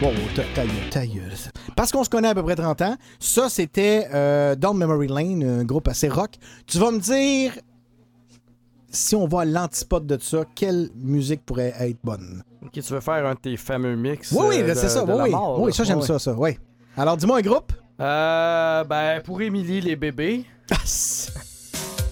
Wow, 0.00 0.10
ta, 0.34 0.42
ta 0.54 0.62
gueule, 0.64 0.90
ta 0.90 1.06
gueule. 1.06 1.32
Parce 1.76 1.92
qu'on 1.92 2.02
se 2.04 2.08
connaît 2.08 2.28
à 2.28 2.34
peu 2.34 2.42
près 2.42 2.56
30 2.56 2.80
ans. 2.82 2.96
Ça, 3.20 3.48
c'était 3.50 4.08
euh, 4.14 4.54
Down 4.54 4.76
Memory 4.76 5.08
Lane, 5.08 5.44
un 5.60 5.64
groupe 5.64 5.86
assez 5.88 6.08
rock. 6.08 6.30
Tu 6.66 6.78
vas 6.78 6.90
me 6.90 6.98
dire, 6.98 7.52
si 8.90 9.14
on 9.14 9.26
va 9.26 9.42
à 9.42 9.44
l'antipode 9.44 10.06
de 10.06 10.18
ça, 10.20 10.44
quelle 10.54 10.88
musique 10.96 11.44
pourrait 11.44 11.74
être 11.78 11.98
bonne? 12.02 12.42
Ok, 12.64 12.72
tu 12.72 12.80
veux 12.80 13.00
faire 13.00 13.26
un 13.26 13.34
de 13.34 13.38
tes 13.38 13.56
fameux 13.58 13.96
mix 13.96 14.32
Oui, 14.32 14.46
oui, 14.48 14.56
euh, 14.62 14.74
c'est 14.74 14.88
ça. 14.88 15.02
de 15.04 15.12
Oui, 15.12 15.18
la 15.18 15.24
oui. 15.24 15.30
mort, 15.30 15.60
oui, 15.60 15.70
là. 15.70 15.76
ça, 15.76 15.84
j'aime 15.84 16.00
ça, 16.02 16.18
ça. 16.18 16.32
Oui. 16.34 16.56
Alors, 16.96 17.16
dis-moi 17.18 17.38
un 17.38 17.42
groupe. 17.42 17.72
Euh, 18.00 18.84
ben, 18.84 19.20
pour 19.22 19.40
Émilie, 19.42 19.80
les 19.82 19.96
bébés. 19.96 20.44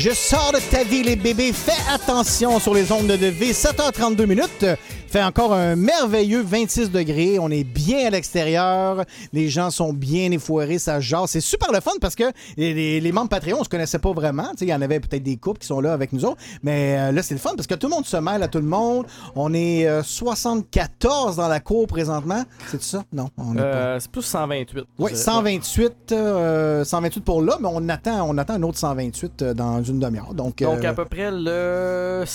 Je 0.06 0.11
sors 0.11 0.52
de 0.52 0.60
ta 0.60 0.84
vie, 0.84 1.02
les 1.02 1.15
bébés. 1.15 1.52
Fais 1.52 1.72
attention 1.91 2.60
sur 2.60 2.76
les 2.76 2.91
ondes 2.91 3.07
de 3.07 3.26
V. 3.26 3.53
7h32 3.53 4.27
minutes. 4.27 4.65
Fait 5.15 5.23
encore 5.23 5.53
un 5.53 5.77
merveilleux 5.77 6.41
26 6.41 6.91
degrés. 6.91 7.39
On 7.39 7.49
est 7.49 7.63
bien 7.63 8.07
à 8.07 8.09
l'extérieur. 8.09 9.05
Les 9.31 9.47
gens 9.47 9.69
sont 9.71 9.93
bien 9.93 10.29
effoirés. 10.31 10.77
Ça 10.77 10.99
jase. 10.99 11.29
C'est 11.29 11.39
super 11.39 11.71
le 11.71 11.79
fun 11.79 11.91
parce 12.01 12.15
que 12.15 12.25
les, 12.57 12.73
les- 12.73 12.99
les 12.99 13.11
membres 13.13 13.29
Patreon, 13.29 13.59
on 13.61 13.63
se 13.63 13.69
connaissait 13.69 13.97
pas 13.99 14.11
vraiment. 14.11 14.51
Il 14.59 14.67
y 14.67 14.73
en 14.73 14.81
avait 14.81 14.99
peut-être 14.99 15.23
des 15.23 15.37
couples 15.37 15.59
qui 15.61 15.67
sont 15.67 15.79
là 15.79 15.93
avec 15.93 16.11
nous 16.11 16.25
autres. 16.25 16.41
Mais 16.63 16.97
euh, 16.99 17.11
là, 17.13 17.23
c'est 17.23 17.33
le 17.33 17.39
fun 17.39 17.51
parce 17.55 17.65
que 17.65 17.75
tout 17.75 17.87
le 17.87 17.95
monde 17.95 18.05
se 18.05 18.17
mêle 18.17 18.43
à 18.43 18.49
tout 18.49 18.57
le 18.57 18.65
monde. 18.65 19.05
On 19.37 19.53
est 19.53 19.87
euh, 19.87 20.03
74 20.03 21.37
dans 21.37 21.47
la 21.47 21.61
cour 21.61 21.87
présentement. 21.87 22.43
C'est 22.67 22.83
ça? 22.83 23.05
Non, 23.13 23.29
pas. 23.29 23.43
Euh, 23.57 23.99
c'est 24.01 24.11
plus 24.11 24.21
128. 24.21 24.83
Oui, 24.99 25.11
je 25.11 25.13
dirais. 25.13 25.23
128, 25.23 25.93
euh, 26.11 26.83
128 26.83 27.21
pour 27.23 27.41
là, 27.41 27.55
mais 27.61 27.69
on 27.71 27.87
attend, 27.87 28.29
on 28.29 28.37
attend 28.37 28.55
un 28.55 28.63
autre 28.63 28.79
128 28.79 29.41
euh, 29.43 29.53
dans 29.53 29.81
une 29.81 29.99
demi-heure. 29.99 30.33
Donc, 30.33 30.61
Donc, 30.61 30.83
euh, 30.83 30.89
à 30.89 30.93
peu 30.93 31.05
près 31.05 31.31
le 31.31 32.25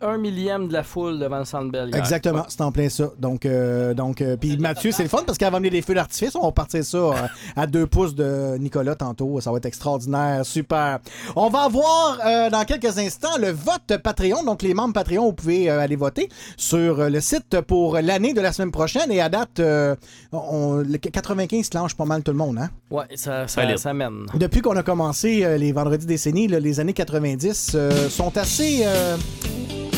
un 0.00 0.18
millième 0.18 0.68
de 0.68 0.72
la 0.72 0.82
foule 0.82 1.18
devant 1.18 1.38
le 1.38 1.44
Centre 1.44 1.70
Bell. 1.70 1.88
hier. 1.88 1.98
Exactement, 1.98 2.44
c'est 2.48 2.60
en 2.62 2.72
plein 2.72 2.88
ça. 2.88 3.10
Donc, 3.18 3.44
euh, 3.46 3.94
donc 3.94 4.20
euh, 4.20 4.36
puis 4.36 4.56
Mathieu, 4.56 4.92
c'est 4.92 5.02
le 5.02 5.08
fun 5.08 5.22
parce 5.26 5.38
qu'elle 5.38 5.50
va 5.50 5.58
amener 5.58 5.70
des 5.70 5.82
feux 5.82 5.94
d'artifice. 5.94 6.34
On 6.34 6.44
va 6.44 6.52
partir 6.52 6.84
ça 6.84 6.98
euh, 6.98 7.12
à 7.56 7.66
deux 7.66 7.86
pouces 7.86 8.14
de 8.14 8.56
Nicolas 8.58 8.94
tantôt. 8.94 9.40
Ça 9.40 9.50
va 9.50 9.58
être 9.58 9.66
extraordinaire, 9.66 10.44
super. 10.44 10.98
On 11.36 11.48
va 11.48 11.60
avoir 11.62 12.18
euh, 12.24 12.50
dans 12.50 12.64
quelques 12.64 12.98
instants 12.98 13.36
le 13.38 13.50
vote 13.50 13.98
Patreon. 14.02 14.42
Donc, 14.44 14.62
les 14.62 14.74
membres 14.74 14.94
Patreon, 14.94 15.26
vous 15.26 15.32
pouvez 15.32 15.70
euh, 15.70 15.80
aller 15.80 15.96
voter 15.96 16.28
sur 16.56 17.00
euh, 17.00 17.08
le 17.08 17.20
site 17.20 17.60
pour 17.62 17.96
l'année 17.98 18.32
de 18.32 18.40
la 18.40 18.52
semaine 18.52 18.70
prochaine. 18.72 19.10
Et 19.12 19.20
à 19.20 19.28
date, 19.28 19.60
euh, 19.60 19.94
on, 20.32 20.76
le 20.76 20.96
95 20.98 21.70
lâche 21.74 21.94
pas 21.94 22.04
mal 22.04 22.22
tout 22.22 22.32
le 22.32 22.38
monde, 22.38 22.58
hein? 22.58 22.70
Ouais, 22.90 23.04
ça, 23.14 23.46
ça, 23.48 23.76
ça 23.76 23.92
mène. 23.94 24.26
Depuis 24.34 24.60
qu'on 24.60 24.76
a 24.76 24.82
commencé 24.82 25.44
euh, 25.44 25.56
les 25.58 25.72
vendredis 25.72 26.06
décennies, 26.06 26.48
là, 26.48 26.58
les 26.58 26.80
années 26.80 26.92
90 26.92 27.72
euh, 27.74 28.08
sont 28.08 28.36
assez 28.36 28.84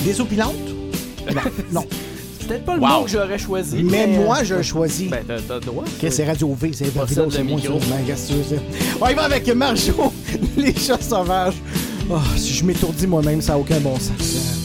euh, 0.03 0.07
désopilantes. 0.07 0.55
Non, 1.35 1.41
non. 1.81 1.87
C'est 2.41 2.49
peut-être 2.49 2.65
pas 2.65 2.75
le 2.75 2.81
Wow. 2.83 2.89
mot 2.89 3.03
que 3.05 3.11
j'aurais 3.11 3.39
choisi. 3.39 3.83
Mais 3.85 4.05
euh, 4.09 4.25
moi, 4.25 4.43
je 4.43 4.61
choisis. 4.63 5.09
Ben, 5.09 5.21
t'as 5.27 5.39
t'as 5.41 5.55
le 5.55 5.61
droit. 5.61 5.85
Ok, 5.85 6.11
c'est 6.11 6.25
Radio 6.27 6.55
V, 6.61 6.71
c'est 6.75 6.87
Possède 6.93 7.17
Vervilo, 7.19 7.25
le 7.27 7.31
c'est 7.31 7.43
moi, 7.45 7.57
micro. 7.57 7.79
Ben, 7.79 8.05
qu'est-ce 8.07 8.23
que 8.29 8.33
tu 8.33 8.39
veux, 8.39 8.45
c'est- 8.49 8.97
On 9.01 9.09
y 9.09 9.15
va 9.15 9.23
avec 9.23 9.49
Marjo, 9.55 10.13
les 10.57 10.75
chats 10.75 11.01
sauvages. 11.01 11.55
Oh, 12.11 12.17
si 12.37 12.53
je 12.55 12.65
m'étourdis 12.65 13.07
moi-même, 13.07 13.41
ça 13.41 13.53
n'a 13.53 13.59
aucun 13.61 13.79
bon 13.79 13.95
sens. 13.95 14.59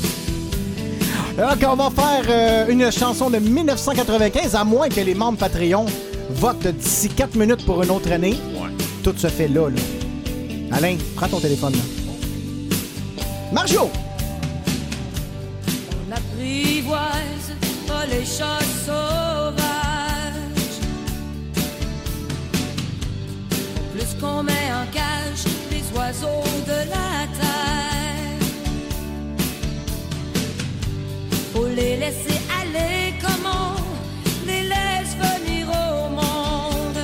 Donc, 1.38 1.69
on 1.72 1.76
va 1.76 1.91
faire 1.91 2.26
euh, 2.30 2.68
une 2.72 2.91
chanson 2.91 3.30
de 3.30 3.38
1995, 3.38 4.55
à 4.55 4.64
moins 4.64 4.89
que 4.89 4.99
les 5.01 5.14
membres 5.14 5.38
Patreon 5.38 5.85
votent 6.31 6.68
d'ici 6.68 7.09
4 7.09 7.35
minutes 7.35 7.64
pour 7.64 7.84
une 7.84 7.91
autre 7.91 8.11
année. 8.11 8.35
Tout 9.03 9.14
se 9.15 9.27
fait 9.27 9.47
là, 9.47 9.69
là. 9.69 10.76
Alain, 10.76 10.97
prends 11.15 11.27
ton 11.27 11.39
téléphone, 11.39 11.73
là. 11.73 11.80
Marjo! 13.53 13.89
Apprivoise 16.48 17.52
les 18.10 18.26
chats 18.26 18.69
sauvages. 18.86 19.56
Plus 23.94 24.11
qu'on 24.22 24.44
met 24.44 24.72
en 24.72 24.86
cage 24.94 25.44
les 25.72 25.84
oiseaux 25.98 26.48
de 26.65 26.80
la 26.90 27.28
terre. 27.38 28.45
Faut 31.53 31.68
les 31.68 31.98
laisser 31.98 32.40
aller 32.61 33.14
comme 33.22 33.45
on 33.45 33.76
les 34.48 34.64
laisse 34.64 35.15
venir 35.18 35.68
au 35.68 36.10
monde? 36.10 37.03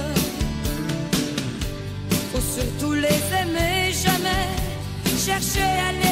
Faut 2.32 2.48
surtout 2.58 2.94
les 2.94 3.22
aimer, 3.42 3.92
jamais 3.92 4.48
chercher 5.26 5.70
à 5.88 5.92
les 5.92 6.03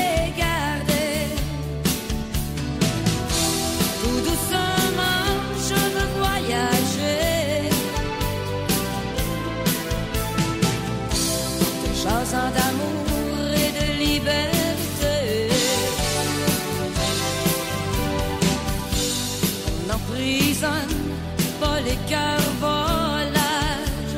pas 20.61 21.79
les 21.83 21.97
cœurs 22.09 22.51
volages. 22.59 24.17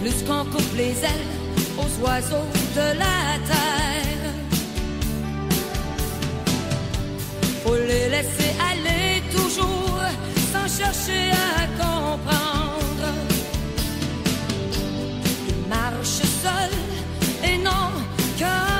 Plus 0.00 0.22
qu'on 0.26 0.44
coupe 0.44 0.76
les 0.76 0.96
ailes 1.10 1.28
aux 1.78 2.04
oiseaux 2.04 2.50
de 2.74 2.98
la 2.98 3.38
terre. 3.50 4.32
Faut 7.64 7.76
les 7.76 8.08
laisser 8.10 8.50
aller 8.70 9.22
toujours 9.30 10.00
sans 10.52 10.68
chercher 10.78 11.30
à 11.30 11.66
comprendre. 11.82 13.08
Ils 15.48 15.68
marchent 15.68 16.26
seuls 16.42 16.78
et 17.48 17.58
n'ont 17.58 17.94
qu'un 18.38 18.71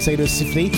essaye 0.00 0.16
de 0.16 0.24
siffler. 0.24 0.70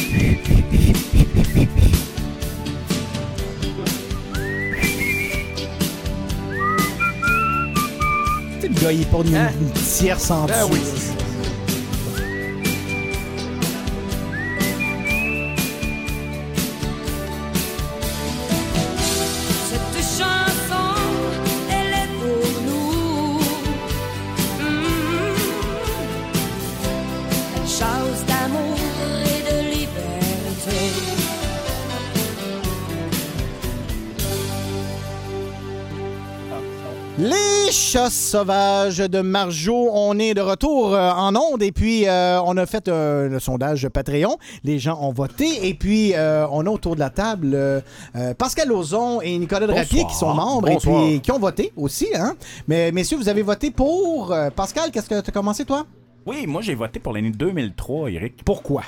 Le 8.62 8.68
gars, 8.80 8.92
il 8.92 9.06
porte 9.06 9.26
une, 9.28 9.36
une 9.36 9.70
tierce 9.72 10.30
en 10.30 10.46
Ben 10.46 10.66
dessous. 10.66 10.72
oui. 10.72 11.21
Sauvages 38.10 38.98
de 38.98 39.20
Marjo, 39.20 39.88
on 39.92 40.18
est 40.18 40.34
de 40.34 40.40
retour 40.40 40.94
euh, 40.94 41.10
en 41.10 41.34
onde 41.36 41.62
et 41.62 41.72
puis 41.72 42.08
euh, 42.08 42.40
on 42.42 42.56
a 42.56 42.66
fait 42.66 42.88
euh, 42.88 43.28
le 43.28 43.38
sondage 43.38 43.88
Patreon. 43.88 44.38
Les 44.64 44.78
gens 44.78 44.98
ont 45.00 45.12
voté 45.12 45.68
et 45.68 45.74
puis 45.74 46.14
on 46.16 46.66
a 46.66 46.70
autour 46.70 46.94
de 46.94 47.00
la 47.00 47.10
table 47.10 47.56
Pascal 48.38 48.72
Ozon 48.72 49.20
et 49.20 49.36
Nicolas 49.38 49.66
Drapier 49.66 50.04
qui 50.06 50.14
sont 50.14 50.34
membres 50.34 50.68
Bonsoir. 50.68 51.04
et 51.04 51.10
puis 51.10 51.20
qui 51.20 51.32
ont 51.32 51.38
voté 51.38 51.72
aussi. 51.76 52.08
Hein? 52.14 52.34
Mais 52.68 52.92
messieurs, 52.92 53.18
vous 53.18 53.28
avez 53.28 53.42
voté 53.42 53.70
pour 53.70 54.34
Pascal. 54.56 54.90
Qu'est-ce 54.90 55.08
que 55.08 55.20
tu 55.20 55.30
as 55.30 55.32
commencé 55.32 55.64
toi? 55.64 55.86
Oui, 56.26 56.46
moi 56.46 56.62
j'ai 56.62 56.74
voté 56.74 57.00
pour 57.00 57.12
l'année 57.12 57.30
2003, 57.30 58.10
Eric. 58.10 58.44
Pourquoi? 58.44 58.82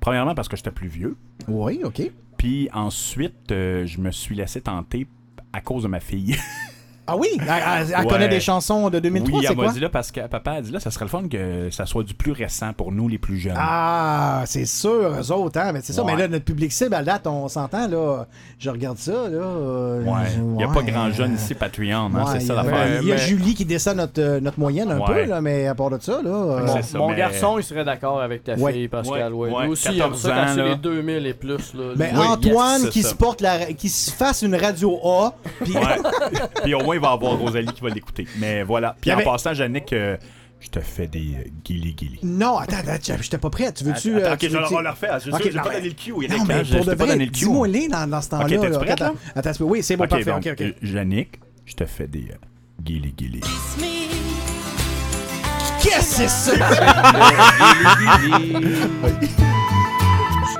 Premièrement 0.00 0.34
parce 0.34 0.48
que 0.48 0.56
j'étais 0.56 0.70
plus 0.70 0.88
vieux. 0.88 1.16
Oui, 1.48 1.80
OK. 1.84 2.02
Puis 2.36 2.68
ensuite, 2.72 3.48
je 3.48 4.00
me 4.00 4.10
suis 4.10 4.34
laissé 4.34 4.60
tenter 4.60 5.06
à 5.52 5.60
cause 5.60 5.82
de 5.82 5.88
ma 5.88 6.00
fille. 6.00 6.36
Ah 7.12 7.16
oui, 7.16 7.28
elle, 7.40 7.42
elle- 7.48 7.86
elle 7.92 8.00
Ouais. 8.04 8.06
connaît 8.06 8.28
des 8.28 8.38
chansons 8.40 8.88
de 8.88 9.00
2003, 9.00 9.38
Oui, 9.40 9.44
c'est 9.46 9.52
elle 9.52 9.58
m'a 9.58 9.72
dit 9.72 9.80
là 9.80 9.88
parce 9.88 10.12
que 10.12 10.20
papa 10.28 10.52
a 10.52 10.60
dit 10.62 10.70
là, 10.70 10.78
ça 10.80 10.90
serait 10.92 11.06
le 11.06 11.10
fun 11.10 11.22
que 11.28 11.68
ça 11.70 11.86
soit 11.86 12.04
du 12.04 12.14
plus 12.14 12.30
récent 12.32 12.72
pour 12.72 12.92
nous 12.92 13.08
les 13.08 13.18
plus 13.18 13.36
jeunes. 13.38 13.56
Ah, 13.58 14.42
c'est 14.46 14.64
sûr, 14.66 15.12
eux 15.20 15.32
autres, 15.32 15.58
hein? 15.58 15.72
Mais 15.72 15.80
c'est 15.82 15.92
ça, 15.92 16.04
Ouais. 16.04 16.12
mais 16.14 16.22
là, 16.22 16.28
notre 16.28 16.44
public 16.44 16.70
cible, 16.72 16.94
à 16.94 17.02
date, 17.02 17.26
on 17.26 17.48
s'entend, 17.48 17.88
là. 17.88 18.26
Je 18.58 18.70
regarde 18.70 18.98
ça, 18.98 19.12
là. 19.12 19.38
euh, 19.38 20.02
Ouais. 20.04 20.12
Il 20.36 20.42
n'y 20.56 20.64
a 20.64 20.68
pas 20.68 20.82
grand 20.82 21.10
jeune 21.10 21.34
ici, 21.34 21.54
Patreon, 21.54 22.10
hein, 22.14 22.24
c'est 22.32 22.40
ça 22.40 22.54
l'affaire. 22.54 23.00
Il 23.02 23.08
y 23.08 23.12
a 23.12 23.16
Mais- 23.16 23.20
Julie 23.20 23.54
qui 23.54 23.64
descend 23.64 23.96
notre, 23.96 24.20
euh, 24.20 24.40
notre 24.40 24.60
moyenne 24.60 24.90
un 24.92 24.98
Ouais. 24.98 25.06
peu, 25.06 25.24
là, 25.24 25.40
mais 25.40 25.66
à 25.66 25.74
part 25.74 25.90
de 25.90 25.98
ça, 26.00 26.20
là. 26.22 26.30
euh, 26.30 26.66
ça, 26.82 26.98
mon 26.98 27.08
mais- 27.10 27.16
garçon, 27.16 27.58
il 27.58 27.64
serait 27.64 27.84
d'accord 27.84 28.20
avec 28.20 28.44
ta 28.44 28.54
Ouais. 28.54 28.72
fille, 28.72 28.88
Pascal. 28.88 29.32
Ouais, 29.34 29.48
Ouais. 29.48 29.54
ouais, 29.56 29.64
Lui 29.64 29.72
aussi, 29.72 29.88
il 29.88 29.94
aime 30.00 30.10
14 30.10 30.20
ça 30.22 30.28
quand 30.30 30.52
c'est 30.54 30.62
les 30.62 30.76
2000 30.76 31.26
et 31.26 31.34
plus. 31.34 31.74
Là. 31.74 31.84
Ben, 31.96 32.10
Oui, 32.14 32.26
Antoine 32.26 32.82
yes, 32.82 32.90
qui 32.90 33.02
se 33.02 33.14
porte 33.14 33.40
la, 33.40 33.72
qui 33.72 33.88
se 33.88 34.10
fasse 34.12 34.42
une 34.42 34.54
radio 34.54 34.98
A, 35.04 35.32
puis 35.62 35.74
Ouais. 35.74 35.80
Puis 36.62 36.74
au 36.74 36.82
moins, 36.82 36.98
il 37.00 37.02
va 37.02 37.12
avoir 37.12 37.36
Rosalie 37.38 37.72
qui 37.72 37.80
va 37.82 37.88
l'écouter. 37.90 38.26
Mais 38.38 38.62
voilà. 38.62 38.96
Puis 39.00 39.10
Il 39.10 39.12
y 39.12 39.16
en 39.16 39.22
passant, 39.24 39.52
Yannick, 39.52 39.92
euh, 39.92 40.16
je 40.60 40.68
te 40.68 40.80
fais 40.80 41.06
des 41.06 41.34
euh, 41.38 41.48
guili 41.64 41.94
guili. 41.94 42.18
non, 42.22 42.58
attends, 42.58 42.76
attends, 42.86 43.14
j'étais 43.20 43.38
pas 43.38 43.50
prêt. 43.50 43.72
Tu 43.72 43.84
veux-tu 43.84 44.16
Attends, 44.16 44.30
euh, 44.30 44.34
ok, 44.34 44.38
tu 44.38 44.50
je 44.50 44.56
vais 44.56 44.82
le 44.82 44.90
refaire. 44.90 45.14
Je 45.14 45.20
suis 45.20 45.30
Ok, 45.32 45.42
sûr, 45.42 45.50
j'ai 45.52 45.56
non, 45.56 45.62
pas 45.64 45.68
mais- 45.70 45.76
donné 45.76 45.88
le 45.88 45.94
cue. 45.94 46.10
Yannick, 46.12 46.30
Non, 46.38 46.44
mais 46.46 46.54
hein, 46.54 46.62
je- 46.64 46.72
pour 46.74 46.82
je 46.84 46.86
de 46.86 46.90
t'ai 46.92 46.96
pas 46.98 47.06
vrai, 47.06 47.26
dis-moi 47.26 47.68
les 47.68 47.88
dans, 47.88 48.06
dans 48.10 48.20
ce 48.20 48.28
temps-là. 48.28 48.44
Ok, 48.44 48.50
t'es-tu 48.50 48.70
prête, 48.78 48.90
Attends, 48.90 49.04
là? 49.04 49.12
attends, 49.34 49.50
attends, 49.50 49.64
oui, 49.64 49.82
c'est 49.82 49.96
bon, 49.96 50.04
Ok, 50.04 50.10
parfait. 50.10 50.24
donc, 50.26 50.46
ok, 50.46 50.52
ok. 50.52 50.60
euh, 50.60 50.72
Yannick, 50.82 51.40
je 51.64 51.74
te 51.74 51.86
fais 51.86 52.06
des 52.06 52.28
euh, 52.30 52.34
guili 52.82 53.12
guili. 53.16 53.40
Qu'est-ce 55.82 56.18
que 56.18 56.28
c'est 56.28 56.28
ça? 56.28 56.52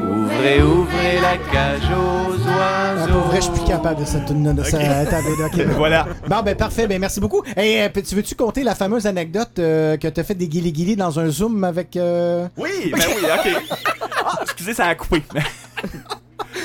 Ouvrez, 0.03 0.63
ouvrez 0.63 1.21
la 1.21 1.37
cage 1.53 1.83
aux 1.91 2.35
Ah, 2.49 2.95
oiseaux. 2.97 3.13
pour 3.13 3.23
vrai, 3.23 3.37
je 3.37 3.43
suis 3.43 3.53
plus 3.53 3.65
capable 3.65 4.01
de 4.01 4.05
cette 4.07 4.27
tune 4.27 4.53
de 4.55 4.63
ça. 4.63 4.79
Voilà. 5.77 6.07
Bon, 6.29 6.43
ben 6.45 6.55
parfait, 6.57 6.87
ben 6.87 7.01
merci 7.01 7.21
beaucoup. 7.21 7.43
Et 7.57 7.83
euh, 7.83 7.89
tu 8.07 8.15
veux-tu 8.15 8.35
compter 8.35 8.63
la 8.65 8.75
fameuse 8.75 9.07
anecdote 9.07 9.59
euh, 9.59 9.97
que 9.97 10.09
t'as 10.09 10.23
fait 10.25 10.35
des 10.35 10.49
guili-guili 10.49 10.97
dans 10.97 11.19
un 11.21 11.29
Zoom 11.29 11.65
avec... 11.65 11.97
euh, 11.97 12.47
Oui, 12.57 12.93
ben 12.93 13.05
oui, 13.09 13.25
ok. 13.25 13.63
Ah, 14.23 14.39
excusez, 14.43 14.75
ça 14.75 14.87
a 14.87 14.95
coupé. 14.95 15.23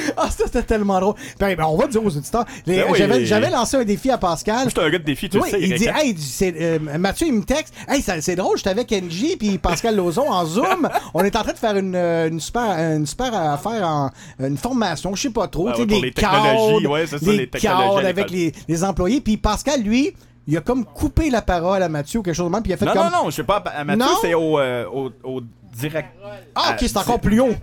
Ah, 0.18 0.30
ça, 0.30 0.45
c'était 0.45 0.64
tellement 0.64 0.99
drôle. 0.99 1.15
Ben, 1.40 1.56
ben, 1.56 1.65
on 1.65 1.76
va 1.77 1.88
dire 1.88 2.03
aux 2.03 2.15
auditeurs. 2.15 2.45
Les- 2.65 2.77
Ben 2.77 2.86
oui. 2.90 2.98
J'avais 2.98 3.26
j'avais 3.26 3.49
lancé 3.49 3.77
un 3.77 3.84
défi 3.84 4.10
à 4.11 4.18
Pascal. 4.18 4.68
J'étais 4.69 4.82
un 4.82 4.90
gars 4.90 4.99
de 4.99 5.03
défi, 5.03 5.30
tu 5.30 5.38
Oui, 5.40 5.49
le 5.52 5.57
sais. 5.60 5.64
il 5.64 5.76
dit, 5.76 5.88
hey, 5.94 6.15
c'est, 6.18 6.53
euh, 6.60 6.80
Mathieu, 6.99 7.27
il 7.27 7.34
me 7.34 7.44
texte, 7.44 7.73
hey, 7.88 8.02
ça- 8.02 8.22
c'est 8.22 8.36
drôle, 8.36 8.57
j'étais 8.57 8.69
avec 8.69 8.91
NJ 8.91 9.36
puis 9.38 9.57
Pascal 9.57 9.95
Lozon 9.95 10.30
en 10.30 10.45
Zoom. 10.45 10.90
On 11.14 11.23
est 11.23 11.36
en 11.36 11.44
train 11.44 11.53
de 11.53 11.57
faire 11.57 11.76
une, 11.77 11.95
euh, 11.95 12.27
une 12.30 12.40
super, 12.40 12.64
une 12.95 13.06
super 13.06 13.34
affaire 13.34 13.88
en, 13.88 14.10
une 14.40 14.57
formation, 14.57 15.14
je 15.15 15.22
sais 15.23 15.30
pas 15.30 15.48
trop, 15.48 15.69
tu 15.72 15.76
sais, 15.76 15.82
ouais, 15.82 15.88
pour 15.88 15.95
des 16.02 16.07
les 16.07 16.11
technologies, 16.14 16.84
cadres, 16.84 16.90
ouais, 16.91 17.06
c'est 17.07 17.19
ça, 17.19 17.26
des 17.26 17.38
les 17.38 17.48
technologies 17.49 17.84
cadres 17.88 17.98
à 17.98 18.10
avec 18.10 18.30
l'école. 18.32 18.53
les, 18.68 18.73
les 18.73 18.84
employés. 18.84 19.22
Puis 19.22 19.38
Pascal, 19.38 19.82
lui, 19.82 20.14
il 20.48 20.56
a 20.57 20.61
comme 20.61 20.86
coupé 20.86 21.30
la 21.30 21.41
parole 21.41 21.82
à 21.82 21.90
Mathieu 21.90 22.19
ou 22.19 22.23
quelque 22.23 22.36
chose 22.36 22.45
de 22.48 22.52
même, 22.52 22.61
puis 22.61 22.72
il 22.72 22.76
a 22.76 22.77
fait 22.77 22.86
Non, 22.86 22.94
comme... 22.94 23.03
non, 23.11 23.23
non, 23.23 23.30
je 23.30 23.36
sais 23.38 23.44
pas. 23.44 23.57
À 23.57 23.84
Mathieu, 23.84 24.03
Non? 24.06 24.11
c'est 24.22 24.34
au, 24.34 24.60
euh, 24.60 24.86
au, 24.94 25.10
au 25.23 25.41
direct. 25.76 26.10
Ah, 26.56 26.72
ok, 26.72 26.84
à- 26.84 26.88
c'est 26.88 26.98
encore 26.98 27.19
plus 27.19 27.40
haut. 27.41 27.53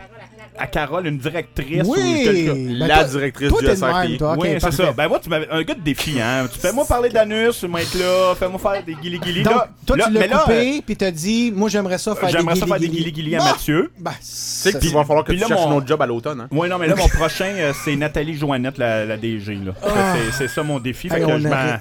À 0.59 0.66
Carole, 0.66 1.07
une 1.07 1.16
directrice. 1.19 1.83
Oui. 1.87 1.99
ou 1.99 2.24
quelque- 2.24 2.53
Ben, 2.53 2.79
La 2.79 2.95
toi- 2.99 3.05
directrice 3.05 3.49
toi, 3.49 3.61
du 3.62 3.66
SRP. 3.69 4.09
même, 4.09 4.16
toi. 4.19 4.37
Oui, 4.39 4.49
c'est 4.61 4.70
ça. 4.73 4.93
Ben 4.93 5.09
moi, 5.09 5.19
tu 5.23 5.29
m'avais 5.31 5.49
un 5.51 5.62
gars 5.62 5.74
de 5.74 5.81
défi, 5.81 6.20
hein. 6.20 6.47
Tu 6.53 6.59
fais-moi 6.59 6.85
parler 6.85 7.09
d'anus, 7.09 7.62
moi 7.65 7.81
être 7.81 7.95
là, 7.95 8.35
fais-moi 8.39 8.59
faire 8.59 8.85
des 8.85 8.95
guili 8.95 9.19
guili. 9.19 9.43
Donc, 9.43 9.55
là, 9.55 9.69
toi, 9.87 9.97
là, 9.97 10.05
tu 10.09 10.12
l'as 10.12 10.29
coupé, 10.29 10.83
puis 10.85 10.97
t'as 10.97 11.11
dit, 11.11 11.53
moi, 11.57 11.69
j'aimerais 11.70 11.97
ça 11.99 12.11
euh, 12.11 12.15
faire 12.16 12.29
des 12.29 12.33
J'aimerais 12.37 12.57
ça 12.57 12.66
faire 12.66 12.79
des 12.79 12.87
guili-guili. 12.89 13.12
guili 13.12 13.24
guili 13.31 13.37
à 13.37 13.39
Bon, 13.39 13.45
Mathieu. 13.47 13.91
Ben, 13.99 14.11
Tu 14.11 14.16
sais 14.20 14.79
qu'il 14.79 14.93
va 14.93 15.05
falloir 15.05 15.24
que 15.24 15.33
tu 15.33 15.39
cherches 15.39 15.51
mon- 15.53 15.70
un 15.70 15.77
autre 15.77 15.87
job 15.89 16.03
à 16.03 16.07
l'automne. 16.07 16.41
Hein? 16.43 16.49
Ouais, 16.51 16.69
non, 16.69 16.79
mais 16.79 16.87
là, 16.87 16.97
mon 16.97 17.09
prochain, 17.09 17.47
euh, 17.57 17.73
c'est 17.85 17.97
Nathalie 17.97 18.37
Joannette, 18.37 18.77
la, 18.79 19.07
la 19.07 19.16
DG, 19.16 19.55
là. 19.65 19.73
Ah. 19.83 20.15
C'est- 20.15 20.33
C'est 20.37 20.49
ça 20.49 20.62
mon 20.62 20.79
défi. 20.79 21.09
Fait 21.09 21.20
que 21.20 21.24
on 21.24 21.39
je 21.39 21.49
m'en- 21.49 21.79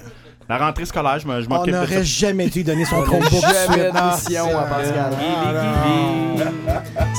La 0.48 0.58
rentrée 0.58 0.84
scolaire, 0.86 1.18
je 1.20 1.26
On 1.26 1.30
m'occupe 1.50 1.72
de 1.72 1.78
ça. 1.78 1.80
n'aurait 1.86 2.04
jamais 2.04 2.46
dû 2.48 2.64
donner 2.64 2.84
son 2.84 2.96
On 3.00 3.02
de 3.02 3.06
jamais 3.40 3.54
suite. 3.82 3.92
Ah, 3.94 4.16
de 4.16 4.28
mission 4.30 4.44
c'est- 4.48 4.54
à 4.54 4.62
Pascal. 4.62 5.12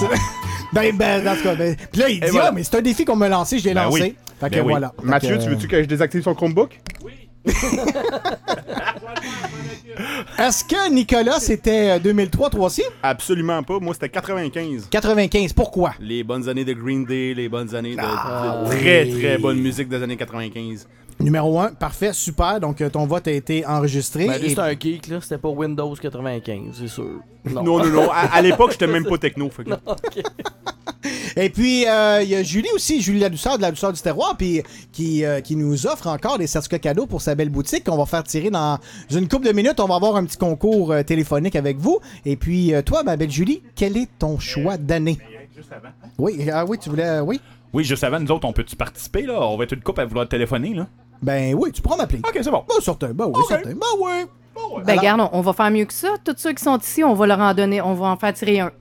Ben, 0.74 0.96
ben, 0.98 1.24
dans 1.24 1.36
ce 1.36 1.44
cas, 1.44 1.56
ben, 1.56 1.76
puis 1.92 2.02
là, 2.02 2.10
il 2.10 2.20
dit, 2.20 2.28
voilà. 2.32 2.48
ah, 2.48 2.52
mais 2.52 2.64
c'est 2.64 2.76
un 2.78 2.82
défi 2.82 3.06
qu'on 3.06 3.16
m'a 3.16 3.30
lancé, 3.30 3.60
je 3.60 3.66
l'ai 3.66 3.74
Ben 3.74 3.84
lancé. 3.86 4.02
oui. 4.02 4.16
Fait 4.40 4.50
que 4.50 4.56
Ben 4.56 4.62
oui. 4.66 4.72
voilà. 4.72 4.94
Fait 5.00 5.06
Mathieu, 5.08 5.38
que, 5.38 5.44
tu 5.44 5.50
veux-tu 5.50 5.68
que 5.68 5.82
je 5.84 5.88
désactive 5.88 6.22
son 6.24 6.34
Chromebook? 6.34 6.80
Est-ce 10.40 10.64
que 10.64 10.90
Nicolas, 10.90 11.40
c'était 11.40 11.92
euh, 11.92 12.00
2003, 12.00 12.50
toi 12.50 12.66
aussi? 12.66 12.82
Absolument 13.04 13.62
pas. 13.64 13.80
Moi, 13.80 13.94
c'était 13.94 14.10
95. 14.10 14.88
95, 14.90 15.54
pourquoi? 15.54 15.94
Les 16.00 16.24
bonnes 16.24 16.50
années 16.50 16.66
de 16.66 16.74
Green 16.74 17.06
Day, 17.06 17.34
les 17.36 17.48
bonnes 17.50 17.74
années 17.76 17.96
de, 17.96 18.02
Ah, 18.02 18.64
de 18.66 18.70
oui. 18.70 18.78
très 18.80 19.06
très 19.08 19.38
bonne 19.38 19.60
musique 19.60 19.90
des 19.90 20.02
années 20.02 20.18
95. 20.18 20.88
Numéro 21.24 21.60
1, 21.60 21.74
parfait, 21.74 22.14
super. 22.14 22.60
Donc, 22.60 22.82
euh, 22.82 22.90
ton 22.90 23.06
vote 23.06 23.28
a 23.28 23.32
été 23.32 23.66
enregistré. 23.66 24.28
Ben, 24.28 24.38
lui, 24.40 24.48
Et- 24.48 24.56
c'est 24.56 24.60
un 24.60 24.72
geek, 24.72 25.08
là. 25.08 25.20
C'était 25.22 25.38
pas 25.38 25.50
Windows 25.50 25.94
95, 25.96 26.62
c'est 26.74 26.88
sûr. 26.88 27.20
Non, 27.46 27.64
non, 27.64 27.86
non. 27.86 28.12
À, 28.12 28.36
à 28.36 28.42
l'époque, 28.42 28.72
j'étais 28.72 28.88
même 28.88 29.06
pas 29.06 29.18
techno. 29.18 29.50
Fait 29.50 29.64
que... 29.64 29.72
Et 31.36 31.50
puis, 31.50 31.88
euh, 31.88 32.22
il 32.24 32.30
y 32.30 32.36
a 32.36 32.44
Julie 32.44 32.70
aussi, 32.74 33.02
Julie 33.02 33.20
La 33.20 33.30
Douceur 33.30 33.58
de 33.58 33.62
La 33.62 33.72
Douceur 33.72 33.94
du 33.94 34.02
Terroir, 34.02 34.36
puis 34.38 34.62
qui, 34.92 35.26
euh, 35.26 35.42
qui 35.42 35.56
nous 35.56 35.88
offre 35.88 36.08
encore 36.08 36.38
des 36.38 36.48
certificats 36.48 36.80
cadeaux 36.80 37.06
pour 37.06 37.22
sa 37.22 37.36
belle 37.36 37.50
boutique 37.50 37.84
qu'on 37.86 37.98
va 37.98 38.06
faire 38.06 38.24
tirer 38.24 38.50
dans 38.50 38.80
une 39.12 39.28
couple 39.28 39.48
de 39.48 39.52
minutes. 39.52 39.80
On 39.80 39.88
va 39.88 39.96
avoir 39.96 40.16
un 40.16 40.26
petit 40.26 40.38
concours 40.38 40.92
euh, 40.92 41.04
téléphonique 41.04 41.56
avec 41.56 41.78
vous. 41.78 42.00
Et 42.26 42.36
puis, 42.36 42.74
euh, 42.74 42.82
toi, 42.82 43.04
ma 43.04 43.18
belle 43.18 43.32
Julie, 43.32 43.62
quel 43.76 43.98
est 43.98 44.10
ton 44.20 44.40
choix 44.40 44.78
d'année? 44.78 45.18
Oui, 46.18 46.48
ah 46.52 46.66
oui, 46.66 46.78
tu 46.78 46.90
voulais... 46.90 47.06
euh, 47.06 47.22
oui? 47.22 47.40
Oui, 47.74 47.84
juste 47.84 48.04
avant, 48.04 48.20
nous 48.20 48.32
autres, 48.32 48.48
on 48.48 48.54
peut-tu 48.54 48.76
participer, 48.76 49.24
là? 49.24 49.42
On 49.42 49.58
va 49.58 49.64
être 49.64 49.72
une 49.72 49.82
couple 49.82 50.02
à 50.02 50.06
vouloir 50.06 50.28
téléphoner, 50.28 50.74
là. 50.76 50.88
Ben 51.24 51.56
oui, 51.56 51.72
tu 51.72 51.82
pourras 51.82 51.98
m'appeler. 51.98 52.20
Ok, 52.20 52.38
c'est 52.42 52.52
bon. 52.52 52.64
Ben, 52.68 52.76
certain, 52.82 53.10
ben 53.14 53.26
oui, 53.34 53.42
certain. 53.48 53.70
Ben 53.72 53.80
oui. 54.02 54.12
Ben, 54.56 54.90
Alors- 54.90 55.00
regarde, 55.02 55.22
on, 55.22 55.30
on 55.40 55.42
va 55.42 55.54
faire 55.54 55.72
mieux 55.72 55.86
que 55.86 55.94
ça. 55.94 56.10
Tous 56.24 56.36
ceux 56.38 56.54
qui 56.54 56.64
sont 56.64 56.78
ici, 56.78 57.04
on 57.04 57.14
va 57.14 57.26
leur 57.26 57.40
en 57.40 57.54
donner, 57.54 57.82
on 57.82 57.94
va 57.94 58.08
en 58.08 58.18
faire 58.18 58.34
tirer 58.34 58.60
un. 58.60 58.72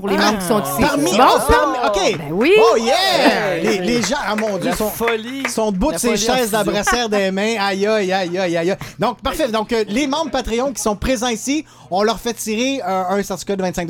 Pour 0.00 0.08
les 0.08 0.16
membres 0.16 0.38
qui 0.38 0.44
sont 0.46 0.60
ici. 0.62 0.80
Parmi, 0.80 1.16
Bon? 1.16 1.24
oh, 1.28 1.38
parmi- 1.48 1.78
OK. 1.88 2.18
Ben 2.18 2.32
oui. 2.32 2.52
Oh 2.58 2.76
yeah! 2.76 3.58
Les, 3.62 3.78
les 3.78 4.02
gens, 4.02 4.16
ah 4.26 4.34
mon 4.36 4.56
Dieu, 4.58 4.70
La 4.70 4.76
sont, 4.76 4.88
folie. 4.90 5.48
sont 5.48 5.70
debout 5.72 5.92
de 5.92 5.98
ces 5.98 6.16
chaises, 6.16 6.52
la 6.52 6.64
brassière 6.64 7.08
des 7.08 7.30
mains. 7.30 7.56
Aïe, 7.60 7.86
aïe, 7.86 8.12
aïe, 8.12 8.38
aïe, 8.38 8.56
aïe. 8.56 8.76
Donc, 8.98 9.20
parfait. 9.22 9.48
Donc, 9.48 9.72
euh, 9.72 9.84
les 9.88 10.06
membres 10.06 10.30
Patreon 10.30 10.72
qui 10.72 10.82
sont 10.82 10.96
présents 10.96 11.28
ici, 11.28 11.64
on 11.90 12.02
leur 12.02 12.18
fait 12.18 12.34
tirer 12.34 12.80
euh, 12.82 13.02
un 13.10 13.22
certificat 13.22 13.56
de 13.56 13.62
25 13.62 13.88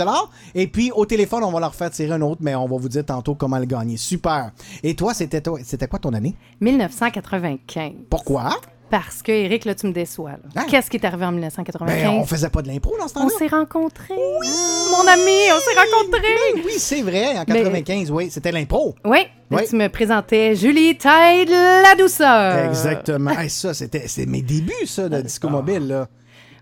Et 0.55 0.67
puis, 0.67 0.91
au 0.95 1.07
téléphone, 1.07 1.45
on 1.45 1.51
va 1.53 1.61
leur 1.61 1.75
faire 1.75 1.91
tirer 1.91 2.13
un 2.13 2.21
autre, 2.23 2.41
mais 2.43 2.55
on 2.55 2.67
va 2.67 2.77
vous 2.77 2.89
dire 2.89 3.05
tantôt 3.05 3.35
comment 3.35 3.59
le 3.59 3.67
gagner. 3.67 3.97
Super. 3.97 4.51
Et 4.83 4.95
toi, 4.95 5.15
c'était 5.15 5.41
toi- 5.41 5.59
c'était 5.65 5.87
quoi 5.87 5.99
ton 5.99 6.13
année? 6.13 6.35
1995. 6.61 7.93
Pourquoi? 8.09 8.51
Parce 8.91 9.23
que, 9.23 9.31
Eric, 9.31 9.65
là, 9.67 9.75
tu 9.77 9.87
me 9.87 9.93
déçois. 9.93 10.33
Hein? 10.57 10.65
Qu'est-ce 10.69 10.91
qui 10.91 10.97
est 10.97 11.05
arrivé 11.07 11.25
en 11.25 11.31
1995? 11.33 12.03
Ben, 12.03 12.09
on 12.21 12.27
faisait 12.27 12.49
pas 12.51 12.61
de 12.61 12.69
l'impro 12.69 12.97
dans 12.99 13.07
ce 13.07 13.15
On 13.17 13.21
temps-là. 13.23 13.35
s'est 13.39 13.47
rencontrés. 13.47 14.15
Mon 14.15 15.07
ami, 15.07 15.39
on 15.55 15.61
s'est 15.61 15.79
rencontrés. 15.79 16.21
Ben 16.55 16.63
oui, 16.67 16.73
c'est 16.79 17.03
vrai. 17.03 17.39
En 17.39 17.45
Mais- 17.49 17.63
95, 17.63 18.11
oui, 18.11 18.31
c'était 18.31 18.51
l'impro. 18.51 18.97
Oui, 19.05 19.19
là, 19.51 19.59
Oui. 19.59 19.63
tu 19.69 19.77
me 19.77 19.89
présentais 19.89 20.57
Julie 20.57 20.97
Tide 20.99 21.51
la 21.51 21.95
douceur. 21.97 22.67
Exactement. 22.69 23.31
Hey, 23.31 23.49
ça, 23.49 23.73
c'était 23.75 24.07
mes 24.27 24.43
débuts, 24.43 24.87
ça, 24.87 25.09
de 25.09 25.21
Disco 25.21 25.49
Mobile, 25.49 25.87
là. 25.87 26.09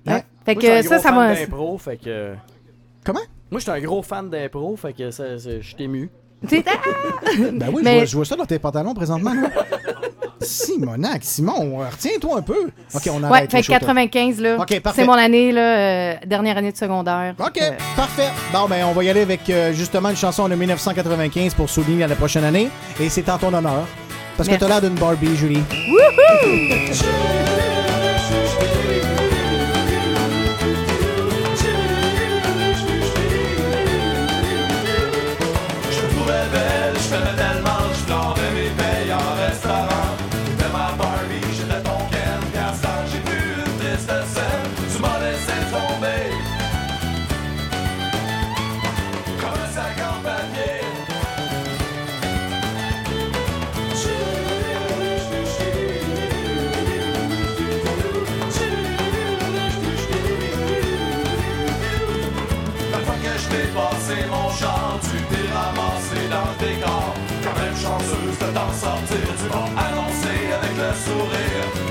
Hein? 0.07 0.21
Fait 0.45 0.55
Moi, 0.55 0.63
j'étais 0.63 0.73
un 0.73 0.83
que 0.83 0.89
ça, 0.89 0.95
gros 0.97 1.03
ça 1.03 1.35
d'impro, 1.35 1.79
fait 1.79 1.97
que... 1.97 2.35
Comment? 3.05 3.21
Moi, 3.51 3.61
j'étais 3.61 3.73
un 3.73 3.81
gros 3.81 4.03
fan 4.03 4.29
d'impro, 4.29 4.77
fait 4.77 4.93
que 4.93 5.11
ça, 5.11 5.37
je 5.39 5.75
t'ai 5.77 5.85
ému. 5.85 6.11
C'est- 6.47 6.63
Ben 7.53 7.71
oui, 7.73 7.79
je, 7.79 7.85
Mais- 7.85 7.95
vois, 7.97 8.05
je 8.05 8.17
vois 8.17 8.25
ça 8.27 8.37
dans 8.37 8.45
tes 8.47 8.59
pantalons 8.59 8.93
présentement. 8.95 9.33
là. 9.35 9.49
Simonac, 10.41 11.21
Simon, 11.23 11.81
euh, 11.81 11.89
retiens-toi 11.91 12.39
un 12.39 12.43
peu. 12.43 12.71
OK, 12.95 13.03
on 13.11 13.19
Ouais, 13.19 13.25
arrête. 13.25 13.51
fait 13.51 13.59
que 13.61 13.65
show, 13.67 13.73
95, 13.73 14.41
là, 14.41 14.57
OK, 14.61 14.81
parfait. 14.81 15.03
c'est 15.03 15.07
mon 15.07 15.15
année, 15.15 15.53
là, 15.53 15.61
euh, 15.61 16.15
dernière 16.27 16.57
année 16.57 16.73
de 16.73 16.77
secondaire. 16.77 17.35
OK, 17.39 17.59
Euh, 17.61 17.71
parfait. 17.97 18.29
Bon, 18.53 18.67
ben, 18.69 18.85
on 18.87 18.93
va 18.93 19.05
y 19.05 19.11
aller 19.11 19.23
avec 19.23 19.49
euh, 19.51 19.73
justement 19.73 20.11
une 20.11 20.17
chanson 20.17 20.49
de 20.49 20.55
1995 20.55 21.55
pour 21.55 21.69
souligner 21.69 22.07
la 22.07 22.15
prochaine 22.17 22.45
année. 22.45 22.69
Et 23.01 23.09
c'est 23.09 23.29
en 23.29 23.39
ton 23.39 23.53
honneur. 23.53 23.87
Parce 24.37 24.49
que 24.49 24.53
Merci. 24.55 24.67
t'as 24.67 24.81
l'air 24.81 24.81
d'une 24.89 24.99
Barbie, 24.99 25.37
Julie. 25.37 25.63
juste 26.87 27.05
sortir. 68.79 69.27
Tu 69.41 69.49
vas 69.49 69.69
annoncer 69.87 70.41
avec 70.57 70.75
le 70.77 70.91
sourire 71.05 71.88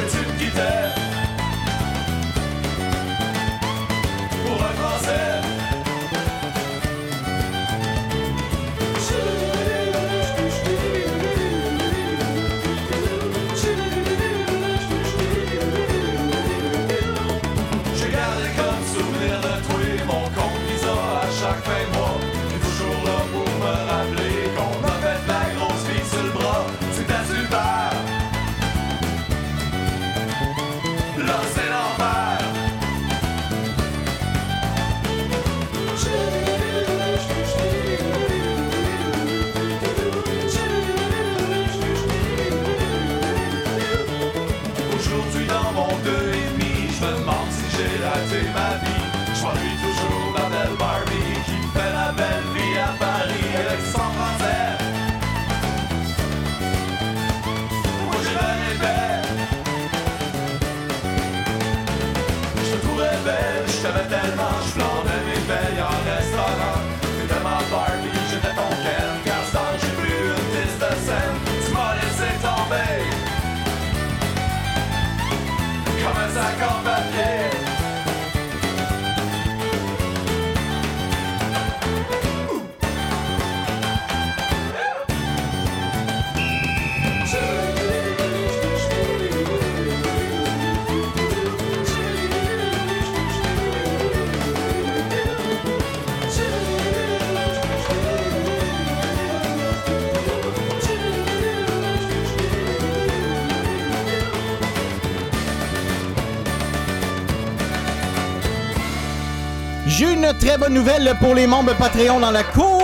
très 110.34 110.58
bonne 110.58 110.74
nouvelle 110.74 111.16
pour 111.20 111.34
les 111.34 111.48
membres 111.48 111.74
Patreon 111.76 112.20
dans 112.20 112.32
la 112.32 112.44
cour. 112.44 112.84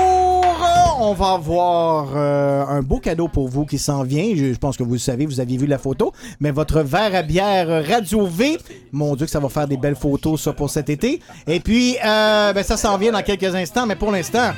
On 0.99 1.13
va 1.13 1.33
avoir 1.33 2.07
euh, 2.15 2.65
un 2.65 2.81
beau 2.81 2.99
cadeau 2.99 3.27
pour 3.27 3.49
vous 3.49 3.65
qui 3.65 3.77
s'en 3.77 4.03
vient. 4.03 4.31
Je, 4.35 4.53
je 4.53 4.57
pense 4.57 4.77
que 4.77 4.83
vous 4.83 4.93
le 4.93 4.99
savez, 4.99 5.25
vous 5.25 5.39
aviez 5.39 5.57
vu 5.57 5.67
la 5.67 5.77
photo. 5.77 6.13
Mais 6.39 6.51
votre 6.51 6.81
verre 6.81 7.15
à 7.15 7.23
bière 7.23 7.85
Radio 7.87 8.25
V, 8.25 8.57
mon 8.91 9.15
Dieu 9.15 9.25
que 9.25 9.31
ça 9.31 9.39
va 9.39 9.49
faire 9.49 9.67
des 9.67 9.77
belles 9.77 9.95
photos 9.95 10.41
ça 10.41 10.53
pour 10.53 10.69
cet 10.69 10.89
été. 10.89 11.19
Et 11.47 11.59
puis, 11.59 11.97
euh, 12.05 12.53
ben, 12.53 12.63
ça 12.63 12.77
s'en 12.77 12.97
vient 12.97 13.11
dans 13.11 13.23
quelques 13.23 13.53
instants. 13.55 13.85
Mais 13.85 13.95
pour 13.95 14.11
l'instant, 14.11 14.51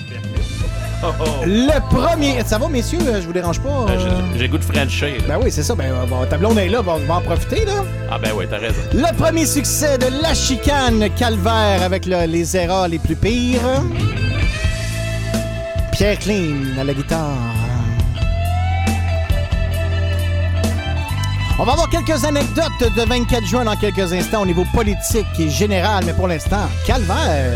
le 1.46 1.80
premier... 1.90 2.44
Ça 2.46 2.58
va, 2.58 2.68
messieurs? 2.68 3.00
Je 3.22 3.26
vous 3.28 3.34
dérange 3.34 3.60
pas? 3.60 3.86
Ben, 3.88 3.94
euh? 3.94 4.22
j'ai- 4.38 4.48
goût 4.48 4.58
de 4.58 4.64
Frencher. 4.64 5.18
là. 5.28 5.36
Ben 5.36 5.40
oui, 5.44 5.52
c'est 5.52 5.64
ça. 5.64 5.76
Ben, 5.76 5.92
bon, 6.10 6.26
ta 6.30 6.38
blonde 6.38 6.58
est 6.58 6.70
là. 6.70 6.80
On 6.86 6.98
va 7.00 7.16
en 7.16 7.22
profiter, 7.22 7.66
là. 7.66 7.84
Ah 8.12 8.18
ben 8.18 8.32
ouais, 8.34 8.48
t'as 8.48 8.58
raison. 8.60 8.80
Le 8.94 9.16
premier 9.16 9.46
succès 9.46 9.98
de 9.98 10.08
La 10.22 10.34
Chicane 10.34 11.08
Calvaire 11.18 11.82
avec 11.84 12.06
le- 12.06 12.26
les 12.26 12.56
erreurs 12.58 12.88
les 12.88 13.00
plus 13.00 13.16
pires. 13.16 13.60
Pierre 15.92 16.20
Clean 16.20 16.78
à 16.80 16.84
la 16.84 16.94
guitare. 16.94 17.30
On 21.58 21.64
va 21.64 21.72
avoir 21.72 21.90
quelques 21.90 22.24
anecdotes 22.26 22.66
de 22.82 23.02
24 23.08 23.46
juin 23.46 23.64
dans 23.64 23.78
quelques 23.78 24.12
instants 24.12 24.42
au 24.42 24.46
niveau 24.46 24.66
politique 24.74 25.26
et 25.40 25.50
général, 25.50 26.04
mais 26.06 26.12
pour 26.14 26.28
l'instant, 26.28 26.68
Calvaire. 26.86 27.54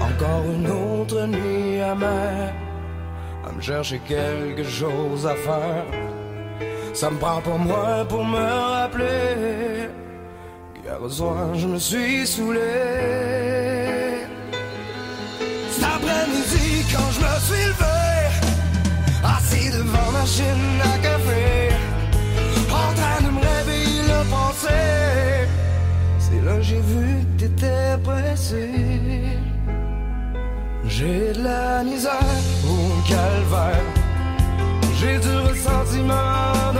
Encore 0.00 0.42
une 0.52 0.66
autre 0.68 1.26
nuit 1.26 1.80
amère 1.80 2.52
chercher 3.66 4.00
quelque 4.06 4.62
chose 4.62 5.26
à 5.26 5.34
faire. 5.34 5.86
Ça 6.94 7.10
me 7.10 7.18
prend 7.18 7.40
pour 7.40 7.58
moi 7.58 8.06
pour 8.08 8.24
me 8.24 8.38
rappeler 8.38 9.88
qu'hier 10.72 11.02
au 11.02 11.08
soir 11.08 11.52
je 11.54 11.66
me 11.66 11.78
suis 11.78 12.24
saoulé. 12.28 12.60
Cet 15.72 15.84
après-midi 15.96 16.68
quand 16.92 17.10
je 17.14 17.20
me 17.26 17.34
suis 17.46 17.66
levé, 17.72 18.06
assis 19.36 19.68
devant 19.76 20.12
ma 20.12 20.20
machine 20.20 20.68
à 20.92 20.96
café, 21.08 21.44
en 22.82 22.90
train 22.98 23.20
de 23.26 23.30
me 23.36 23.40
réveiller 23.50 24.02
le 24.12 24.20
pensée. 24.36 25.48
C'est 26.24 26.42
là 26.46 26.54
que 26.58 26.66
j'ai 26.70 26.82
vu 26.92 27.06
que 27.24 27.40
t'étais 27.40 27.98
pressé. 28.04 28.70
J'ai 30.84 31.32
de 31.32 31.42
la 31.42 31.82
misère 31.82 32.12
calvaire. 33.06 33.84
J'ai 34.98 35.18
du 35.18 35.36
ressentiment 35.48 36.72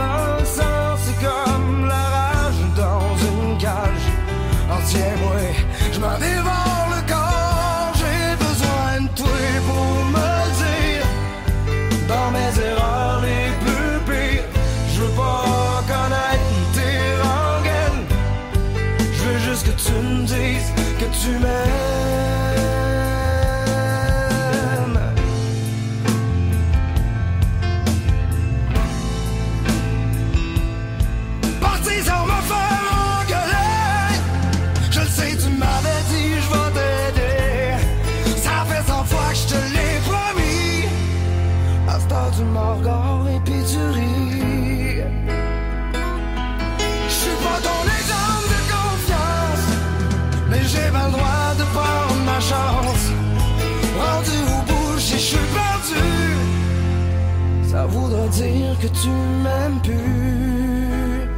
Ça 57.77 57.85
voudrait 57.85 58.29
dire 58.29 58.75
que 58.81 58.87
tu 58.87 59.09
m'aimes 59.43 59.79
plus. 59.83 61.29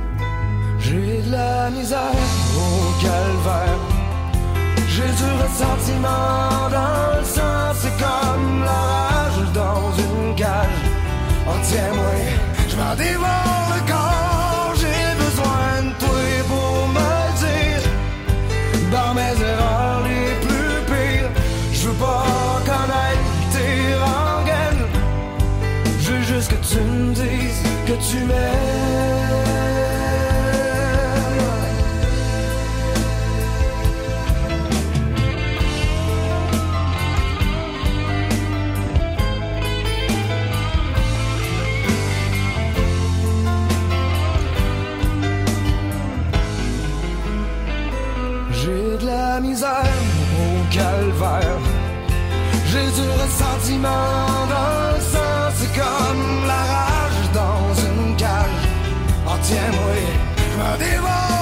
J'ai 0.79 1.21
de 1.21 1.31
la 1.33 1.69
misère 1.69 2.21
au 2.55 3.03
calvaire. 3.03 3.81
J'ai 4.87 5.11
du 5.21 5.29
ressentiment 5.43 6.69
dans 6.77 7.19
le 7.19 7.25
sang. 7.25 7.65
C'est 7.81 7.97
comme 8.05 8.63
la 8.63 8.81
rage 9.09 9.51
dans 9.53 9.91
une 10.05 10.33
cage. 10.35 10.81
Oh 11.45 11.59
tiens-moi, 11.61 12.15
je 12.69 12.75
m'en 12.77 12.95
dévore 12.95 13.65
le 13.75 13.81
corps. 13.91 14.73
J'ai 14.81 15.03
besoin 15.25 15.69
de 15.87 15.93
toi 16.03 16.23
pour 16.51 16.87
me 16.97 17.15
dire. 17.43 17.83
Dans 18.95 19.13
mes 19.13 19.35
erreurs 19.51 20.01
les 20.07 20.29
plus 20.45 20.75
pires, 20.89 21.31
je 21.73 21.89
veux 21.89 21.95
pas 21.95 22.38
tu 26.79 26.85
me 26.85 27.13
dises 27.13 27.63
que 27.87 27.93
tu 28.09 28.25
m'aimes. 28.25 28.79
J'ai 48.51 48.97
de 48.97 49.05
la 49.05 49.39
misère 49.39 49.69
au 50.43 50.73
calvaire, 50.73 51.59
j'ai 52.67 52.87
du 52.97 53.09
ressentiment. 53.21 54.38
Oh 59.49 59.55
tiens-moi, 59.55 59.95
je 60.37 61.38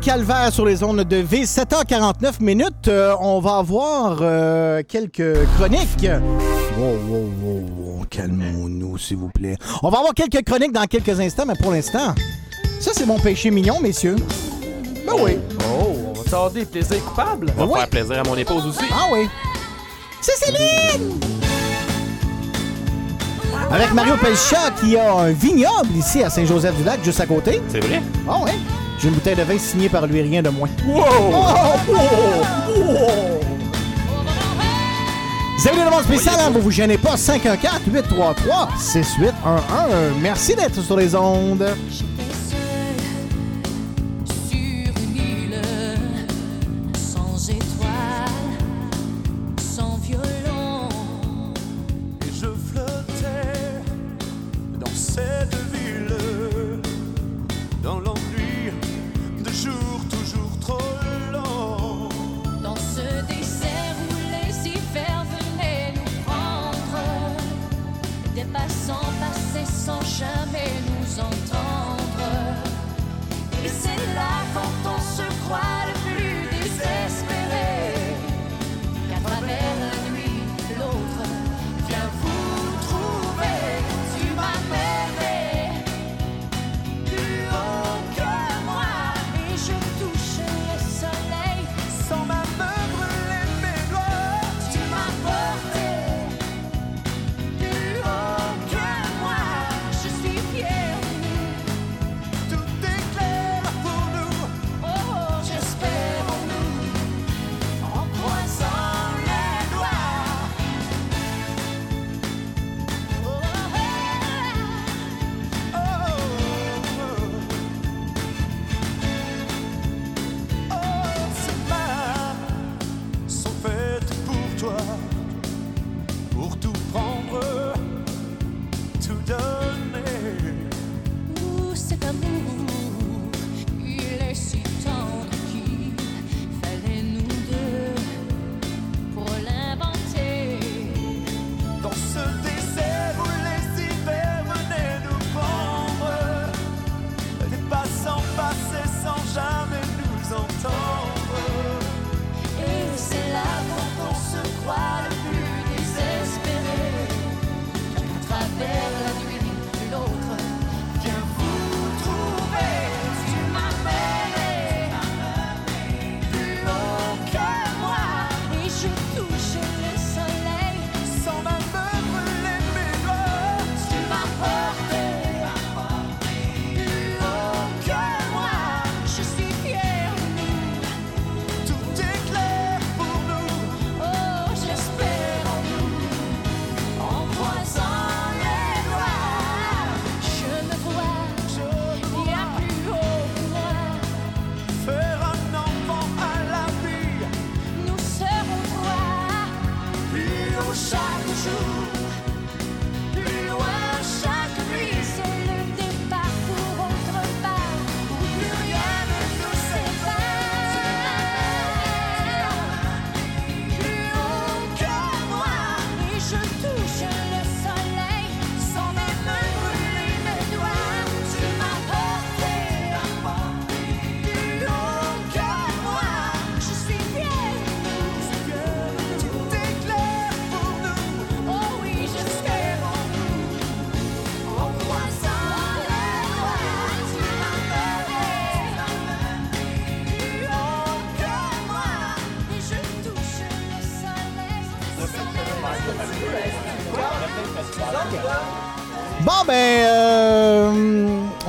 Calvaire 0.00 0.52
sur 0.52 0.64
les 0.64 0.82
ondes 0.84 1.02
de 1.02 1.16
V, 1.16 1.42
7h49 1.42 2.40
minutes. 2.40 2.88
Euh, 2.88 3.14
on 3.20 3.40
va 3.40 3.56
avoir 3.58 4.18
euh, 4.20 4.82
quelques 4.86 5.34
chroniques. 5.56 6.06
Wow, 6.78 6.96
wow, 7.08 7.30
wow, 7.42 7.66
wow. 7.76 8.04
Calmons-nous, 8.08 8.96
s'il 8.96 9.16
vous 9.16 9.28
plaît. 9.28 9.56
On 9.82 9.90
va 9.90 9.98
avoir 9.98 10.14
quelques 10.14 10.44
chroniques 10.44 10.72
dans 10.72 10.84
quelques 10.84 11.20
instants, 11.20 11.44
mais 11.46 11.56
pour 11.60 11.72
l'instant, 11.72 12.14
ça, 12.80 12.92
c'est 12.94 13.06
mon 13.06 13.18
péché 13.18 13.50
mignon, 13.50 13.80
messieurs. 13.80 14.16
Ben 15.04 15.14
oui. 15.20 15.38
Oh, 15.68 16.12
on 16.16 16.22
va 16.22 16.50
des 16.50 16.64
plaisirs 16.64 17.04
coupables. 17.04 17.52
On 17.58 17.66
va 17.66 17.80
faire 17.80 17.88
plaisir 17.88 18.20
à 18.20 18.22
mon 18.22 18.36
épouse 18.36 18.66
aussi. 18.66 18.84
Ah 18.92 19.08
oui. 19.12 19.28
C'est 20.20 20.36
Céline! 20.36 21.20
Avec 23.70 23.92
Mario 23.92 24.14
Pelchat 24.16 24.70
qui 24.80 24.96
a 24.96 25.12
un 25.12 25.32
vignoble 25.32 25.92
ici 25.96 26.22
à 26.22 26.30
Saint-Joseph-du-Lac, 26.30 27.04
juste 27.04 27.20
à 27.20 27.26
côté. 27.26 27.60
C'est 27.68 27.80
vrai? 27.80 28.00
Ah 28.28 28.38
oui. 28.44 28.52
J'ai 28.98 29.08
une 29.08 29.14
bouteille 29.14 29.36
de 29.36 29.42
vin 29.42 29.58
signée 29.58 29.88
par 29.88 30.06
lui, 30.06 30.22
rien 30.22 30.42
de 30.42 30.48
moins. 30.48 30.68
Wow! 30.86 31.02
Vous 35.58 35.68
avez 35.68 35.78
une 35.78 35.86
demande 35.86 36.04
spéciale, 36.04 36.36
hein, 36.40 36.50
vous 36.52 36.60
vous 36.60 36.70
gênez 36.70 36.96
pas, 36.96 37.16
514-833-6811. 37.16 39.32
Merci 40.20 40.54
d'être 40.54 40.80
sur 40.80 40.96
les 40.96 41.14
ondes. 41.14 41.66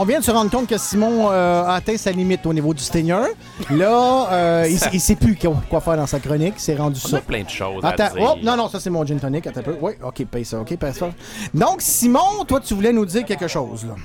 Vient 0.08 0.20
de 0.20 0.24
se 0.24 0.32
rendre 0.32 0.50
compte 0.50 0.68
que 0.68 0.78
Simon 0.78 1.30
euh, 1.32 1.64
a 1.64 1.76
atteint 1.76 1.98
sa 1.98 2.12
limite 2.12 2.46
au 2.46 2.54
niveau 2.54 2.74
du 2.74 2.82
Stinger. 2.82 3.26
Là, 3.70 4.28
euh, 4.32 4.66
il, 4.70 4.80
il 4.94 5.00
sait 5.02 5.16
plus 5.16 5.38
quoi 5.70 5.82
faire 5.82 5.98
dans 5.98 6.08
sa 6.08 6.20
chronique. 6.20 6.56
C'est 6.58 6.76
rendu 6.76 7.00
On 7.06 7.08
ça. 7.10 7.18
a 7.18 7.22
plein 7.22 7.44
de 7.44 7.50
choses 7.50 7.84
Attends, 7.84 8.06
à 8.06 8.10
dire. 8.10 8.22
oh, 8.36 8.40
non, 8.44 8.56
non, 8.58 8.70
ça 8.70 8.80
c'est 8.80 8.90
mon 8.90 9.06
gin 9.06 9.20
tonic. 9.20 9.46
Attends 9.48 9.60
un 9.60 9.64
peu. 9.64 9.76
Oui, 9.82 9.94
ok, 10.04 10.26
paye 10.26 10.46
ça, 10.46 10.60
ok, 10.60 10.76
paye 10.78 10.94
ça. 10.94 11.10
Donc, 11.54 11.78
Simon, 11.82 12.46
toi, 12.48 12.60
tu 12.60 12.74
voulais 12.74 12.94
nous 12.94 13.06
dire 13.06 13.26
quelque 13.26 13.48
chose, 13.48 13.86
là. 13.86 13.96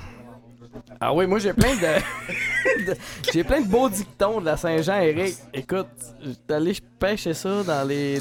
Ah 1.05 1.13
oui, 1.13 1.27
moi 1.27 1.37
j'ai 1.39 1.51
plein 1.53 1.75
de. 1.75 2.85
de- 2.85 2.95
j'ai 3.33 3.43
plein 3.43 3.59
de 3.61 3.67
beaux 3.67 3.89
dictons 3.89 4.39
de 4.39 4.45
la 4.45 4.55
Saint-Jean, 4.55 4.99
Eric. 5.01 5.35
Écoute, 5.53 5.87
j'étais 6.23 6.53
allé 6.53 6.73
pêcher 6.97 7.33
ça 7.33 7.61
dans 7.63 7.85
les. 7.87 8.19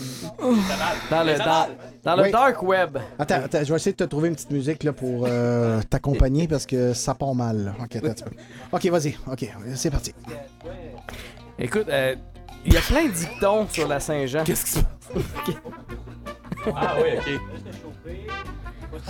Dans 1.11 1.23
le, 1.23 1.39
dans, 1.39 1.67
dans 2.03 2.17
le 2.17 2.23
Oui. 2.25 2.31
dark 2.33 2.61
web. 2.63 2.99
Attends, 3.19 3.37
attends, 3.45 3.63
je 3.63 3.71
vais 3.71 3.77
essayer 3.77 3.93
de 3.93 3.97
te 3.99 4.05
trouver 4.05 4.29
une 4.31 4.35
petite 4.35 4.51
musique 4.51 4.83
là, 4.83 4.93
pour 4.93 5.27
euh, 5.29 5.81
t'accompagner 5.89 6.49
parce 6.49 6.67
que 6.67 6.93
ça 6.93 7.15
part 7.15 7.35
mal. 7.37 7.65
là. 7.67 7.75
Attends. 8.11 8.25
Ok, 8.73 8.87
vas-y. 8.87 9.17
Ok, 9.31 9.49
c'est 9.77 9.91
parti. 9.91 10.13
Écoute, 11.59 11.87
euh, 11.89 12.17
il 12.67 12.73
y 12.73 12.77
a 12.77 12.81
plein 12.81 13.07
de 13.07 13.13
dictons 13.13 13.69
sur 13.71 13.87
la 13.87 14.01
Saint-Jean. 14.01 14.43
Qu'est-ce 14.45 14.65
qui 14.65 14.71
se 14.73 14.79
passe? 14.81 15.55
Ah 16.75 16.95
oui, 17.01 17.11
ok. 17.19 17.41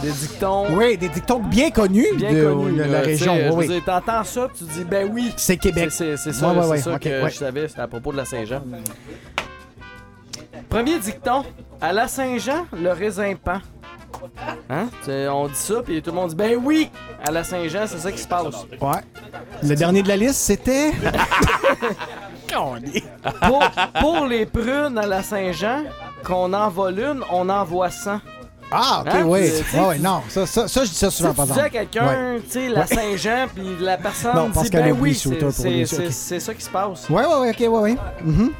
Des 0.02 0.10
dictons. 0.10 0.66
Oui, 0.76 0.96
des 0.96 1.08
dictons 1.08 1.40
bien 1.40 1.70
connus 1.70 2.06
Bien 2.16 2.32
de, 2.32 2.44
connus. 2.44 2.76
de 2.78 2.82
la 2.84 3.00
tu 3.00 3.06
région. 3.06 3.54
oui, 3.54 3.66
dire, 3.68 3.82
T'entends 3.84 4.24
ça, 4.24 4.48
tu 4.56 4.64
dis, 4.64 4.84
ben 4.84 5.08
oui. 5.12 5.32
C'est 5.36 5.56
Québec. 5.56 5.90
C'est 5.90 6.16
ça, 6.16 6.52
Ouais, 6.52 6.78
ça 6.78 6.98
que 6.98 7.28
je 7.28 7.34
savais, 7.36 7.68
c'était 7.68 7.80
à 7.80 7.88
propos 7.88 8.12
de 8.12 8.16
la 8.18 8.24
Saint-Jean. 8.24 8.62
Premier 10.68 10.98
dicton. 10.98 11.44
À 11.80 11.92
la 11.92 12.06
Saint-Jean, 12.08 12.66
le 12.72 12.90
raisin 12.92 13.34
pend. 13.34 13.60
Hein? 14.70 14.86
Tu 15.04 15.10
On 15.28 15.48
dit 15.48 15.54
ça, 15.54 15.82
puis 15.84 16.00
tout 16.00 16.10
le 16.10 16.16
monde 16.16 16.30
dit, 16.30 16.36
ben 16.36 16.56
oui! 16.62 16.90
À 17.26 17.32
la 17.32 17.42
Saint-Jean, 17.42 17.86
c'est 17.86 17.98
ça 17.98 18.12
qui 18.12 18.18
se 18.18 18.28
passe. 18.28 18.44
Ouais. 18.80 19.00
Le 19.62 19.74
dernier 19.74 20.02
de 20.02 20.08
la 20.08 20.16
liste, 20.16 20.36
c'était? 20.36 20.92
pour, 23.42 23.62
pour 24.00 24.26
les 24.26 24.46
prunes 24.46 24.96
à 24.98 25.06
la 25.06 25.22
Saint-Jean, 25.22 25.84
qu'on 26.24 26.52
en 26.52 26.68
vole 26.68 27.00
une, 27.00 27.22
on 27.30 27.48
en 27.48 27.64
voit 27.64 27.90
100. 27.90 28.20
Ah, 28.74 29.02
ok, 29.06 29.12
Hein? 29.12 29.24
oui. 29.26 29.40
Ouais, 29.74 29.80
ouais, 29.86 29.98
non, 29.98 30.22
ça, 30.28 30.46
ça, 30.46 30.66
ça, 30.68 30.84
je 30.84 30.90
dis 30.90 30.96
ça 30.96 31.10
souvent, 31.10 31.34
par 31.34 31.46
tu 31.46 31.52
dis 31.52 31.60
à 31.60 31.66
exemple. 31.66 31.86
quelqu'un, 31.90 32.06
Ouais. 32.34 32.40
tu 32.44 32.50
sais, 32.50 32.68
la. 32.68 32.86
Saint-Jean, 32.86 33.46
puis 33.54 33.64
la 33.80 33.96
personne 33.96 34.34
Non, 34.36 34.48
dit, 34.48 34.70
ben 34.70 34.96
oui, 35.00 35.14
c'est 35.14 36.40
ça 36.40 36.54
qui 36.54 36.62
se 36.64 36.70
passe. 36.70 37.08
Ouais, 37.08 37.24
ouais, 37.26 37.34
ouais, 37.40 37.50
ok, 37.50 37.60
ouais, 37.60 37.68
ouais. 37.68 37.96
Mhm. 38.24 38.50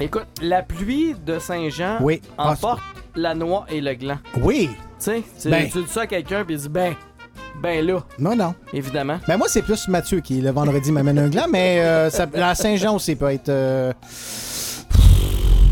Écoute, 0.00 0.26
la 0.40 0.62
pluie 0.62 1.14
de 1.26 1.38
Saint-Jean 1.38 1.96
Oui. 2.00 2.22
Ah, 2.38 2.52
emporte 2.52 2.80
la 3.16 3.34
noix 3.34 3.66
et 3.68 3.80
le 3.80 3.94
gland. 3.94 4.18
Oui. 4.40 4.70
Tu 4.70 4.76
sais, 4.98 5.22
tu, 5.42 5.48
Ben. 5.50 5.68
tu 5.70 5.82
dis 5.82 5.90
ça 5.90 6.02
à 6.02 6.06
quelqu'un, 6.06 6.44
puis 6.44 6.54
il 6.54 6.60
dit, 6.60 6.68
ben, 6.68 6.94
ben 7.60 7.84
là, 7.84 7.98
Non, 8.18 8.36
non. 8.36 8.54
évidemment. 8.72 9.18
Ben, 9.26 9.36
moi, 9.36 9.48
c'est 9.48 9.62
plus 9.62 9.88
Mathieu 9.88 10.20
qui, 10.20 10.40
le 10.40 10.50
vendredi, 10.50 10.92
m'amène 10.92 11.18
un 11.18 11.28
gland, 11.28 11.46
mais 11.50 11.80
euh, 11.80 12.10
ça- 12.10 12.26
la 12.32 12.54
Saint-Jean 12.54 12.94
aussi 12.94 13.16
peut 13.16 13.30
être. 13.32 13.48
euh, 13.48 13.92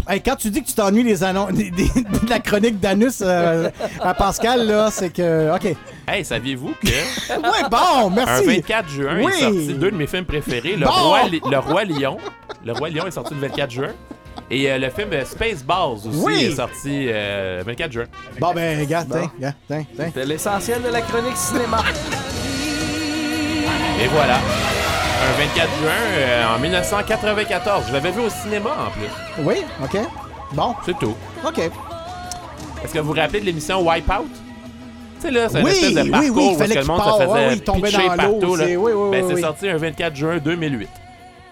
Hey, 0.08 0.20
quand 0.22 0.36
tu 0.36 0.50
dis 0.50 0.62
que 0.62 0.68
tu 0.68 0.74
t'ennuies 0.74 1.02
des 1.04 1.24
annonces, 1.24 1.52
des- 1.52 1.70
des- 1.70 1.88
de 1.88 2.30
la 2.30 2.38
chronique 2.38 2.78
d'Anus 2.78 3.22
euh, 3.22 3.70
à 4.00 4.14
Pascal, 4.14 4.66
là, 4.66 4.88
c'est 4.92 5.10
que. 5.10 5.54
OK. 5.54 5.74
Hey, 6.06 6.24
saviez-vous 6.24 6.74
que 6.80 6.86
Ouais, 7.30 7.68
bon, 7.70 8.06
un 8.06 8.10
merci. 8.10 8.46
24 8.46 8.88
juin 8.88 9.18
Oui. 9.22 9.32
est 9.36 9.40
sorti 9.40 9.74
deux 9.74 9.90
de 9.90 9.96
mes 9.96 10.06
films 10.06 10.24
préférés, 10.24 10.76
Le, 10.76 10.86
Bon. 10.86 10.92
Roi, 10.92 11.20
le 11.50 11.58
Roi 11.58 11.84
Lion. 11.84 12.18
Le 12.64 12.72
Roi 12.72 12.90
Lion 12.90 13.06
est 13.06 13.10
sorti 13.10 13.34
le 13.34 13.40
24 13.40 13.70
juin. 13.70 13.88
Et 14.48 14.70
euh, 14.70 14.78
le 14.78 14.90
film 14.90 15.08
euh, 15.12 15.24
Spaceballs 15.24 16.06
aussi 16.06 16.18
Oui. 16.22 16.44
est 16.44 16.54
sorti 16.56 17.06
euh, 17.08 17.58
le 17.58 17.64
24 17.64 17.90
juin. 17.92 18.04
Bon, 18.38 18.52
ben, 18.54 18.78
regarde, 18.78 19.08
tiens, 19.10 19.30
regarde, 19.36 19.54
tiens, 19.66 19.84
tiens. 19.96 20.10
C'est 20.14 20.24
l'essentiel 20.24 20.82
de 20.82 20.88
la 20.88 21.00
chronique 21.00 21.36
cinéma. 21.36 21.82
Et 24.00 24.06
voilà. 24.08 24.38
Un 25.26 25.32
24 25.38 25.70
juin 25.80 25.90
euh, 26.18 26.54
en 26.54 26.58
1994. 26.60 27.84
Je 27.88 27.92
l'avais 27.92 28.10
vu 28.12 28.20
au 28.20 28.30
cinéma 28.30 28.70
en 28.86 28.90
plus. 28.90 29.42
Oui, 29.44 29.56
OK. 29.82 29.98
Bon, 30.52 30.74
C'est 30.84 30.96
tout. 30.98 31.14
OK. 31.44 31.58
Est-ce 31.58 32.92
que 32.92 32.98
vous 33.00 33.08
vous 33.08 33.12
rappelez 33.20 33.40
de 33.40 33.46
l'émission 33.46 33.80
Wipeout? 33.86 34.28
Tu 34.28 35.22
sais, 35.22 35.30
là, 35.30 35.48
c'est 35.48 35.62
Oui, 35.62 35.70
une 35.70 35.76
espèce 35.76 35.94
de 35.94 36.00
oui, 36.02 36.10
parcours 36.10 36.36
oui, 36.36 36.54
où 36.54 36.58
que 36.58 36.78
le 36.78 36.84
monde 36.84 37.00
se 37.00 37.22
faisait 37.26 37.48
oui, 37.72 37.80
pitcher 37.82 38.08
dans 38.08 38.16
partout. 38.16 38.56
là. 38.56 38.64
c'est- 38.66 38.76
oui, 38.76 38.92
oui, 38.94 39.10
ben, 39.10 39.22
oui, 39.22 39.28
c'est 39.28 39.34
oui. 39.34 39.40
sorti 39.40 39.68
un 39.68 39.76
24 39.78 40.14
juin 40.16 40.38
2008. 40.38 40.88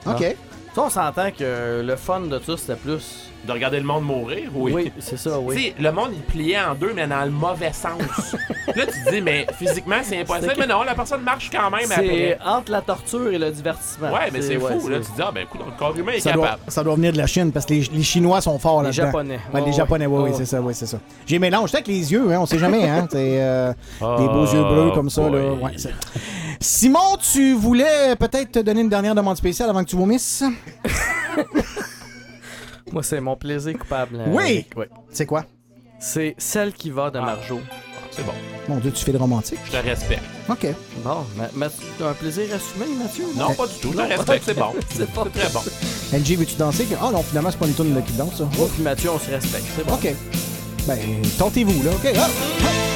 OK. 0.07 0.37
Ça, 0.75 0.83
on 0.83 0.91
s'entend 0.91 1.31
que 1.31 1.83
le 1.85 1.97
fun 1.97 2.21
de 2.21 2.39
tout, 2.39 2.57
c'était 2.57 2.77
plus. 2.77 3.31
De 3.47 3.53
regarder 3.53 3.79
le 3.79 3.85
monde 3.85 4.05
mourir, 4.05 4.49
oui. 4.55 4.73
Oui, 4.75 4.93
c'est 4.99 5.19
ça, 5.19 5.39
oui. 5.39 5.55
Tu 5.57 5.63
sais, 5.63 5.75
le 5.79 5.93
monde, 5.93 6.11
il 6.15 6.23
pliait 6.23 6.59
en 6.59 6.75
deux, 6.75 6.93
mais 6.95 7.07
dans 7.07 7.25
le 7.25 7.31
mauvais 7.31 7.73
sens. 7.75 8.01
là, 8.75 8.87
tu 8.87 9.05
te 9.05 9.11
dis, 9.11 9.21
mais 9.21 9.47
physiquement, 9.59 9.97
c'est 10.03 10.21
impossible. 10.21 10.55
Que- 10.55 10.61
Mais 10.61 10.67
non, 10.67 10.83
la 10.83 10.95
personne 10.95 11.21
marche 11.23 11.51
quand 11.53 11.71
même 11.71 11.87
C'est 11.87 11.95
après. 11.95 12.39
entre 12.45 12.73
la 12.73 12.81
torture 12.81 13.31
et 13.31 13.37
le 13.39 13.51
divertissement. 13.51 14.13
Ouais, 14.13 14.31
mais 14.33 14.41
c'est 14.41 14.57
ouais, 14.57 14.79
fou. 14.81 14.89
Là, 14.89 14.99
tu 15.01 15.11
te 15.11 15.17
dis, 15.17 15.23
ah, 15.23 15.31
ben, 15.35 15.43
écoute, 15.43 15.61
le 15.65 15.79
corps 15.79 15.95
humain 15.95 16.13
est 16.13 16.21
Ça 16.21 16.33
doit, 16.33 16.45
capable. 16.47 16.63
ça 16.69 16.83
doit 16.83 16.95
venir 16.95 17.13
de 17.13 17.19
la 17.19 17.27
Chine 17.27 17.53
parce 17.53 17.67
que 17.67 17.75
les, 17.75 17.81
les 17.93 18.03
Chinois 18.03 18.41
sont 18.41 18.59
forts 18.59 18.83
Les 18.83 18.89
là-dedans. 18.89 19.07
Japonais. 19.07 19.41
Ouais, 19.53 19.61
Ouais, 19.61 19.67
les. 19.67 19.73
Japonais, 19.75 20.07
oui, 20.07 20.31
c'est 20.35 20.47
ça, 20.47 20.61
oui, 20.63 20.73
c'est 20.75 20.87
ça. 20.87 20.97
J'ai 21.27 21.39
mélangé 21.39 21.75
avec 21.75 21.87
les 21.89 22.13
yeux, 22.13 22.33
hein, 22.33 22.39
on 22.41 22.47
sait 22.47 22.59
jamais, 22.59 22.89
hein. 22.89 23.07
Euh, 23.15 23.73
des 24.01 24.27
beaux 24.27 24.47
Ah, 24.49 24.55
yeux 24.55 24.65
bleus 24.65 24.91
comme 24.95 25.11
ça, 25.11 25.23
là. 25.29 25.53
Ouais, 25.53 25.73
Simon, 26.61 27.17
tu 27.33 27.53
voulais 27.55 28.17
peut-être 28.19 28.53
te 28.53 28.59
donner 28.61 28.81
une 28.81 28.89
dernière 28.89 29.15
demande 29.15 29.37
spéciale 29.37 29.69
avant 29.69 29.85
que 29.85 29.91
tu 29.91 29.97
vomisses? 29.97 30.43
Moi, 32.95 33.03
c'est 33.03 33.21
mon 33.21 33.35
plaisir 33.37 33.77
coupable. 33.77 34.17
euh, 34.21 34.27
Oui! 34.29 34.65
C'est 35.11 35.27
quoi? 35.27 35.45
C'est 35.99 36.35
celle 36.39 36.73
qui 36.73 36.91
va 36.91 37.11
de 37.11 37.19
Marjo. 37.19 37.61
C'est 38.13 38.25
bon. 38.25 38.33
Mon 38.69 38.77
Dieu, 38.77 38.93
tu 38.93 39.05
fais 39.05 39.11
de 39.11 39.19
romantique? 39.19 39.59
Je 39.67 39.73
te 39.73 39.77
respecte. 39.79 40.23
OK. 40.49 40.67
Bon, 41.03 41.27
Ma- 41.37 41.51
Mathieu, 41.55 41.85
t'as 41.99 42.11
un 42.11 42.13
plaisir 42.13 42.45
assumé, 42.55 42.87
Mathieu? 42.97 43.25
Non, 43.37 43.53
pas 43.55 43.67
du 43.67 43.75
tout. 43.81 43.91
Je 43.91 43.97
te 43.97 44.03
respecte. 44.03 44.45
C'est 44.47 44.55
bon. 44.59 44.73
C'est 44.91 45.11
pas 45.13 45.25
très 45.25 45.49
bon. 45.51 45.61
NG, 46.17 46.37
veux-tu 46.39 46.55
danser? 46.55 46.87
Ah 47.03 47.11
non, 47.13 47.25
finalement, 47.25 47.51
c'est 47.51 47.59
pas 47.59 47.67
une 47.67 47.75
tourne 47.75 48.01
qui 48.05 48.13
danse, 48.13 48.37
ça. 48.37 48.45
Moi 48.57 48.69
puis 48.73 48.83
Mathieu, 48.85 49.11
on 49.11 49.19
se 49.19 49.29
respecte. 49.31 49.65
C'est 49.77 49.85
bon. 49.85 49.95
OK. 49.95 50.15
Ben, 50.87 50.99
tentez-vous, 51.37 51.83
là. 51.83 51.91
OK? 51.91 52.13
Ah! 52.17 52.29
J'ai 52.61 52.94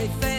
Le 0.00 0.29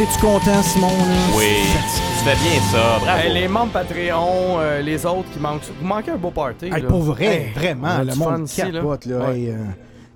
t'es-tu 0.00 0.18
content, 0.18 0.62
Simon? 0.62 0.86
là? 0.88 1.36
Oui, 1.36 1.44
tu 1.62 2.24
fais 2.24 2.34
bien 2.36 2.60
ça, 2.72 2.98
bravo. 3.00 3.18
Hey, 3.20 3.34
les 3.34 3.48
membres 3.48 3.72
Patreon, 3.72 4.58
euh, 4.58 4.80
les 4.80 5.04
autres 5.04 5.30
qui 5.30 5.38
manquent. 5.38 5.60
Vous 5.78 5.86
manquez 5.86 6.12
un 6.12 6.16
beau 6.16 6.30
party. 6.30 6.66
Hey, 6.66 6.70
là. 6.82 6.88
pour 6.88 7.02
vrai, 7.02 7.26
Hey, 7.26 7.52
vraiment, 7.54 7.98
le 7.98 8.14
monde 8.14 8.48
capote. 8.48 9.04
Là, 9.04 9.30
Ouais. 9.30 9.48
Euh, 9.50 9.64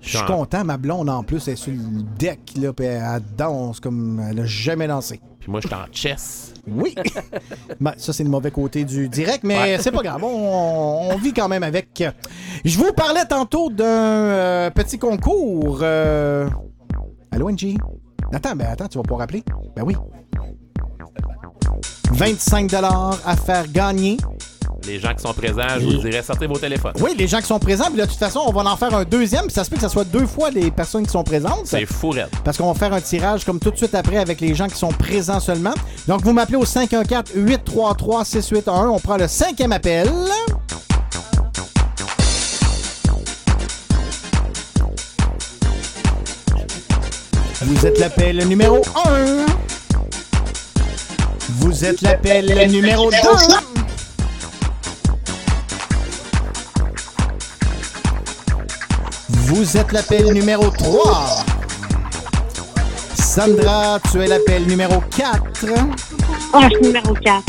je 0.01 0.17
suis 0.17 0.25
content, 0.25 0.63
ma 0.63 0.77
blonde 0.77 1.09
en 1.09 1.21
plus, 1.23 1.47
elle 1.47 1.53
est 1.53 1.57
sur 1.57 1.71
le 1.71 2.01
deck, 2.17 2.39
là, 2.59 2.73
puis 2.73 2.85
elle 2.87 3.21
danse 3.37 3.79
comme 3.79 4.19
elle 4.27 4.39
a 4.39 4.45
jamais 4.45 4.87
dansé. 4.87 5.19
Puis 5.39 5.51
moi, 5.51 5.61
je 5.61 5.67
suis 5.67 5.75
en 5.75 5.85
chess. 5.91 6.53
Oui! 6.67 6.95
Ben, 7.79 7.93
ça, 7.97 8.11
c'est 8.13 8.23
le 8.23 8.29
mauvais 8.29 8.49
côté 8.51 8.85
du 8.85 9.07
direct, 9.09 9.41
mais 9.43 9.57
Ouais. 9.57 9.77
c'est 9.79 9.91
pas 9.91 10.01
grave. 10.01 10.23
On, 10.23 11.09
on 11.11 11.17
vit 11.17 11.33
quand 11.33 11.47
même 11.47 11.61
avec. 11.63 12.03
Je 12.63 12.77
vous 12.79 12.91
parlais 12.93 13.25
tantôt 13.25 13.69
d'un 13.69 13.85
euh, 13.85 14.69
petit 14.71 14.97
concours. 14.97 15.79
euh, 15.83 16.47
Allô, 17.31 17.51
NG? 17.51 17.77
Attends, 18.33 18.55
ben 18.55 18.67
attends, 18.71 18.87
tu 18.87 18.97
vas 18.97 19.03
pouvoir 19.03 19.19
rappeler? 19.21 19.43
Ben 19.75 19.83
oui. 19.83 19.95
25 22.11 22.73
à 22.73 23.35
faire 23.35 23.67
gagner. 23.71 24.17
Les 24.87 24.99
gens 24.99 25.13
qui 25.15 25.23
sont 25.23 25.33
présents, 25.33 25.63
je 25.79 25.85
vous 25.85 25.97
dirais, 25.97 26.21
sortez 26.21 26.45
vos 26.47 26.59
téléphones. 26.59 26.93
Oui, 27.01 27.15
les 27.17 27.27
gens 27.27 27.39
qui 27.39 27.47
sont 27.47 27.59
présents, 27.59 27.85
puis 27.85 27.99
de 27.99 28.05
toute 28.05 28.19
façon, 28.19 28.41
on 28.45 28.51
va 28.51 28.69
en 28.69 28.75
faire 28.75 28.93
un 28.93 29.03
deuxième, 29.03 29.45
puis 29.45 29.53
ça 29.53 29.63
se 29.63 29.69
peut 29.69 29.77
que 29.77 29.81
ça 29.81 29.89
soit 29.89 30.03
deux 30.03 30.27
fois 30.27 30.51
les 30.51 30.69
personnes 30.69 31.05
qui 31.05 31.11
sont 31.11 31.23
présentes. 31.23 31.65
C'est 31.65 31.87
fou, 31.87 32.11
raide. 32.11 32.29
Parce 32.43 32.57
qu'on 32.57 32.71
va 32.71 32.77
faire 32.77 32.93
un 32.93 33.01
tirage 33.01 33.45
comme 33.45 33.59
tout 33.59 33.71
de 33.71 33.77
suite 33.77 33.95
après 33.95 34.17
avec 34.17 34.39
les 34.41 34.53
gens 34.53 34.67
qui 34.67 34.77
sont 34.77 34.89
présents 34.89 35.39
seulement. 35.39 35.73
Donc, 36.07 36.21
vous 36.21 36.33
m'appelez 36.33 36.57
au 36.57 36.65
514-833-6811. 36.65 38.89
On 38.89 38.99
prend 38.99 39.17
le 39.17 39.27
cinquième 39.27 39.71
appel. 39.71 40.07
Vous 47.65 47.83
êtes 47.87 47.97
l'appel 47.97 48.47
numéro 48.47 48.79
1. 49.05 49.45
Vous 51.49 51.83
êtes 51.83 52.01
l'appel 52.01 52.69
numéro 52.69 53.09
2. 53.09 53.17
Vous 59.29 59.77
êtes 59.77 59.91
l'appel 59.91 60.31
numéro 60.31 60.69
3. 60.69 61.43
Sandra, 63.19 63.99
tu 64.11 64.21
es 64.21 64.27
l'appel 64.27 64.67
numéro 64.67 65.01
4. 65.17 65.41
Hanche 66.53 66.71
numéro 66.83 67.13
4. 67.15 67.43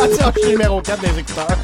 ah, 0.00 0.04
tu 0.08 0.24
hanche 0.24 0.48
numéro 0.48 0.80
4 0.80 1.00
des 1.00 1.20
écouteurs. 1.20 1.58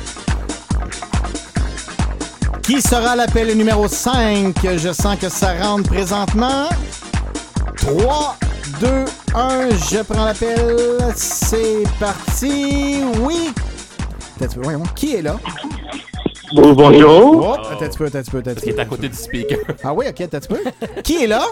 Qui 2.63 2.83
sera 2.83 3.17
l'appel 3.17 3.57
numéro 3.57 3.89
5? 3.89 4.55
Je 4.77 4.93
sens 4.93 5.17
que 5.19 5.31
ça 5.31 5.55
rentre 5.55 5.89
présentement. 5.89 6.69
3, 7.77 8.37
2, 8.81 8.87
1, 9.35 9.69
je 9.71 10.03
prends 10.03 10.25
l'appel. 10.25 10.99
C'est 11.15 11.83
parti. 11.99 13.01
Oui. 13.21 13.51
Attends 14.37 14.45
un 14.45 14.47
petit 14.47 14.55
peu, 14.57 14.63
voyons. 14.63 14.83
Qui 14.95 15.17
est 15.17 15.23
là? 15.23 15.37
Bon, 16.55 16.73
bonjour. 16.73 17.37
Oh, 17.37 17.53
attends 17.71 17.85
un 17.85 17.89
petit 17.89 17.99
peu, 17.99 18.07
attends 18.07 18.19
un 18.19 18.23
petit 18.23 18.31
peu, 18.31 18.39
attends 18.39 18.61
peu. 18.61 18.69
est 18.69 18.79
à 18.79 18.85
côté 18.85 19.09
du 19.09 19.17
speaker. 19.17 19.59
Ah 19.85 19.93
oui, 19.95 20.07
ok, 20.09 20.21
attends 20.21 20.37
un 20.37 20.41
petit 20.41 20.49
peu. 20.49 21.03
Qui 21.03 21.25
est 21.25 21.27
là? 21.27 21.43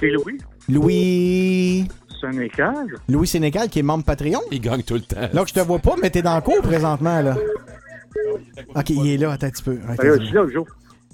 C'est 0.00 0.10
Louis. 0.10 0.38
Louis. 0.68 1.88
Sénécal. 2.20 2.86
Louis 3.08 3.26
Sénécal, 3.26 3.68
qui 3.68 3.78
est 3.78 3.82
membre 3.82 4.04
Patreon. 4.04 4.40
Il 4.50 4.60
gagne 4.60 4.82
tout 4.82 4.94
le 4.94 5.00
temps. 5.00 5.28
Là, 5.32 5.44
je 5.46 5.54
te 5.54 5.60
vois 5.60 5.78
pas, 5.78 5.94
mais 6.02 6.10
t'es 6.10 6.22
dans 6.22 6.34
le 6.34 6.42
cours 6.42 6.60
présentement, 6.62 7.20
là. 7.20 7.36
Ok, 8.74 8.90
il 8.90 9.08
est 9.08 9.16
là, 9.16 9.32
attends 9.32 9.46
un 9.46 9.50
petit 9.50 9.62
peu. 9.62 9.78
Attends 9.88 10.02
là. 10.02 10.62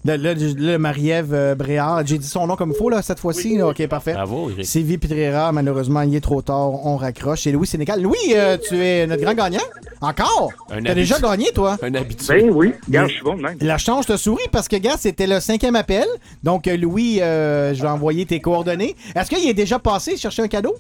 Là, 0.05 0.19
là, 0.19 0.35
là, 0.35 0.79
Marie-Ève 0.79 1.33
euh, 1.33 1.55
Bréard, 1.55 2.07
j'ai 2.07 2.19
dit 2.19 2.27
son 2.27 2.47
nom 2.47 2.57
comme 2.57 2.73
il 2.73 2.77
faut, 2.77 2.91
là, 2.91 3.01
cette 3.01 3.19
fois-ci. 3.19 3.63
Ok, 3.63 3.87
parfait. 3.87 4.13
Bravo. 4.13 4.51
Sylvie 4.63 4.99
Petrera, 4.99 5.51
malheureusement, 5.53 6.03
il 6.03 6.15
est 6.15 6.21
trop 6.21 6.43
tard, 6.43 6.85
on 6.85 6.97
raccroche. 6.97 7.47
Et 7.47 7.53
Louis 7.53 7.67
Sénécal. 7.67 8.03
Louis, 8.03 8.17
euh, 8.35 8.59
tu 8.59 8.77
es 8.77 9.07
notre 9.07 9.23
grand 9.23 9.33
gagnant? 9.33 9.65
Encore? 10.03 10.53
Un 10.71 10.83
T'as 10.83 10.95
déjà 10.95 11.19
gagné, 11.19 11.51
toi? 11.55 11.79
Un 11.81 11.95
habitué. 11.95 12.43
Ben 12.43 12.51
oui, 12.51 12.75
je 12.87 13.07
suis 13.07 13.23
bon 13.23 13.37
de 13.37 13.43
même. 13.43 13.57
La 13.63 13.79
chance 13.79 14.05
te 14.05 14.19
sourit 14.19 14.45
parce 14.53 14.69
que, 14.69 14.77
gars, 14.77 14.97
c'était 14.99 15.27
le 15.27 15.41
cinquième 15.41 15.77
appel. 15.77 16.07
Donc, 16.43 16.69
euh, 16.69 16.77
Louis, 16.77 17.23
euh, 17.23 17.73
je 17.73 17.81
vais 17.81 17.89
envoyer 17.89 18.27
tes 18.27 18.41
coordonnées. 18.41 18.97
Est-ce 19.15 19.31
qu'il 19.31 19.49
est 19.49 19.55
déjà 19.55 19.79
passé 19.79 20.19
chercher 20.19 20.43
un 20.43 20.49
cadeau? 20.49 20.75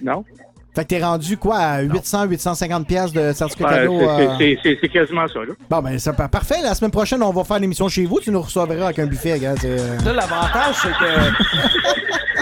Non. 0.00 0.24
Fait 0.74 0.84
que 0.84 0.88
t'es 0.88 1.04
rendu 1.04 1.36
quoi 1.36 1.56
à 1.58 1.80
800, 1.82 2.24
850 2.24 2.86
pièces 2.86 3.12
de 3.12 3.32
certificat 3.34 3.68
Ouais, 3.68 3.76
cadeau? 3.76 3.98
c'est- 4.38 4.58
euh? 4.70 4.76
c'est- 4.80 4.88
quasiment 4.88 5.28
ça, 5.28 5.40
là. 5.40 5.52
Bon, 5.68 5.82
ben, 5.82 5.98
ça, 5.98 6.12
parfait. 6.14 6.62
La 6.62 6.74
semaine 6.74 6.90
prochaine, 6.90 7.22
on 7.22 7.30
va 7.30 7.44
faire 7.44 7.58
l'émission 7.58 7.88
chez 7.88 8.06
vous. 8.06 8.20
Tu 8.20 8.30
nous 8.30 8.40
recevras 8.40 8.86
avec 8.86 8.98
un 8.98 9.06
buffet, 9.06 9.38
gars. 9.38 9.54
euh, 9.64 9.98
Là, 10.04 10.12
l'avantage, 10.14 10.74
c'est 10.80 10.88
que. 10.88 12.41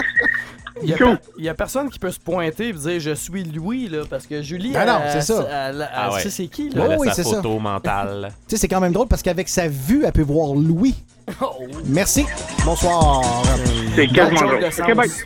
Il 0.83 0.89
y, 0.89 0.93
a, 0.93 0.97
Cool. 0.97 1.19
il 1.37 1.45
y 1.45 1.49
a 1.49 1.53
personne 1.53 1.89
qui 1.89 1.99
peut 1.99 2.11
se 2.11 2.19
pointer 2.19 2.69
et 2.69 2.73
dire 2.73 2.99
je 2.99 3.11
suis 3.13 3.43
Louis 3.43 3.87
là 3.87 3.99
parce 4.09 4.25
que 4.25 4.41
Julie 4.41 4.71
Ben 4.71 4.85
non, 4.85 4.99
c'est 5.11 5.21
ça. 5.21 5.45
elle- 5.49 5.75
elle- 5.75 5.89
Ah 5.93 6.05
elle 6.07 6.13
ouais. 6.15 6.21
sait 6.21 6.29
c'est 6.29 6.47
qui 6.47 6.69
Elle 6.73 6.77
là. 6.79 6.87
Oh, 6.91 6.95
oui, 6.99 7.07
sa 7.09 7.13
c'est 7.15 7.23
ça. 7.23 7.35
photo 7.37 7.59
mentale. 7.59 8.31
Tu 8.47 8.55
sais, 8.55 8.61
c'est 8.61 8.67
quand 8.67 8.79
même 8.81 8.91
drôle 8.93 9.07
parce 9.07 9.21
qu'avec 9.21 9.47
sa 9.49 9.67
vue, 9.67 10.03
elle 10.05 10.11
peut 10.11 10.21
voir 10.23 10.53
Louis. 10.55 10.95
Merci. 11.85 12.25
Bonsoir. 12.65 13.21
C'est 13.95 14.07
quasiment 14.07 14.41
drôle. 14.41 14.65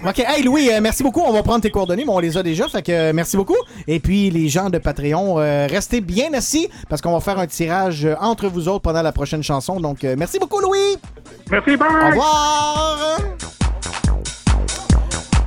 Ok, 0.07 0.19
hey 0.19 0.43
Louis, 0.43 0.69
euh, 0.71 0.79
merci 0.81 1.01
beaucoup. 1.03 1.21
On 1.21 1.31
va 1.31 1.41
prendre 1.41 1.61
tes 1.61 1.71
coordonnées, 1.71 2.03
mais 2.05 2.11
on 2.11 2.19
les 2.19 2.37
a 2.37 2.43
déjà. 2.43 2.67
Fait 2.67 2.81
que 2.83 2.91
euh, 2.91 3.13
merci 3.13 3.37
beaucoup. 3.37 3.55
Et 3.87 3.99
puis, 3.99 4.29
les 4.29 4.49
gens 4.49 4.69
de 4.69 4.77
Patreon, 4.77 5.39
euh, 5.39 5.67
restez 5.69 6.01
bien 6.01 6.33
assis 6.33 6.67
parce 6.89 7.01
qu'on 7.01 7.13
va 7.13 7.21
faire 7.21 7.39
un 7.39 7.47
tirage 7.47 8.07
entre 8.19 8.47
vous 8.47 8.67
autres 8.67 8.81
pendant 8.81 9.01
la 9.01 9.11
prochaine 9.13 9.41
chanson. 9.43 9.79
Donc, 9.79 10.03
euh, 10.03 10.15
merci 10.17 10.37
beaucoup, 10.37 10.59
Louis. 10.59 10.97
Merci, 11.49 11.77
bye. 11.77 11.87
Au 11.89 12.07
revoir. 12.09 13.17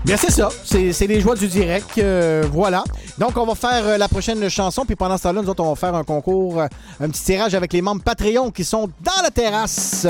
Bien, 0.09 0.17
c'est 0.17 0.31
ça. 0.31 0.49
C'est 0.65 1.07
les 1.07 1.21
joies 1.21 1.35
du 1.35 1.49
direct. 1.49 1.99
euh, 1.99 2.43
voilà. 2.51 2.83
Donc, 3.19 3.37
on 3.37 3.45
va 3.45 3.55
faire 3.55 3.87
euh, 3.87 3.99
la 3.99 4.09
prochaine 4.09 4.49
chanson. 4.49 4.87
Puis 4.87 4.97
pendant 4.97 5.19
ce 5.19 5.25
temps-là, 5.25 5.43
nous 5.43 5.51
autres, 5.51 5.63
on 5.63 5.69
va 5.69 5.75
faire 5.75 5.95
un 5.95 6.03
concours, 6.03 6.63
euh, 6.63 6.67
un 6.99 7.11
petit 7.11 7.23
tirage 7.23 7.55
avec 7.55 7.75
les 7.75 7.83
membres 7.83 8.01
Patreon 8.03 8.51
qui 8.51 8.65
sont 8.65 8.89
dans 9.05 9.23
la 9.23 9.31
terrasse 9.31 10.07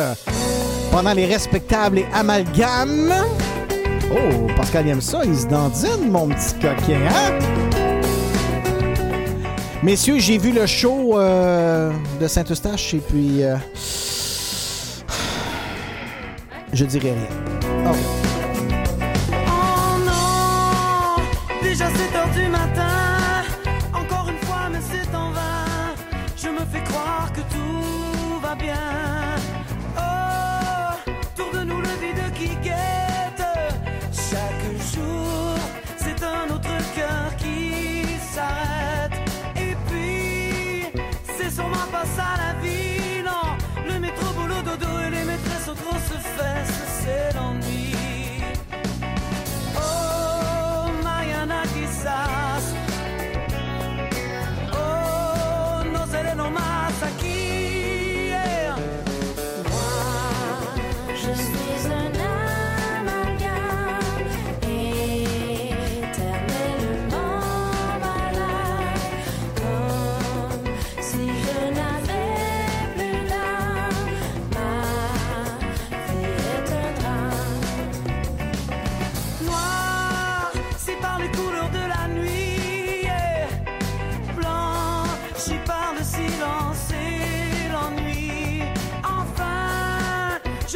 pendant 0.93 1.13
les 1.13 1.27
respectables 1.27 1.99
et 1.99 2.07
amalgames. 2.15 3.13
Oh, 4.13 4.47
Pascal 4.57 4.87
aime 4.87 5.01
ça. 5.01 5.23
Il 5.25 5.37
se 5.37 5.49
dandine, 5.49 6.09
mon 6.09 6.29
petit 6.29 6.55
coquin, 6.55 7.01
hein? 7.11 7.39
Messieurs, 9.83 10.21
j'ai 10.21 10.39
vu 10.39 10.53
le 10.53 10.65
show 10.67 11.19
de 11.19 12.29
Saint-Eustache 12.29 12.95
et 12.95 12.99
puis... 12.99 13.43
euh, 13.43 13.57
je 16.73 16.85
dirais 16.85 17.15
rien. 17.15 17.93
Déjà 21.79 21.91
7 21.93 22.15
heures 22.17 22.31
du 22.35 22.49
matin 22.49 22.98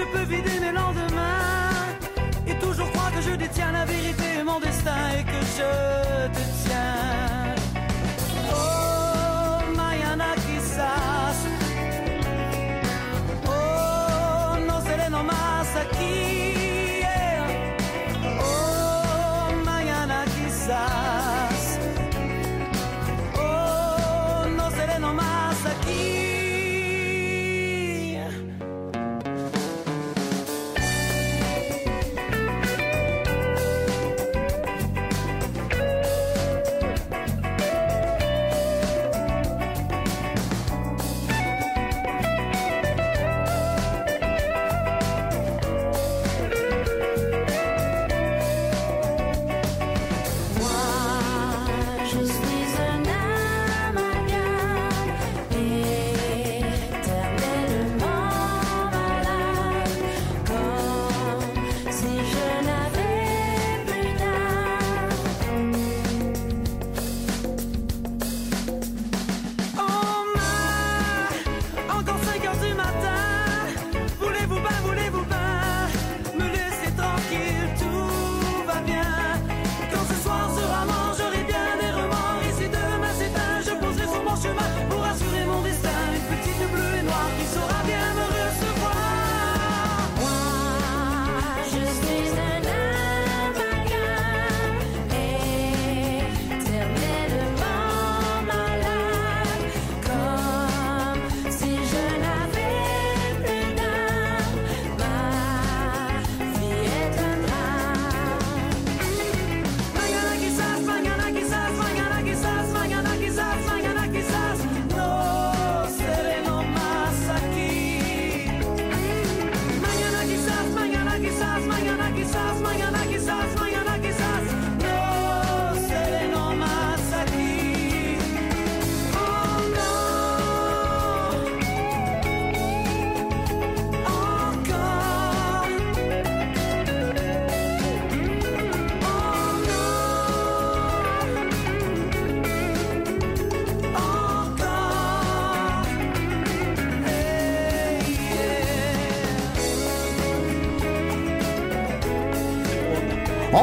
Je 0.02 0.06
peux 0.08 0.24
vider 0.24 0.58
mes 0.58 0.72
lendemains. 0.72 1.94
Et 2.48 2.54
toujours 2.56 2.90
croire 2.90 3.12
que 3.12 3.22
je 3.22 3.36
détiens 3.36 3.70
la 3.70 3.84
vérité 3.84 4.24
et 4.40 4.42
mon 4.42 4.58
destin 4.58 4.98
et 5.16 5.22
que 5.22 5.40
je 5.56 6.01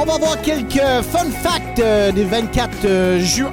va 0.09 0.15
avoir 0.15 0.41
quelques 0.41 1.03
fun 1.03 1.29
facts 1.29 1.79
euh, 1.79 2.11
des 2.11 2.23
24 2.23 2.69
euh, 2.85 3.19
juin 3.19 3.51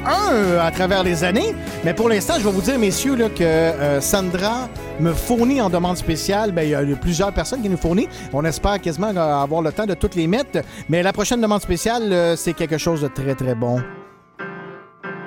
à 0.60 0.70
travers 0.70 1.02
les 1.02 1.22
années. 1.22 1.54
Mais 1.84 1.92
pour 1.92 2.08
l'instant, 2.08 2.34
je 2.38 2.44
vais 2.44 2.50
vous 2.50 2.62
dire, 2.62 2.78
messieurs, 2.78 3.16
que 3.16 3.44
euh, 3.44 4.00
Sandra 4.00 4.68
me 4.98 5.12
fournit 5.12 5.60
en 5.60 5.68
demande 5.68 5.96
spéciale. 5.96 6.52
Ben, 6.52 6.62
il 6.62 6.70
y 6.70 6.74
a 6.74 6.96
plusieurs 6.96 7.32
personnes 7.32 7.60
qui 7.60 7.68
nous 7.68 7.76
fournissent. 7.76 8.08
On 8.32 8.44
espère 8.44 8.80
quasiment 8.80 9.14
euh, 9.14 9.42
avoir 9.42 9.60
le 9.60 9.70
temps 9.70 9.86
de 9.86 9.94
toutes 9.94 10.14
les 10.14 10.26
mettre. 10.26 10.62
Mais 10.88 11.02
la 11.02 11.12
prochaine 11.12 11.40
demande 11.40 11.60
spéciale, 11.60 12.10
euh, 12.10 12.36
c'est 12.36 12.54
quelque 12.54 12.78
chose 12.78 13.02
de 13.02 13.08
très, 13.08 13.34
très 13.34 13.54
bon. 13.54 13.82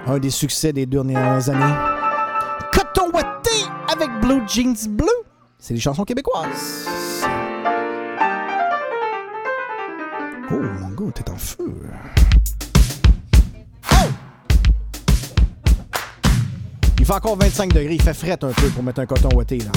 Un 0.07 0.17
des 0.17 0.31
succès 0.31 0.73
des 0.73 0.87
dernières 0.87 1.47
années. 1.49 1.75
Coton 2.71 3.11
Watté 3.13 3.51
avec 3.91 4.09
Blue 4.21 4.41
Jeans 4.47 4.89
Bleu. 4.89 5.07
C'est 5.59 5.75
des 5.75 5.79
chansons 5.79 6.05
québécoises. 6.05 6.88
En 11.01 11.37
feu. 11.37 11.63
Il 16.99 17.05
fait 17.05 17.13
encore 17.13 17.37
25 17.37 17.71
degrés, 17.71 17.93
il 17.93 18.01
fait 18.01 18.13
fret 18.13 18.31
un 18.31 18.51
peu 18.51 18.67
pour 18.67 18.83
mettre 18.83 18.99
un 18.99 19.05
coton 19.05 19.29
ouaté 19.33 19.59
là. 19.59 19.71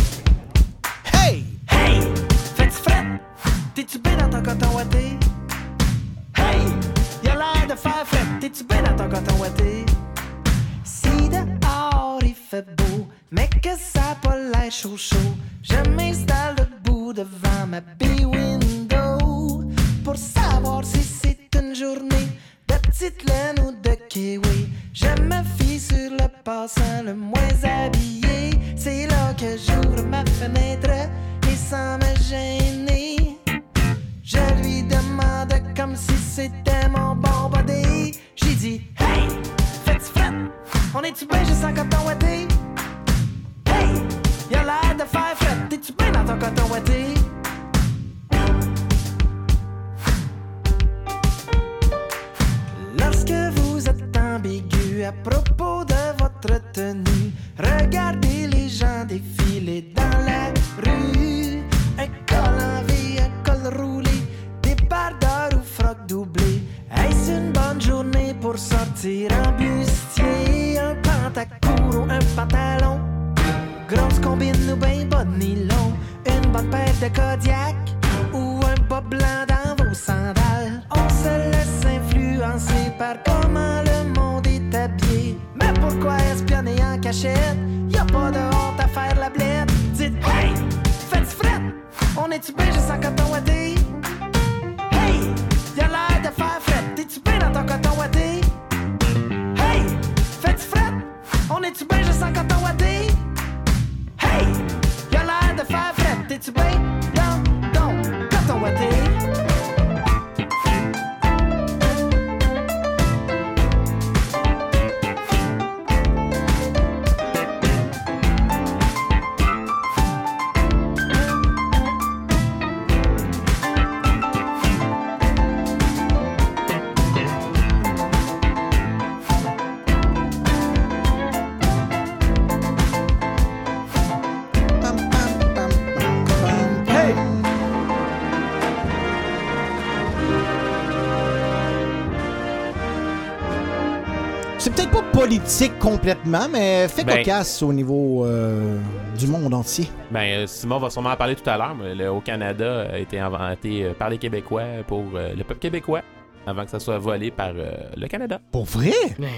Politique 145.38 145.78
complètement, 145.78 146.46
mais 146.50 146.86
fait 146.88 147.04
Ben- 147.04 147.16
cocasse 147.18 147.62
au 147.62 147.72
niveau 147.72 148.26
euh, 148.26 148.76
du 149.18 149.26
monde 149.26 149.54
entier. 149.54 149.86
Ben, 150.10 150.42
euh, 150.42 150.46
Simon 150.46 150.78
va 150.78 150.90
sûrement 150.90 151.10
en 151.10 151.16
parler 151.16 151.34
tout 151.34 151.48
à 151.48 151.56
l'heure, 151.56 151.74
mais 151.74 151.94
le, 151.94 152.10
au 152.10 152.20
Canada 152.20 152.86
a 152.92 152.98
été 152.98 153.18
inventé 153.18 153.82
euh, 153.84 153.94
par 153.94 154.10
les 154.10 154.18
Québécois 154.18 154.62
pour 154.86 155.04
euh, 155.14 155.32
le 155.34 155.42
peuple 155.42 155.60
québécois 155.60 156.02
avant 156.46 156.64
que 156.66 156.70
ça 156.70 156.80
soit 156.80 156.98
volé 156.98 157.30
par 157.30 157.52
euh, 157.56 157.70
le 157.96 158.08
Canada. 158.08 158.40
Pour 158.50 158.64
vrai? 158.66 158.92
Mais 159.18 159.30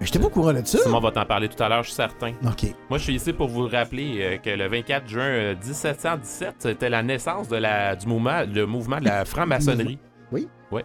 J'étais 0.00 0.18
pas 0.18 0.26
au 0.26 0.30
courant 0.30 0.52
de 0.54 0.62
ça. 0.64 0.78
Simon 0.78 0.98
va 0.98 1.12
t'en 1.12 1.24
parler 1.24 1.48
tout 1.48 1.62
à 1.62 1.68
l'heure, 1.68 1.82
je 1.84 1.88
suis 1.90 1.96
certain. 1.96 2.32
OK. 2.44 2.74
Moi, 2.88 2.98
je 2.98 3.04
suis 3.04 3.14
ici 3.14 3.32
pour 3.32 3.46
vous 3.48 3.68
rappeler 3.68 4.16
euh, 4.20 4.36
que 4.38 4.50
le 4.50 4.66
24 4.66 5.06
juin 5.08 5.22
euh, 5.22 5.54
1717, 5.54 6.54
c'était 6.58 6.90
la 6.90 7.04
naissance 7.04 7.46
de 7.48 7.56
la, 7.58 7.94
du 7.94 8.08
mouvement, 8.08 8.42
le 8.52 8.66
mouvement 8.66 8.98
de 8.98 9.04
la 9.04 9.24
franc-maçonnerie. 9.24 9.98
Oui. 10.32 10.48
Oui. 10.72 10.82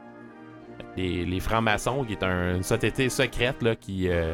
Les, 0.98 1.26
les 1.26 1.40
francs-maçons, 1.40 2.04
qui 2.04 2.14
est 2.14 2.24
un- 2.24 2.56
une 2.58 2.64
société 2.64 3.10
secrète, 3.10 3.62
là, 3.62 3.76
qui... 3.76 4.08
euh, 4.10 4.34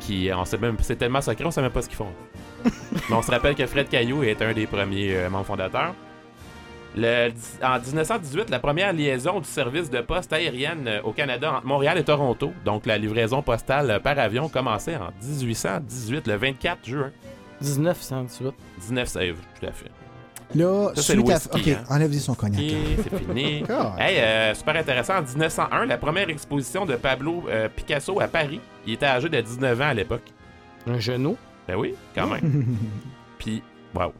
qui 0.00 0.30
on 0.32 0.44
sait 0.44 0.58
même, 0.58 0.76
c'est 0.80 0.94
tellement 0.96 1.20
secret, 1.20 1.44
on 1.44 1.50
sait 1.50 1.60
même 1.62 1.72
pas 1.72 1.82
ce 1.82 1.88
qu'ils 1.88 1.96
font. 1.96 2.12
Mais 2.64 3.16
on 3.16 3.20
se 3.22 3.30
rappelle 3.32 3.54
que 3.56 3.66
Fred 3.66 3.88
Caillou 3.88 4.22
est 4.22 4.40
un 4.42 4.52
des 4.52 4.66
premiers 4.68 5.16
euh, 5.16 5.28
membres 5.30 5.46
fondateurs. 5.46 5.92
Le- 6.96 7.30
en 7.64 7.78
1918, 7.80 8.48
la 8.50 8.60
première 8.60 8.92
liaison 8.92 9.40
du 9.40 9.48
service 9.48 9.90
de 9.90 10.00
poste 10.00 10.32
aérienne 10.32 10.86
euh, 10.86 11.02
au 11.02 11.12
Canada 11.12 11.52
entre 11.54 11.66
Montréal 11.66 11.98
et 11.98 12.04
Toronto, 12.04 12.52
donc 12.64 12.86
la 12.86 12.96
livraison 12.96 13.42
postale 13.42 14.00
par 14.02 14.18
avion, 14.18 14.48
commençait 14.48 14.96
en 14.96 15.10
1818, 15.22 16.26
le 16.28 16.36
24 16.36 16.86
juin. 16.86 17.10
1918. 17.60 18.54
19 18.80 19.08
save, 19.08 19.34
tout 19.58 19.66
à 19.66 19.72
fait. 19.72 19.90
Là, 20.54 20.90
Ça, 20.94 21.02
c'est 21.02 21.14
le 21.14 21.20
suite 21.20 21.30
à... 21.30 21.34
whisky, 21.56 21.72
OK, 21.72 21.76
hein. 21.78 21.84
enlève 21.94 22.12
son 22.18 22.34
cognac. 22.34 22.60
Ok, 22.62 23.04
c'est 23.10 23.18
fini. 23.18 23.62
Hey, 23.98 24.18
euh, 24.18 24.54
super 24.54 24.76
intéressant. 24.76 25.16
En 25.18 25.22
1901, 25.22 25.86
la 25.86 25.98
première 25.98 26.28
exposition 26.30 26.86
de 26.86 26.96
Pablo 26.96 27.44
euh, 27.48 27.68
Picasso 27.68 28.18
à 28.20 28.28
Paris. 28.28 28.60
Il 28.86 28.94
était 28.94 29.06
âgé 29.06 29.28
de 29.28 29.40
19 29.40 29.80
ans 29.80 29.88
à 29.88 29.94
l'époque. 29.94 30.22
Un 30.86 30.98
genou? 30.98 31.36
Ben 31.66 31.76
oui, 31.76 31.94
quand 32.14 32.26
même. 32.28 32.64
Puis, 33.38 33.62
wow. 33.94 34.12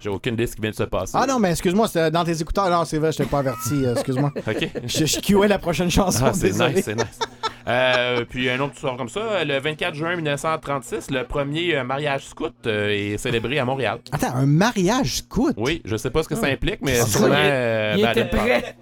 J'ai 0.00 0.08
aucune 0.10 0.34
idée 0.34 0.44
de 0.44 0.50
ce 0.50 0.54
qui 0.56 0.62
vient 0.62 0.70
de 0.70 0.76
se 0.76 0.82
passer. 0.84 1.12
Ah 1.14 1.26
non, 1.26 1.38
mais 1.38 1.50
excuse-moi, 1.50 1.88
c'était 1.88 2.10
dans 2.10 2.24
tes 2.24 2.40
écouteurs. 2.40 2.70
Non, 2.70 2.84
c'est 2.84 2.98
vrai, 2.98 3.12
je 3.12 3.18
t'ai 3.18 3.24
pas 3.24 3.38
averti. 3.40 3.84
euh, 3.84 3.92
excuse-moi. 3.94 4.32
Ok. 4.46 4.68
Je, 4.86 5.04
je 5.06 5.20
cuais 5.20 5.48
la 5.48 5.58
prochaine 5.58 5.90
chanson, 5.90 6.24
Ah, 6.26 6.32
c'est 6.32 6.52
nice, 6.52 6.84
c'est 6.84 6.94
nice. 6.94 7.18
Euh, 7.68 8.24
puis 8.28 8.48
un 8.48 8.60
autre 8.60 8.74
histoire 8.74 8.96
comme 8.96 9.08
ça, 9.08 9.44
le 9.44 9.58
24 9.58 9.94
juin 9.94 10.14
1936, 10.14 11.10
le 11.10 11.24
premier 11.24 11.74
euh, 11.76 11.82
mariage 11.84 12.26
scout 12.26 12.54
euh, 12.66 12.90
est 12.90 13.18
célébré 13.18 13.58
à 13.58 13.64
Montréal. 13.64 13.98
Attends, 14.12 14.34
un 14.36 14.46
mariage 14.46 15.16
scout? 15.18 15.52
Oui, 15.56 15.82
je 15.84 15.96
sais 15.96 16.10
pas 16.10 16.22
ce 16.22 16.28
que 16.28 16.36
ça 16.36 16.46
implique, 16.46 16.78
mais 16.82 17.00
Ah, 17.00 17.06
sûrement... 17.06 17.26
il- 17.34 17.34
euh, 17.50 17.94
il 17.96 18.02
ben, 18.04 18.10
était 18.12 18.20
elle 18.20 18.26
aime 18.26 18.28
prêt. 18.28 18.76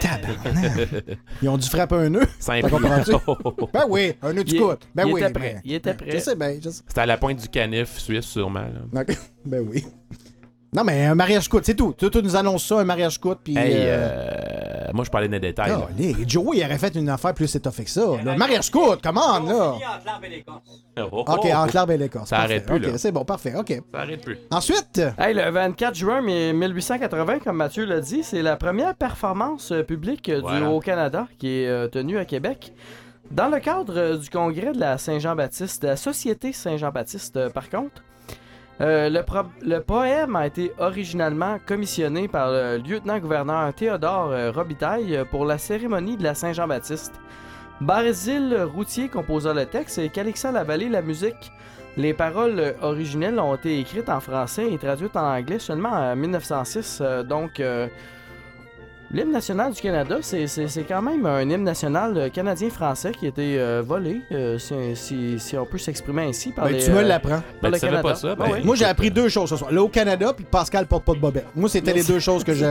Tabarnak. 0.00 1.18
Ils 1.42 1.48
ont 1.50 1.58
dû 1.58 1.68
frapper 1.68 1.96
un 1.96 2.08
nœud. 2.08 2.26
Ça 2.38 2.52
T'as 2.60 2.66
implique- 2.66 2.70
compris? 3.14 3.68
ben 3.74 3.84
oui, 3.88 4.12
un 4.22 4.32
nœud 4.32 4.44
de 4.44 4.50
Il- 4.50 4.56
scout. 4.58 4.78
Ben 4.94 5.06
il 5.06 5.12
oui. 5.12 5.20
était 5.20 5.32
ben- 5.32 5.40
prêt, 5.40 5.60
il 5.64 5.74
était 5.74 5.94
prêt. 5.94 6.10
Je 6.12 6.18
sais 6.18 6.34
bien, 6.36 6.54
je 6.62 6.70
sais. 6.70 6.82
C'était 6.88 7.00
à 7.02 7.06
la 7.06 7.18
pointe 7.18 7.38
du 7.40 7.48
canif 7.48 7.98
suisse, 7.98 8.24
sûrement. 8.26 8.60
là. 8.92 9.02
Ok. 9.02 9.18
Ben 9.44 9.60
oui. 9.70 9.84
Non, 10.74 10.82
mais 10.82 11.04
un 11.04 11.14
mariage 11.14 11.44
scout, 11.44 11.64
c'est 11.64 11.74
tout. 11.76 11.94
Tu, 11.96 12.10
tu 12.10 12.20
nous 12.22 12.34
annonces 12.34 12.64
ça, 12.66 12.80
un 12.80 12.84
mariage 12.84 13.14
scout, 13.14 13.38
puis... 13.44 13.56
Hey, 13.56 13.74
euh, 13.76 14.08
euh, 14.88 14.90
moi, 14.92 15.04
je 15.04 15.10
parlais 15.10 15.28
des 15.28 15.38
détails. 15.38 15.70
là. 15.70 15.86
Golly, 15.96 16.16
Joey, 16.26 16.56
il 16.58 16.64
aurait 16.64 16.78
fait 16.78 16.94
une 16.96 17.08
affaire 17.08 17.32
plus 17.32 17.54
étoffée 17.54 17.84
que 17.84 17.90
ça. 17.90 18.04
Un 18.26 18.36
mariage 18.36 18.64
scout, 18.64 18.98
comment, 19.02 19.38
là? 19.38 19.74
Oh, 20.98 21.24
OK, 21.26 21.26
oh. 21.44 21.54
entre 21.54 21.74
l'arbre 21.74 21.92
et 21.92 21.98
l'écorce. 21.98 22.30
Ça 22.30 22.38
arrête 22.40 22.66
plus, 22.66 22.76
OK, 22.76 22.82
là. 22.86 22.98
c'est 22.98 23.12
bon, 23.12 23.24
parfait, 23.24 23.54
OK. 23.56 23.72
Ça 23.92 24.00
arrête 24.00 24.20
plus. 24.22 24.38
Ensuite... 24.50 25.00
Hey, 25.18 25.34
le 25.34 25.48
24 25.50 25.94
juin 25.94 26.20
1880, 26.22 27.38
comme 27.38 27.56
Mathieu 27.56 27.84
l'a 27.84 28.00
dit, 28.00 28.24
c'est 28.24 28.42
la 28.42 28.56
première 28.56 28.94
performance 28.96 29.70
euh, 29.70 29.82
publique 29.84 30.28
euh, 30.28 30.36
du 30.36 30.42
Voilà. 30.42 30.70
Haut-Canada 30.70 31.28
qui 31.38 31.48
est 31.62 31.68
euh, 31.68 31.86
tenue 31.88 32.18
à 32.18 32.24
Québec. 32.24 32.72
Dans 33.30 33.48
le 33.48 33.58
cadre 33.58 33.96
euh, 33.96 34.16
du 34.16 34.28
congrès 34.28 34.72
de 34.72 34.80
la 34.80 34.98
Saint-Jean-Baptiste, 34.98 35.82
de 35.82 35.88
la 35.88 35.96
Société 35.96 36.52
Saint-Jean-Baptiste, 36.52 37.36
euh, 37.36 37.50
par 37.50 37.70
contre, 37.70 38.02
euh, 38.80 39.08
le, 39.08 39.80
poème 39.80 40.34
a 40.34 40.46
été 40.46 40.72
originalement 40.78 41.58
commissionné 41.64 42.26
par 42.26 42.50
le 42.50 42.78
lieutenant-gouverneur 42.78 43.72
Théodore 43.72 44.30
euh, 44.30 44.50
Robitaille 44.50 45.16
euh, 45.16 45.24
pour 45.24 45.44
la 45.44 45.58
cérémonie 45.58 46.16
de 46.16 46.24
la 46.24 46.34
Saint-Jean-Baptiste. 46.34 47.12
Basile 47.80 48.62
Routier 48.74 49.08
composa 49.08 49.54
le 49.54 49.66
texte 49.66 49.98
et 49.98 50.08
Calixa 50.08 50.50
Lavallée 50.50 50.88
la 50.88 51.02
musique. 51.02 51.52
Les 51.96 52.12
paroles 52.12 52.74
originelles 52.82 53.38
ont 53.38 53.54
été 53.54 53.78
écrites 53.78 54.08
en 54.08 54.18
français 54.18 54.72
et 54.72 54.78
traduites 54.78 55.16
en 55.16 55.36
anglais 55.36 55.60
seulement 55.60 55.90
en 55.90 56.16
1906. 56.16 56.98
euh, 57.00 57.22
donc, 57.22 57.62
l'hymne 59.14 59.30
national 59.32 59.72
du 59.72 59.80
Canada, 59.80 60.16
c'est- 60.20 60.46
c'est 60.48 60.66
c'est 60.68 60.82
quand 60.82 61.00
même 61.00 61.24
un 61.24 61.40
hymne 61.48 61.62
national 61.62 62.12
euh, 62.16 62.28
canadien-français 62.28 63.12
qui 63.12 63.26
a 63.26 63.28
été 63.28 63.58
euh, 63.58 63.82
volé, 63.86 64.20
euh, 64.32 64.58
si, 64.58 64.74
si- 64.94 65.38
si 65.38 65.56
on 65.56 65.64
peut 65.64 65.78
s'exprimer 65.78 66.24
ainsi, 66.24 66.50
par 66.52 66.64
Ben, 66.66 66.72
les, 66.72 66.82
tu 66.84 66.90
me 66.90 66.98
euh, 66.98 67.02
l'apprends. 67.02 67.40
par 67.62 67.70
le 67.70 67.78
Canada. 67.78 68.14
Ah 68.38 68.50
ouais. 68.50 68.62
Moi, 68.64 68.74
j'ai 68.76 68.84
appris 68.84 69.10
deux 69.10 69.28
choses 69.28 69.48
ce 69.50 69.56
soir. 69.56 69.72
Là, 69.72 69.82
au 69.82 69.88
Canada, 69.88 70.32
puis 70.34 70.44
Pascal 70.44 70.86
porte 70.86 71.04
pas 71.04 71.12
de 71.14 71.20
bobette. 71.20 71.46
Moi, 71.54 71.68
c'était 71.68 71.92
les 71.92 72.02
deux 72.02 72.18
choses 72.18 72.42
que 72.44 72.52
je... 72.54 72.64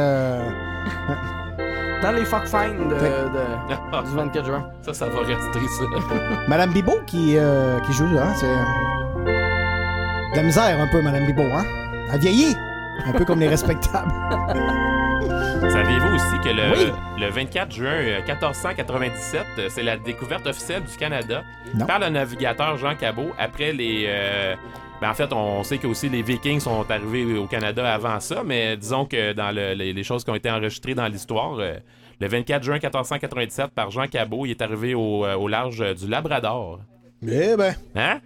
Dans 2.02 2.12
les 2.12 2.26
fuck 2.26 2.46
find 2.48 2.78
de, 2.90 2.96
de- 2.96 4.10
du 4.10 4.16
24 4.16 4.46
juin. 4.46 4.68
Ça, 4.82 4.94
ça 4.94 5.06
va 5.08 5.20
rester, 5.22 5.60
ça. 5.60 5.84
Madame 6.50 6.72
Bibot 6.74 7.00
qui, 7.08 7.38
euh, 7.38 7.80
qui 7.88 7.94
joue, 7.94 8.04
hein, 8.20 8.34
c'est... 8.36 8.48
De 9.26 10.38
la 10.38 10.44
misère 10.44 10.78
un 10.82 10.88
peu, 10.92 11.02
Madame 11.02 11.26
Bibot, 11.26 11.44
hein? 11.44 11.64
Elle 12.12 12.20
vieillit, 12.20 12.56
un 13.06 13.14
peu 13.14 13.24
comme 13.24 13.40
les 13.40 13.48
respectables. 13.56 14.12
Saviez-vous 15.72 16.16
aussi 16.16 16.40
que 16.44 16.50
le, 16.50 16.72
Oui. 16.72 16.92
le 17.20 17.30
24 17.30 17.72
juin 17.72 17.88
euh, 17.90 18.22
1497, 18.26 19.42
euh, 19.58 19.68
c'est 19.70 19.82
la 19.84 19.98
découverte 19.98 20.46
officielle 20.46 20.84
du 20.84 20.96
Canada 20.98 21.44
Non. 21.74 21.86
par 21.86 22.00
le 22.00 22.10
navigateur 22.10 22.78
Jean 22.78 22.96
Cabot 22.96 23.30
après 23.40 23.72
les. 23.74 24.06
euh, 24.08 24.56
ben, 25.02 25.10
en 25.10 25.14
fait, 25.14 25.32
on 25.34 25.64
sait 25.64 25.78
que 25.80 25.88
aussi 25.88 26.10
les 26.10 26.22
Vikings 26.22 26.60
sont 26.60 26.86
arrivés 26.90 27.38
au 27.38 27.48
Canada 27.48 27.92
avant 27.94 28.20
ça, 28.20 28.44
mais 28.46 28.78
disons 28.78 29.06
que 29.06 29.34
dans 29.34 29.52
le- 29.52 29.74
les, 29.74 29.94
les 29.94 30.04
choses 30.04 30.24
qui 30.24 30.30
ont 30.30 30.36
été 30.36 30.50
enregistrées 30.52 30.94
dans 30.96 31.08
l'histoire, 31.08 31.58
euh, 31.60 31.76
le 32.20 32.28
24 32.28 32.64
juin 32.64 32.76
1497 32.76 33.68
par 33.74 33.90
Jean 33.90 34.08
Cabot, 34.08 34.46
il 34.46 34.52
est 34.52 34.62
arrivé 34.62 34.94
au, 34.94 35.26
euh, 35.26 35.36
au 35.36 35.48
large 35.48 35.82
euh, 35.82 35.94
du 35.94 36.08
Labrador. 36.08 36.80
Eh 37.26 37.56
ben... 37.58 37.74
Hein? 37.96 38.20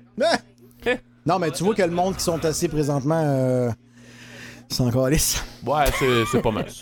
Eh. 0.85 0.95
Non, 1.25 1.39
mais 1.39 1.51
tu 1.51 1.63
vois 1.63 1.75
que 1.75 1.81
le 1.83 1.91
monde 1.91 2.15
qui 2.15 2.23
sont 2.23 2.43
assis 2.45 2.67
présentement... 2.67 3.21
Euh... 3.25 3.69
C'est 4.69 4.83
encore 4.83 5.09
lisse. 5.09 5.43
Ouais, 5.65 5.85
c'est 5.97 6.25
c'est 6.31 6.41
pas 6.41 6.51
mal. 6.51 6.65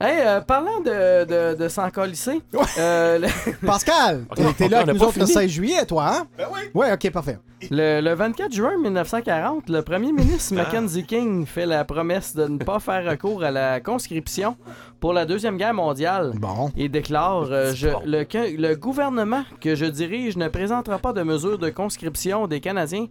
Hey, 0.00 0.18
euh, 0.26 0.40
parlant 0.42 0.80
de, 0.80 1.24
de, 1.24 1.54
de 1.56 1.68
s'en 1.68 1.88
colisser, 1.88 2.42
euh, 2.78 3.18
le- 3.20 3.28
Pascal, 3.66 4.26
t'es- 4.34 4.52
t'es 4.54 4.68
là 4.68 4.80
avec 4.80 4.96
nous 4.96 5.02
autres 5.02 5.18
le 5.20 5.24
fini. 5.24 5.32
16 5.44 5.50
juillet, 5.50 5.86
toi, 5.86 6.08
hein? 6.08 6.26
Ben 6.36 6.46
oui. 6.52 6.60
Ouais, 6.74 6.92
OK, 6.92 7.10
parfait. 7.10 7.38
Le, 7.70 8.00
le 8.02 8.12
24 8.14 8.52
juin 8.52 8.76
1940, 8.76 9.70
le 9.70 9.80
premier 9.82 10.12
ministre 10.12 10.54
Mackenzie 10.56 11.04
King 11.06 11.46
fait 11.46 11.64
la 11.64 11.84
promesse 11.86 12.34
de 12.34 12.46
ne 12.48 12.58
pas 12.58 12.80
faire 12.80 13.08
recours 13.08 13.44
à 13.44 13.50
la 13.52 13.80
conscription 13.80 14.56
pour 15.00 15.14
la 15.14 15.24
Deuxième 15.24 15.56
Guerre 15.56 15.72
mondiale. 15.74 16.32
Bon. 16.34 16.70
Et 16.76 16.88
déclare 16.90 17.44
euh, 17.50 17.72
je- 17.72 17.88
le, 18.04 18.24
que- 18.24 18.60
le 18.60 18.74
gouvernement 18.74 19.44
que 19.60 19.74
je 19.74 19.86
dirige 19.86 20.36
ne 20.36 20.48
présentera 20.48 20.98
pas 20.98 21.12
de 21.14 21.22
mesures 21.22 21.58
de 21.58 21.70
conscription 21.70 22.46
des 22.48 22.60
Canadiens 22.60 23.06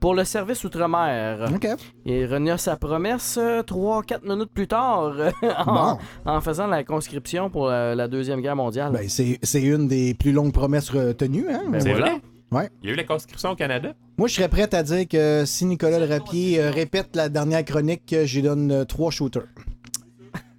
pour 0.00 0.14
le 0.14 0.24
service 0.24 0.64
outre-mer. 0.64 1.50
OK. 1.54 1.68
Il 2.06 2.24
renia 2.26 2.56
sa 2.58 2.76
promesse 2.76 3.38
3-4 3.38 4.26
minutes 4.28 4.50
plus 4.52 4.66
tard 4.66 5.12
en, 5.66 5.74
Bon. 5.94 5.98
en 6.24 6.40
faisant 6.40 6.66
la 6.66 6.82
conscription 6.84 7.50
pour 7.50 7.68
la, 7.68 7.94
la 7.94 8.08
Deuxième 8.08 8.40
Guerre 8.40 8.56
mondiale. 8.56 8.92
Ben, 8.92 9.08
c'est 9.08 9.38
c'est 9.42 9.62
une 9.62 9.86
des 9.88 10.14
plus 10.14 10.32
longues 10.32 10.52
promesses 10.52 10.90
retenues, 10.90 11.46
hein? 11.50 11.62
Ben, 11.68 11.80
c'est 11.80 11.92
vrai? 11.92 12.20
Ouais. 12.50 12.68
Il 12.82 12.88
y 12.88 12.90
a 12.90 12.94
eu 12.94 12.96
la 12.96 13.04
conscription 13.04 13.50
au 13.50 13.54
Canada? 13.54 13.92
Moi, 14.18 14.26
je 14.26 14.34
serais 14.34 14.48
prêt 14.48 14.74
à 14.74 14.82
dire 14.82 15.06
que 15.06 15.44
si 15.46 15.64
Nicolas 15.66 16.00
Le 16.00 16.06
Rapier 16.06 16.60
euh, 16.60 16.70
répète 16.72 17.14
la 17.14 17.28
dernière 17.28 17.64
chronique, 17.64 18.12
euh, 18.12 18.24
j'y 18.24 18.42
donne 18.42 18.72
euh, 18.72 18.84
trois 18.84 19.12
shooters. 19.12 19.44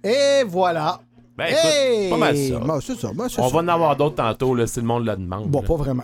Et 0.02 0.42
voilà. 0.46 1.00
Ben, 1.36 1.46
écoute, 1.46 1.60
Hey! 1.64 2.10
pas 2.10 2.16
mal 2.16 2.36
ça. 2.36 2.58
Ben, 2.60 2.80
c'est 2.80 2.94
ça. 2.98 3.10
ben, 3.14 3.28
c'est 3.28 3.40
On 3.40 3.48
ça. 3.48 3.54
va 3.54 3.60
en 3.62 3.68
avoir 3.68 3.96
d'autres 3.96 4.16
tantôt, 4.16 4.54
là, 4.54 4.66
si 4.66 4.80
le 4.80 4.86
monde 4.86 5.04
le 5.06 5.16
demande. 5.16 5.48
Bon, 5.50 5.60
là. 5.60 5.66
pas 5.68 5.76
vraiment. 5.76 6.02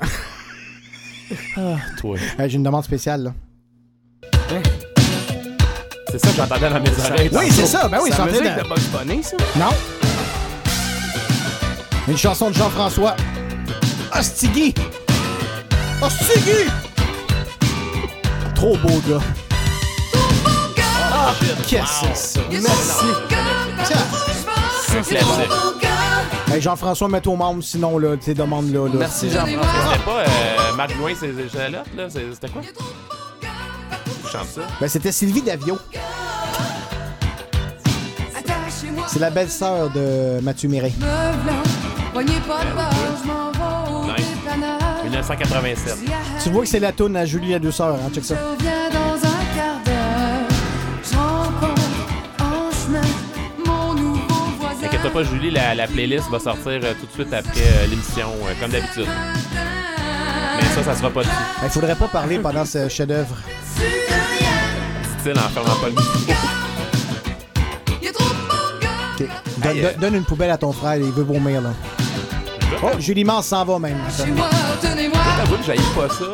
Ah, 1.56 1.76
toi. 1.98 2.16
Hey, 2.38 2.48
J'ai 2.50 2.56
une 2.56 2.62
demande 2.62 2.84
spéciale, 2.84 3.22
là. 3.24 3.32
C'est 6.10 6.18
ça 6.18 6.28
que 6.28 6.36
j'entendais 6.36 6.70
dans 6.70 6.80
mes 6.80 6.98
oreilles. 6.98 7.30
Oui, 7.32 7.50
c'est 7.50 7.66
ça. 7.66 7.86
Ben 7.88 7.98
oui, 8.02 8.08
C'est 8.10 8.16
c'est 8.16 8.22
en 8.22 8.26
la 8.26 8.32
musique 8.32 8.56
de... 8.56 8.62
de 8.62 8.68
Bugs 8.68 8.98
Bunny, 8.98 9.22
ça? 9.22 9.36
Non. 9.56 9.70
Une 12.08 12.16
chanson 12.16 12.48
de 12.50 12.54
Jean-François. 12.54 13.14
Ostigui. 14.18 14.74
Ostigui. 16.00 16.70
Trop 18.54 18.76
beau, 18.78 19.00
gars. 19.08 19.20
Ah, 21.12 21.34
qu'est-ce 21.66 22.00
que 22.00 22.06
c'est 22.14 22.38
ça? 22.38 22.40
Merci. 22.50 23.04
Tiens. 23.84 25.02
classique. 25.02 25.87
Hey, 26.58 26.62
Jean-François, 26.64 27.06
mets-toi 27.08 27.34
au 27.34 27.36
membre, 27.36 27.62
sinon, 27.62 27.98
là, 27.98 28.16
tes 28.16 28.34
demandes-là. 28.34 28.86
là. 28.86 28.90
Merci, 28.98 29.30
Jean-François. 29.30 29.62
C'était 29.92 30.04
pas 30.04 30.18
euh, 30.22 30.74
Marc 30.76 30.92
Louin, 30.96 31.14
ses 31.14 31.28
échalotes, 31.38 31.86
là? 31.96 32.10
C'est- 32.10 32.32
C'était 32.34 32.48
quoi? 32.48 32.62
Je 34.24 34.28
chante 34.28 34.46
ça? 34.48 34.62
Ben, 34.80 34.88
c'était 34.88 35.12
Sylvie 35.12 35.42
Davio. 35.42 35.78
C'est 39.06 39.20
la 39.20 39.30
belle-sœur 39.30 39.90
de 39.90 40.40
Mathieu 40.42 40.68
au 40.68 40.72
Nice. 40.72 40.82
dépanneur. 44.44 44.78
1987. 45.04 45.96
Tu 46.42 46.50
vois 46.50 46.62
que 46.62 46.68
c'est 46.68 46.80
la 46.80 46.90
toune 46.90 47.16
à 47.16 47.24
Julie 47.24 47.52
la 47.52 47.60
douceur, 47.60 47.94
hein, 47.94 48.10
check 48.12 48.24
ça. 48.24 48.34
Voisin. 55.08 55.08
T'inquiète 55.08 55.12
pas, 55.12 55.22
Julie, 55.24 55.50
la, 55.50 55.74
la 55.74 55.86
playlist 55.86 56.28
va 56.30 56.38
sortir 56.38 56.80
euh, 56.82 56.94
tout 57.00 57.06
de 57.06 57.12
suite 57.12 57.32
après 57.32 57.60
euh, 57.60 57.86
l'émission, 57.86 58.28
euh, 58.44 58.52
comme 58.60 58.70
d'habitude. 58.70 59.06
Mais 60.56 60.64
ça, 60.74 60.82
ça 60.84 60.94
sera 60.96 61.10
pas 61.10 61.20
dessus. 61.20 61.32
Il 61.64 61.70
faudrait 61.70 61.94
pas 61.96 62.08
parler 62.08 62.38
pendant 62.38 62.64
ce 62.64 62.88
chef-d'œuvre. 62.88 63.36
Style 65.20 65.38
en 65.38 65.48
fermant 65.48 65.76
pas 65.80 65.86
le 65.88 65.92
micro. 65.92 66.32
Ok. 69.20 69.26
Donne, 69.58 69.72
Hey, 69.76 69.84
euh, 69.84 69.90
donne- 69.92 70.00
donne 70.00 70.14
une 70.16 70.24
poubelle 70.24 70.50
à 70.50 70.56
ton 70.58 70.72
frère, 70.72 70.96
il 70.96 71.10
veut 71.12 71.24
vomir, 71.24 71.60
là. 71.60 71.70
Oh, 72.82 72.88
Julie 72.98 73.24
Mars 73.24 73.46
s'en 73.46 73.64
va 73.64 73.78
même. 73.78 73.96
Chez 74.16 74.30
moi, 74.30 74.46
tenez-moi. 74.80 75.18
Je 75.32 75.40
t'avoue 75.42 75.56
que 75.56 75.64
j'aille 75.64 75.78
pas 75.96 76.08
ça. 76.14 76.24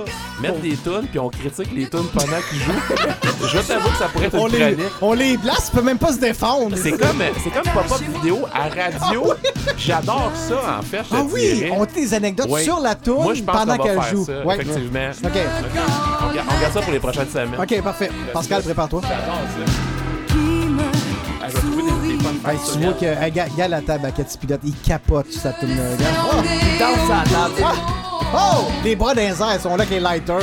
Mettre 0.43 0.59
des 0.61 0.77
tunes 0.77 1.07
puis 1.09 1.19
on 1.19 1.29
critique 1.31 1.69
les 1.75 1.89
tunes 1.89 2.07
pendant 2.13 2.37
qu'ils 2.51 2.59
jouent. 2.61 3.47
Je 3.49 3.59
t'avoue 3.61 3.89
que 3.89 3.97
ça 3.97 4.07
pourrait 4.09 4.27
être 4.27 4.35
On 4.35 4.49
une 4.49 4.53
les, 4.57 4.59
chronique. 4.75 4.93
on 5.01 5.13
les 5.13 5.39
place, 5.39 5.71
peut 5.71 5.81
même 5.81 5.97
pas 5.99 6.13
se 6.13 6.19
défendre. 6.19 6.77
C'est 6.77 6.91
comme, 6.93 7.23
c'est 7.43 7.51
comme 7.51 7.73
pop-up 7.73 8.03
vidéo 8.17 8.41
à 8.53 8.63
radio. 8.69 9.33
J'adore 9.79 10.33
ça, 10.35 10.79
en 10.81 10.83
fait. 10.83 10.99
je 11.05 11.09
te 11.11 11.15
Ah 11.15 11.23
oui, 11.33 11.55
dirais. 11.55 11.71
on 11.77 11.83
a 11.85 11.87
des 11.87 12.15
anecdotes 12.15 12.51
Ouais. 12.51 12.65
sur 12.65 12.81
la 12.81 12.95
toune 12.97 13.23
Moi, 13.23 13.35
je 13.35 13.43
pense 13.43 13.57
pendant 13.57 13.77
qu'on 13.77 13.83
va 13.85 13.89
qu'elle 13.89 14.03
faire 14.03 14.11
joue. 14.11 14.25
ça, 14.27 14.45
Ouais. 14.45 14.55
effectivement. 14.61 15.11
OK. 15.25 15.31
On 15.35 16.29
regarde, 16.29 16.49
on 16.51 16.57
regarde 16.57 16.73
ça 16.75 16.81
pour 16.83 16.93
les 16.93 17.01
prochaines 17.01 17.29
semaines. 17.31 17.51
OK, 17.59 17.83
parfait. 17.83 18.11
Pascal, 18.33 18.63
prépare-toi. 18.63 19.01
J'adore 19.03 19.35
ça. 19.67 19.94
Hey, 22.47 22.59
tu 22.71 22.79
vois 22.79 22.93
que, 22.93 23.31
gars, 23.31 23.47
gars, 23.57 23.69
la 23.69 23.81
table 23.81 24.05
à 24.05 24.11
Cathy 24.11 24.37
Pilote, 24.37 24.61
il 24.65 24.75
capote 24.81 25.31
sur 25.31 25.41
sa 25.41 25.49
là. 25.49 25.57
Regarde. 25.63 26.15
Oh! 26.31 26.43
Il 26.45 26.79
danse 26.79 27.11
à 27.11 27.25
la 27.25 27.49
table. 27.49 27.81
Oh! 28.35 28.71
Les 28.85 28.95
bras 28.95 29.15
les 29.15 29.29
airs 29.29 29.61
sont 29.63 29.71
là 29.71 29.75
avec 29.75 29.91
les 29.91 30.01
lighters. 30.01 30.41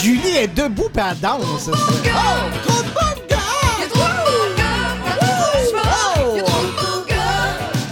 Julie 0.00 0.36
est 0.36 0.54
debout 0.54 0.88
pis 0.92 1.00
elle 1.00 1.18
danse. 1.18 1.68
Oh! 1.68 1.76
Trop 2.64 2.82
de 2.82 2.88
bonne 2.90 3.22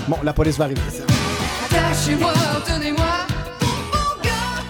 Bon, 0.07 0.19
la 0.23 0.33
police 0.33 0.59
va 0.59 0.65
arriver. 0.65 0.81
Attachez-moi, 1.65 2.33
tenez-moi. 2.67 3.10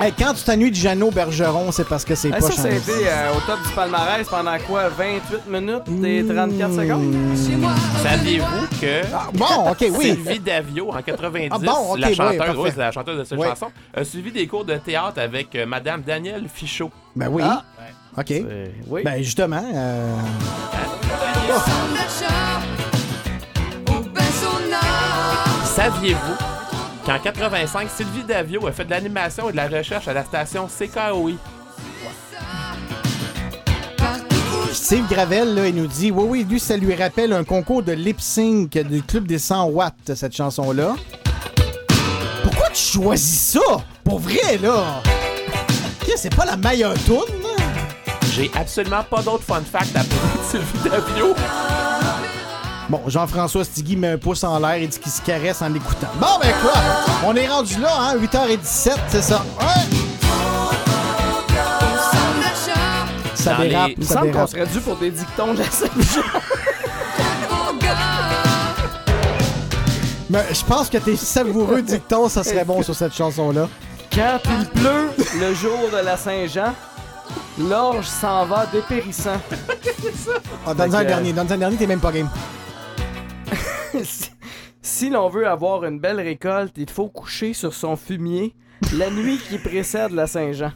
Hey, 0.02 0.12
quand 0.18 0.32
tu 0.32 0.42
t'ennuies 0.44 0.70
de 0.70 0.76
Jeannot 0.76 1.10
Bergeron, 1.10 1.70
c'est 1.72 1.86
parce 1.86 2.06
que 2.06 2.14
c'est 2.14 2.28
Hey, 2.28 2.34
pas 2.34 2.40
ça, 2.40 2.52
ça 2.52 2.68
a 2.68 2.70
été 2.70 2.90
euh, 2.90 3.34
au 3.36 3.40
top 3.46 3.58
du 3.66 3.68
palmarès 3.74 4.26
pendant 4.26 4.56
quoi 4.66 4.88
28 4.88 5.46
minutes 5.46 6.04
et 6.04 6.24
34 6.26 6.72
secondes? 6.74 7.14
Saviez-vous 8.02 8.66
que 8.80 9.36
bon, 9.36 9.70
ok, 9.70 9.84
oui. 9.98 10.04
Sylvie 10.12 10.40
Davio, 10.40 10.90
en 10.90 11.02
90, 11.02 11.48
Ah 11.52 11.58
bon, 11.58 11.92
ok, 11.92 11.98
la 11.98 12.08
oui, 12.08 12.14
chanteuse, 12.14 12.38
parfait. 12.38 12.52
oui, 12.56 12.70
c'est 12.72 12.80
la 12.80 12.92
chanteuse 12.92 13.18
de 13.18 13.24
cette 13.24 13.38
Oui. 13.38 13.46
chanson, 13.48 13.66
a 13.94 14.04
suivi 14.04 14.32
des 14.32 14.46
cours 14.46 14.64
de 14.64 14.76
théâtre 14.76 15.20
avec 15.20 15.54
euh, 15.54 15.66
Madame 15.66 16.00
Danielle 16.00 16.46
Fichot. 16.52 16.90
Ben 17.14 17.28
oui. 17.30 17.42
Ah. 17.44 17.62
OK. 18.16 18.32
oui. 18.88 19.02
Ben 19.04 19.22
justement. 19.22 19.62
euh, 19.74 20.16
Saviez-vous 25.64 26.36
qu'en 27.04 27.18
85, 27.18 27.88
Sylvie 27.90 28.24
Davio 28.24 28.66
a 28.66 28.72
fait 28.72 28.84
de 28.84 28.90
l'animation 28.90 29.48
et 29.48 29.52
de 29.52 29.56
la 29.56 29.68
recherche 29.68 30.08
à 30.08 30.12
la 30.12 30.24
station 30.24 30.66
CKOI? 30.66 31.32
Steve 34.72 35.06
Gravel, 35.08 35.54
là, 35.54 35.68
il 35.68 35.74
nous 35.74 35.86
dit 35.86 36.10
Oui, 36.10 36.24
oui, 36.28 36.46
lui, 36.48 36.60
ça 36.60 36.76
lui 36.76 36.94
rappelle 36.94 37.32
un 37.32 37.44
concours 37.44 37.82
de 37.82 37.92
lip 37.92 38.20
sync 38.20 38.70
du 38.78 39.02
Club 39.02 39.26
des 39.26 39.38
100 39.38 39.66
watts, 39.66 40.14
cette 40.14 40.34
chanson-là. 40.34 40.94
Pourquoi 42.42 42.70
tu 42.70 42.82
choisis 42.82 43.52
ça? 43.52 43.84
Pour 44.04 44.20
vrai, 44.20 44.58
là 44.62 45.02
C'est 46.16 46.34
pas 46.34 46.44
la 46.44 46.56
meilleure 46.56 46.94
tune? 47.04 47.16
J'ai 48.32 48.50
absolument 48.54 49.02
pas 49.02 49.22
d'autres 49.22 49.44
fun 49.44 49.60
facts 49.60 49.96
à 49.96 50.04
propos 50.04 50.38
de 50.38 50.44
Sylvie 50.50 50.88
Davio. 50.88 51.34
Bon, 52.90 53.00
Jean-François 53.06 53.62
Stigui 53.64 53.94
met 53.96 54.08
un 54.08 54.18
pouce 54.18 54.42
en 54.42 54.58
l'air 54.58 54.74
et 54.74 54.86
dit 54.88 54.98
qu'il 54.98 55.12
se 55.12 55.22
caresse 55.22 55.62
en 55.62 55.68
l'écoutant. 55.68 56.08
Bon, 56.16 56.26
ben 56.42 56.52
quoi? 56.60 56.72
On 57.24 57.36
est 57.36 57.46
rendu 57.46 57.78
là, 57.80 57.92
hein? 58.00 58.16
8h17, 58.16 58.90
c'est 59.06 59.22
ça? 59.22 59.44
Ouais. 59.60 59.66
Ça 63.36 63.54
Dans 63.54 63.62
dérape, 63.62 63.86
les- 63.88 63.94
Il 63.94 64.00
me 64.00 64.04
semble 64.04 64.32
qu'on 64.32 64.46
serait 64.48 64.66
dû 64.66 64.80
pour 64.80 64.96
des 64.96 65.10
dictons 65.12 65.54
de 65.54 65.60
la 65.60 65.70
Saint-Jean. 65.70 66.20
Mais 70.28 70.44
je 70.52 70.64
pense 70.64 70.88
que 70.90 70.98
tes 70.98 71.14
savoureux 71.16 71.82
dictons, 71.82 72.28
ça 72.28 72.42
serait 72.42 72.64
bon 72.64 72.82
sur 72.82 72.94
cette 72.96 73.14
chanson-là. 73.14 73.68
Quand 74.12 74.38
il 74.50 74.66
pleut 74.66 75.10
le 75.40 75.54
jour 75.54 75.78
de 75.92 76.04
la 76.04 76.16
Saint-Jean, 76.16 76.74
l'orge 77.58 78.06
s'en 78.06 78.46
va 78.46 78.66
dépérissant. 78.66 79.40
Ah, 80.66 80.74
donne-en 80.74 80.98
un 80.98 81.04
dernier, 81.04 81.32
donne-en 81.32 81.52
un 81.52 81.58
dernier, 81.58 81.76
t'es 81.76 81.86
même 81.86 82.00
pas 82.00 82.10
game. 82.12 82.28
si 84.82 85.10
l'on 85.10 85.28
veut 85.28 85.46
avoir 85.46 85.84
une 85.84 85.98
belle 85.98 86.20
récolte, 86.20 86.74
il 86.76 86.90
faut 86.90 87.08
coucher 87.08 87.52
sur 87.52 87.74
son 87.74 87.96
fumier 87.96 88.54
la 88.94 89.10
nuit 89.10 89.38
qui 89.38 89.58
précède 89.58 90.12
la 90.12 90.26
Saint-Jean. 90.26 90.72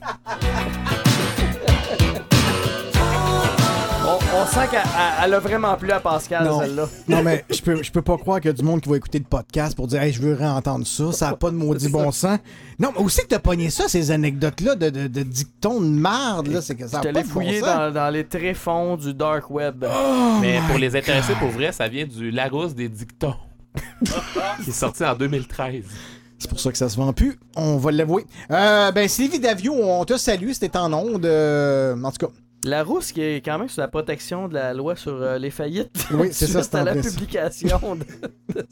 On, 4.44 4.46
sent 4.46 4.68
qu'elle 4.70 4.80
elle- 4.80 5.24
elle 5.24 5.34
a 5.34 5.38
vraiment 5.40 5.74
plu 5.76 5.90
à 5.90 6.00
Pascal, 6.00 6.44
Non. 6.44 6.60
celle-là. 6.60 6.88
Non, 7.08 7.22
mais 7.22 7.44
je 7.50 7.60
peux, 7.62 7.82
je 7.82 7.90
peux 7.90 8.02
pas 8.02 8.16
croire 8.18 8.40
qu'il 8.40 8.48
y 8.48 8.54
a 8.54 8.56
du 8.56 8.62
monde 8.62 8.80
qui 8.80 8.88
va 8.88 8.96
écouter 8.96 9.18
le 9.18 9.24
podcast 9.24 9.74
pour 9.76 9.86
dire 9.86 10.02
Hey, 10.02 10.12
je 10.12 10.20
veux 10.20 10.34
réentendre 10.34 10.86
ça, 10.86 11.12
ça 11.12 11.28
a 11.30 11.36
pas 11.36 11.50
de 11.50 11.56
maudit 11.56 11.88
bon 11.88 12.10
sens. 12.12 12.38
Non, 12.78 12.90
mais 12.96 13.02
où 13.02 13.08
c'est 13.08 13.22
que 13.22 13.28
t'as 13.28 13.38
pogné 13.38 13.70
ça, 13.70 13.88
ces 13.88 14.10
anecdotes-là 14.10 14.74
de, 14.74 14.90
de, 14.90 15.06
de 15.06 15.22
dictons 15.22 15.80
de 15.80 15.86
marde, 15.86 16.48
là? 16.48 16.60
C'est 16.60 16.74
que 16.74 16.86
ça 16.86 16.98
a 16.98 17.00
Je 17.02 17.06
pas 17.08 17.12
t'allais 17.12 17.22
de 17.22 17.26
bon 17.28 17.32
fouiller 17.32 17.60
sens. 17.60 17.68
dans, 17.68 17.92
dans 17.92 18.10
les 18.12 18.24
tréfonds 18.24 18.96
du 18.96 19.14
dark 19.14 19.48
web. 19.50 19.84
Mais 20.40 20.58
pour 20.68 20.78
les 20.78 20.94
intéressés, 20.96 21.34
pour 21.38 21.48
vrai, 21.50 21.72
ça 21.72 21.88
vient 21.88 22.06
du 22.06 22.30
Larousse 22.30 22.74
des 22.74 22.88
dictons. 22.88 23.34
qui 24.62 24.70
est 24.70 24.72
sorti 24.72 25.04
en 25.04 25.14
2013. 25.14 25.84
C'est 26.38 26.48
pour 26.48 26.60
ça 26.60 26.70
que 26.70 26.78
ça 26.78 26.88
se 26.88 26.96
vend 26.96 27.12
plus. 27.12 27.38
On 27.56 27.76
va 27.76 27.90
l'avouer. 27.90 28.26
Euh, 28.50 28.92
ben, 28.92 29.08
Sylvie 29.08 29.40
Davio, 29.40 29.72
on 29.74 30.04
te 30.04 30.16
salue, 30.16 30.50
c'était 30.52 30.76
en 30.76 30.92
onde. 30.92 31.24
euh, 31.24 31.96
en 32.02 32.10
tout 32.12 32.26
cas. 32.26 32.32
La 32.64 32.82
rousse 32.82 33.12
qui 33.12 33.20
est 33.20 33.44
quand 33.44 33.58
même 33.58 33.68
sous 33.68 33.80
la 33.80 33.88
protection 33.88 34.48
de 34.48 34.54
la 34.54 34.72
loi 34.74 34.96
sur 34.96 35.12
euh, 35.20 35.38
les 35.38 35.50
faillites. 35.50 35.90
Oui, 36.12 36.28
c'est 36.32 36.46
ça, 36.48 36.62
c'est 36.62 36.74
à 36.76 36.84
la 36.84 36.94
publication. 36.94 37.78
de- 37.96 38.64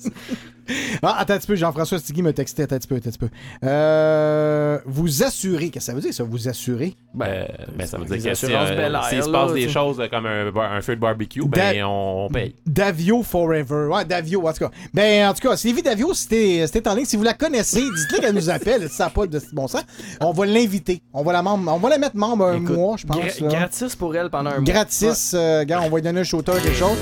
Ah, 1.02 1.16
attends 1.18 1.34
un 1.34 1.38
petit 1.38 1.46
peu, 1.48 1.56
Jean-François 1.56 1.98
Stigui 1.98 2.22
me 2.22 2.32
textait, 2.32 2.62
attends 2.62 2.76
un 2.76 2.78
petit 2.78 2.88
peu, 2.88 2.94
attends 2.96 3.08
un 3.08 3.12
petit 3.12 3.18
peu. 3.18 3.28
Euh, 3.64 4.78
vous 4.86 5.22
assurez, 5.24 5.70
qu'est-ce 5.70 5.86
que 5.86 5.92
ça 5.92 5.94
veut 5.94 6.00
dire, 6.00 6.14
ça, 6.14 6.22
vous 6.24 6.48
assurez? 6.48 6.94
Ben, 7.14 7.46
ben, 7.76 7.86
ça 7.86 7.98
veut 7.98 8.04
dire 8.04 8.14
que 8.16 8.20
si, 8.22 8.28
euh, 8.28 8.34
s'il 8.34 9.22
se 9.22 9.28
là, 9.30 9.38
passe 9.40 9.52
des 9.52 9.68
choses 9.68 10.00
euh, 10.00 10.06
comme 10.08 10.26
un, 10.26 10.80
feu 10.80 10.94
de 10.94 11.00
barbecue, 11.00 11.42
ben 11.46 11.74
Da- 11.76 11.88
on 11.88 12.28
paye. 12.32 12.54
Davio 12.64 13.22
Forever. 13.22 13.88
Ouais, 13.92 14.04
Davio, 14.04 14.46
en 14.46 14.52
tout 14.52 14.60
cas. 14.64 14.70
Ben, 14.94 15.28
en 15.28 15.34
tout 15.34 15.46
cas, 15.48 15.56
Sylvie 15.56 15.82
Davio, 15.82 16.14
c'était 16.14 16.64
c'était 16.66 16.88
en 16.88 16.94
ligne. 16.94 17.04
Si 17.06 17.16
vous 17.16 17.24
la 17.24 17.34
connaissez, 17.34 17.82
dites-le 17.82 18.20
qu'elle 18.20 18.34
nous 18.34 18.48
appelle. 18.48 18.88
Si 18.88 18.96
ça 18.96 19.04
n'a 19.04 19.10
pas 19.10 19.26
de 19.26 19.40
bon 19.52 19.66
sens, 19.68 19.84
on 20.20 20.32
va 20.32 20.46
l'inviter. 20.46 21.02
On, 21.12 21.22
va 21.24 21.32
la 21.32 21.42
membre- 21.42 21.70
on 21.72 21.78
va 21.78 21.88
la 21.90 21.98
mettre 21.98 22.16
membre 22.16 22.46
un 22.46 22.62
Écoute, 22.62 22.76
mois, 22.76 22.96
je 22.96 23.06
pense. 23.06 23.16
gra- 23.18 23.42
là. 23.50 23.68
Gratis 23.82 23.96
pour 23.96 24.14
elle 24.16 24.30
pendant 24.30 24.50
un 24.50 24.54
mois. 24.60 24.62
Gratis, 24.64 25.32
euh, 25.34 25.64
gars, 25.64 25.80
on 25.84 25.88
va 25.90 25.96
lui 25.96 26.02
donner 26.02 26.20
un 26.20 26.24
shooter, 26.24 26.52
quelque 26.62 26.74
chose. 26.76 26.96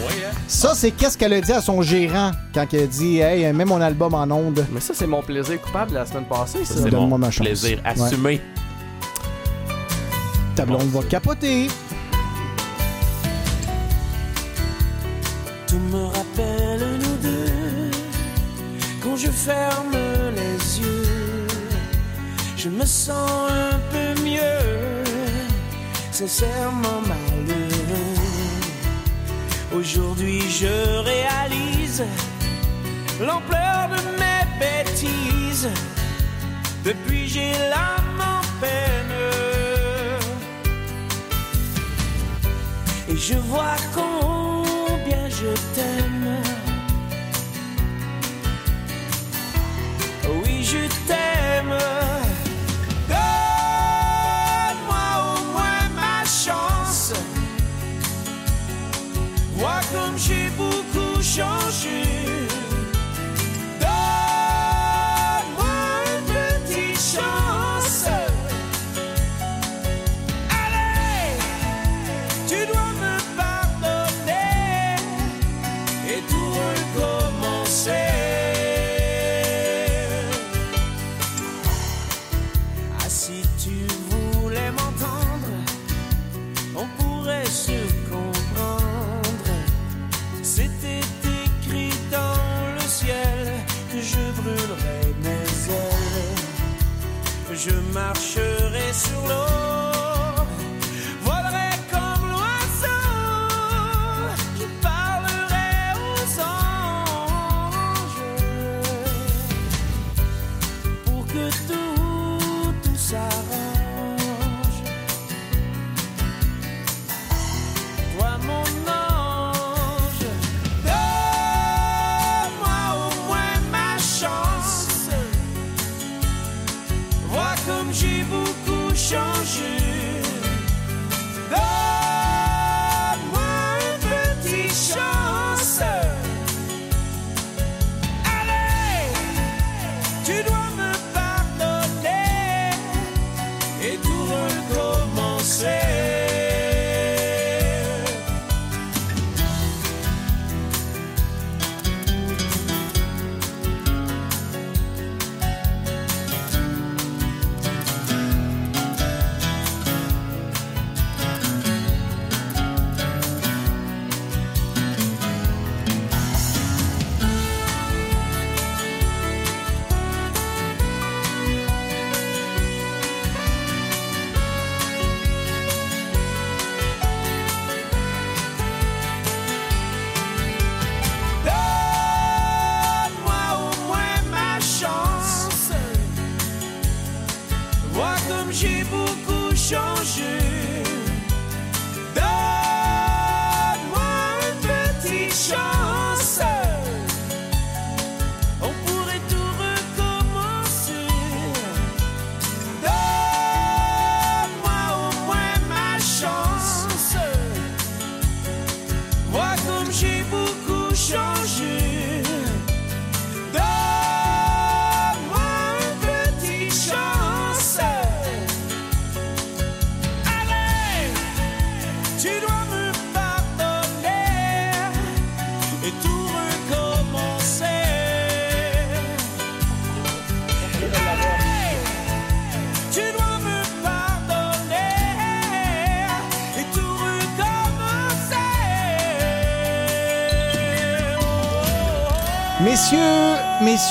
Ça, 0.47 0.73
c'est 0.75 0.91
qu'est-ce 0.91 1.17
qu'elle 1.19 1.33
a 1.33 1.41
dit 1.41 1.53
à 1.53 1.61
son 1.61 1.83
gérant 1.83 2.33
quand 2.55 2.67
elle 2.73 2.85
a 2.85 2.87
dit 2.87 3.19
Hey, 3.19 3.53
mets 3.53 3.65
mon 3.65 3.81
album 3.81 4.15
en 4.15 4.23
onde. 4.31 4.65
Mais 4.73 4.81
ça, 4.81 4.95
c'est 4.95 5.07
mon 5.07 5.23
plaisir 5.23 5.61
coupable 5.61 5.95
la 5.95 6.07
semaine 6.07 6.25
passée, 6.25 6.65
ça. 6.65 6.75
Ça, 6.75 6.81
c'est 6.85 6.91
Donne-moi 6.91 7.09
mon 7.09 7.19
ma 7.19 7.31
chance. 7.31 7.47
plaisir 7.47 7.79
Ouais. 7.85 7.91
assumé. 8.03 8.41
Ta 10.57 10.65
blonde 10.67 10.91
va 10.91 11.03
capoter. 11.03 11.69
Tout 15.67 15.79
me 15.93 16.05
rappelle 16.07 16.81
nous 16.99 17.17
deux. 17.23 17.91
Quand 19.03 19.17
je 19.17 19.31
ferme 19.31 19.97
les 20.35 20.81
yeux, 20.81 21.47
je 22.57 22.69
me 22.69 22.85
sens 22.85 23.51
un 23.51 23.79
peu 23.93 24.23
mieux, 24.23 24.90
sincèrement 26.27 27.01
malheureux. 27.09 28.15
Aujourd'hui, 29.73 30.43
je 30.51 30.99
réalise 31.03 32.05
l'ampleur 33.19 33.89
de 33.89 34.01
mes 34.21 34.45
bêtises. 34.61 35.71
Depuis, 36.85 37.27
j'ai 37.27 37.53
l'âme 37.71 38.21
en 38.21 38.43
peine. 38.61 39.17
Et 43.09 43.17
je 43.17 43.39
vois 43.51 43.77
combien 43.95 45.27
je 45.31 45.53
t'aime. 45.75 46.37
Oui, 50.45 50.63
je 50.65 50.87
t'aime. 51.07 52.00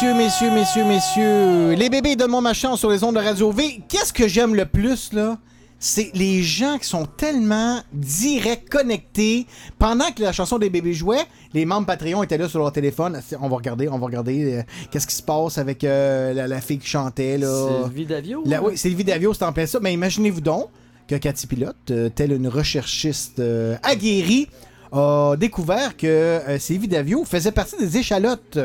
Messieurs, 0.01 0.15
messieurs, 0.15 0.51
messieurs, 0.51 0.85
messieurs, 0.85 1.71
les 1.73 1.89
bébés 1.89 2.15
de 2.15 2.23
mon 2.23 2.39
machin 2.39 2.77
sur 2.77 2.89
les 2.89 3.03
ondes 3.03 3.15
de 3.15 3.19
Radio 3.19 3.51
V, 3.51 3.81
qu'est-ce 3.89 4.13
que 4.13 4.29
j'aime 4.29 4.55
le 4.55 4.65
plus, 4.65 5.11
là? 5.11 5.37
C'est 5.77 6.11
les 6.13 6.41
gens 6.41 6.77
qui 6.77 6.87
sont 6.87 7.05
tellement 7.05 7.81
direct 7.91 8.69
connectés. 8.69 9.45
Pendant 9.77 10.09
que 10.11 10.21
la 10.21 10.31
chanson 10.31 10.57
des 10.57 10.69
bébés 10.69 10.93
jouait, 10.93 11.23
les 11.53 11.65
membres 11.65 11.85
Patreon 11.87 12.23
étaient 12.23 12.37
là 12.37 12.47
sur 12.47 12.59
leur 12.59 12.71
téléphone. 12.71 13.19
On 13.41 13.49
va 13.49 13.57
regarder, 13.57 13.89
on 13.89 13.97
va 13.97 14.05
regarder 14.05 14.53
euh, 14.53 14.61
qu'est-ce 14.89 15.07
qui 15.07 15.15
se 15.15 15.23
passe 15.23 15.57
avec 15.57 15.83
euh, 15.83 16.33
la, 16.33 16.47
la 16.47 16.61
fille 16.61 16.79
qui 16.79 16.87
chantait, 16.87 17.37
là. 17.37 17.83
Sylvie 17.83 18.05
Davio? 18.05 18.43
La- 18.45 18.57
hein? 18.57 18.61
oui, 18.63 18.77
Sylvie 18.77 19.03
Davio, 19.03 19.33
c'est 19.33 19.43
en 19.43 19.51
plein 19.51 19.65
ça. 19.65 19.79
Mais 19.81 19.93
imaginez-vous 19.93 20.41
donc 20.41 20.67
que 21.09 21.15
Cathy 21.15 21.45
Pilote, 21.45 21.75
euh, 21.91 22.09
telle 22.09 22.31
une 22.31 22.47
recherchiste 22.47 23.41
aguerrie, 23.83 24.47
a 24.93 25.35
découvert 25.37 25.97
que 25.97 26.39
Sylvie 26.57 26.87
Davio 26.87 27.25
faisait 27.25 27.51
partie 27.51 27.75
des 27.77 27.97
échalotes. 27.97 28.59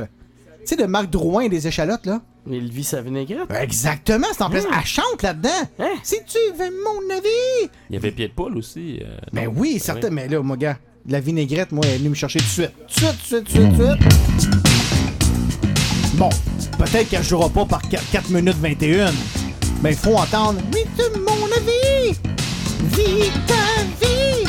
Tu 0.67 0.71
sais, 0.71 0.77
de 0.77 0.85
Marc 0.87 1.11
Drouin 1.11 1.49
des 1.49 1.67
échalotes, 1.67 2.07
là? 2.07 2.23
Il 2.51 2.71
vit 2.71 2.85
sa 2.85 3.01
vinaigrette. 3.03 3.51
Exactement, 3.61 4.27
c'est 4.33 4.43
en 4.43 4.49
plein. 4.51 4.61
Hein? 4.61 4.79
Elle 4.81 4.87
chante 4.87 5.23
là-dedans. 5.23 5.49
Si 6.03 6.17
tu 6.27 6.39
veux 6.59 6.71
mon 6.71 7.11
avis. 7.15 7.71
Il 7.91 7.95
y 7.95 7.97
avait 7.97 8.11
pied 8.11 8.29
de 8.29 8.33
poule 8.33 8.57
aussi. 8.59 8.99
euh, 9.03 9.17
Ben 9.33 9.45
non? 9.47 9.53
oui, 9.57 9.75
Ben 9.75 9.79
certain. 9.81 10.11
Mais 10.11 10.29
là, 10.29 10.43
mon 10.43 10.57
gars, 10.57 10.77
de 11.07 11.13
la 11.13 11.21
vinaigrette, 11.21 11.73
moi, 11.73 11.85
elle 11.87 11.95
est 11.95 11.99
venue 11.99 12.11
me 12.11 12.15
chercher 12.15 12.39
tout 12.41 12.45
de 12.47 12.51
suite. 12.51 12.73
Tout 12.89 13.05
de 13.05 13.09
suite, 13.13 13.19
tout 13.29 13.45
de 13.45 13.49
suite, 13.49 13.77
tout 13.77 13.79
de 13.79 13.79
suite, 13.79 13.79
de. 13.79 13.85
Bon, 16.19 16.29
peut-être 16.79 17.09
qu'elle 17.09 17.25
jouera 17.25 17.49
pas 17.49 17.65
par 17.65 17.83
4, 17.89 18.11
4 18.11 18.31
minutes 18.31 18.57
21. 18.61 19.11
Mais 19.83 19.91
il 19.93 19.97
faut 19.97 20.15
entendre. 20.17 20.61
Vite, 20.73 20.89
mon 21.19 21.47
avis. 21.57 22.13
Vite 22.93 23.33
ta 23.47 23.83
vie. 24.01 24.45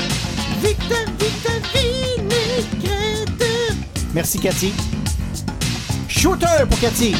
Vite 0.61 0.77
ta, 0.89 1.05
vite 1.17 1.43
ta 1.43 1.53
vinaigrette. 1.77 3.43
Merci, 4.13 4.39
Cathy. 4.39 4.73
Shooter 6.25 6.65
pour 6.67 6.79
Cathy. 6.79 7.11
Des 7.11 7.17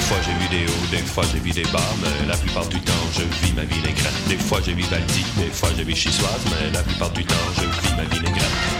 fois 0.00 0.16
j'ai 0.24 0.32
vu 0.32 0.48
des 0.48 0.66
hauts, 0.66 0.86
des 0.90 0.96
fois 0.98 1.22
j'ai 1.32 1.38
vu 1.38 1.52
des 1.52 1.62
bas, 1.70 1.78
mais 2.02 2.26
la 2.26 2.36
plupart 2.36 2.66
du 2.66 2.80
temps 2.80 2.92
je 3.12 3.22
vis 3.46 3.52
ma 3.52 3.62
vinaigrette. 3.62 4.12
Des 4.26 4.38
fois 4.38 4.58
j'ai 4.66 4.74
vu 4.74 4.82
Valdi, 4.90 5.24
des 5.36 5.50
fois 5.50 5.68
j'ai 5.76 5.84
vu 5.84 5.94
Chissoise, 5.94 6.42
mais 6.46 6.72
la 6.72 6.82
plupart 6.82 7.10
du 7.10 7.24
temps 7.24 7.36
je 7.54 7.60
vis 7.62 7.94
ma 7.96 8.02
vinaigrette. 8.12 8.75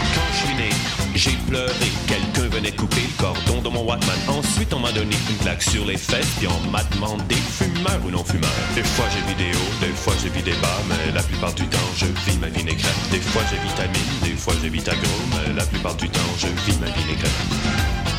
J'ai 1.17 1.35
pleuré, 1.47 1.73
quelqu'un 2.07 2.47
venait 2.55 2.71
couper 2.71 3.01
le 3.01 3.21
cordon 3.21 3.61
de 3.61 3.69
mon 3.69 3.83
Walkman. 3.83 4.13
Ensuite 4.27 4.71
on 4.73 4.79
m'a 4.79 4.91
donné 4.91 5.15
une 5.29 5.37
claque 5.37 5.63
sur 5.63 5.85
les 5.85 5.97
fesses, 5.97 6.29
puis 6.37 6.47
on 6.47 6.69
m'a 6.69 6.83
demandé 6.83 7.35
fumeur 7.35 7.99
ou 8.05 8.11
non 8.11 8.23
fumeur. 8.23 8.51
Des 8.75 8.83
fois 8.83 9.05
j'ai 9.11 9.21
vu 9.27 9.33
des 9.35 9.57
hauts, 9.57 9.73
des 9.81 9.93
fois 9.93 10.13
j'ai 10.21 10.29
vu 10.29 10.41
des 10.41 10.53
bas, 10.61 10.79
mais 10.87 11.11
la 11.13 11.23
plupart 11.23 11.53
du 11.53 11.65
temps 11.67 11.89
je 11.95 12.05
vis 12.05 12.37
ma 12.39 12.47
vinaigrette. 12.47 13.09
Des 13.11 13.19
fois 13.19 13.41
j'ai 13.49 13.57
vitamine, 13.57 14.19
des 14.23 14.37
fois 14.37 14.53
j'ai 14.61 14.69
vitagro, 14.69 15.17
mais 15.31 15.53
la 15.53 15.65
plupart 15.65 15.95
du 15.95 16.07
temps 16.09 16.33
je 16.37 16.47
vis 16.47 16.77
ma 16.79 16.87
vinaigrette. 16.87 18.16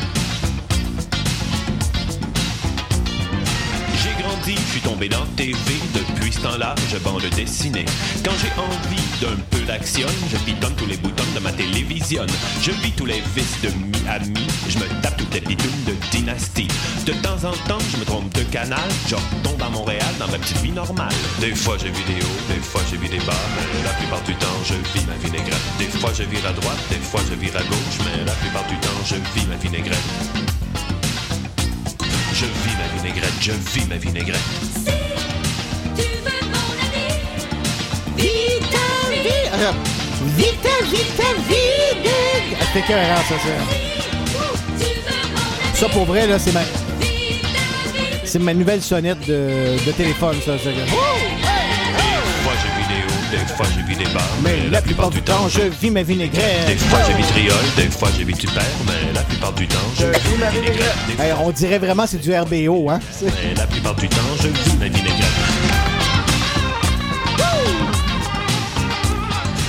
Je 4.55 4.71
suis 4.71 4.81
tombé 4.81 5.09
dans 5.09 5.25
TV. 5.35 5.55
Depuis 5.93 6.31
ce 6.31 6.39
temps-là, 6.39 6.73
je 6.91 6.97
bande 6.97 7.23
dessinée. 7.35 7.85
Quand 8.23 8.33
j'ai 8.41 8.51
envie 8.59 9.01
d'un 9.21 9.39
peu 9.51 9.63
d'action, 9.65 10.07
je 10.31 10.37
bidonne 10.37 10.73
tous 10.75 10.87
les 10.87 10.97
boutons 10.97 11.23
de 11.35 11.39
ma 11.39 11.51
télévision. 11.51 12.25
Je 12.61 12.71
vis 12.71 12.91
tous 12.93 13.05
les 13.05 13.21
vices 13.35 13.61
de 13.61 13.69
Miami. 13.69 14.47
Je 14.67 14.79
me 14.79 15.01
tape 15.01 15.17
toutes 15.17 15.33
les 15.33 15.41
bidounes 15.41 15.83
de 15.85 15.93
Dynasty. 16.11 16.67
De 17.05 17.13
temps 17.13 17.37
en 17.47 17.51
temps, 17.67 17.83
je 17.91 17.97
me 17.97 18.05
trompe 18.05 18.33
de 18.33 18.41
canal. 18.43 18.89
Je 19.07 19.15
retombe 19.15 19.61
à 19.61 19.69
Montréal 19.69 20.13
dans 20.19 20.27
ma 20.27 20.39
petite 20.39 20.61
vie 20.61 20.71
normale. 20.71 21.13
Des 21.39 21.53
fois, 21.53 21.77
j'ai 21.77 21.89
vu 21.89 22.03
des 22.07 22.19
hauts, 22.21 22.53
des 22.53 22.61
fois, 22.61 22.81
j'ai 22.89 22.97
vu 22.97 23.07
des 23.07 23.23
bas. 23.25 23.33
Mais 23.55 23.83
la 23.83 23.93
plupart 23.93 24.21
du 24.23 24.33
temps, 24.35 24.59
je 24.65 24.73
vis 24.97 25.05
ma 25.05 25.15
vinaigrette. 25.15 25.65
Des 25.77 25.89
fois, 25.99 26.11
je 26.17 26.23
vire 26.23 26.45
à 26.47 26.53
droite, 26.53 26.79
des 26.89 26.97
fois, 26.97 27.21
je 27.29 27.35
vire 27.35 27.55
à 27.55 27.63
gauche. 27.63 27.97
Mais 28.05 28.25
la 28.25 28.33
plupart 28.33 28.65
du 28.67 28.77
temps, 28.77 28.99
je 29.05 29.15
vis 29.15 29.45
ma 29.47 29.55
vinaigrette. 29.57 30.58
Je 32.39 32.45
vis 32.45 32.75
ma 32.77 32.87
vinaigrette, 33.01 33.33
je 33.41 33.51
vis 33.51 33.85
ma 33.89 33.97
vinaigrette. 33.97 34.39
Vite 38.15 38.69
ta 38.71 38.87
vie. 39.11 39.47
Alors, 39.51 39.73
Vite 40.37 40.61
ta, 40.61 40.85
vite 40.85 41.17
ta 41.17 41.33
vie. 41.49 41.99
Ah, 42.61 42.65
C'est 42.71 42.79
écœurant, 42.79 43.23
ça, 43.27 43.35
ça. 43.43 43.55
Ça, 45.73 45.89
pour 45.89 46.05
vrai, 46.05 46.27
là, 46.27 46.39
c'est 46.39 46.53
ma... 46.53 46.61
C'est 48.23 48.39
ma 48.39 48.53
nouvelle 48.53 48.81
sonnette 48.81 49.19
de, 49.27 49.75
de 49.85 49.91
téléphone, 49.91 50.37
ça. 50.45 50.55
j'ai 50.55 50.71
vu 50.71 50.79
des 53.31 53.37
des 53.37 53.45
fois 53.45 53.65
j'ai 53.75 53.81
vu 53.81 53.95
des 53.95 54.09
bas. 54.13 54.19
Mais 54.43 54.69
la 54.69 54.81
plupart 54.81 55.09
du 55.09 55.21
temps, 55.21 55.47
je 55.49 55.61
vis 55.61 55.91
ma 55.91 56.03
Des 56.03 56.13
vinaigrette. 56.13 56.79
fois 56.79 56.99
j'ai 57.07 57.13
vu 57.13 57.23
triol, 57.23 57.55
des 57.75 57.89
fois 57.89 58.09
j'ai 58.17 58.23
vu 58.23 58.33
tu 58.33 58.47
perds, 58.47 58.63
mais 58.85 59.13
la 59.13 59.21
plupart 59.21 59.53
du 59.53 59.67
temps 59.67 59.77
je 59.97 60.05
vis 60.05 60.37
ma 60.39 60.49
vinaigrette. 60.49 60.95
Des 61.07 61.23
Hey, 61.23 61.33
on 61.39 61.51
dirait 61.51 61.79
vraiment 61.79 62.05
c'est 62.07 62.17
du 62.17 62.33
RBO, 62.33 62.89
hein? 62.89 62.99
Mais 63.21 63.53
la 63.55 63.67
plupart 63.67 63.95
du 63.95 64.07
temps, 64.07 64.17
je 64.41 64.47
vis 64.47 64.77
ma 64.77 64.87
vinaigrette. 64.87 65.27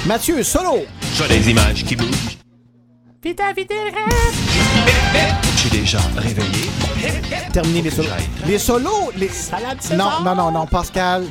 Mathieu, 0.06 0.42
solo! 0.42 0.86
Je 1.12 1.18
vois 1.18 1.28
des 1.28 1.50
images 1.50 1.84
qui 1.84 1.94
bougent. 1.94 2.38
Vita, 3.22 3.52
vite, 3.52 3.70
rêve! 3.70 5.40
Je 5.54 5.58
suis 5.60 5.70
déjà 5.70 5.98
réveillé. 6.16 6.70
Terminé 7.52 7.82
les 7.82 7.90
solos. 7.90 8.08
Les 8.46 8.58
solos, 8.58 9.12
les... 9.16 9.30
Non, 9.94 10.10
non, 10.24 10.34
non, 10.34 10.50
non, 10.50 10.66
Pascal, 10.66 11.24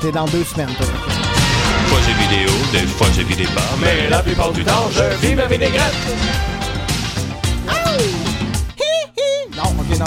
t'es 0.00 0.12
dans 0.12 0.26
deux 0.26 0.44
semaines, 0.44 0.70
toi. 0.78 1.31
Des 1.80 1.88
fois 1.88 1.98
j'ai 2.06 2.12
vu 2.14 2.26
des 2.36 2.50
hauts, 2.50 2.66
des 2.72 2.86
fois 2.86 3.06
j'ai 3.14 3.24
vu 3.24 3.34
des 3.34 3.46
bas. 3.54 3.62
Mais 3.80 4.08
la 4.08 4.22
plupart 4.22 4.52
du 4.52 4.64
temps, 4.64 4.88
je 4.92 5.26
vis 5.26 5.34
ma 5.34 5.46
vinaigrette. 5.46 5.94
Non, 9.56 9.64
ok, 9.64 9.98
non. 9.98 10.04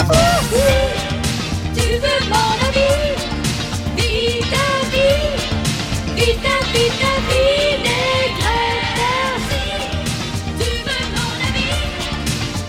Tu 1.74 1.80
veux 1.82 2.20
mon 2.28 2.50
avis? 2.68 3.14
Vita, 3.96 4.66
vie 4.90 5.24
Vita, 6.16 6.54
vita, 6.72 7.12
vinaigrette, 7.28 8.96
merci 8.96 9.62
Tu 10.58 10.68
veux 10.86 11.04
mon 11.14 11.32
avis? 11.48 11.74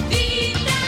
Vita, 0.10 0.80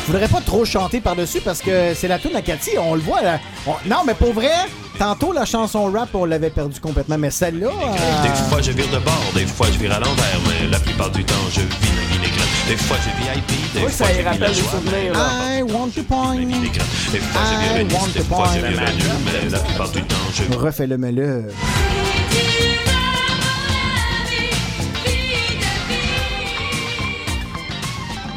Je 0.00 0.06
voudrais 0.12 0.28
pas 0.28 0.40
trop 0.44 0.64
chanter 0.64 1.00
par-dessus 1.00 1.40
parce 1.40 1.60
que 1.62 1.94
c'est 1.94 2.08
la 2.08 2.18
tune 2.18 2.36
à 2.36 2.42
Cathy, 2.42 2.72
on 2.78 2.94
le 2.94 3.00
voit. 3.00 3.22
Là. 3.22 3.40
On- 3.66 3.74
Non, 3.88 4.02
mais 4.06 4.14
pour 4.14 4.32
vrai, 4.34 4.52
tantôt 4.98 5.32
la 5.32 5.44
chanson 5.44 5.90
rap, 5.92 6.08
on 6.14 6.24
l'avait 6.24 6.50
perdu 6.50 6.80
complètement, 6.80 7.18
mais 7.18 7.30
celle-là. 7.30 7.68
euh, 7.68 8.22
Des 8.22 8.28
fois 8.48 8.60
je 8.62 8.70
vire 8.72 8.88
de 8.88 8.98
bord, 8.98 9.24
des 9.34 9.46
fois 9.46 9.66
je 9.72 9.78
vire 9.78 9.92
à 9.92 10.00
l'envers, 10.00 10.40
mais 10.48 10.68
la 10.68 10.78
plupart 10.78 11.10
du 11.10 11.24
temps 11.24 11.34
je 11.52 11.60
vis 11.60 11.92
ma 11.94 12.14
vinaigrette. 12.14 12.48
Des 12.68 12.76
fois 12.76 12.96
j'ai 13.04 13.10
VIP, 13.24 13.46
des 13.74 13.80
Oui, 13.80 13.82
fois 13.82 14.06
ça 14.06 14.12
j'ai 14.14 14.22
vis 14.22 14.38
la 14.38 14.48
des 14.48 14.54
joie. 14.54 14.70
souvenirs, 14.70 15.12
là. 15.12 15.58
I 15.58 15.62
want 15.62 15.90
to 15.94 16.02
point. 16.02 16.36
vinaigrette. 16.36 16.84
Des 17.12 17.18
fois 17.18 17.42
je 17.44 17.82
I 17.82 17.86
to 17.88 18.18
des 18.18 18.24
fois 18.24 18.48
je 18.54 18.60
nul, 18.60 18.80
mais 19.24 19.50
la 19.50 19.58
plupart 19.58 19.88
du 19.90 20.02
temps 20.02 20.14
je 20.32 20.56
Refais-le, 20.58 20.96
mais 20.98 21.12
le. 21.12 21.44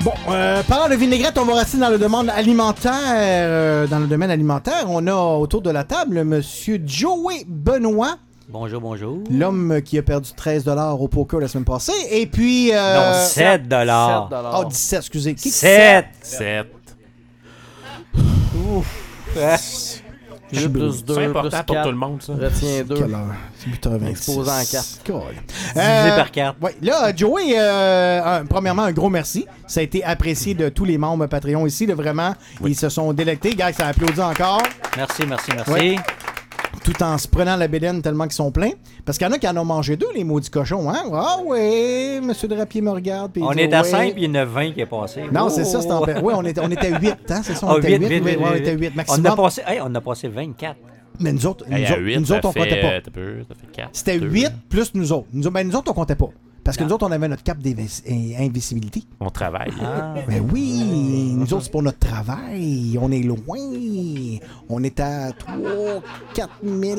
Bon, 0.08 0.14
euh, 0.30 0.64
parlant 0.64 0.88
de 0.88 0.96
vinaigrette, 0.96 1.38
on 1.38 1.44
va 1.44 1.56
rester 1.56 1.78
dans 1.78 1.90
le 1.90 1.98
domaine 1.98 2.30
alimentaire. 2.30 2.94
euh, 3.14 3.88
dans 3.88 4.00
le 4.00 4.08
domaine 4.08 4.32
alimentaire, 4.32 4.86
on 4.88 5.06
a 5.06 5.14
autour 5.14 5.62
de 5.62 5.70
la 5.70 5.84
table 5.84 6.24
Monsieur 6.24 6.82
Joey 6.86 7.44
Benoît, 7.46 8.16
Bonjour, 8.48 8.80
bonjour. 8.80 9.18
l'homme 9.30 9.82
qui 9.84 9.98
a 9.98 10.04
perdu 10.04 10.30
13 10.34 10.64
au 10.98 11.10
poker 11.10 11.42
la 11.42 11.50
semaine 11.50 11.66
passée. 11.66 11.92
Et 12.10 12.26
puis. 12.26 12.72
euh, 12.74 12.96
Non, 13.12 13.26
7 13.28 13.68
dollars. 13.68 14.30
Oh, 14.58 14.64
17, 14.64 15.00
excusez. 15.00 15.36
Qui- 15.36 15.50
7. 15.50 16.06
7. 16.22 16.68
Je 19.36 20.07
suis 20.56 20.70
plus 20.70 20.80
bleu. 20.80 20.92
2, 21.06 21.14
C'est 21.16 21.26
important 21.26 21.50
plus 21.50 21.66
pour 21.66 21.76
4. 21.76 21.84
tout 21.86 21.92
le 21.92 21.98
monde, 21.98 22.22
ça. 22.22 22.34
Retiens 22.34 22.84
2. 22.84 22.96
Quelle 22.96 23.14
heure? 23.14 23.26
C'est 23.58 23.70
8h26. 23.70 24.10
Exposé 24.10 24.50
en 24.52 24.64
quatre. 24.72 24.88
Cool. 25.06 25.34
Divisé 25.76 26.16
par 26.16 26.32
quatre. 26.32 26.56
Ouais, 26.62 26.76
là, 26.82 27.12
Joey, 27.16 27.54
euh, 27.58 28.22
un- 28.42 28.46
premièrement, 28.46 28.84
un 28.84 28.92
gros 28.92 29.10
merci. 29.10 29.46
Ça 29.68 29.80
a 29.80 29.84
été 29.84 30.04
apprécié 30.04 30.54
de 30.54 30.70
tous 30.70 30.86
les 30.86 30.98
membres 30.98 31.26
Patreon 31.28 31.66
ici. 31.66 31.86
là, 31.86 31.96
vraiment, 31.96 32.34
ils 32.66 32.76
se 32.76 32.90
sont 32.90 33.12
délectés. 33.14 33.56
Gars, 33.56 33.74
ça 33.74 33.88
a 33.88 33.90
applaudi 33.90 34.22
encore. 34.22 34.62
Merci, 34.96 35.26
merci, 35.28 35.52
merci. 35.56 35.72
Ouais. 35.72 35.96
Tout 36.88 37.04
en 37.04 37.18
se 37.18 37.28
prenant 37.28 37.58
la 37.58 37.68
bédaine 37.68 38.02
tellement 38.02 38.24
qu'ils 38.24 38.32
sont 38.34 38.50
pleins. 38.50 38.72
Parce 39.04 39.18
qu'il 39.18 39.28
y 39.28 39.30
en 39.30 39.34
a 39.34 39.38
qui 39.38 39.46
en 39.46 39.58
ont 39.58 39.66
mangé 39.66 39.98
deux, 39.98 40.08
les 40.16 40.24
maudits 40.24 40.50
cochons. 40.50 40.90
Hein? 40.90 41.04
Ah 41.14 41.36
oui, 41.46 42.22
Monsieur 42.24 42.48
Drapier 42.48 42.82
me 42.82 42.92
regarde. 42.92 43.34
puis 43.34 43.44
On 43.44 43.52
dit, 43.52 43.60
est 43.60 43.74
à 43.74 43.82
ouais. 43.82 43.88
5 43.90 44.14
puis 44.14 44.24
il 44.24 44.28
y 44.30 44.32
en 44.32 44.36
a 44.36 44.46
20 44.46 44.72
qui 44.72 44.80
est 44.80 44.86
passé. 44.86 45.24
Non, 45.30 45.50
c'est 45.50 45.66
ça, 45.66 45.82
c'est 45.82 45.92
en 45.92 46.02
Oh! 46.02 46.06
Oui, 46.24 46.34
on 46.38 46.46
était, 46.46 46.62
on 46.64 46.72
était 46.72 46.98
8, 46.98 47.14
hein? 47.30 47.42
C'est 47.44 47.56
ça, 47.56 47.66
on 47.68 47.72
Ah, 47.76 47.78
était 47.80 47.98
huit, 47.98 48.08
8. 48.08 48.08
huit, 48.08 48.22
oui, 48.24 48.32
huit, 48.32 48.38
ouais, 48.38 48.44
on 48.48 48.54
huit, 48.54 48.60
était 48.60 48.72
huit. 48.72 48.80
8 48.80 48.92
On 48.94 48.96
maximum. 48.96 49.26
a 49.34 49.36
passé, 49.36 49.62
hey, 49.68 49.80
on 49.84 49.94
a 49.96 50.00
passé 50.00 50.30
24. 50.30 50.78
Mais 51.20 51.34
nous 51.34 51.46
autres, 51.46 51.66
nous 51.70 51.76
Hey, 51.76 51.92
autres, 51.92 52.00
8, 52.02 52.20
nous 52.20 52.32
autres, 52.32 52.48
on 52.48 52.54
comptait 52.54 52.82
pas. 52.82 53.02
t'as 53.04 53.12
peu, 53.12 53.44
ça 53.50 53.56
fait 53.56 53.72
4. 53.82 53.90
C'était 53.92 54.18
8 54.18 54.48
plus 54.70 54.94
nous 54.94 55.12
autres. 55.12 55.28
Nous, 55.34 55.52
ben, 55.52 55.68
nous 55.68 55.76
autres, 55.76 55.92
on 55.92 55.94
comptait 55.94 56.16
pas. 56.16 56.30
Parce 56.68 56.76
que 56.76 56.84
nous 56.84 56.92
autres, 56.92 57.08
on 57.08 57.12
avait 57.14 57.30
notre 57.30 57.44
cap 57.44 57.60
d'invisibilité. 57.60 59.04
On 59.22 59.30
travaille. 59.30 59.72
Ah. 59.82 60.16
Ben 60.28 60.46
oui, 60.52 61.34
nous 61.34 61.54
autres, 61.54 61.64
c'est 61.64 61.72
pour 61.72 61.82
notre 61.82 62.00
travail. 62.00 63.00
On 63.02 63.10
est 63.10 63.22
loin. 63.22 63.38
On 64.68 64.84
est 64.84 65.00
à 65.00 65.32
3 65.32 65.56
4 66.34 66.50
000. 66.62 66.98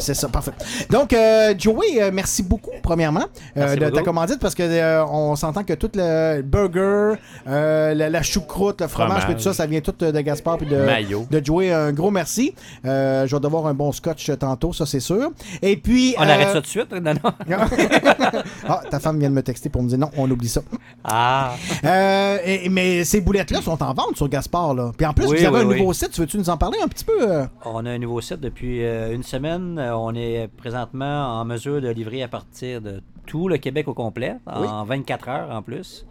C'est 0.00 0.14
ça, 0.14 0.26
parfait. 0.26 0.50
Donc, 0.90 1.12
euh, 1.12 1.54
Joey, 1.56 2.02
euh, 2.02 2.10
merci 2.12 2.42
beaucoup, 2.42 2.72
premièrement, 2.82 3.20
euh, 3.20 3.26
Merci 3.54 3.76
de 3.76 3.88
ta 3.88 4.02
commandite, 4.02 4.40
parce 4.40 4.56
que 4.56 4.64
euh, 4.64 5.06
on 5.06 5.36
s'entend 5.36 5.62
que 5.62 5.74
tout 5.74 5.92
le 5.94 6.42
burger, 6.42 7.20
euh, 7.46 7.94
la, 7.94 8.10
la 8.10 8.22
choucroute, 8.22 8.80
le 8.80 8.88
fromage, 8.88 9.28
tout 9.28 9.38
ça, 9.38 9.54
ça 9.54 9.66
vient 9.66 9.80
tout 9.80 9.94
de 9.96 10.20
Gaspard 10.20 10.58
puis 10.58 10.66
de, 10.66 10.76
Mayo. 10.76 11.24
de 11.30 11.40
Joey. 11.44 11.72
Un 11.72 11.92
gros 11.92 12.10
merci. 12.10 12.52
Euh, 12.84 13.28
je 13.28 13.36
vais 13.36 13.40
devoir 13.40 13.68
un 13.68 13.74
bon 13.74 13.92
scotch 13.92 14.28
tantôt, 14.40 14.72
ça, 14.72 14.86
c'est 14.86 14.98
sûr. 14.98 15.30
Et 15.62 15.76
puis... 15.76 16.16
On 16.18 16.22
euh, 16.22 16.32
arrête 16.32 16.48
ça 16.48 16.54
tout 16.54 16.60
de 16.62 16.66
suite? 16.66 16.90
Non, 16.90 17.14
non. 17.14 17.30
ah, 18.68 18.82
ta 18.90 19.00
femme 19.00 19.18
vient 19.18 19.30
de 19.30 19.34
me 19.34 19.42
texter 19.42 19.68
pour 19.68 19.82
me 19.82 19.88
dire 19.88 19.98
non, 19.98 20.10
on 20.16 20.30
oublie 20.30 20.48
ça. 20.48 20.60
Ah. 21.04 21.52
Euh, 21.84 22.38
et- 22.44 22.68
mais 22.68 23.04
ces 23.04 23.20
boulettes-là 23.20 23.62
sont 23.62 23.82
en 23.82 23.94
vente 23.94 24.16
sur 24.16 24.28
Gaspard. 24.28 24.74
Là. 24.74 24.92
Puis 24.96 25.06
en 25.06 25.12
plus, 25.12 25.26
Oui, 25.26 25.38
vous 25.38 25.44
avez 25.44 25.56
oui, 25.58 25.62
un 25.64 25.68
oui. 25.68 25.78
nouveau 25.80 25.92
site. 25.92 26.10
Tu 26.10 26.20
veux-tu 26.20 26.38
nous 26.38 26.50
en 26.50 26.56
parler 26.56 26.78
un 26.82 26.88
petit 26.88 27.04
peu? 27.04 27.30
euh? 27.30 27.46
On 27.64 27.84
a 27.86 27.90
un 27.90 27.98
nouveau 27.98 28.20
site 28.20 28.40
depuis 28.40 28.84
euh, 28.84 29.14
une 29.14 29.22
semaine. 29.22 29.78
On 29.94 30.14
est 30.14 30.48
présentement 30.56 31.40
en 31.40 31.44
mesure 31.44 31.80
de 31.80 31.88
livrer 31.88 32.22
à 32.22 32.28
partir 32.28 32.80
de 32.80 33.02
tout 33.26 33.48
le 33.48 33.56
Québec 33.58 33.88
au 33.88 33.94
complet, 33.94 34.36
en 34.46 34.84
24 34.84 35.28
heures 35.28 35.50
en 35.50 35.62
plus. 35.62 36.06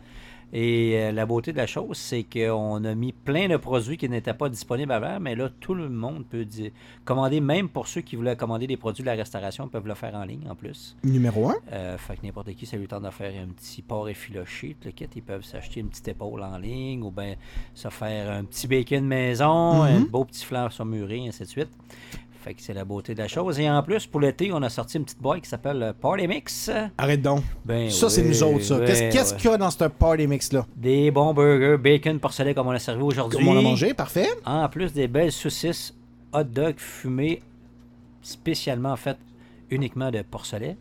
Et 0.54 0.94
euh, 0.96 1.12
la 1.12 1.26
beauté 1.26 1.52
de 1.52 1.58
la 1.58 1.68
chose, 1.68 1.98
c'est 1.98 2.24
qu'on 2.24 2.84
a 2.86 2.96
mis 2.96 3.12
plein 3.12 3.48
de 3.50 3.58
produits 3.58 3.98
qui 3.98 4.08
n'étaient 4.08 4.34
pas 4.34 4.48
disponibles 4.48 4.92
avant, 4.92 5.20
mais 5.20 5.36
là, 5.36 5.50
tout 5.60 5.74
le 5.74 5.90
monde 5.90 6.26
peut 6.30 6.46
commander, 7.04 7.42
même 7.42 7.68
pour 7.70 7.88
ceux 7.88 8.02
qui 8.02 8.16
voulaient 8.16 8.36
commander 8.38 8.68
des 8.68 8.78
produits 8.78 9.04
de 9.04 9.08
la 9.10 9.16
restauration, 9.16 9.68
peuvent 9.68 9.88
le 9.88 9.96
faire 9.96 10.16
en 10.16 10.24
ligne 10.24 10.48
en 10.50 10.56
plus. 10.56 10.96
Numéro 11.04 11.50
1. 11.50 11.56
Euh, 11.74 11.98
fait 11.98 12.16
que 12.18 12.26
n'importe 12.26 12.54
qui, 12.54 12.66
ça 12.66 12.78
lui 12.78 12.88
tente 12.88 13.04
de 13.04 13.10
faire 13.10 13.34
un 13.42 13.48
petit 13.48 13.82
porc 13.82 14.08
effiloché, 14.10 14.76
le 14.86 14.92
kit, 14.92 15.08
ils 15.16 15.22
peuvent 15.24 15.44
s'acheter 15.44 15.82
une 15.82 15.90
petite 15.90 16.08
épaule 16.10 16.42
en 16.44 16.58
ligne 16.58 17.04
ou 17.04 17.12
bien 17.12 17.36
se 17.74 17.90
faire 17.90 18.32
un 18.32 18.44
petit 18.46 18.68
bacon 18.68 19.04
maison, 19.06 19.84
Mhm. 19.84 19.90
un 19.90 20.00
beau 20.02 20.24
petit 20.26 20.46
fleur 20.46 20.72
saumuré, 20.72 21.28
ainsi 21.28 21.44
de 21.44 21.48
suite. 21.48 21.70
Fait 22.46 22.54
que 22.54 22.62
c'est 22.62 22.76
la 22.76 22.86
beauté 22.86 23.16
de 23.16 23.20
la 23.24 23.28
chose. 23.28 23.60
Et 23.60 23.68
en 23.68 23.82
plus, 23.82 24.06
pour 24.06 24.20
l'été, 24.22 24.52
on 24.54 24.62
a 24.62 24.70
sorti 24.70 24.98
une 24.98 25.04
petite 25.04 25.20
boîte 25.20 25.42
qui 25.42 25.50
s'appelle 25.50 25.82
euh, 25.82 25.94
Party 26.00 26.28
Mix. 26.28 26.70
Arrête 26.96 27.24
donc. 27.24 27.42
Ben 27.66 27.90
ça, 27.90 28.08
c'est 28.08 28.22
nous 28.22 28.44
autres, 28.44 28.62
ça. 28.64 28.80
Qu'est-ce 28.86 29.00
ben 29.02 29.12
qu'est-ce 29.12 29.34
ouais. 29.34 29.40
qu'il 29.40 29.50
y 29.50 29.54
a 29.56 29.58
dans 29.58 29.72
ce 29.72 29.86
party 29.86 30.28
mix-là? 30.28 30.68
Des 30.76 31.10
bons 31.10 31.34
burgers, 31.34 31.78
bacon 31.82 32.20
porcelet 32.20 32.54
comme 32.54 32.68
on 32.68 32.72
a 32.72 32.78
servi 32.78 33.02
aujourd'hui. 33.02 33.40
Comme 33.40 33.48
on 33.48 33.58
a 33.58 33.64
mangé, 33.64 33.96
parfait. 33.96 34.28
En 34.46 34.70
plus 34.70 34.94
des 34.94 35.08
belles 35.08 35.32
saucisses 35.32 35.96
hot 36.34 36.44
dog 36.44 36.76
fumées 36.78 37.42
spécialement 38.22 38.96
faites 38.96 39.18
uniquement 39.72 40.12
de 40.12 40.22
porcelet. 40.22 40.78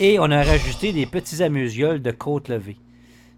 Et 0.00 0.18
on 0.18 0.28
a 0.32 0.42
rajouté 0.42 0.92
des 0.92 1.06
petits 1.06 1.40
amuse-gueules 1.40 2.02
de 2.02 2.10
côte 2.10 2.48
levée. 2.48 2.78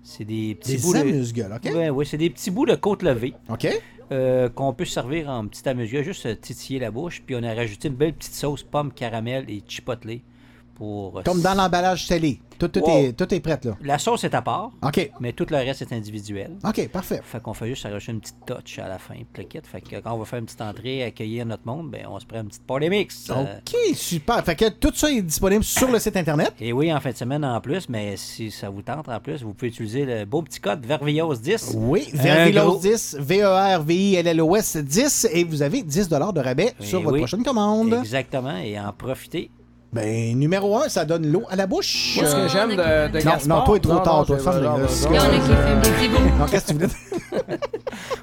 C'est 0.03 0.25
des 0.25 0.55
petits 0.55 0.77
Des 0.77 0.83
bouts 0.83 0.95
de- 0.95 1.55
OK? 1.55 1.75
Ouais, 1.77 1.91
ouais, 1.91 2.05
c'est 2.07 2.17
des 2.17 2.31
petits 2.31 2.51
bouts 2.51 2.65
de 2.65 2.77
côte 2.77 3.03
levée. 3.03 3.35
OK. 3.51 3.69
Euh, 4.13 4.49
qu'on 4.49 4.73
peut 4.73 4.85
servir 4.85 5.29
en 5.29 5.47
petit 5.47 5.69
amuse-gueule, 5.69 6.05
juste 6.05 6.27
euh, 6.27 6.35
titiller 6.35 6.81
la 6.81 6.91
bouche. 6.91 7.23
Puis 7.25 7.35
on 7.37 7.43
a 7.43 7.55
rajouté 7.55 7.89
une 7.89 7.95
belle 7.95 8.15
petite 8.15 8.35
sauce 8.35 8.63
pomme, 8.63 8.93
caramel 8.93 9.45
et 9.49 9.63
chipotle 9.67 10.21
pour... 10.75 11.19
euh, 11.19 11.23
Comme 11.23 11.43
dans 11.43 11.55
l'emballage 11.55 12.07
télé. 12.07 12.41
Tout, 12.59 12.69
tout, 12.69 12.81
Wow. 12.81 12.99
est, 12.99 13.13
tout 13.13 13.33
est 13.33 13.41
prêt, 13.41 13.59
là. 13.65 13.77
La 13.83 13.99
sauce 13.99 14.25
est 14.25 14.35
à 14.35 14.43
part, 14.43 14.71
OK. 14.83 15.11
mais 15.21 15.33
tout 15.33 15.47
le 15.51 15.57
reste 15.59 15.83
est 15.83 15.93
individuel. 15.93 16.53
OK, 16.65 16.89
parfait. 16.89 17.21
Fait 17.23 17.41
qu'on 17.41 17.55
fait 17.55 17.69
juste 17.69 17.85
rajouter 17.85 18.13
une 18.13 18.21
petite 18.21 18.37
touch 18.47 18.79
à 18.81 18.89
la 18.89 18.99
fin, 18.99 19.15
puis 19.33 19.43
le 19.45 19.49
kit. 19.49 19.61
Fait 19.63 19.81
que 19.81 19.97
quand 20.01 20.13
on 20.13 20.19
va 20.19 20.25
faire 20.25 20.39
une 20.41 20.45
petite 20.47 20.61
entrée, 20.61 21.03
accueillir 21.05 21.47
notre 21.47 21.67
monde, 21.67 21.91
ben 21.91 22.07
on 22.11 22.19
se 22.19 22.27
prend 22.27 22.41
une 22.41 22.49
petite 22.49 22.67
party 22.67 22.89
mix. 22.91 23.31
Euh, 23.31 23.59
OK, 23.59 23.77
super. 23.95 24.45
Fait 24.45 24.57
que 24.57 24.69
tout 24.71 24.93
ça 24.95 25.11
est 25.11 25.23
disponible 25.23 25.63
sur 25.65 25.91
le 25.91 25.99
site 25.99 26.17
Internet. 26.17 26.53
et 26.61 26.73
oui, 26.73 26.93
en 26.93 27.01
fin 27.01 27.11
de 27.13 27.17
semaine 27.17 27.45
en 27.45 27.61
plus, 27.61 27.89
mais 27.89 28.17
si 28.17 28.51
ça 28.51 28.69
vous 28.69 28.83
tente 28.83 29.09
en 29.09 29.21
plus, 29.21 29.43
vous 29.43 29.55
pouvez 29.55 29.69
utiliser 29.69 30.05
le 30.05 30.25
beau 30.25 30.43
petit 30.43 30.61
code 30.61 30.85
Vervios10. 30.85 31.75
Oui, 31.77 32.09
Un 32.15 32.17
Vervilos 32.23 32.65
gros- 32.65 32.79
10, 32.81 33.17
V-E-R-V-I-L-L-O-S 33.21 34.77
10, 34.79 35.29
et 35.33 35.45
vous 35.45 35.63
avez 35.63 35.83
10 35.83 36.09
de 36.09 36.41
rabais 36.41 36.75
sur 36.81 37.01
votre 37.03 37.19
prochaine 37.19 37.43
commande. 37.43 37.95
Exactement, 37.95 38.57
et 38.57 38.79
en 38.79 38.93
profiter. 38.93 39.51
Ben, 39.93 40.39
numéro 40.39 40.77
1, 40.77 40.89
ça 40.91 41.05
donne 41.07 41.27
l'eau 41.33 41.45
à 41.49 41.57
la 41.57 41.67
bouche. 41.67 42.17
Moi, 42.17 42.27
ce 42.27 42.37
que 42.37 42.49
j'aime 42.49 42.71
de, 42.71 43.09
de 43.11 43.25
Non, 43.25 43.31
Gaspard- 43.33 43.49
non, 43.49 43.65
toi, 43.65 43.77
est 43.77 43.81
trop 43.81 43.99
tard, 44.01 44.27
toi, 44.27 44.39
ferme 44.39 44.61
non, 44.63 44.77
les 44.77 44.83
a 44.85 44.87
qui 44.87 46.51
qu'est-ce 46.51 46.65
que 46.67 46.69
tu 46.69 46.75
voulais 46.75 46.87
dire? 46.89 46.97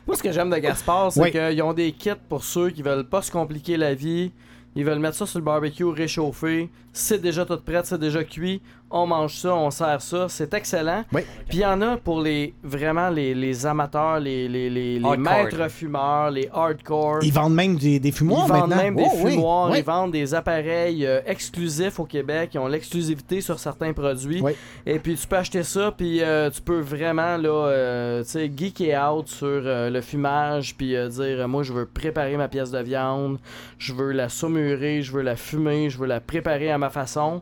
Moi, 0.08 0.16
ce 0.16 0.22
que 0.24 0.32
j'aime 0.32 0.50
de 0.52 0.58
Gaspard, 0.58 1.12
c'est 1.12 1.22
Oui. 1.22 1.32
qu'ils 1.32 1.62
ont 1.64 1.74
des 1.74 1.92
kits 1.92 2.12
pour 2.30 2.44
ceux 2.44 2.70
qui 2.70 2.84
veulent 2.84 3.04
pas 3.08 3.24
se 3.24 3.32
compliquer 3.32 3.78
la 3.78 3.96
vie. 3.96 4.32
Ils 4.76 4.86
veulent 4.86 5.00
mettre 5.00 5.16
ça 5.16 5.26
sur 5.26 5.40
le 5.40 5.46
barbecue 5.46 5.86
réchauffé. 5.86 6.70
C'est 6.94 7.20
déjà 7.22 7.46
tout 7.46 7.58
prêt, 7.58 7.82
c'est 7.84 7.98
déjà 8.00 8.24
cuit. 8.24 8.62
On 8.92 9.08
mange 9.08 9.36
ça, 9.36 9.54
on 9.56 9.72
sert 9.72 10.02
ça, 10.02 10.28
c'est 10.30 10.54
excellent. 10.54 11.04
Oui. 11.12 11.22
Puis 11.50 11.58
il 11.58 11.62
y 11.62 11.66
en 11.66 11.82
a 11.82 11.98
pour 11.98 12.22
les 12.22 12.54
vraiment 12.64 13.10
les, 13.10 13.34
les 13.34 13.66
amateurs, 13.66 14.20
les, 14.20 14.48
les, 14.48 14.70
les, 14.70 15.00
maîtres 15.18 15.70
fumeurs, 15.70 16.30
les 16.32 16.48
hardcore. 16.54 17.20
Ils 17.24 17.34
vendent 17.34 17.56
même 17.56 17.78
des, 17.78 18.00
des 18.00 18.12
fumoirs 18.12 18.46
Ils 18.48 18.52
vendent 18.54 18.70
maintenant. 18.70 18.84
même 18.84 18.96
des 18.96 19.04
Oh, 19.06 19.18
oui, 19.24 19.32
fumoirs, 19.32 19.70
oui. 19.72 19.80
ils 19.80 19.84
vendent 19.84 20.12
des 20.12 20.34
appareils 20.36 21.06
euh, 21.06 21.20
exclusifs 21.26 22.00
au 22.00 22.06
Québec, 22.06 22.52
ils 22.54 22.60
ont 22.60 22.68
l'exclusivité 22.68 23.42
sur 23.42 23.58
certains 23.60 23.92
produits. 23.92 24.44
Et 24.86 25.00
puis 25.00 25.16
tu 25.16 25.28
peux 25.28 25.38
acheter 25.38 25.64
ça, 25.64 25.92
puis 25.92 26.22
euh, 26.22 26.50
tu 26.52 26.62
peux 26.62 26.80
vraiment 26.80 27.38
là, 27.38 27.50
euh, 27.68 28.24
tu 28.24 28.30
sais, 28.30 28.52
geeker 28.56 29.12
out 29.14 29.28
sur 29.28 29.48
euh, 29.48 29.90
le 29.90 30.02
fumage, 30.02 30.76
puis 30.78 30.96
euh, 30.96 31.10
dire 31.10 31.42
euh, 31.42 31.48
moi 31.48 31.64
je 31.64 31.74
veux 31.74 31.86
préparer 31.88 32.38
ma 32.38 32.48
pièce 32.48 32.72
de 32.72 32.80
viande, 32.80 33.40
je 33.80 33.94
veux 33.94 34.12
la 34.12 34.30
saumurer, 34.30 35.02
je 35.02 35.12
veux 35.12 35.24
la 35.24 35.36
fumer, 35.36 35.90
je 35.90 35.98
veux 35.98 36.08
la 36.08 36.20
préparer 36.22 36.70
à 36.72 36.78
ma 36.78 36.90
façon. 36.92 37.42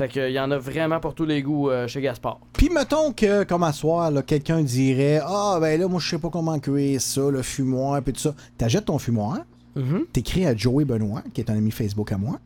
Fait 0.00 0.08
qu'il 0.08 0.30
y 0.32 0.40
en 0.40 0.50
a 0.50 0.56
vraiment 0.56 0.98
pour 0.98 1.14
tous 1.14 1.26
les 1.26 1.42
goûts 1.42 1.68
euh, 1.68 1.86
chez 1.86 2.00
Gaspard. 2.00 2.40
Puis 2.54 2.70
mettons 2.70 3.12
que, 3.12 3.44
comme 3.44 3.62
à 3.64 3.72
soir, 3.74 4.10
quelqu'un 4.26 4.62
dirait 4.62 5.20
Ah, 5.22 5.58
ben 5.60 5.78
là, 5.78 5.88
moi, 5.88 6.00
je 6.00 6.08
sais 6.08 6.18
pas 6.18 6.30
comment 6.30 6.58
cuire 6.58 6.98
ça, 7.02 7.28
le 7.30 7.42
fumoir, 7.42 8.00
puis 8.00 8.14
tout 8.14 8.20
ça. 8.20 8.34
T'achètes 8.56 8.86
ton 8.86 8.98
fumoir, 8.98 9.40
Mm-hmm. 9.76 10.06
t'écris 10.12 10.46
à 10.46 10.56
Joey 10.56 10.84
Benoît, 10.84 11.22
qui 11.32 11.40
est 11.42 11.48
un 11.50 11.56
ami 11.56 11.70
Facebook 11.70 12.10
à 12.10 12.16
moi, 12.18 12.40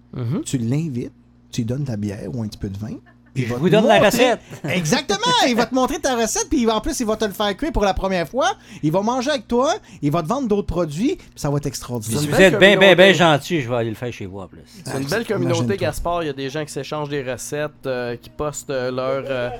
tu 0.44 0.58
l'invites, 0.58 1.12
tu 1.50 1.62
lui 1.62 1.64
donnes 1.66 1.84
ta 1.84 1.96
bière 1.96 2.28
ou 2.34 2.42
un 2.42 2.48
petit 2.48 2.58
peu 2.58 2.68
de 2.68 2.76
vin. 2.76 2.96
Il 3.36 3.46
va 3.46 3.56
vous 3.56 3.66
te 3.68 3.72
donne 3.72 3.86
la 3.86 4.00
montrer- 4.00 4.06
recette. 4.06 4.40
Exactement! 4.68 5.18
Il 5.48 5.56
va 5.56 5.66
te 5.66 5.74
montrer 5.74 5.98
ta 5.98 6.14
recette, 6.16 6.48
puis 6.48 6.60
il 6.60 6.66
va- 6.66 6.76
en 6.76 6.80
plus, 6.80 6.98
il 7.00 7.06
va 7.06 7.16
te 7.16 7.24
le 7.24 7.32
faire 7.32 7.56
cuire 7.56 7.72
pour 7.72 7.84
la 7.84 7.94
première 7.94 8.28
fois. 8.28 8.52
Il 8.82 8.92
va 8.92 9.00
manger 9.02 9.30
avec 9.30 9.48
toi, 9.48 9.74
il 10.02 10.10
va 10.10 10.22
te 10.22 10.28
vendre 10.28 10.46
d'autres 10.48 10.66
produits, 10.66 11.16
puis 11.16 11.28
ça 11.34 11.50
va 11.50 11.56
être 11.58 11.66
extraordinaire. 11.66 12.20
Si 12.20 12.28
vous 12.28 12.40
êtes 12.40 12.58
bien, 12.58 12.76
bien, 12.76 12.94
bien 12.94 13.12
gentil, 13.12 13.60
je 13.60 13.68
vais 13.68 13.76
aller 13.76 13.90
le 13.90 13.96
faire 13.96 14.12
chez 14.12 14.26
vous 14.26 14.38
en 14.40 14.46
plus. 14.46 14.60
C'est 14.84 14.98
une 15.00 15.08
belle 15.08 15.26
communauté 15.26 15.76
Gaspard. 15.76 16.22
Il 16.22 16.26
y 16.26 16.30
a 16.30 16.34
des 16.34 16.48
gens 16.50 16.64
qui 16.64 16.72
s'échangent 16.72 17.08
des 17.08 17.22
recettes, 17.22 17.70
euh, 17.86 18.16
qui 18.16 18.30
postent 18.30 18.70
euh, 18.70 18.90
leur, 18.90 19.24
euh, 19.28 19.50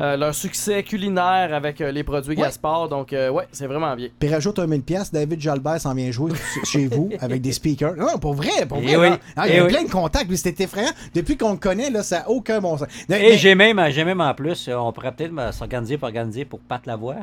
euh, 0.00 0.16
leur 0.16 0.34
succès 0.34 0.82
culinaire 0.82 1.54
avec 1.54 1.80
euh, 1.80 1.90
les 1.90 2.02
produits 2.02 2.34
Gaspard. 2.34 2.88
Donc, 2.88 3.12
euh, 3.12 3.30
ouais, 3.30 3.46
c'est 3.52 3.66
vraiment 3.66 3.94
bien. 3.96 4.08
Puis 4.18 4.28
rajoute 4.28 4.58
un 4.58 4.66
1000 4.66 4.82
pièces, 4.82 5.12
David 5.12 5.40
Jalbert 5.40 5.80
s'en 5.80 5.94
vient 5.94 6.10
jouer 6.10 6.32
chez 6.64 6.86
vous 6.86 7.10
avec 7.20 7.40
des 7.40 7.52
speakers. 7.52 7.96
Non, 7.96 8.18
pour 8.18 8.34
vrai, 8.34 8.66
pour 8.68 8.78
vrai. 8.78 8.92
Eh 8.92 8.96
oui, 8.96 9.08
là. 9.10 9.18
Ah, 9.36 9.48
il 9.48 9.54
y 9.54 9.56
eh 9.56 9.60
a 9.60 9.64
oui. 9.64 9.72
plein 9.72 9.84
de 9.84 9.90
contacts, 9.90 10.28
puis 10.28 10.36
c'était 10.36 10.64
effrayant. 10.64 10.90
Depuis 11.14 11.36
qu'on 11.36 11.52
le 11.52 11.58
connaît, 11.58 11.90
là, 11.90 12.02
ça 12.02 12.20
n'a 12.20 12.30
aucun 12.30 12.60
bon 12.60 12.76
sens. 12.76 12.88
Et 12.88 13.04
Mais- 13.08 13.38
j'ai 13.38 13.54
même, 13.54 13.80
j'ai 13.90 14.04
même 14.04 14.20
en 14.20 14.34
plus, 14.34 14.68
on 14.68 14.92
pourrait 14.92 15.12
peut-être 15.12 15.54
s'organiser 15.54 15.96
pour 15.96 16.06
organiser 16.08 16.44
pour 16.44 16.60
Pat 16.60 16.84
Lavoie, 16.86 17.16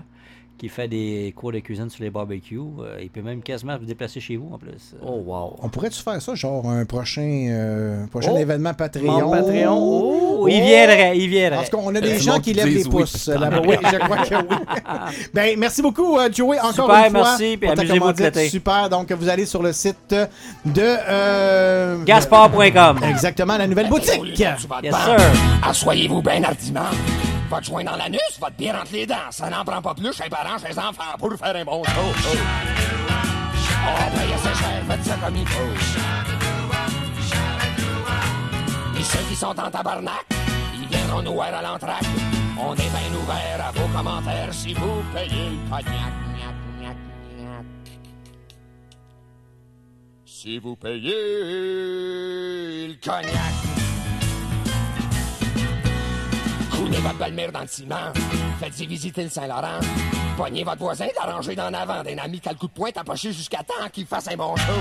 qui 0.57 0.69
fait 0.69 0.87
des 0.87 1.33
cours 1.35 1.51
de 1.51 1.59
cuisine 1.59 1.89
sur 1.89 2.03
les 2.03 2.09
barbecues. 2.09 2.59
Euh, 2.79 2.97
il 3.01 3.09
peut 3.09 3.21
même 3.21 3.41
quasiment 3.41 3.77
vous 3.77 3.85
déplacer 3.85 4.19
chez 4.19 4.37
vous 4.37 4.49
en 4.53 4.57
plus. 4.57 4.95
Oh, 5.05 5.21
wow. 5.25 5.57
On 5.61 5.67
pourrait-tu 5.69 6.01
faire 6.01 6.21
ça, 6.21 6.35
genre 6.35 6.69
un 6.69 6.85
prochain, 6.85 7.47
euh, 7.49 8.07
prochain 8.07 8.31
Oh! 8.33 8.37
événement 8.37 8.73
Patreon? 8.73 9.29
Patreon. 9.31 9.77
Oh, 9.77 10.47
il 10.47 10.61
viendrait, 10.61 11.17
il 11.17 11.27
viendrait. 11.29 11.57
Parce 11.57 11.69
qu'on 11.69 11.93
a 11.95 11.99
des 12.01 12.15
Euh, 12.15 12.19
gens 12.19 12.39
qui 12.39 12.53
lèvent 12.53 12.65
oui, 12.67 12.83
pouces. 12.89 13.27
là-bas. 13.27 13.61
Oui, 13.67 13.75
je 13.81 13.97
crois 13.97 14.17
que 14.17 14.35
oui. 14.35 14.55
ben, 15.33 15.59
merci 15.59 15.81
beaucoup, 15.81 16.17
euh, 16.17 16.29
Joey, 16.31 16.59
encore 16.59 16.73
Super, 16.73 17.05
une 17.07 17.11
fois. 17.11 17.21
merci, 17.23 17.57
puis 17.57 17.69
amusez-vous 17.69 18.13
de. 18.13 18.39
Super, 18.49 18.89
donc 18.89 19.11
vous 19.11 19.29
allez 19.29 19.45
sur 19.45 19.61
le 19.63 19.73
site 19.73 20.15
de... 20.65 20.81
Euh, 21.09 22.03
Gaspard.com. 22.05 22.99
Exactement, 23.09 23.57
la 23.57 23.67
nouvelle 23.67 23.89
boutique. 23.89 24.39
Yes, 24.39 24.61
sir. 24.61 25.17
Asseyez-vous 25.63 26.21
bien 26.21 26.43
hardiment. 26.43 26.81
Votre 27.53 27.65
joint 27.65 27.83
dans 27.83 27.95
l'anus, 27.95 28.39
votre 28.39 28.55
bière 28.55 28.81
entre 28.81 28.93
les 28.93 29.05
dents. 29.05 29.29
Ça 29.29 29.47
n'en 29.47 29.63
prend 29.63 29.79
pas 29.79 29.93
plus 29.93 30.11
chez 30.11 30.23
les 30.23 30.29
parents, 30.31 30.57
chez 30.57 30.69
les 30.69 30.79
enfants, 30.79 31.15
pour 31.19 31.35
faire 31.35 31.55
un 31.55 31.63
bon 31.63 31.83
show. 31.83 31.91
Oh, 32.01 32.29
oh 33.85 34.09
ben, 34.11 34.27
c'est 34.41 34.55
cher, 34.55 34.83
faites 34.87 35.03
ça 35.03 35.15
comme 35.23 35.35
il 35.35 35.47
faut. 35.47 35.61
Et 38.97 39.03
ceux 39.03 39.23
qui 39.29 39.35
sont 39.35 39.59
en 39.59 39.69
tabarnak, 39.69 40.25
ils 40.81 40.87
viendront 40.87 41.21
nous 41.21 41.33
voir 41.33 41.53
à 41.53 41.61
l'entraque. 41.61 42.01
On 42.59 42.73
est 42.73 42.77
bien 42.77 43.19
ouvert 43.21 43.67
à 43.67 43.71
vos 43.71 43.87
commentaires 43.95 44.51
si 44.51 44.73
vous 44.73 45.03
payez 45.13 45.51
le 45.51 45.57
cognac. 45.69 46.11
Gnac, 46.33 46.55
gnac, 46.79 46.97
gnac. 47.37 47.65
Si 50.25 50.57
vous 50.57 50.75
payez 50.75 51.13
le 52.87 52.95
cognac. 52.95 53.92
Votre 57.01 57.51
dans 57.51 57.61
le 57.61 57.67
ciment. 57.67 58.13
Faites-y 58.59 58.85
visiter 58.85 59.23
le 59.23 59.29
Saint-Laurent. 59.29 59.79
Pognez 60.37 60.63
votre 60.63 60.79
voisin 60.79 61.07
d'arranger 61.15 61.55
d'en 61.55 61.73
avant 61.73 62.03
d'un 62.03 62.17
ami 62.17 62.39
qui 62.39 62.49
le 62.49 62.55
coup 62.55 62.67
de 62.67 62.71
poing 62.71 62.91
tapoché 62.91 63.33
jusqu'à 63.33 63.57
temps 63.57 63.89
qu'il 63.91 64.05
fasse 64.05 64.27
un 64.29 64.35
bon 64.35 64.55
show. 64.55 64.71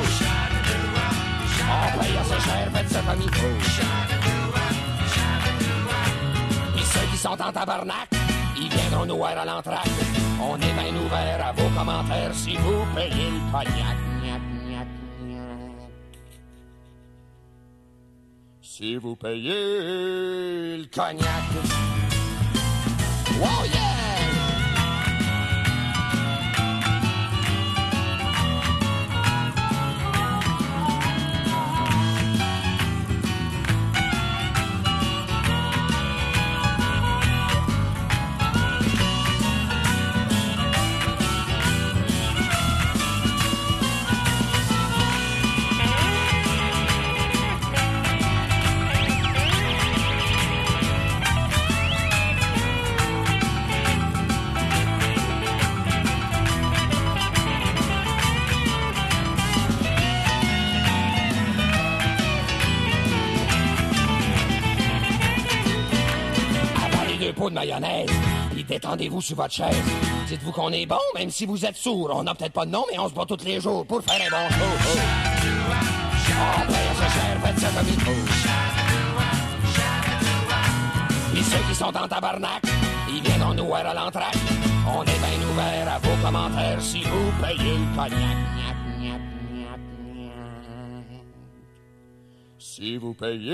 On 1.68 1.98
paye 1.98 2.16
assez 2.16 2.40
cher, 2.48 2.70
faites 2.72 2.88
ça 2.88 3.00
comme 3.00 3.22
il 3.22 3.34
faut. 3.34 3.46
Et 6.78 6.84
ceux 6.84 7.06
qui 7.10 7.16
sont 7.16 7.30
en 7.30 7.52
tabarnak, 7.52 8.08
ils 8.56 8.68
viendront 8.68 9.06
nous 9.06 9.16
voir 9.16 9.36
à 9.38 9.44
l'entraque. 9.44 9.88
On 10.40 10.56
est 10.56 10.72
bien 10.72 10.94
ouvert 10.94 11.46
à 11.46 11.52
vos 11.52 11.68
commentaires 11.76 12.34
si 12.34 12.56
vous 12.56 12.86
payez 12.94 13.30
le 13.30 13.40
cognac. 13.50 13.96
Gnac, 14.22 14.40
gnac, 14.66 14.86
gnac. 15.28 15.52
Si 18.60 18.96
vous 18.96 19.16
payez 19.16 20.78
le 20.78 20.86
cognac. 20.86 22.01
Wow, 23.42 23.64
yeah! 23.64 23.81
Mayonnaise, 67.52 68.10
puis 68.50 68.64
détendez-vous 68.64 69.20
sur 69.20 69.36
votre 69.36 69.54
chaise. 69.54 69.82
Dites-vous 70.28 70.52
qu'on 70.52 70.70
est 70.72 70.86
bon, 70.86 70.96
même 71.14 71.30
si 71.30 71.46
vous 71.46 71.64
êtes 71.64 71.76
sourd. 71.76 72.10
On 72.14 72.22
n'a 72.24 72.34
peut-être 72.34 72.52
pas 72.52 72.66
de 72.66 72.70
nom, 72.70 72.84
mais 72.90 72.98
on 72.98 73.08
se 73.08 73.14
bat 73.14 73.24
tous 73.26 73.44
les 73.44 73.60
jours 73.60 73.86
pour 73.86 74.02
faire 74.02 74.20
un 74.26 74.30
bon 74.30 74.48
show. 74.48 74.64
Oh. 74.64 75.32
Oh, 76.44 77.04
il 77.86 78.00
faut. 78.00 78.12
Puis 81.32 81.42
ceux 81.42 81.62
qui 81.68 81.74
sont 81.74 81.96
en 81.96 82.08
tabarnak, 82.08 82.62
ils 83.08 83.22
viendront 83.22 83.54
nous 83.54 83.66
voir 83.66 83.86
à 83.86 83.94
l'entraque. 83.94 84.36
On 84.86 85.02
est 85.02 85.06
bien 85.06 85.48
ouvert 85.50 85.94
à 85.94 85.98
vos 85.98 86.16
commentaires 86.24 86.80
si 86.80 87.02
vous 87.02 87.32
payez 87.42 87.78
le 87.78 87.86
cognac. 87.96 88.36
Gnac, 88.56 88.76
gnac, 88.98 89.20
gnac, 89.50 89.80
gnac. 90.12 90.40
Si 92.58 92.96
vous 92.96 93.14
payez 93.14 93.52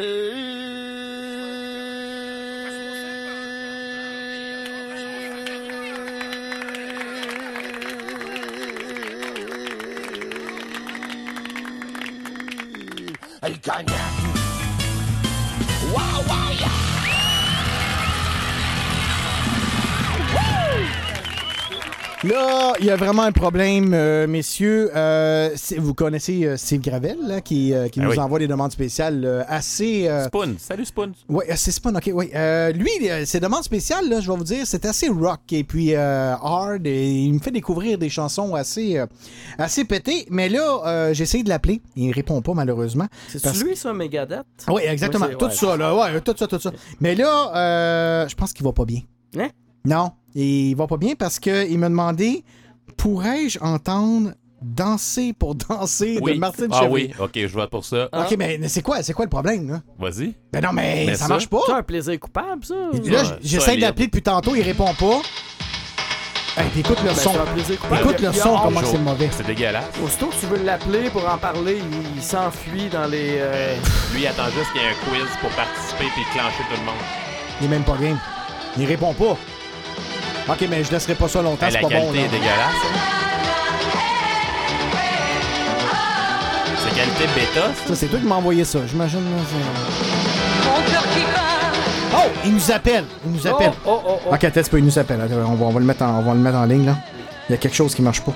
cognac. 13.62 14.12
Wow, 15.92 16.22
wow, 16.28 16.50
yeah! 16.50 16.97
Là, 22.24 22.72
il 22.80 22.86
y 22.86 22.90
a 22.90 22.96
vraiment 22.96 23.22
un 23.22 23.30
problème, 23.30 23.92
euh, 23.94 24.26
messieurs. 24.26 24.90
Euh, 24.96 25.50
vous 25.76 25.94
connaissez 25.94 26.44
euh, 26.46 26.56
Steve 26.56 26.80
Gravel, 26.80 27.16
là, 27.24 27.40
qui, 27.40 27.72
euh, 27.72 27.86
qui 27.88 28.00
Ah 28.00 28.04
nous 28.04 28.10
oui. 28.10 28.18
envoie 28.18 28.40
des 28.40 28.48
demandes 28.48 28.72
spéciales 28.72 29.24
euh, 29.24 29.44
assez... 29.46 30.08
euh, 30.08 30.26
Spoon. 30.26 30.56
Salut, 30.58 30.84
Spoon. 30.84 31.12
Oui, 31.28 31.44
c'est 31.54 31.70
Spawn, 31.70 31.96
ok, 31.96 32.10
oui. 32.12 32.30
Euh, 32.34 32.72
lui, 32.72 32.90
euh, 33.08 33.24
ses 33.24 33.38
demandes 33.38 33.62
spéciales, 33.62 34.08
là, 34.08 34.20
je 34.20 34.28
vais 34.28 34.36
vous 34.36 34.42
dire, 34.42 34.66
c'est 34.66 34.84
assez 34.84 35.08
rock 35.08 35.42
et 35.52 35.62
puis 35.62 35.94
euh, 35.94 36.34
hard 36.34 36.84
et 36.88 37.08
il 37.08 37.34
me 37.34 37.38
fait 37.38 37.52
découvrir 37.52 37.98
des 37.98 38.08
chansons 38.08 38.52
assez, 38.56 38.98
euh, 38.98 39.06
assez 39.56 39.84
pétées. 39.84 40.26
Mais 40.28 40.48
là, 40.48 40.80
euh, 40.86 41.14
j'ai 41.14 41.22
essayé 41.22 41.44
de 41.44 41.48
l'appeler. 41.48 41.80
Il 41.94 42.08
ne 42.08 42.14
répond 42.14 42.42
pas, 42.42 42.52
malheureusement. 42.52 43.06
C'est 43.28 43.40
Parce- 43.40 43.62
lui, 43.62 43.76
ça, 43.76 43.92
Megadeth? 43.94 44.44
Oui, 44.68 44.82
exactement. 44.84 45.26
Oui, 45.28 45.36
tout 45.38 45.44
ouais. 45.46 45.52
ça, 45.54 45.76
là. 45.76 45.94
Ouais, 45.94 46.20
tout 46.20 46.34
ça, 46.36 46.48
tout 46.48 46.58
ça. 46.58 46.72
Mais 47.00 47.14
là, 47.14 47.52
euh, 47.54 48.28
je 48.28 48.34
pense 48.34 48.52
qu'il 48.52 48.64
va 48.64 48.72
pas 48.72 48.84
bien. 48.84 49.02
Hein? 49.38 49.50
Non, 49.88 50.12
il 50.34 50.74
va 50.74 50.86
pas 50.86 50.96
bien 50.98 51.14
parce 51.14 51.38
qu'il 51.38 51.78
m'a 51.78 51.88
demandé 51.88 52.44
pourrais-je 52.96 53.58
entendre 53.60 54.32
Danser 54.60 55.32
pour 55.34 55.54
danser 55.68 56.18
Oui. 56.20 56.34
de 56.34 56.38
Martine 56.40 56.66
Ah 56.72 56.86
oui, 56.90 57.12
ok, 57.20 57.30
je 57.34 57.46
vote 57.46 57.70
pour 57.70 57.84
ça. 57.84 58.08
Ok, 58.12 58.34
mais 58.36 58.66
c'est 58.66 58.82
quoi, 58.82 59.04
c'est 59.04 59.12
quoi 59.12 59.24
le 59.24 59.30
problème, 59.30 59.70
là? 59.70 59.80
Vas-y. 60.00 60.34
Ben 60.52 60.60
non, 60.60 60.72
mais, 60.72 61.04
Mais 61.06 61.14
ça, 61.14 61.26
ça, 61.26 61.28
marche 61.28 61.46
pas. 61.46 61.60
C'est 61.64 61.72
un 61.74 61.82
plaisir 61.84 62.18
coupable, 62.18 62.64
ça? 62.64 62.74
Là, 62.74 63.22
j- 63.22 63.30
j'essaie 63.40 63.76
d'appeler 63.76 64.06
depuis 64.06 64.20
tantôt, 64.22 64.56
il 64.56 64.62
répond 64.62 64.92
pas. 64.94 65.20
Hey, 66.56 66.66
écoute 66.80 66.98
le 67.04 67.10
Ben, 67.10 67.14
son. 67.14 67.32
c'est 67.34 67.38
un 67.38 67.44
plaisir 67.54 67.78
coupable. 67.78 68.00
Écoute 68.02 68.20
le 68.20 68.32
son, 68.32 68.58
comment 68.58 68.80
c'est 68.84 68.98
mauvais. 68.98 69.28
C'est 69.30 69.46
dégueulasse. 69.46 69.84
Aussitôt 70.04 70.26
que 70.26 70.34
tu 70.40 70.46
veux 70.46 70.64
l'appeler 70.64 71.08
pour 71.10 71.24
en 71.32 71.38
parler, 71.38 71.78
il, 71.78 72.16
il 72.16 72.22
s'enfuit 72.22 72.88
dans 72.90 73.06
les. 73.06 73.36
euh, 73.38 73.76
Lui, 74.12 74.22
il 74.22 74.26
attend 74.26 74.46
juste 74.46 74.72
qu'il 74.72 74.80
y 74.82 74.84
ait 74.84 74.88
un 74.88 75.08
quiz 75.08 75.28
pour 75.40 75.50
participer 75.50 76.06
puis 76.16 76.24
clencher 76.32 76.64
tout 76.68 76.80
le 76.80 76.84
monde. 76.84 77.00
Il 77.60 77.66
est 77.66 77.70
même 77.70 77.84
pas 77.84 77.96
game. 77.96 78.18
Il 78.76 78.86
répond 78.86 79.14
pas. 79.14 79.36
Ok, 80.50 80.66
mais 80.70 80.82
je 80.84 80.90
laisserai 80.92 81.14
pas 81.14 81.28
ça 81.28 81.42
longtemps, 81.42 81.66
c'est 81.68 81.74
la 81.76 81.80
pas 81.80 81.88
qualité 81.88 82.08
bon. 82.08 82.14
là. 82.14 82.20
est 82.24 82.28
dégueulasse. 82.28 82.82
hein. 82.84 82.98
C'est 86.76 86.94
qualité 86.96 87.24
bêta, 87.34 87.66
ça? 87.74 87.88
Ça, 87.88 87.94
c'est 87.94 88.06
toi 88.06 88.18
qui 88.18 88.26
m'as 88.26 88.36
envoyé 88.36 88.64
ça, 88.64 88.78
j'imagine. 88.86 89.20
Oh, 92.14 92.18
il 92.44 92.54
nous 92.54 92.70
appelle. 92.72 93.04
Il 93.26 93.32
nous 93.32 93.46
appelle. 93.46 93.72
Oh, 93.86 94.00
oh, 94.06 94.12
oh. 94.26 94.34
Ok, 94.34 94.44
attends, 94.44 94.60
c'est 94.62 94.70
pas, 94.70 94.78
il 94.78 94.84
nous 94.84 94.98
appelle. 94.98 95.20
On, 95.46 95.54
va, 95.54 95.66
on 95.66 95.70
va 95.70 95.80
le 95.80 95.86
mettre 95.86 96.02
en, 96.02 96.18
on 96.18 96.22
va 96.22 96.32
le 96.34 96.40
mettre 96.40 96.56
en 96.56 96.64
ligne, 96.64 96.86
là. 96.86 96.96
Il 97.48 97.52
y 97.52 97.54
a 97.54 97.58
quelque 97.58 97.74
chose 97.76 97.94
qui 97.94 98.00
marche 98.02 98.22
pas. 98.22 98.32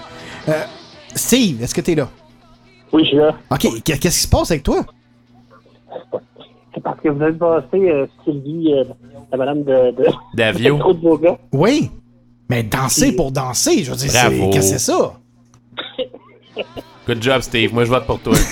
Euh, 0.49 0.65
Steve, 1.15 1.62
est-ce 1.62 1.74
que 1.74 1.81
t'es 1.81 1.94
là? 1.94 2.08
Oui, 2.92 3.05
je 3.05 3.08
suis 3.08 3.16
là. 3.16 3.34
Ok, 3.50 3.82
qu'est- 3.82 3.99
qu'est-ce 3.99 4.16
qui 4.18 4.24
se 4.24 4.28
passe 4.28 4.50
avec 4.50 4.62
toi? 4.62 4.84
C'est 6.74 6.82
parce 6.82 7.00
que 7.00 7.08
vous 7.08 7.23
avez 7.23 7.32
passé 7.32 7.66
euh, 7.74 8.07
Sylvie, 8.24 8.73
euh, 8.74 8.84
la 9.31 9.39
madame 9.39 9.62
de... 9.65 9.91
de... 9.92 10.07
Davio. 10.34 10.76
De 10.92 11.16
gars. 11.23 11.39
Oui. 11.52 11.91
Mais 12.49 12.62
danser 12.62 13.12
pour 13.12 13.33
danser, 13.33 13.85
je 13.85 13.91
veux 13.91 13.97
dire, 13.97 14.11
c'est- 14.11 14.19
Bravo. 14.31 14.51
que 14.51 14.61
c'est 14.61 14.79
ça? 14.79 15.15
Good 17.07 17.23
job, 17.23 17.41
Steve. 17.43 17.73
Moi, 17.75 17.85
je 17.85 17.91
vote 17.91 18.07
pour 18.07 18.21
toi. 18.21 18.35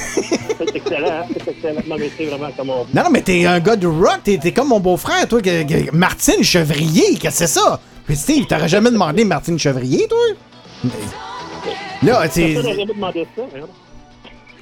C'est 0.59 0.77
excellent, 0.77 1.09
hein? 1.09 1.25
C'est 1.45 1.51
excellent. 1.53 1.81
Non, 1.89 1.97
mais 1.99 2.11
c'est 2.17 2.27
vraiment 2.27 2.51
comme 2.55 2.69
on 2.71 2.85
dit. 2.85 2.91
Non, 2.95 3.05
non, 3.05 3.11
mais 3.11 3.23
t'es 3.23 3.47
un 3.47 3.61
gars 3.61 3.77
de 3.77 3.87
rock, 3.87 4.21
t'es 4.25 4.37
t'es 4.37 4.53
comme 4.53 4.69
mon 4.69 4.79
beau-frère, 4.81 5.27
toi. 5.27 5.41
que- 5.41 5.63
que- 5.63 5.91
Martine 5.97 6.43
Chevrier, 6.45 7.15
qu'est-ce 7.19 7.41
que 7.41 7.47
c'est 7.47 7.61
ça? 7.61 7.81
Puis 8.07 8.15
Steve, 8.17 8.45
t'aurais 8.47 8.69
jamais 8.69 8.91
demandé 8.91 9.25
Martine 9.25 9.59
Chevrier, 9.59 10.07
toi? 10.07 10.91
Là, 12.03 12.23
c'est. 12.31 12.43
Personne 12.55 12.63
n'aurait 12.63 12.77
jamais 12.77 12.95
demandé 12.95 13.27
ça, 13.35 13.43
hein? 13.43 13.61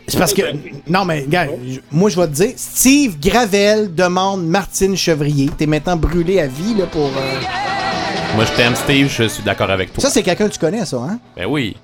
C'est 0.07 0.19
parce 0.19 0.33
que. 0.35 0.43
Non, 0.89 1.05
mais, 1.05 1.25
gars, 1.29 1.49
moi, 1.91 2.11
je 2.11 2.17
vais 2.21 2.27
te 2.29 2.33
dire, 2.33 2.53
Steve 2.57 3.19
Gravel 3.21 3.93
demande 3.95 4.47
Martine 4.47 4.97
Chevrier. 4.97 5.51
T'es 5.59 5.67
maintenant 5.67 5.97
brûlé 5.97 6.39
à 6.41 6.47
vie, 6.47 6.75
là, 6.75 6.87
pour. 6.87 7.07
euh, 7.09 7.41
Moi, 8.35 8.45
je 8.45 8.53
t'aime, 8.53 8.75
Steve. 8.77 9.09
Je 9.09 9.25
suis 9.25 9.43
d'accord 9.43 9.71
avec 9.71 9.93
toi. 9.93 10.03
Ça, 10.03 10.11
c'est 10.11 10.23
quelqu'un 10.23 10.49
que 10.49 10.53
tu 10.53 10.59
connais, 10.59 10.85
ça, 10.85 10.99
hein? 10.99 11.19
Ben 11.37 11.47
oui. 11.47 11.77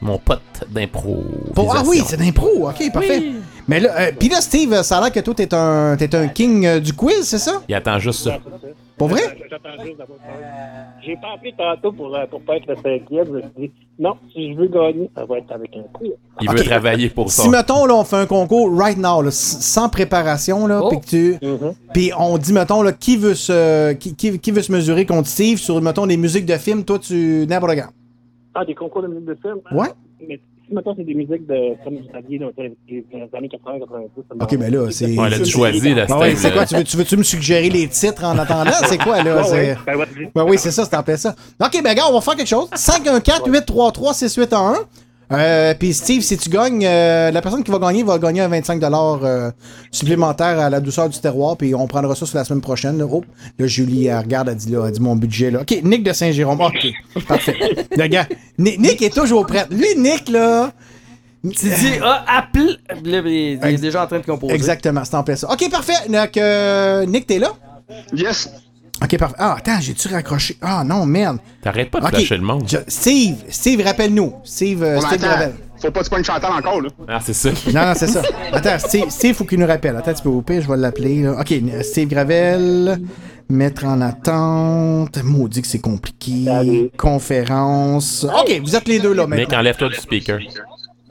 Mon 0.00 0.18
pote 0.18 0.40
d'impro. 0.68 1.22
Ah 1.56 1.82
oui, 1.86 2.02
c'est 2.06 2.16
d'impro, 2.16 2.68
ok, 2.68 2.92
parfait. 2.92 3.22
Mais 3.70 3.78
là, 3.78 3.88
euh, 4.00 4.10
pis 4.18 4.28
là, 4.28 4.40
Steve, 4.40 4.82
ça 4.82 4.98
a 4.98 5.00
l'air 5.00 5.12
que 5.12 5.20
toi, 5.20 5.32
t'es 5.32 5.54
un, 5.54 5.96
t'es 5.96 6.12
un 6.16 6.26
king 6.26 6.66
euh, 6.66 6.80
du 6.80 6.92
quiz, 6.92 7.22
c'est 7.22 7.38
ça? 7.38 7.62
Il 7.68 7.74
attend 7.76 7.98
juste 8.00 8.24
ça. 8.24 8.38
Pour 8.98 9.08
vrai? 9.08 9.20
J'attends 9.48 9.82
juste 9.84 9.96
d'avoir. 9.96 10.18
J'ai 11.06 11.14
pas 11.16 11.28
appelé 11.34 11.54
tantôt 11.56 11.92
pour, 11.92 12.14
euh, 12.14 12.26
pour 12.28 12.42
pas 12.42 12.56
être 12.56 12.66
le 12.66 12.74
cinquième. 12.74 13.26
Je 13.26 13.30
me 13.32 13.40
suis 13.42 13.50
dit, 13.58 13.70
non, 13.98 14.14
si 14.32 14.52
je 14.52 14.58
veux 14.58 14.66
gagner, 14.66 15.08
ça 15.14 15.24
va 15.24 15.38
être 15.38 15.52
avec 15.52 15.70
un 15.76 15.82
coup. 15.92 16.04
Il 16.42 16.50
veut 16.50 16.64
travailler 16.64 17.08
pour 17.10 17.30
ça. 17.30 17.42
Si, 17.44 17.48
mettons, 17.48 17.86
là, 17.86 17.94
on 17.94 18.02
fait 18.04 18.16
un 18.16 18.26
concours 18.26 18.76
right 18.76 18.98
now, 18.98 19.22
là, 19.22 19.28
s- 19.28 19.58
sans 19.60 19.88
préparation, 19.88 20.66
là, 20.66 20.82
puis 20.90 21.00
que 21.00 21.06
tu... 21.06 21.38
Puis 21.94 22.10
on 22.18 22.36
dit, 22.38 22.52
mettons, 22.52 22.82
là, 22.82 22.92
qui 22.92 23.16
veut 23.16 23.34
se... 23.34 23.92
Qui, 23.94 24.14
qui- 24.16 24.38
qui 24.40 24.50
veut 24.50 24.62
se 24.62 24.72
mesurer 24.72 25.06
contre 25.06 25.28
Steve 25.28 25.58
sur, 25.58 25.80
mettons, 25.80 26.06
des 26.08 26.16
musiques 26.16 26.44
de 26.46 26.56
films, 26.56 26.84
toi, 26.84 26.98
tu... 26.98 27.46
N'importe 27.48 27.76
quand. 27.76 27.88
Ah, 28.54 28.64
des 28.64 28.74
concours 28.74 29.02
de 29.02 29.08
musique 29.08 29.26
de 29.26 29.38
film? 29.40 29.58
Ouais. 29.72 29.88
Mais 30.28 30.40
maintenant, 30.74 30.94
c'est 30.96 31.04
des 31.04 31.14
musiques 31.14 31.46
de, 31.46 31.74
comme 31.84 31.96
vous 31.96 32.04
saviez, 32.12 32.38
dans 32.38 32.50
les 32.58 32.74
années 33.34 33.48
80, 33.48 33.78
90. 33.80 34.10
ça 34.28 34.34
me- 34.34 34.42
Ok, 34.42 34.56
ben 34.56 34.72
là, 34.72 34.90
c'est... 34.90 35.16
Ouais, 35.16 35.30
là, 35.30 35.38
tu 35.38 35.46
choisis, 35.46 35.82
là, 35.94 36.06
Ah 36.08 36.18
ouais, 36.18 36.34
c'est 36.36 36.50
quoi? 36.52 36.60
là. 36.62 36.66
Tu 36.66 36.76
veux- 36.76 36.84
tu 36.84 36.96
veux-tu 36.96 37.16
me 37.16 37.22
suggérer 37.22 37.68
les 37.70 37.88
titres 37.88 38.24
en 38.24 38.36
attendant? 38.38 38.70
C'est 38.86 38.98
quoi, 38.98 39.22
là? 39.22 39.36
Ouais, 39.36 39.44
C'est- 39.44 39.52
ouais. 39.52 39.76
Ben, 39.86 39.96
vas-y. 39.96 40.30
Ben 40.34 40.44
oui, 40.48 40.58
c'est 40.58 40.70
ça, 40.70 40.84
c'est 40.84 40.96
en 40.96 41.02
plein 41.02 41.16
ça. 41.16 41.34
OK, 41.60 41.82
ben 41.82 41.94
gars, 41.94 42.04
on 42.08 42.12
va 42.12 42.20
faire 42.20 42.36
quelque 42.36 42.48
chose. 42.48 42.68
514-833-6811. 42.74 44.76
Euh, 45.32 45.74
puis 45.78 45.94
Steve, 45.94 46.22
si 46.22 46.36
tu 46.36 46.48
gagnes, 46.50 46.84
euh, 46.84 47.30
la 47.30 47.40
personne 47.40 47.62
qui 47.62 47.70
va 47.70 47.78
gagner 47.78 48.02
va 48.02 48.18
gagner 48.18 48.40
un 48.40 48.48
25 48.48 48.82
euh, 48.82 49.50
supplémentaire 49.92 50.58
à 50.58 50.68
la 50.70 50.80
douceur 50.80 51.08
du 51.08 51.18
terroir, 51.20 51.56
puis 51.56 51.74
on 51.74 51.86
prendra 51.86 52.14
ça 52.16 52.26
sur 52.26 52.36
la 52.36 52.44
semaine 52.44 52.60
prochaine. 52.60 52.98
Là, 52.98 53.04
Oh, 53.08 53.22
là 53.58 53.66
Julie, 53.66 54.06
elle 54.06 54.18
regarde, 54.18 54.48
elle 54.48 54.56
dit 54.56 54.70
là, 54.70 54.84
elle 54.86 54.92
dit 54.92 55.00
mon 55.00 55.14
budget 55.16 55.50
là. 55.50 55.60
OK, 55.60 55.74
Nick 55.84 56.02
de 56.02 56.12
Saint-Jérôme. 56.12 56.60
OK, 56.60 56.88
parfait. 57.28 57.54
Le 57.96 58.06
gars, 58.08 58.26
Ni- 58.58 58.76
Nick 58.78 59.02
est 59.02 59.14
toujours 59.14 59.46
prêt. 59.46 59.66
Lui, 59.70 59.86
Nick, 59.96 60.28
là... 60.28 60.72
Tu 61.42 61.68
dis, 61.68 61.92
ah, 62.02 62.22
appelle. 62.28 62.76
Là, 63.02 63.22
il 63.24 63.58
il 63.62 63.64
est 63.64 63.80
déjà 63.80 64.02
en 64.04 64.06
train 64.06 64.18
de 64.18 64.26
composer. 64.26 64.52
Exactement, 64.52 65.02
c'est 65.04 65.14
en 65.14 65.22
plein 65.22 65.36
ça. 65.36 65.50
OK, 65.50 65.70
parfait. 65.70 66.08
Donc, 66.10 66.36
euh, 66.36 67.06
Nick, 67.06 67.26
t'es 67.26 67.38
là? 67.38 67.52
Yes. 68.12 68.50
OK, 69.02 69.16
parfait. 69.18 69.36
Ah, 69.38 69.54
attends, 69.58 69.80
j'ai-tu 69.80 70.08
raccroché? 70.08 70.56
Ah, 70.60 70.84
non, 70.84 71.06
merde. 71.06 71.38
T'arrêtes 71.62 71.90
pas 71.90 72.00
de 72.00 72.04
Ok, 72.06 72.10
flasher 72.10 72.36
le 72.36 72.42
monde. 72.42 72.64
je- 72.68 72.76
Steve, 72.86 73.36
Steve, 73.48 73.82
rappelle-nous. 73.84 74.34
Steve, 74.44 74.82
euh, 74.82 75.00
Steve. 75.00 75.20
Gravel. 75.20 75.52
Faut 75.80 75.90
pas 75.90 76.00
que 76.00 76.04
tu 76.04 76.10
pognes 76.10 76.24
Chantal 76.24 76.52
encore, 76.52 76.82
là. 76.82 76.88
Ah, 77.08 77.18
c'est 77.24 77.32
ça. 77.32 77.48
Non, 77.72 77.86
non, 77.86 77.92
c'est 77.96 78.06
ça. 78.08 78.20
Attends, 78.52 78.78
Steve, 78.78 79.08
Steve, 79.08 79.34
faut 79.34 79.44
qu'il 79.46 79.58
nous 79.58 79.66
rappelle. 79.66 79.96
Attends, 79.96 80.12
tu 80.12 80.22
peux 80.22 80.28
au 80.28 80.42
pire, 80.42 80.60
je 80.60 80.68
vais 80.68 80.76
l'appeler. 80.76 81.22
là. 81.22 81.40
OK, 81.40 81.54
Steve 81.82 82.08
Gravel, 82.08 83.00
mettre 83.48 83.86
en 83.86 84.02
attente. 84.02 85.22
Maudit 85.24 85.62
que 85.62 85.68
c'est 85.68 85.78
compliqué. 85.78 86.90
Conférence. 86.98 88.24
OK, 88.24 88.60
vous 88.62 88.76
êtes 88.76 88.86
les 88.88 88.98
deux 88.98 89.14
là 89.14 89.26
Mec, 89.26 89.40
maintenant. 89.40 89.58
enlève-toi 89.60 89.88
du 89.88 89.94
speaker. 89.96 90.38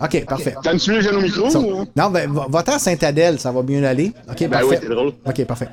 OK, 0.01 0.25
parfait. 0.25 0.55
T'as-tu 0.63 0.91
le 0.93 1.01
jeune 1.01 1.15
au 1.17 1.21
micro? 1.21 1.47
Ou- 1.57 1.85
Non, 1.95 2.09
ben, 2.09 2.31
va- 2.31 2.45
va-t'en 2.49 2.73
à 2.75 2.79
Saint-Adèle, 2.79 3.37
ça 3.39 3.51
va 3.51 3.61
bien 3.63 3.83
aller. 3.83 4.13
OK, 4.29 4.37
Ben 4.41 4.49
parfait. 4.49 4.65
oui, 4.69 4.75
c'est 4.81 4.89
drôle. 4.89 5.11
OK, 5.25 5.45
parfait. 5.45 5.67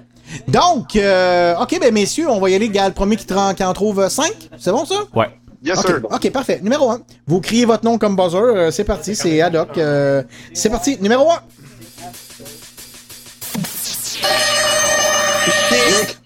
Donc, 0.48 0.96
euh, 0.96 1.55
OK, 1.60 1.78
ben 1.80 1.92
messieurs, 1.92 2.28
on 2.28 2.40
va 2.40 2.50
y 2.50 2.55
aller. 2.55 2.68
Gars, 2.68 2.88
le 2.88 2.94
premier 2.94 3.16
qui, 3.16 3.26
te 3.26 3.34
rend- 3.34 3.55
qui 3.55 3.62
en 3.64 3.72
trouve 3.72 4.08
5. 4.08 4.32
C'est 4.58 4.70
bon, 4.72 4.84
ça? 4.84 4.96
Ouais. 5.14 5.26
Yes, 5.64 5.78
OK, 5.78 5.86
sir. 5.86 6.00
OK, 6.10 6.30
parfait. 6.30 6.60
Numéro 6.62 6.90
1. 6.90 7.00
Vous 7.26 7.40
criez 7.40 7.64
votre 7.64 7.84
nom 7.84 7.98
comme 7.98 8.14
buzzer. 8.16 8.36
Euh, 8.38 8.70
c'est 8.70 8.84
parti, 8.84 9.14
c'est 9.16 9.40
ad 9.40 9.56
hoc. 9.56 9.76
Euh, 9.78 10.22
c'est 10.52 10.70
parti. 10.70 10.98
Numéro 11.00 11.30
1. 11.30 11.34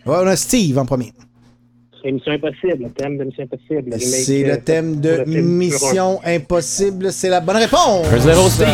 Ouais, 0.07 0.17
on 0.23 0.27
a 0.27 0.37
Steve 0.37 0.79
en 0.79 0.87
premier. 0.87 1.13
C'est 2.03 2.11
Mission 2.13 2.33
Impossible, 2.33 2.85
le 2.85 2.91
thème 2.91 3.19
de 3.19 3.25
Mission 3.25 3.45
Impossible. 3.45 4.01
C'est 4.01 4.45
euh, 4.45 4.55
le 4.57 4.61
thème 4.63 5.01
de 5.01 5.11
le 5.11 5.25
film 5.27 5.47
Mission 5.47 6.21
Impossible. 6.25 7.13
C'est 7.13 7.29
la 7.29 7.41
bonne 7.41 7.57
réponse. 7.59 8.07
Un 8.11 8.19
zéro, 8.19 8.49
Steve. 8.49 8.67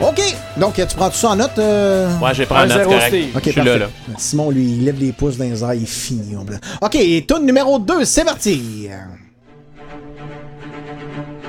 OK. 0.00 0.20
Donc, 0.56 0.74
tu 0.74 0.96
prends 0.96 1.10
tout 1.10 1.16
ça 1.16 1.28
en 1.30 1.36
note? 1.36 1.58
euh? 1.58 2.08
Ouais, 2.20 2.32
je 2.32 2.38
vais 2.38 2.46
prendre 2.46 2.62
Un 2.62 2.66
note, 2.66 2.84
correct. 2.84 3.14
Je 3.44 3.50
suis 3.50 3.60
là, 3.60 3.78
là. 3.78 3.86
Simon, 4.16 4.50
lui, 4.50 4.64
il 4.64 4.84
lève 4.84 4.98
les 4.98 5.12
pouces 5.12 5.36
dans 5.36 5.44
les 5.44 5.62
airs, 5.62 5.74
il 5.74 5.86
finit. 5.86 6.36
OK, 6.80 6.98
tourne 7.26 7.44
numéro 7.44 7.78
2, 7.78 8.04
c'est 8.04 8.24
parti. 8.24 8.88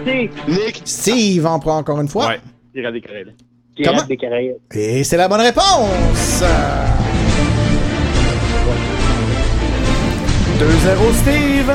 Steve. 0.01 0.31
Nick. 0.47 0.81
Steve 0.83 1.45
en 1.45 1.59
prend 1.59 1.77
encore 1.77 2.01
une 2.01 2.07
fois. 2.07 2.27
Ouais. 2.27 2.41
Pirates 2.73 2.93
des 2.93 3.01
Caraïbes. 3.01 3.27
Des 4.07 4.17
Caraïbes. 4.17 4.55
Et 4.73 5.03
c'est 5.03 5.17
la 5.17 5.27
bonne 5.27 5.41
réponse. 5.41 6.43
2-0 10.59 11.13
Steve. 11.21 11.71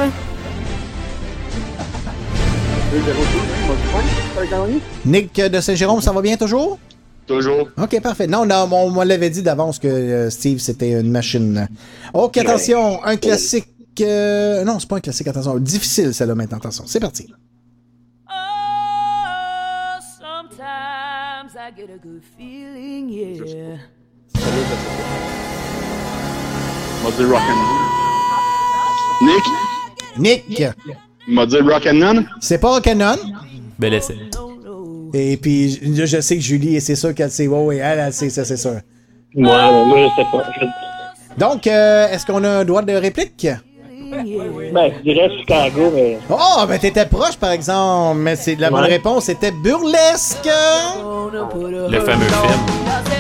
2-0 3.01 3.03
Steve, 3.03 4.51
gagné? 4.51 4.81
Nick 5.05 5.35
de 5.41 5.61
Saint-Jérôme, 5.61 6.01
ça 6.01 6.13
va 6.13 6.23
bien 6.23 6.37
toujours? 6.37 6.79
Toujours. 7.27 7.69
OK, 7.77 8.01
parfait. 8.01 8.27
Non, 8.27 8.47
non 8.47 8.69
on, 8.71 8.97
on 8.97 9.03
l'avait 9.03 9.31
dit 9.31 9.43
d'avance 9.43 9.79
que 9.79 9.89
euh, 9.89 10.31
Steve, 10.31 10.59
c'était 10.59 10.93
une 10.93 11.11
machine. 11.11 11.69
OK, 12.15 12.37
attention, 12.39 13.03
un 13.05 13.17
classique. 13.17 13.69
euh, 14.01 14.65
non, 14.65 14.79
c'est 14.79 14.89
pas 14.89 14.97
un 14.97 15.01
classique, 15.01 15.27
attention. 15.27 15.59
Difficile, 15.59 16.15
celle-là, 16.15 16.35
maintenant. 16.35 16.59
Attention, 16.59 16.85
c'est 16.87 17.01
parti. 17.01 17.27
Oh, 18.29 18.33
sometimes 20.21 21.57
I 21.57 21.73
get 21.77 21.91
a 21.93 21.99
good 21.99 22.23
feeling, 22.39 23.09
yeah. 23.09 23.79
M'a 27.03 27.11
dit 27.11 27.25
Rock 27.25 27.43
and 27.51 27.63
Nick? 30.19 30.67
M'a 31.29 31.47
dit 31.47 31.59
Rock 31.59 31.87
and 31.87 31.95
None. 31.95 32.29
c'est 32.41 32.59
pas 32.59 32.81
canon. 32.81 33.17
Bel 33.79 33.95
essai. 33.95 34.17
Et 35.15 35.37
puis, 35.37 35.79
je, 35.83 36.05
je 36.07 36.21
sais 36.21 36.37
que 36.37 36.43
Julie, 36.43 36.77
et 36.77 36.81
c'est 36.81 36.95
sûr 36.97 37.15
qu'elle 37.15 37.31
sait. 37.31 37.47
Ouais, 37.47 37.59
ouais, 37.65 37.77
elle, 37.79 37.99
elle 37.99 38.13
sait, 38.13 38.29
ça, 38.31 38.45
c'est 38.45 38.57
sûr. 38.57 38.77
Moi, 39.35 39.85
moi, 39.85 39.99
je 39.99 40.23
sais 40.23 40.29
pas. 40.31 40.45
Je- 40.61 41.41
Donc, 41.41 41.67
euh, 41.67 42.09
est-ce 42.11 42.27
qu'on 42.27 42.43
a 42.45 42.49
un 42.61 42.65
droit 42.65 42.83
de 42.83 42.93
réplique? 42.93 43.47
Ben, 44.11 44.25
je 44.25 45.03
dirais 45.03 45.29
Chicago, 45.39 45.91
mais. 45.95 46.19
Oh, 46.31 46.65
ben 46.69 46.79
t'étais 46.79 47.07
proche, 47.07 47.37
par 47.37 47.51
exemple. 47.51 48.21
Mais 48.21 48.37
c'est 48.37 48.55
la 48.57 48.71
bonne 48.71 48.83
Ouais. 48.83 48.89
réponse, 48.91 49.25
c'était 49.25 49.51
burlesque. 49.51 50.49
Le 51.33 52.01
fameux 52.01 52.27
film. 52.27 53.16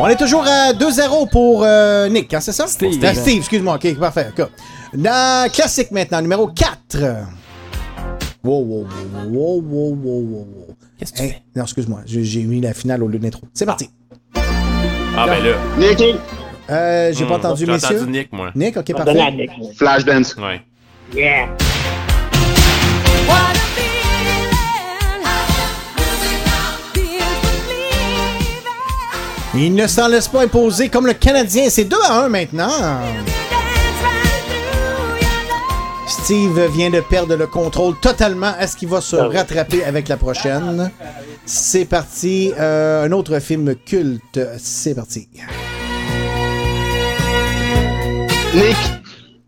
On 0.00 0.06
est 0.08 0.16
toujours 0.16 0.44
à 0.46 0.72
2-0 0.72 1.28
pour 1.30 1.64
euh, 1.64 2.08
Nick, 2.08 2.32
hein, 2.32 2.40
c'est 2.40 2.52
ça? 2.52 2.66
Steve. 2.68 2.92
Steve, 2.92 3.38
excuse-moi. 3.38 3.74
OK, 3.76 3.98
parfait. 3.98 4.28
OK. 4.36 4.46
Dans 4.94 5.50
classique 5.52 5.90
maintenant, 5.90 6.22
numéro 6.22 6.46
4. 6.48 6.96
Wow, 8.44 8.62
wow, 8.62 8.64
wow, 8.64 8.86
wow, 9.26 9.60
wow, 9.60 9.60
wow, 9.60 9.94
wow, 10.02 10.46
wow. 10.56 10.76
Qu'est-ce 10.98 11.12
que 11.12 11.18
tu 11.18 11.24
fais? 11.24 11.42
Non, 11.56 11.64
excuse-moi. 11.64 12.00
J'ai 12.06 12.22
j'ai 12.24 12.42
mis 12.44 12.60
la 12.60 12.74
finale 12.74 13.02
au 13.02 13.08
lieu 13.08 13.18
de 13.18 13.24
l'intro. 13.24 13.42
C'est 13.52 13.66
parti. 13.66 13.90
Ah, 15.16 15.26
ben 15.26 15.42
là. 15.44 15.56
Nick, 15.78 16.00
Euh, 16.70 17.12
j'ai 17.12 17.24
pas 17.24 17.34
Hmm, 17.34 17.40
entendu, 17.40 17.66
j'ai 17.66 17.72
messieurs? 17.72 17.96
entendu 17.96 18.10
Nick, 18.12 18.32
moi. 18.32 18.50
Nick, 18.54 18.76
OK, 18.76 18.92
parfait. 18.94 19.30
Nick. 19.32 19.50
Flashdance. 19.76 20.36
Ouais. 20.36 20.60
Yeah. 21.14 21.48
Il 29.60 29.74
ne 29.74 29.88
s'en 29.88 30.06
laisse 30.06 30.28
pas 30.28 30.42
imposer 30.42 30.88
comme 30.88 31.06
le 31.06 31.14
Canadien. 31.14 31.64
C'est 31.68 31.84
2 31.84 31.96
à 32.08 32.24
1 32.26 32.28
maintenant. 32.28 32.70
Steve 36.06 36.70
vient 36.72 36.90
de 36.90 37.00
perdre 37.00 37.34
le 37.34 37.48
contrôle 37.48 37.96
totalement. 38.00 38.56
Est-ce 38.60 38.76
qu'il 38.76 38.88
va 38.88 39.00
se 39.00 39.16
rattraper 39.16 39.82
avec 39.84 40.06
la 40.06 40.16
prochaine? 40.16 40.92
C'est 41.44 41.86
parti. 41.86 42.52
Euh, 42.56 43.04
un 43.06 43.10
autre 43.10 43.40
film 43.40 43.74
culte. 43.74 44.38
C'est 44.58 44.94
parti. 44.94 45.28
Nick, 48.54 48.76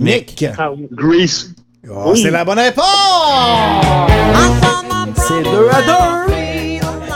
Nick. 0.00 0.44
Ah. 0.58 0.70
Grease. 0.90 1.54
Oh, 1.88 2.14
C'est 2.16 2.30
la 2.30 2.44
bonne 2.44 2.58
réponse! 2.58 2.84
C'est 5.16 5.42
2 5.42 5.68
à 5.72 5.82
2. 6.36 6.49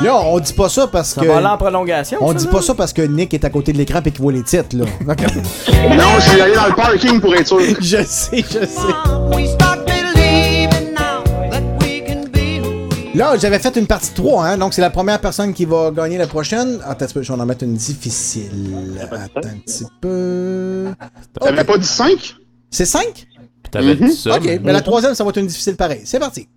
Là, 0.05 0.21
on 0.27 0.39
dit 0.39 0.53
pas 0.53 0.69
ça 0.69 0.87
parce 0.87 1.11
Ça 1.15 1.23
que. 1.23 1.27
va 1.27 1.39
aller 1.39 1.47
en 1.47 1.57
prolongation. 1.57 2.19
On 2.21 2.29
ça, 2.29 2.35
dit 2.35 2.45
là? 2.47 2.51
pas 2.53 2.63
ça 2.63 2.75
parce 2.75 2.93
que 2.93 3.03
Nick 3.03 3.33
est 3.35 3.45
à 3.45 3.51
côté 3.51 3.73
de 3.73 3.79
l'écran 3.79 4.01
et 4.05 4.11
qu'il 4.11 4.21
voit 4.23 4.33
les 4.33 4.43
titres, 4.43 4.77
là. 4.77 4.85
OK. 5.01 5.21
Non, 5.97 6.05
je 6.19 6.29
suis 6.31 6.41
allé 6.41 6.55
dans 6.55 6.67
le 6.67 6.75
parking 6.75 7.21
pour 7.21 7.35
être 7.35 7.47
sûr. 7.49 7.61
je 7.81 8.03
sais, 8.05 8.45
je 8.51 8.67
sais. 8.67 9.95
Là, 13.15 13.37
j'avais 13.39 13.61
fait 13.61 13.77
une 13.77 13.87
partie 13.87 14.13
3, 14.13 14.45
hein, 14.45 14.59
donc 14.59 14.75
c'est 14.75 14.81
la 14.81 14.91
première 14.91 15.21
personne 15.21 15.55
qui 15.55 15.65
va 15.67 15.93
gagner 15.93 16.19
la 16.19 16.27
prochaine. 16.27 16.81
Attends 16.85 17.05
un 17.05 17.07
petit 17.07 17.15
peu, 17.15 17.23
je 17.23 17.33
vais 17.33 17.41
en 17.41 17.47
mettre 17.47 17.63
une 17.63 17.75
difficile. 17.75 18.51
Attends 19.01 19.49
un 19.49 19.59
petit 19.65 19.85
peu. 20.01 20.87
T'avais 21.41 21.63
pas 21.63 21.79
dit 21.79 21.87
5? 21.87 22.35
C'est 22.71 22.85
5? 22.87 23.05
T'avais 23.71 23.95
dit 23.95 24.13
ça. 24.13 24.35
Ok, 24.37 24.43
mais- 24.45 24.61
mais 24.65 24.73
la 24.73 24.81
troisième, 24.81 25.15
ça 25.15 25.23
va 25.23 25.31
être 25.31 25.37
une 25.39 25.47
difficile 25.47 25.77
pareil. 25.77 26.01
C'est 26.05 26.19
parti. 26.19 26.49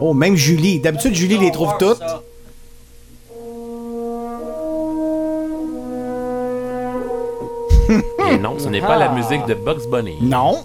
Oh, 0.00 0.12
même 0.14 0.36
Julie. 0.36 0.80
D'habitude, 0.80 1.14
Julie 1.14 1.38
les 1.38 1.50
trouve 1.50 1.74
toutes. 1.78 2.02
Et 8.30 8.38
non, 8.38 8.58
ce 8.58 8.68
n'est 8.68 8.80
pas 8.80 8.96
la 8.96 9.08
musique 9.10 9.46
de 9.46 9.54
Bugs 9.54 9.86
Bunny. 9.90 10.16
Non. 10.20 10.64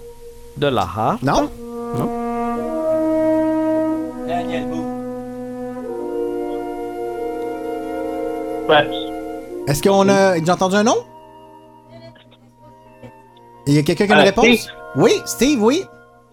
De 0.56 0.66
la 0.66 0.82
harpe? 0.82 1.22
Non. 1.22 1.48
Ouais. 8.68 8.88
Est-ce 9.68 9.82
qu'on 9.82 10.08
a. 10.08 10.36
J'ai 10.38 10.50
entendu 10.50 10.76
un 10.76 10.84
nom? 10.84 10.96
Il 13.66 13.74
y 13.74 13.78
a 13.78 13.82
quelqu'un 13.82 14.06
qui 14.06 14.12
a 14.12 14.14
une 14.16 14.20
Euh, 14.22 14.24
réponse? 14.24 14.68
Oui, 14.96 15.12
Steve, 15.24 15.62
oui. 15.62 15.84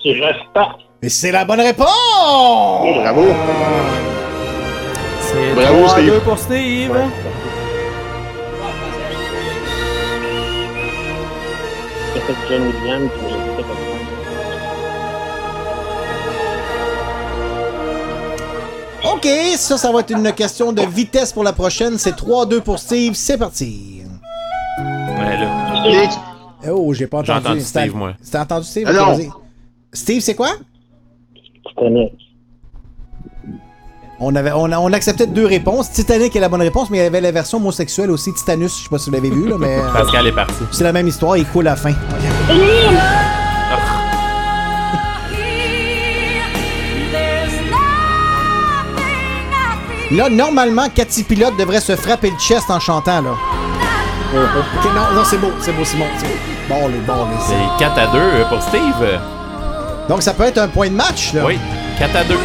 Je 0.03 0.21
reste 0.21 0.45
pas. 0.53 0.77
Et 1.01 1.07
c'est 1.07 1.31
la 1.31 1.45
bonne 1.45 1.61
réponse! 1.61 1.87
Bravo. 1.87 3.25
C'est 5.21 5.53
Bravo, 5.53 5.85
3 5.85 5.85
à 5.85 5.89
Steve. 5.93 6.11
2 6.13 6.19
pour 6.19 6.37
Steve. 6.37 6.97
Comme 12.47 12.71
OK, 19.13 19.27
ça, 19.55 19.77
ça 19.77 19.91
va 19.91 20.01
être 20.01 20.11
une 20.11 20.33
question 20.33 20.73
de 20.73 20.81
vitesse 20.81 21.31
pour 21.31 21.43
la 21.45 21.53
prochaine. 21.53 21.97
C'est 21.97 22.15
3-2 22.15 22.59
pour 22.59 22.77
Steve. 22.77 23.13
C'est 23.13 23.37
parti. 23.37 24.03
Ouais, 24.77 25.37
là. 25.37 26.09
Oh, 26.71 26.93
j'ai 26.93 27.07
pas 27.07 27.23
J'ai 27.23 27.31
entendu. 27.31 27.61
Steve, 27.61 27.95
moi. 27.95 28.13
T'as 28.29 28.41
entendu 28.41 28.65
Steve? 28.65 28.85
Ah 28.89 28.93
non. 28.93 29.17
Steve, 29.93 30.21
c'est 30.21 30.35
quoi? 30.35 30.51
Connais. 31.75 32.11
On, 34.21 34.35
avait, 34.35 34.51
on, 34.53 34.69
a- 34.71 34.79
on 34.79 34.91
acceptait 34.91 35.27
deux 35.27 35.45
réponses. 35.45 35.91
Titanic 35.91 36.35
est 36.35 36.39
la 36.41 36.49
bonne 36.49 36.61
réponse, 36.61 36.89
mais 36.89 36.97
il 36.97 37.01
y 37.01 37.05
avait 37.05 37.21
la 37.21 37.31
version 37.31 37.57
homosexuelle 37.57 38.11
aussi, 38.11 38.33
Titanus. 38.33 38.77
Je 38.77 38.83
sais 38.83 38.89
pas 38.89 38.97
si 38.99 39.09
vous 39.09 39.15
l'avez 39.15 39.29
vu, 39.29 39.47
là, 39.47 39.55
mais 39.57 39.77
euh, 39.79 39.93
Pascal 39.93 40.27
est 40.27 40.31
parti. 40.33 40.53
c'est 40.71 40.83
la 40.83 40.91
même 40.91 41.07
histoire. 41.07 41.37
Il 41.37 41.45
coule 41.45 41.67
à 41.67 41.71
la 41.71 41.75
fin. 41.77 41.93
Là, 50.11 50.27
normalement, 50.29 50.89
Cathy 50.93 51.23
Pilote 51.23 51.55
devrait 51.57 51.81
se 51.81 51.95
frapper 51.95 52.31
le 52.31 52.37
chest 52.37 52.69
en 52.71 52.79
chantant, 52.79 53.21
là. 53.21 53.31
Ok, 54.33 54.85
non, 54.95 55.15
non, 55.15 55.23
c'est 55.23 55.37
beau, 55.37 55.51
c'est 55.59 55.71
beau, 55.71 55.85
Simon. 55.85 56.05
c'est 56.17 56.27
beau. 56.27 56.33
Bon, 56.67 56.87
les 56.87 56.97
bon, 56.99 57.25
les 57.29 57.37
C'est 57.47 57.83
4 57.83 57.97
à 57.99 58.07
2 58.07 58.19
pour 58.49 58.61
Steve. 58.61 59.19
Donc, 60.09 60.23
ça 60.23 60.33
peut 60.33 60.43
être 60.43 60.57
un 60.57 60.67
point 60.67 60.89
de 60.89 60.95
match, 60.95 61.33
là. 61.33 61.45
Oui, 61.45 61.59
4 61.99 62.15
à 62.15 62.23
2. 62.23 62.35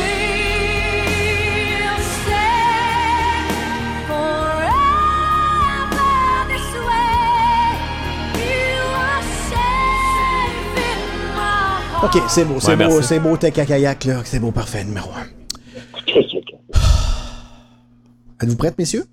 Ok, 12.03 12.23
c'est 12.29 12.45
beau, 12.45 12.61
c'est 12.61 12.77
Ouais, 12.77 12.87
beau, 12.87 13.01
c'est 13.01 13.19
beau, 13.19 13.35
t'es 13.39 13.51
cacayac, 13.51 14.05
là. 14.05 14.21
C'est 14.27 14.41
beau, 14.41 14.51
parfait, 14.51 14.85
numéro 14.85 15.11
1. 15.13 16.05
Êtes-vous 18.43 18.57
prêtes, 18.57 18.77
messieurs? 18.77 19.07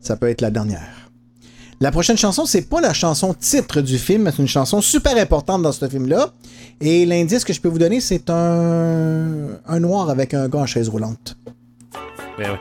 Ça 0.00 0.16
peut 0.16 0.30
être 0.30 0.40
la 0.40 0.50
dernière. 0.50 0.99
La 1.82 1.90
prochaine 1.90 2.18
chanson, 2.18 2.44
c'est 2.44 2.68
pas 2.68 2.82
la 2.82 2.92
chanson 2.92 3.32
titre 3.32 3.80
du 3.80 3.96
film, 3.98 4.24
mais 4.24 4.32
c'est 4.32 4.42
une 4.42 4.48
chanson 4.48 4.82
super 4.82 5.16
importante 5.16 5.62
dans 5.62 5.72
ce 5.72 5.88
film-là. 5.88 6.28
Et 6.82 7.06
l'indice 7.06 7.42
que 7.44 7.54
je 7.54 7.60
peux 7.60 7.68
vous 7.70 7.78
donner, 7.78 8.00
c'est 8.00 8.28
un, 8.28 9.48
un 9.66 9.80
noir 9.80 10.10
avec 10.10 10.34
un 10.34 10.46
gars 10.48 10.58
en 10.58 10.66
chaise 10.66 10.90
roulante. 10.90 11.36
Ouais, 12.38 12.44
ouais. 12.50 12.58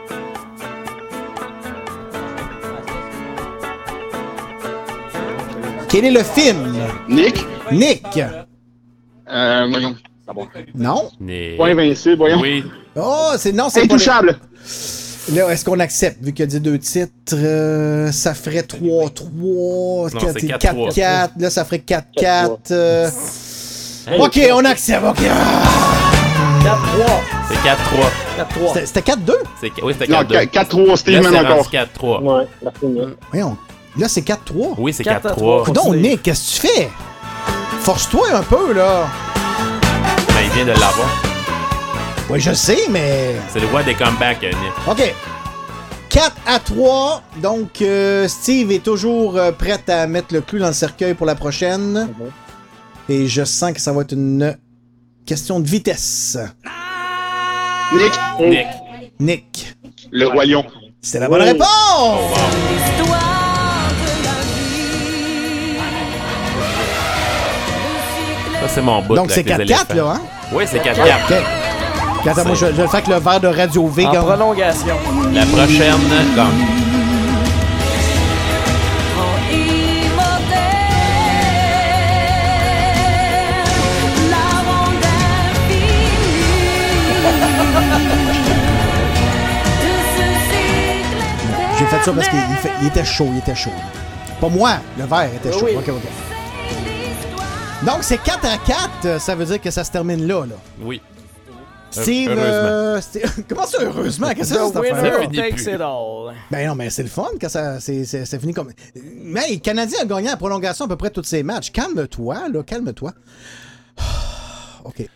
Quel 5.90 6.06
est 6.06 6.12
le 6.12 6.24
film? 6.24 6.76
Nick, 7.08 7.46
Nick. 7.72 8.04
euh, 9.32 9.68
voyons. 9.70 9.96
Non? 10.76 11.10
Pas 11.58 11.68
invincible, 11.68 12.18
voyons. 12.18 12.40
Oui. 12.42 12.64
Oh, 12.96 13.32
c'est 13.38 13.52
non, 13.52 13.70
c'est 13.70 13.80
pas. 13.82 13.86
Intouchable. 13.96 14.40
les- 14.64 15.09
Là, 15.34 15.48
est-ce 15.50 15.64
qu'on 15.64 15.80
accepte, 15.80 16.24
vu 16.24 16.34
qu'il 16.34 16.44
a 16.44 16.48
dit 16.48 16.60
deux 16.60 16.80
titres, 16.80 17.12
euh, 17.34 18.12
ça 18.12 18.34
ferait 18.34 18.64
3-3, 18.64 20.10
Non, 20.14 20.20
c'est 20.34 20.48
4-3. 20.48 20.90
4-4, 20.90 21.30
là, 21.38 21.50
ça 21.52 21.66
ferait 21.66 21.80
4-4. 21.80 22.72
euh, 22.72 23.10
Hey. 24.08 24.20
Ok, 24.20 24.40
on 24.54 24.66
accepte, 24.66 25.04
ok. 25.06 25.18
Ah! 25.30 26.12
4-3. 26.64 27.22
C'est 27.48 27.62
4-3. 27.62 28.12
4-3. 28.38 28.68
C'était- 28.74 28.86
C'était 28.88 29.02
4-2? 29.02 29.34
C'est- 29.62 29.72
Oui, 29.84 29.94
c'était 30.00 30.12
Non, 30.12 30.20
4-2. 30.24 30.46
4-3, 30.48 30.98
Steve 30.98 31.14
Là, 31.16 31.22
mène 31.22 31.32
c'est 31.32 31.38
rendu 31.38 31.52
encore. 31.52 31.70
4-3. 31.72 32.22
Ouais, 32.24 32.48
merci, 32.64 32.86
Nick. 32.86 33.04
Voyons. 33.32 33.58
Là, 33.98 34.08
c'est 34.08 34.22
4-3. 34.22 34.74
Oui, 34.80 34.94
c'est 34.94 35.04
4 35.04 35.26
à 35.28 35.30
4-3. 35.30 35.64
trois. 35.64 35.74
Donc, 35.74 35.96
Nick, 35.96 36.24
qu'est-ce 36.24 36.60
que 36.62 36.68
tu 36.68 36.74
fais? 36.74 36.90
Force-toi 37.82 38.28
un 38.34 38.42
peu, 38.44 38.74
là. 38.74 39.08
Ben, 40.28 40.34
il 40.46 40.50
vient 40.56 40.66
de 40.66 40.80
l'avoir. 40.80 41.22
Oui, 42.30 42.40
je 42.40 42.54
sais, 42.54 42.78
mais. 42.92 43.36
C'est 43.52 43.60
le 43.60 43.66
roi 43.68 43.82
des 43.82 43.96
comebacks, 43.96 44.44
euh, 44.44 44.50
Nick. 44.50 44.88
OK. 44.88 45.14
4 46.10 46.36
à 46.46 46.60
3. 46.60 47.24
Donc, 47.42 47.82
euh, 47.82 48.28
Steve 48.28 48.72
est 48.72 48.84
toujours 48.84 49.36
euh, 49.36 49.52
prêt 49.52 49.80
à 49.88 50.06
mettre 50.06 50.34
le 50.36 50.42
clou 50.42 50.60
dans 50.60 50.68
le 50.68 50.74
cercueil 50.74 51.16
pour 51.16 51.26
la 51.26 51.34
prochaine. 51.34 52.08
Et 53.08 53.28
je 53.28 53.44
sens 53.44 53.74
que 53.74 53.82
ça 53.82 53.92
va 53.94 54.02
être 54.02 54.12
une 54.14 54.56
question 55.26 55.60
de 55.60 55.68
vitesse. 55.68 56.38
Nick, 57.94 58.12
Nick. 58.40 58.68
Nick. 59.20 59.76
le 60.12 60.28
roi 60.28 60.46
lion. 60.46 60.64
C'est 61.02 61.20
la 61.20 61.28
bonne 61.28 61.42
réponse! 61.42 61.68
Ça, 68.62 68.68
c'est 68.68 68.82
mon 68.82 69.02
bout. 69.02 69.16
Donc, 69.16 69.30
là, 69.30 69.36
c'est 69.36 69.52
avec 69.52 69.68
les 69.68 69.74
4-4, 69.74 69.92
éléphants. 69.92 69.96
là, 69.96 70.14
hein? 70.16 70.22
Oui, 70.52 70.66
c'est 70.68 70.80
4-4. 70.80 71.69
Attends, 72.26 72.46
moi, 72.46 72.56
je, 72.56 72.66
je 72.68 72.72
vais 72.72 72.82
le 72.84 72.88
faire 72.88 72.94
avec 72.96 73.08
le 73.08 73.16
verre 73.20 73.40
de 73.40 73.48
Radio 73.48 73.88
V. 73.88 74.06
En 74.06 74.12
prolongation. 74.12 74.96
La 75.34 75.46
prochaine, 75.46 75.96
gagne. 76.36 76.66
fait 91.90 92.04
ça 92.04 92.12
parce 92.14 92.28
qu'il 92.30 92.40
il 92.50 92.56
fait- 92.58 92.72
il 92.82 92.88
était 92.88 93.06
chaud, 93.06 93.28
il 93.32 93.40
était 93.40 93.56
chaud. 93.56 93.72
Pas 94.40 94.50
moi, 94.50 94.74
le 94.98 95.06
verre 95.06 95.30
était 95.34 95.52
chaud. 95.52 95.66
Oui. 95.66 95.76
Ok, 95.78 95.90
ok. 95.90 97.86
Donc, 97.86 97.98
c'est 98.02 98.18
4 98.22 98.46
à 98.46 98.58
4, 99.04 99.22
ça 99.22 99.36
veut 99.36 99.46
dire 99.46 99.62
que 99.62 99.72
ça 99.72 99.84
se 99.84 99.92
termine 99.92 100.28
là. 100.28 100.42
là. 100.46 100.56
Oui. 100.82 101.02
Steve, 101.92 102.30
euh, 102.32 103.02
Steve- 103.02 103.44
comment 103.50 103.66
ça, 103.66 103.78
heureusement? 103.82 104.30
Qu'est-ce 104.34 104.54
que 104.54 104.60
c'est 104.60 104.80
winner 104.80 105.28
takes 105.50 105.62
it 105.62 105.82
all. 105.82 106.34
Ben 106.52 106.68
non, 106.68 106.76
mais 106.76 106.90
c'est 106.90 107.04
le 107.04 107.10
fun 107.10 107.28
quand 107.40 107.50
ça 107.50 107.80
c'est, 107.80 108.06
c'est- 108.06 108.54
comme. 108.54 108.72
Mais 109.24 109.50
le 109.52 109.58
Canadien 109.60 110.00
a 110.02 110.06
gagné 110.06 110.30
en 110.32 110.38
prolongation 110.38 110.86
à 110.86 110.88
peu 110.88 110.96
près 110.98 111.10
tous 111.10 111.24
ses 111.24 111.42
matchs. 111.44 111.72
Calme-toi, 111.72 112.50
là, 112.50 112.64
calme-toi. 112.64 113.14
OK. 114.86 115.08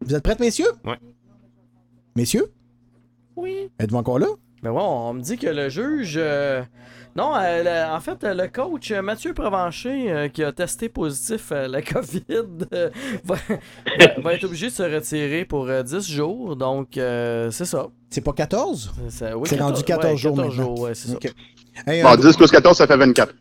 Vous 0.00 0.14
êtes 0.14 0.22
prêts, 0.22 0.36
messieurs? 0.38 0.70
Ouais. 0.84 0.98
Messieurs? 2.16 2.52
Oui. 3.36 3.70
Êtes-vous 3.78 3.96
encore 3.98 4.18
là? 4.18 4.26
Ben 4.62 4.72
bon, 4.72 4.80
on 4.80 5.14
me 5.14 5.20
dit 5.20 5.36
que 5.38 5.46
le 5.46 5.68
juge. 5.68 6.14
euh, 6.16 6.62
Non, 7.18 7.32
euh, 7.36 7.64
le- 7.64 7.94
en 7.96 7.98
fait, 7.98 8.22
euh, 8.22 8.32
le 8.32 8.46
coach 8.46 8.92
euh, 8.92 9.02
Mathieu 9.02 9.34
Provencher, 9.34 10.10
euh, 10.12 10.28
qui 10.28 10.44
a 10.44 10.52
testé 10.52 10.88
positif 10.88 11.50
à 11.50 11.66
la 11.66 11.82
COVID, 11.92 12.22
euh, 12.72 12.90
va, 13.24 13.34
va- 14.22 14.34
être 14.34 14.44
obligé 14.44 14.66
de 14.68 14.72
se 14.72 14.84
retirer 14.84 15.44
pour 15.44 15.66
euh, 15.68 15.82
10 15.82 16.08
jours. 16.08 16.54
Donc, 16.54 16.96
euh, 16.96 17.50
c'est 17.50 17.64
ça. 17.64 17.88
C'est 18.08 18.20
pas 18.20 18.32
14? 18.32 18.92
C'est 19.08 19.32
oui, 19.34 19.48
rendu 19.58 19.82
14 19.82 20.12
ouais, 20.12 20.16
jours 20.16 20.36
14 20.36 20.36
maintenant. 20.36 20.50
jours, 20.76 20.80
ouais, 20.82 20.94
c'est 20.94 21.10
OK. 21.12 21.32
ça. 21.84 21.92
Hey, 21.92 22.02
Bon, 22.02 22.10
un- 22.10 22.16
10 22.16 22.36
plus 22.36 22.50
14, 22.52 22.76
ça 22.76 22.86
fait 22.86 22.96
24. 22.96 23.34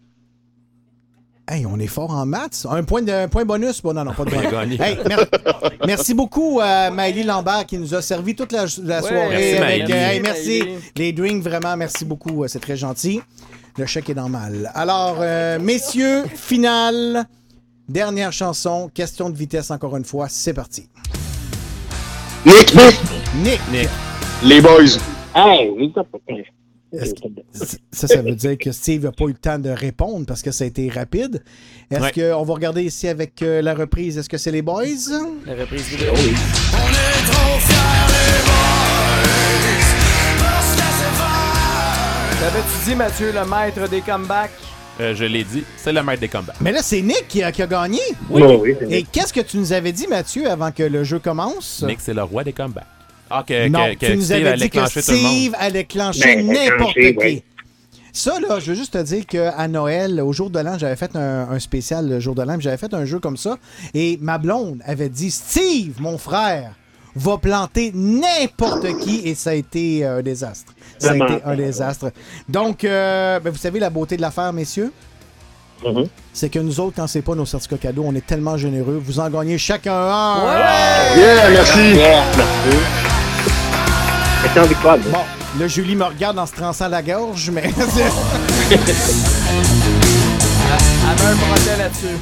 Hey, 1.49 1.65
on 1.65 1.79
est 1.79 1.87
fort 1.87 2.11
en 2.11 2.25
maths. 2.25 2.65
Un 2.69 2.83
point, 2.83 3.01
de, 3.01 3.11
un 3.11 3.27
point 3.29 3.45
bonus? 3.45 3.81
Bon, 3.81 3.93
non, 3.93 4.03
non, 4.03 4.13
pas 4.13 4.25
de 4.25 4.35
On 4.35 4.39
a 4.39 4.41
point. 4.41 4.51
gagné. 4.51 4.77
Hey, 4.81 4.97
mer- 5.07 5.25
merci 5.87 6.13
beaucoup 6.13 6.59
à 6.61 6.89
Maëlie 6.91 7.23
Lambert 7.23 7.65
qui 7.65 7.77
nous 7.77 7.95
a 7.95 8.01
servi 8.01 8.35
toute 8.35 8.51
la, 8.51 8.65
la 8.83 9.01
Ouais, 9.01 9.07
soirée. 9.07 9.29
merci, 9.29 9.55
avec, 9.55 9.89
euh, 9.89 9.93
hey, 10.11 10.19
merci. 10.19 10.63
Les 10.97 11.13
drinks, 11.13 11.41
vraiment, 11.43 11.77
merci 11.77 12.03
beaucoup. 12.03 12.43
euh, 12.43 12.47
C'est 12.49 12.59
très 12.59 12.75
gentil. 12.75 13.21
Le 13.77 13.85
chèque 13.85 14.09
est 14.09 14.13
normal. 14.15 14.69
Alors, 14.75 15.17
euh, 15.21 15.57
messieurs, 15.59 16.23
finale. 16.35 17.25
Dernière 17.87 18.33
chanson. 18.33 18.91
Question 18.93 19.29
de 19.29 19.37
vitesse, 19.37 19.71
encore 19.71 19.95
une 19.95 20.03
fois. 20.03 20.27
C'est 20.29 20.53
parti. 20.53 20.89
Nick, 22.45 22.73
Nick. 22.75 23.59
Nick. 23.71 23.89
les 24.43 24.59
boys. 24.59 24.97
Hey, 25.33 25.69
oui, 25.69 25.93
ça 26.93 28.07
Ça, 28.07 28.21
veut 28.21 28.35
dire 28.35 28.57
que 28.57 28.71
Steve 28.71 29.03
n'a 29.03 29.11
pas 29.11 29.25
eu 29.25 29.29
le 29.29 29.33
temps 29.33 29.59
de 29.59 29.69
répondre 29.69 30.25
parce 30.25 30.41
que 30.41 30.51
ça 30.51 30.63
a 30.63 30.67
été 30.67 30.89
rapide. 30.89 31.43
Est-ce 31.91 32.01
Ouais. 32.01 32.11
qu'on 32.31 32.43
va 32.43 32.53
regarder 32.53 32.83
ici 32.83 33.07
avec 33.07 33.41
euh, 33.41 33.61
la 33.61 33.73
reprise? 33.73 34.17
Est-ce 34.17 34.29
que 34.29 34.37
c'est 34.37 34.51
les 34.51 34.61
boys? 34.61 34.83
La 35.45 35.55
reprise 35.55 35.83
vidéo. 35.83 36.11
On 36.13 36.15
est 36.15 37.31
trop 37.31 37.59
fiers 37.59 38.07
les 38.07 38.43
boys 38.45 39.27
Parce 40.39 40.75
que 40.75 40.81
c'est 40.81 41.13
fort 41.17 42.39
T'avais-tu 42.39 42.89
dit, 42.89 42.95
Mathieu, 42.95 43.31
le 43.33 43.45
maître 43.45 43.89
des 43.89 44.01
comebacks? 44.01 44.51
Euh, 44.99 45.13
je 45.13 45.25
l'ai 45.25 45.43
dit, 45.43 45.63
c'est 45.75 45.91
le 45.93 46.01
maître 46.01 46.21
des 46.21 46.27
combats. 46.27 46.53
Mais 46.61 46.71
là, 46.71 46.81
c'est 46.81 47.01
Nick 47.01 47.25
qui 47.27 47.43
a, 47.43 47.51
qui 47.51 47.61
a 47.61 47.67
gagné. 47.67 47.99
Oui, 48.31 48.41
oui, 48.43 48.75
c'est 48.79 48.91
Et 48.91 49.03
qu'est-ce 49.03 49.31
que 49.33 49.41
tu 49.41 49.57
nous 49.57 49.71
avais 49.73 49.91
dit, 49.91 50.07
Mathieu, 50.07 50.49
avant 50.49 50.71
que 50.71 50.81
le 50.83 51.03
jeu 51.03 51.19
commence? 51.19 51.83
Nick, 51.85 51.99
c'est 52.01 52.15
le 52.15 52.23
roi 52.23 52.43
des 52.43 52.53
combats. 52.53 52.87
Ah, 53.29 53.43
que, 53.45 53.67
non, 53.67 53.79
que, 53.91 53.93
que 53.95 54.05
tu 54.07 54.15
nous 54.17 54.23
Steve 54.23 54.47
avais 54.47 54.57
dit 54.57 54.69
que. 54.69 54.85
Steve 54.87 55.55
allait 55.59 55.83
clencher 55.85 56.35
Ben, 56.35 56.47
n'importe 56.47 56.93
clencher, 56.93 57.13
qui. 57.15 57.19
ouais. 57.19 57.43
Ça, 58.13 58.39
là, 58.39 58.59
je 58.59 58.71
veux 58.71 58.75
juste 58.75 58.93
te 58.93 59.03
dire 59.03 59.25
qu'à 59.27 59.67
Noël, 59.67 60.19
au 60.21 60.33
jour 60.33 60.49
de 60.49 60.59
l'an, 60.59 60.77
j'avais 60.79 60.95
fait 60.95 61.15
un, 61.15 61.49
un 61.51 61.59
spécial 61.59 62.09
le 62.09 62.19
jour 62.19 62.33
de 62.33 62.41
l'an, 62.41 62.57
j'avais 62.59 62.77
fait 62.77 62.93
un 62.95 63.05
jeu 63.05 63.19
comme 63.19 63.37
ça. 63.37 63.57
Et 63.93 64.17
ma 64.21 64.37
blonde 64.39 64.79
avait 64.85 65.09
dit 65.09 65.29
Steve, 65.29 65.95
mon 66.01 66.17
frère, 66.17 66.71
va 67.15 67.37
planter 67.37 67.91
n'importe 67.93 68.87
qui. 68.99 69.21
Et 69.27 69.35
ça 69.35 69.51
a 69.51 69.53
été 69.53 70.03
euh, 70.05 70.19
un 70.19 70.21
désastre. 70.23 70.73
Ça 70.97 71.09
a 71.09 71.13
Vraiment. 71.13 71.27
été 71.37 71.43
un 71.45 71.55
désastre. 71.55 72.11
Donc, 72.49 72.83
euh, 72.83 73.39
ben, 73.39 73.51
vous 73.51 73.57
savez 73.59 73.79
la 73.79 73.91
beauté 73.91 74.17
de 74.17 74.21
l'affaire, 74.21 74.51
messieurs? 74.51 74.91
Mhm. 75.85 76.07
C'est 76.33 76.49
que 76.49 76.57
nous 76.57 76.79
autres, 76.79 76.95
quand 76.95 77.05
c'est 77.05 77.21
pas 77.21 77.35
nos 77.35 77.45
certificats 77.45 77.77
cadeaux, 77.77 78.03
on 78.07 78.15
est 78.15 78.25
tellement 78.25 78.57
généreux. 78.57 78.99
Vous 79.03 79.19
en 79.19 79.29
gagnez 79.29 79.59
chacun 79.59 79.93
un. 79.93 80.55
Yeah, 81.15 81.49
merci. 81.51 81.79
Yeah, 81.93 82.23
merci. 82.35 83.16
Question 84.43 84.63
Bon, 85.11 85.59
là, 85.59 85.67
Julie 85.67 85.95
me 85.95 86.03
regarde 86.05 86.37
en 86.39 86.45
se 86.45 86.53
trançant 86.53 86.87
la 86.87 87.01
gorge, 87.01 87.49
mais. 87.49 87.63
Elle 88.69 88.79
met 91.15 91.25
un 91.25 91.35
procès 91.35 91.77
là-dessus. 91.77 92.17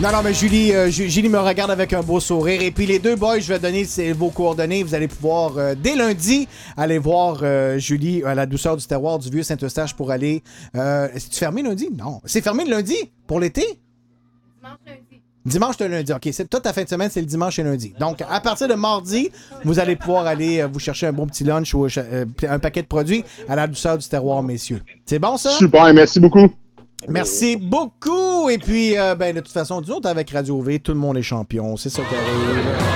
non, 0.00 0.10
non, 0.12 0.22
mais 0.24 0.34
Julie, 0.34 0.72
euh, 0.72 0.90
Ju- 0.90 1.08
Julie 1.08 1.28
me 1.28 1.38
regarde 1.38 1.70
avec 1.70 1.92
un 1.92 2.02
beau 2.02 2.18
sourire. 2.20 2.62
Et 2.62 2.70
puis, 2.70 2.86
les 2.86 2.98
deux 2.98 3.14
boys, 3.16 3.38
je 3.40 3.52
vais 3.52 3.58
donner 3.58 3.84
ces- 3.84 4.12
vos 4.12 4.30
coordonnées. 4.30 4.82
Vous 4.82 4.94
allez 4.94 5.08
pouvoir, 5.08 5.56
euh, 5.56 5.74
dès 5.76 5.94
lundi, 5.94 6.48
aller 6.76 6.98
voir 6.98 7.38
euh, 7.42 7.78
Julie 7.78 8.22
à 8.24 8.34
la 8.34 8.46
douceur 8.46 8.76
du 8.76 8.84
terroir 8.86 9.18
du 9.18 9.30
vieux 9.30 9.42
Saint-Eustache 9.42 9.94
pour 9.94 10.10
aller. 10.10 10.42
Euh, 10.76 11.08
C'est-tu 11.16 11.38
fermé 11.38 11.62
lundi? 11.62 11.88
Non. 11.96 12.20
C'est 12.24 12.42
fermé 12.42 12.64
le 12.64 12.70
lundi? 12.70 12.96
Pour 13.26 13.38
l'été? 13.40 13.64
Dimanche 14.60 14.78
de 15.48 15.84
lundi. 15.84 16.12
OK, 16.12 16.28
c'est 16.32 16.48
toute 16.48 16.62
ta 16.62 16.72
fin 16.72 16.84
de 16.84 16.88
semaine, 16.88 17.10
c'est 17.10 17.20
le 17.20 17.26
dimanche 17.26 17.58
et 17.58 17.62
lundi. 17.62 17.94
Donc, 17.98 18.22
à 18.28 18.40
partir 18.40 18.68
de 18.68 18.74
mardi, 18.74 19.30
vous 19.64 19.78
allez 19.78 19.96
pouvoir 19.96 20.26
aller 20.26 20.60
euh, 20.60 20.66
vous 20.66 20.78
chercher 20.78 21.06
un 21.06 21.12
bon 21.12 21.26
petit 21.26 21.44
lunch 21.44 21.74
ou 21.74 21.86
euh, 21.86 22.24
un 22.48 22.58
paquet 22.58 22.82
de 22.82 22.86
produits 22.86 23.24
à 23.48 23.56
la 23.56 23.66
douceur 23.66 23.98
du 23.98 24.08
terroir, 24.08 24.42
messieurs. 24.42 24.82
C'est 25.06 25.18
bon, 25.18 25.36
ça? 25.36 25.50
Super, 25.50 25.92
merci 25.92 26.20
beaucoup. 26.20 26.48
Merci 27.06 27.56
beaucoup. 27.56 28.50
Et 28.50 28.58
puis, 28.58 28.98
euh, 28.98 29.14
ben, 29.14 29.34
de 29.34 29.40
toute 29.40 29.52
façon, 29.52 29.80
nous 29.80 29.90
autres, 29.90 30.08
avec 30.08 30.30
Radio 30.30 30.60
V, 30.60 30.80
tout 30.80 30.92
le 30.92 30.98
monde 30.98 31.16
est 31.16 31.22
champion. 31.22 31.76
C'est 31.76 31.90
ça 31.90 32.02
qui 32.02 32.14
arrive. 32.14 32.87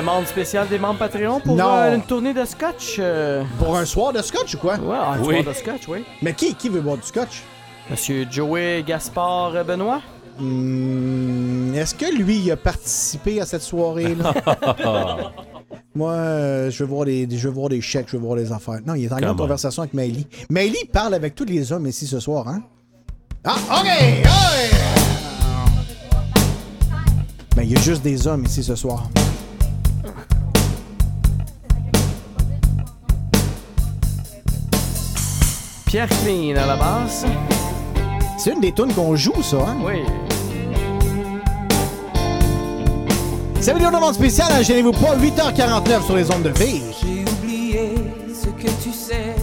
Demande 0.00 0.26
spéciale 0.26 0.66
des 0.68 0.78
membres 0.78 0.98
Patreon 0.98 1.40
pour 1.40 1.56
Non. 1.56 1.68
euh, 1.74 1.94
une 1.96 2.02
tournée 2.02 2.32
de 2.32 2.44
scotch. 2.44 2.96
euh, 2.98 3.42
Pour 3.58 3.76
un 3.76 3.84
soir 3.84 4.12
de 4.12 4.22
scotch 4.22 4.54
ou 4.54 4.58
quoi? 4.58 4.76
Ouais, 4.78 4.96
un 4.96 5.18
Oui. 5.20 5.42
soir 5.42 5.54
de 5.54 5.58
scotch, 5.58 5.88
oui. 5.88 6.04
Mais 6.22 6.32
qui, 6.32 6.54
qui 6.54 6.68
veut 6.68 6.80
boire 6.80 6.96
du 6.96 7.02
scotch? 7.06 7.42
Monsieur 7.90 8.26
Joey 8.30 8.82
Gaspard 8.86 9.52
euh, 9.56 9.64
Benoît? 9.64 10.00
Hmm, 10.38 11.74
Est-ce 11.74 11.94
que 11.94 12.06
lui, 12.14 12.38
il 12.38 12.50
a 12.50 12.56
participé 12.56 13.40
à 13.42 13.46
cette 13.46 13.60
soirée-là? 13.62 14.32
Moi, 15.94 16.12
euh, 16.12 16.70
je 16.70 16.82
veux 16.84 16.88
voir 16.90 17.04
des, 17.04 17.26
je 17.30 17.48
veux 17.48 17.54
voir 17.54 17.68
des 17.68 17.80
chèques, 17.82 18.06
je 18.08 18.16
veux 18.16 18.22
voir 18.22 18.36
des 18.36 18.52
affaires. 18.52 18.78
Non, 18.86 18.94
il 18.94 19.04
est 19.04 19.12
en 19.12 19.16
grande 19.18 19.32
on. 19.38 19.42
conversation 19.42 19.82
avec 19.82 19.92
Maëlie. 19.92 20.26
Maëlie 20.48 20.86
parle 20.92 21.12
avec 21.14 21.34
tous 21.34 21.44
les 21.44 21.72
hommes 21.72 21.86
ici 21.86 22.06
ce 22.06 22.20
soir, 22.20 22.48
hein? 22.48 22.62
Ah, 23.44 23.56
OK! 23.80 23.86
OK! 24.24 24.76
Ben, 27.56 27.62
il 27.64 27.72
y 27.72 27.76
a 27.76 27.80
juste 27.80 28.02
des 28.02 28.26
hommes 28.26 28.44
ici 28.44 28.62
ce 28.62 28.76
soir. 28.76 29.08
Pierre 35.86 36.08
Clean 36.22 36.56
à 36.56 36.66
la 36.66 36.76
basse. 36.76 37.24
C'est 38.38 38.52
une 38.52 38.60
des 38.60 38.72
tunes 38.72 38.92
qu'on 38.94 39.16
joue, 39.16 39.42
ça, 39.42 39.56
hein? 39.56 39.76
Oui. 39.84 40.04
C'est 43.60 43.74
vidéo 43.74 43.90
demande 43.90 44.14
spéciale, 44.14 44.52
hein, 44.52 44.62
gênez-vous 44.62 44.92
pas, 44.92 45.16
8h49 45.16 46.06
sur 46.06 46.16
les 46.16 46.30
ondes 46.30 46.44
de 46.44 46.48
vie. 46.50 46.80
J'ai 47.02 47.30
oublié 47.30 47.94
ce 48.28 48.46
que 48.46 48.70
tu 48.82 48.90
sais, 48.92 49.34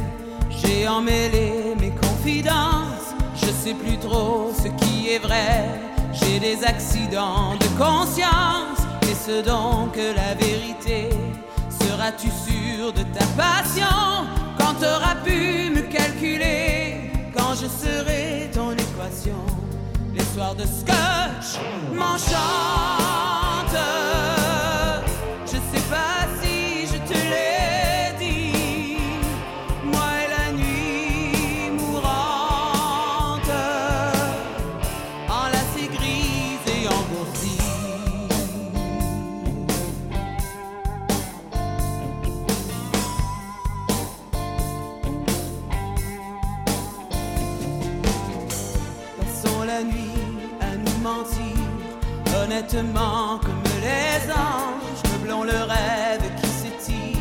j'ai 0.49 0.87
emmêlé 0.87 1.75
mes 1.79 1.91
confidences, 1.91 3.13
je 3.35 3.45
sais 3.45 3.75
plus 3.75 3.97
trop 3.97 4.51
ce 4.57 4.69
qui 4.83 5.09
est 5.09 5.19
vrai, 5.19 5.65
j'ai 6.13 6.39
des 6.39 6.63
accidents 6.63 7.53
de 7.59 7.67
conscience, 7.77 8.86
donc 9.27 9.97
la 9.97 10.33
vérité, 10.35 11.09
seras-tu 11.81 12.27
sûr 12.29 12.93
de 12.93 13.03
ta 13.03 13.25
passion 13.35 14.25
quand 14.57 14.73
t'auras 14.79 15.15
pu 15.23 15.69
me 15.69 15.81
calculer, 15.81 17.11
quand 17.35 17.53
je 17.53 17.67
serai 17.67 18.49
ton 18.53 18.71
équation, 18.71 19.45
les 20.13 20.23
soirs 20.33 20.55
de 20.55 20.63
scotch 20.63 21.59
m'enchantent. 21.93 22.37
Comme 52.69 53.63
les 53.81 54.29
anges, 54.29 55.01
meublons 55.11 55.43
le 55.43 55.63
rêve 55.63 56.21
qui 56.41 56.47
s'étire, 56.47 57.17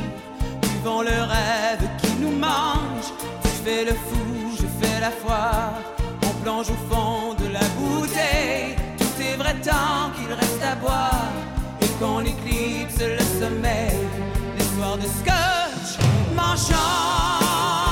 buvons 0.60 1.02
le 1.02 1.22
rêve 1.22 1.88
qui 2.02 2.14
nous 2.20 2.36
mange. 2.36 3.12
Tu 3.42 3.48
fais 3.64 3.84
le 3.84 3.92
fou, 3.92 4.56
je 4.58 4.66
fais 4.80 5.00
la 5.00 5.12
foire, 5.12 5.74
on 6.24 6.42
plonge 6.42 6.66
au 6.70 6.92
fond 6.92 7.34
de 7.38 7.52
la 7.52 7.60
bouteille. 7.78 8.74
Tout 8.98 9.22
est 9.22 9.36
vrai 9.36 9.54
tant 9.62 10.10
qu'il 10.16 10.32
reste 10.32 10.62
à 10.64 10.74
boire 10.74 11.30
et 11.80 11.86
qu'on 12.00 12.22
éclipse 12.22 12.98
le 12.98 13.40
sommeil. 13.40 13.96
Les 14.58 14.64
soirs 14.76 14.96
de 14.96 15.02
scotch 15.02 16.04
m'enchantent. 16.34 17.85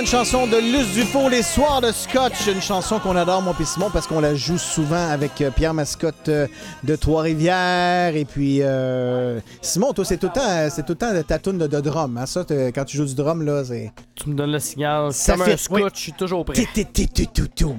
Bonne 0.00 0.06
chanson 0.06 0.46
de 0.46 0.56
Luce 0.56 0.94
Dufault, 0.94 1.28
Les 1.28 1.42
Soirs 1.42 1.82
de 1.82 1.92
Scotch. 1.92 2.46
Une 2.46 2.62
chanson 2.62 2.98
qu'on 2.98 3.16
adore, 3.16 3.42
moi 3.42 3.54
et 3.60 3.64
Simon, 3.66 3.90
parce 3.92 4.06
qu'on 4.06 4.20
la 4.20 4.34
joue 4.34 4.56
souvent 4.56 5.10
avec 5.10 5.42
euh, 5.42 5.50
Pierre 5.50 5.74
Mascotte 5.74 6.30
euh, 6.30 6.46
de 6.84 6.96
Trois-Rivières. 6.96 8.16
Et 8.16 8.24
puis, 8.24 8.62
euh, 8.62 9.40
Simon, 9.60 9.92
toi, 9.92 10.06
c'est 10.06 10.16
tout 10.16 10.28
le 10.28 10.32
temps, 10.32 10.70
c'est 10.70 10.86
tout 10.86 10.92
le 10.92 10.96
temps 10.96 11.22
ta 11.22 11.38
toune 11.38 11.58
de, 11.58 11.66
de 11.66 11.80
drum. 11.80 12.16
Hein? 12.16 12.24
Ça, 12.24 12.46
quand 12.48 12.84
tu 12.86 12.96
joues 12.96 13.04
du 13.04 13.14
drum, 13.14 13.42
là, 13.42 13.62
c'est. 13.62 13.92
Tu 14.14 14.30
me 14.30 14.34
donnes 14.36 14.52
le 14.52 14.58
signal. 14.58 15.12
Ça 15.12 15.34
un 15.34 15.56
scotch, 15.58 15.82
oui. 15.82 15.82
je 15.92 16.00
suis 16.00 16.12
toujours 16.12 16.46
prêt. 16.46 16.66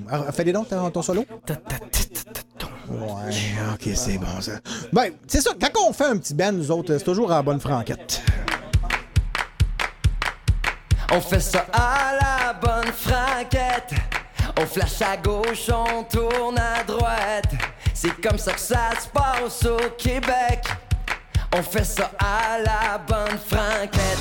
Alors, 0.08 0.28
Fais-les 0.32 0.54
donc 0.54 0.68
ton, 0.94 1.02
solo. 1.02 1.26
Ouais, 2.88 3.34
ok, 3.74 3.90
c'est 3.96 4.20
bon 4.20 4.42
ça. 4.42 4.52
Ben, 4.94 5.10
c'est 5.26 5.42
ça, 5.42 5.54
quand 5.60 5.90
on 5.90 5.92
fait 5.92 6.06
un 6.06 6.18
petit 6.18 6.36
band, 6.36 6.52
nous 6.52 6.70
autres, 6.70 6.96
c'est 7.00 7.04
toujours 7.04 7.32
en 7.32 7.42
bonne 7.42 7.60
franquette. 7.60 8.22
On 11.14 11.20
fait 11.20 11.42
ça 11.42 11.66
à 11.74 12.14
la 12.14 12.54
bonne 12.54 12.92
franquette. 12.94 13.92
On 14.58 14.66
flash 14.66 15.02
à 15.02 15.18
gauche, 15.18 15.70
on 15.70 16.04
tourne 16.04 16.58
à 16.58 16.84
droite. 16.84 17.52
C'est 17.94 18.22
comme 18.22 18.38
ça 18.38 18.54
que 18.54 18.60
ça 18.60 18.92
se 19.02 19.10
passe 19.10 19.66
au 19.66 19.78
Québec. 19.98 20.64
On 21.54 21.62
fait 21.62 21.84
ça 21.84 22.12
à 22.18 22.60
la 22.60 22.98
bonne 22.98 23.38
franquette. 23.38 24.20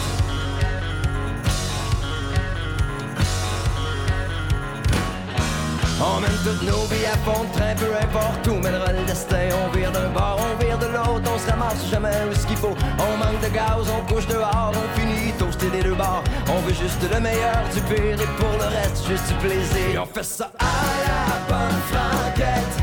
On 6.03 6.21
mène 6.21 6.39
toutes 6.43 6.63
nos 6.63 6.87
vies 6.87 7.05
à 7.05 7.17
fond 7.19 7.45
train, 7.53 7.75
peu 7.77 7.93
importe 7.95 8.47
où 8.49 8.55
mènera 8.55 8.93
le 8.93 9.05
destin. 9.05 9.49
On 9.65 9.77
vire 9.77 9.93
d'un 9.93 10.09
bord, 10.09 10.39
on 10.41 10.65
vire 10.65 10.79
de 10.79 10.87
l'autre, 10.87 11.31
on 11.33 11.39
se 11.39 11.51
ramasse 11.51 11.85
jamais 11.91 12.17
où 12.31 12.35
ce 12.35 12.47
qu'il 12.47 12.57
faut. 12.57 12.75
On 12.99 13.17
manque 13.19 13.41
de 13.43 13.49
gaz, 13.49 13.87
on 13.91 14.13
couche 14.13 14.27
dehors, 14.27 14.73
on 14.75 14.99
finit 14.99 15.33
toasté 15.33 15.69
des 15.69 15.83
deux 15.83 15.95
bords. 15.95 16.25
On 16.49 16.61
veut 16.61 16.75
juste 16.75 17.03
le 17.03 17.21
meilleur 17.21 17.63
du 17.75 17.81
pire 17.83 18.19
et 18.19 18.31
pour 18.39 18.53
le 18.59 18.69
reste, 18.77 19.07
juste 19.07 19.29
du 19.29 19.35
plaisir. 19.35 19.95
Et 19.95 19.99
on 19.99 20.07
fait 20.07 20.25
ça 20.25 20.51
à 20.59 20.65
la 21.07 21.37
bonne 21.49 21.81
franquette. 21.93 22.75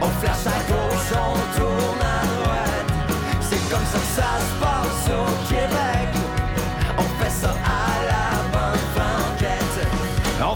On 0.00 0.08
flash 0.20 0.46
à 0.46 0.60
gauche, 0.70 1.10
on 1.12 1.58
tourne 1.58 2.00
à 2.00 2.44
droite. 2.44 2.88
C'est 3.40 3.70
comme 3.70 3.86
ça 3.92 3.98
que 3.98 4.12
ça 4.16 4.30
se 4.38 4.51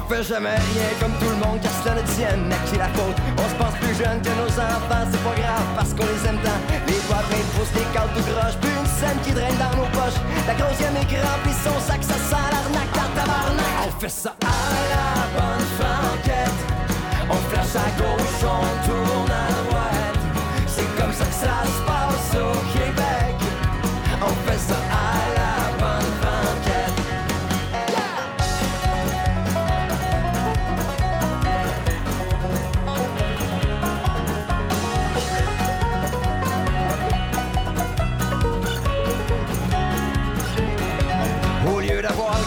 fait 0.08 0.22
jamais 0.22 0.54
rien 0.54 0.90
comme 1.00 1.12
tout 1.18 1.30
le 1.30 1.40
monde, 1.44 1.58
car 1.60 1.72
cela 1.82 1.94
ne 1.96 2.06
tienne 2.14 2.52
à 2.52 2.58
qui 2.68 2.78
la 2.78 2.88
faute. 2.94 3.18
On 3.38 3.48
se 3.50 3.56
pense 3.58 3.74
plus 3.80 3.94
jeune 3.94 4.20
que 4.22 4.30
nos 4.38 4.52
enfants, 4.54 5.04
c'est 5.10 5.24
pas 5.24 5.34
grave 5.34 5.66
parce 5.76 5.90
qu'on 5.94 6.06
les 6.06 6.22
aime 6.28 6.38
tant. 6.42 6.60
Les 6.86 7.00
doigts 7.06 7.24
pleins 7.28 7.42
de 7.42 7.52
pouces, 7.58 7.74
les 7.74 7.88
cartes 7.92 8.14
croche, 8.14 8.56
puis 8.60 8.70
une 8.70 8.86
scène 8.86 9.18
qui 9.24 9.32
draine 9.32 9.58
dans 9.58 9.74
nos 9.76 9.88
poches. 9.90 10.20
La 10.46 10.54
grossième 10.54 10.94
est 10.96 11.22
remplie 11.26 11.58
son 11.58 11.76
sac, 11.82 12.02
ça 12.02 12.14
sent 12.14 12.46
l'arnaque 12.54 12.92
dans 12.94 13.10
tabarnak. 13.18 13.74
On 13.86 13.90
fait 14.00 14.14
ça 14.22 14.34
à 14.42 14.58
la 14.94 15.08
bonne 15.34 15.66
franquette. 15.78 16.60
On 17.28 17.40
flash 17.50 17.74
à 17.74 17.88
gauche, 17.98 18.40
on 18.46 18.66
tourne 18.86 19.32
à 19.32 19.46
droite. 19.66 20.20
C'est 20.66 20.90
comme 20.98 21.12
ça 21.12 21.24
que 21.24 21.34
ça 21.34 21.56
se 21.66 21.75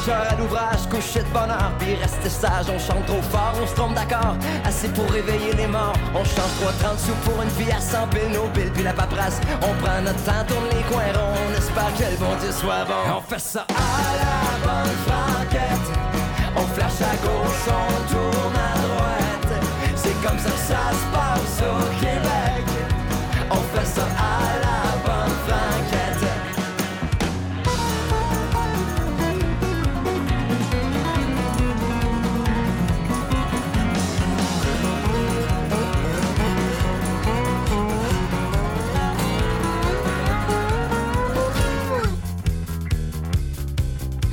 à 0.07 0.35
l'ouvrage, 0.35 0.87
coucher 0.89 1.19
de 1.19 1.29
bonheur, 1.29 1.71
puis 1.77 1.95
rester 1.95 2.29
sage, 2.29 2.65
on 2.73 2.79
chante 2.79 3.05
trop 3.05 3.21
fort, 3.21 3.53
on 3.61 3.67
se 3.67 3.75
trompe 3.75 3.95
d'accord. 3.95 4.35
Assez 4.63 4.87
pour 4.89 5.09
réveiller 5.11 5.53
les 5.53 5.67
morts, 5.67 5.93
on 6.15 6.23
change 6.23 6.53
3,30 6.61 6.97
sous 6.97 7.29
pour 7.29 7.41
une 7.41 7.49
vie 7.49 7.71
à 7.71 7.81
100 7.81 8.07
piles, 8.07 8.31
nos 8.33 8.47
billes, 8.49 8.71
puis 8.73 8.83
la 8.83 8.93
paperasse. 8.93 9.39
On 9.61 9.73
prend 9.83 10.01
notre 10.01 10.23
temps, 10.23 10.43
tourne 10.47 10.65
les 10.71 10.83
coins 10.83 11.11
ronds, 11.13 11.35
on 11.47 11.57
espère 11.57 11.91
que 11.97 12.11
le 12.11 12.17
bon 12.17 12.35
Dieu 12.39 12.51
soit 12.51 12.85
bon. 12.85 13.17
On 13.17 13.21
fait 13.21 13.39
ça 13.39 13.65
à 13.69 13.99
la 14.21 14.37
bonne 14.65 14.95
franquette, 15.05 15.87
on 16.55 16.65
flash 16.73 17.01
à 17.01 17.15
gauche, 17.25 17.67
on 17.67 18.13
tourne 18.13 18.55
à 18.55 18.73
droite. 18.79 19.63
C'est 19.95 20.15
comme 20.25 20.39
ça 20.39 20.49
que 20.49 20.65
ça 20.73 20.83
se 20.95 21.05
passe 21.13 21.61
au 21.61 21.99
Québec. 21.99 22.63
On 23.51 23.77
fait 23.77 23.85
ça 23.85 24.03
à 24.03 24.59
la 24.63 24.88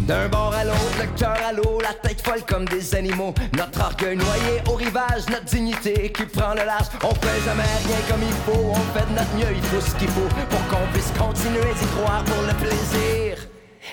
D'un 0.07 0.29
bord 0.29 0.55
à 0.55 0.63
l'autre, 0.65 0.97
le 1.01 1.19
cœur 1.19 1.37
à 1.45 1.53
l'eau, 1.53 1.81
la 1.83 1.93
tête 1.93 2.25
folle 2.25 2.45
comme 2.47 2.65
des 2.67 2.95
animaux. 2.95 3.35
Notre 3.57 3.81
orgueil 3.81 4.17
noyé 4.17 4.63
au 4.69 4.75
rivage, 4.75 5.29
notre 5.29 5.47
dignité 5.47 6.13
qui 6.13 6.25
prend 6.27 6.55
le 6.55 6.65
large. 6.65 6.87
On 7.03 7.13
fait 7.15 7.41
jamais 7.45 7.65
rien 7.65 7.99
comme 8.09 8.23
il 8.23 8.35
faut, 8.45 8.71
on 8.71 8.97
fait 8.97 9.05
de 9.05 9.19
notre 9.19 9.35
mieux, 9.35 9.57
il 9.57 9.63
faut 9.65 9.81
ce 9.81 9.95
qu'il 9.97 10.09
faut 10.09 10.29
pour 10.49 10.67
qu'on 10.69 10.87
puisse 10.93 11.11
continuer 11.19 11.75
d'y 11.75 11.87
croire 11.99 12.23
pour 12.23 12.41
le 12.43 12.55
plaisir 12.55 13.49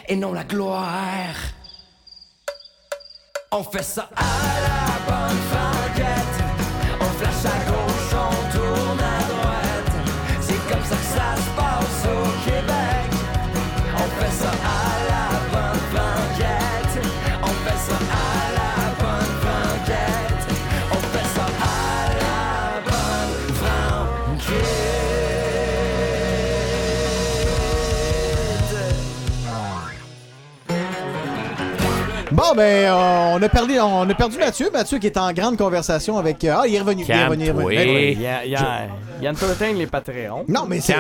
et 0.08 0.16
non 0.16 0.34
la 0.34 0.44
gloire. 0.44 1.36
On 3.52 3.64
fait 3.64 3.84
ça 3.84 4.08
à 4.16 4.24
la 4.62 5.00
bonne 5.08 5.38
franquette. 5.52 6.44
On 7.02 7.06
flash 7.06 7.46
à 7.52 7.73
Bon, 32.34 32.56
ben, 32.56 32.62
euh, 32.88 33.36
on 33.36 33.42
a 33.44 33.48
perdu, 33.50 33.80
on 33.80 34.10
a 34.10 34.14
perdu 34.16 34.38
Mathieu. 34.40 34.70
Mathieu 34.74 34.98
qui 34.98 35.06
est 35.06 35.18
en 35.18 35.32
grande 35.34 35.56
conversation 35.56 36.18
avec. 36.18 36.44
euh, 36.44 36.56
ah, 36.58 36.64
il 36.68 36.74
est 36.74 36.80
revenu. 36.80 37.04
Il 37.08 37.12
est 37.12 37.26
revenu. 37.26 37.44
il 37.44 37.48
est 37.48 37.52
revenu. 37.52 37.76
Ben 37.76 37.90
oui. 37.96 38.12
Il 38.14 38.22
y 38.22 38.26
a, 38.28 38.44
il 38.46 38.52
y 38.52 38.56
a- 38.56 38.88
il 39.20 39.24
y 39.26 39.28
a 39.28 39.72
les 39.74 39.86
Patreons. 39.88 40.44
Non, 40.48 40.62
mais 40.68 40.82
c'est. 40.82 40.96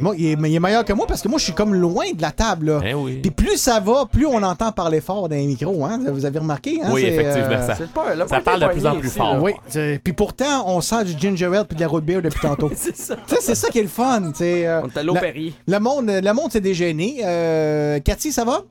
Moi, 0.00 0.14
il, 0.16 0.32
est, 0.32 0.36
mais 0.36 0.50
il 0.50 0.56
est 0.56 0.60
meilleur 0.60 0.84
que 0.86 0.92
moi 0.94 1.06
parce 1.06 1.20
que 1.20 1.28
moi, 1.28 1.38
je 1.38 1.44
suis 1.44 1.52
comme 1.52 1.74
loin 1.74 2.06
de 2.14 2.22
la 2.22 2.30
table. 2.32 2.66
Là. 2.70 2.80
Puis 3.22 3.30
plus 3.30 3.56
ça 3.58 3.80
va, 3.80 4.06
plus 4.10 4.26
on 4.26 4.42
entend 4.42 4.72
parler 4.72 5.00
fort 5.02 5.28
dans 5.28 5.36
les 5.36 5.46
micros. 5.46 5.84
Hein? 5.84 6.00
Vous 6.10 6.24
avez 6.24 6.38
remarqué? 6.38 6.80
Hein? 6.82 6.88
Oui, 6.90 7.02
C'est, 7.02 7.08
effectivement, 7.08 7.48
euh, 7.52 7.66
ça- 7.66 7.74
C'est 7.76 7.90
pas- 7.92 8.14
le 8.14 8.26
ça 8.26 8.40
parle 8.40 8.60
de 8.62 8.66
plus 8.68 8.78
en 8.78 8.82
poigné 8.82 8.98
plus 9.00 9.08
ici, 9.08 9.18
fort. 9.18 9.34
là. 9.34 9.40
Oui. 9.40 9.52
c'est- 9.68 10.00
Puis 10.02 10.12
pourtant, 10.14 10.64
on 10.66 10.80
sent 10.80 11.04
du 11.04 11.18
ginger 11.18 11.46
ale 11.54 11.66
puis 11.66 11.76
de 11.76 11.82
la 11.82 11.88
root 11.88 12.00
beer 12.00 12.22
depuis 12.22 12.40
tantôt. 12.40 12.70
c'est 12.74 12.96
ça. 12.96 13.14
Sais, 13.26 13.36
c'est 13.40 13.54
ça 13.54 13.68
qui 13.68 13.78
est 13.78 13.82
le 13.82 13.88
fun. 13.88 14.22
On 14.40 14.42
est 14.42 14.66
à 14.66 15.02
l'eau 15.04 15.14
Perrier. 15.14 15.52
Le 15.66 15.78
monde, 15.78 16.06
le 16.08 16.32
monde 16.32 16.50
s'est 16.50 16.60
dégêné. 16.62 17.18
Euh, 17.24 18.00
Cathy, 18.00 18.32
ça 18.32 18.44
va? 18.44 18.62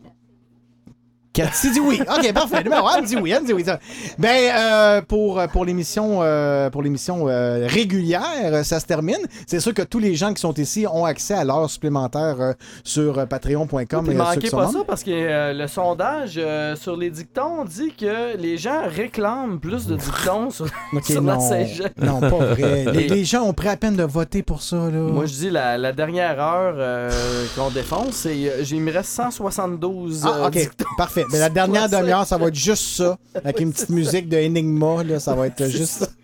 Cathy 1.37 1.71
dit 1.71 1.79
oui. 1.79 2.01
OK, 2.01 2.33
parfait. 2.33 2.63
Numéro 2.63 2.87
elle 2.95 3.03
me 3.03 3.07
dit 3.07 3.15
oui. 3.15 3.31
Elle 3.31 3.41
me 3.43 3.47
dit 3.47 3.53
oui. 3.53 3.63
Ça- 3.63 3.79
Ben, 4.17 4.51
euh, 4.57 5.01
pour, 5.01 5.39
pour 5.51 5.65
l'émission 5.65 6.19
euh, 6.21 6.69
pour 6.69 6.81
l'émission 6.81 7.27
euh, 7.29 7.67
régulière, 7.69 8.65
ça 8.65 8.79
se 8.79 8.85
termine. 8.85 9.17
C'est 9.45 9.59
sûr 9.59 9.73
que 9.73 9.83
tous 9.83 9.99
les 9.99 10.15
gens 10.15 10.33
qui 10.33 10.41
sont 10.41 10.53
ici 10.55 10.85
ont 10.91 11.05
accès 11.05 11.33
à 11.35 11.43
l'heure 11.43 11.69
supplémentaire 11.69 12.37
euh, 12.39 12.53
sur 12.83 13.19
euh, 13.19 13.25
patreon.com. 13.25 13.77
Euh, 14.07 14.11
ceux 14.11 14.13
manquez 14.17 14.49
pas 14.49 14.67
ça 14.71 14.79
parce 14.87 15.03
que 15.03 15.11
euh, 15.11 15.53
le 15.53 15.67
sondage 15.67 16.33
euh, 16.37 16.75
sur 16.75 16.97
les 16.97 17.09
dictons 17.11 17.65
dit 17.65 17.93
que 17.93 18.35
les 18.37 18.57
gens 18.57 18.81
réclament 18.87 19.59
plus 19.59 19.85
de 19.87 19.95
dictons 19.95 20.49
sur, 20.49 20.65
OK, 20.93 21.03
sur 21.05 21.21
la 21.21 21.35
non, 21.35 21.39
CG. 21.39 21.83
non, 22.01 22.19
pas 22.19 22.27
vrai. 22.29 22.85
Les, 22.93 23.25
gens 23.25 23.43
ont 23.43 23.53
pris 23.53 23.67
à 23.67 23.77
peine 23.77 23.95
de 23.95 24.03
voter 24.03 24.41
pour 24.43 24.61
ça. 24.61 24.75
Là. 24.77 24.89
Moi, 24.91 25.25
je 25.25 25.33
dis 25.33 25.49
la, 25.49 25.77
la 25.77 25.91
dernière 25.91 26.39
heure 26.41 26.75
euh, 26.77 27.11
qu'on 27.55 27.69
défonce, 27.69 28.25
euh, 28.25 28.63
il 28.71 28.81
me 28.81 28.91
reste 28.91 29.09
172 29.11 30.23
Ah, 30.25 30.29
euh, 30.43 30.47
ok, 30.47 30.51
dictons. 30.53 30.85
parfait. 30.97 31.25
Mais 31.31 31.39
la 31.39 31.49
dernière 31.49 31.89
demi-heure, 31.89 32.25
ça 32.25 32.37
va 32.37 32.47
être 32.47 32.55
juste 32.55 32.83
ça, 32.95 33.17
avec 33.35 33.59
une 33.59 33.71
petite 33.73 33.89
musique 33.89 34.29
de 34.29 34.37
Enigma, 34.37 35.03
là, 35.03 35.19
ça 35.19 35.35
va 35.35 35.47
être 35.47 35.67
juste 35.67 35.99
ça. 35.99 36.07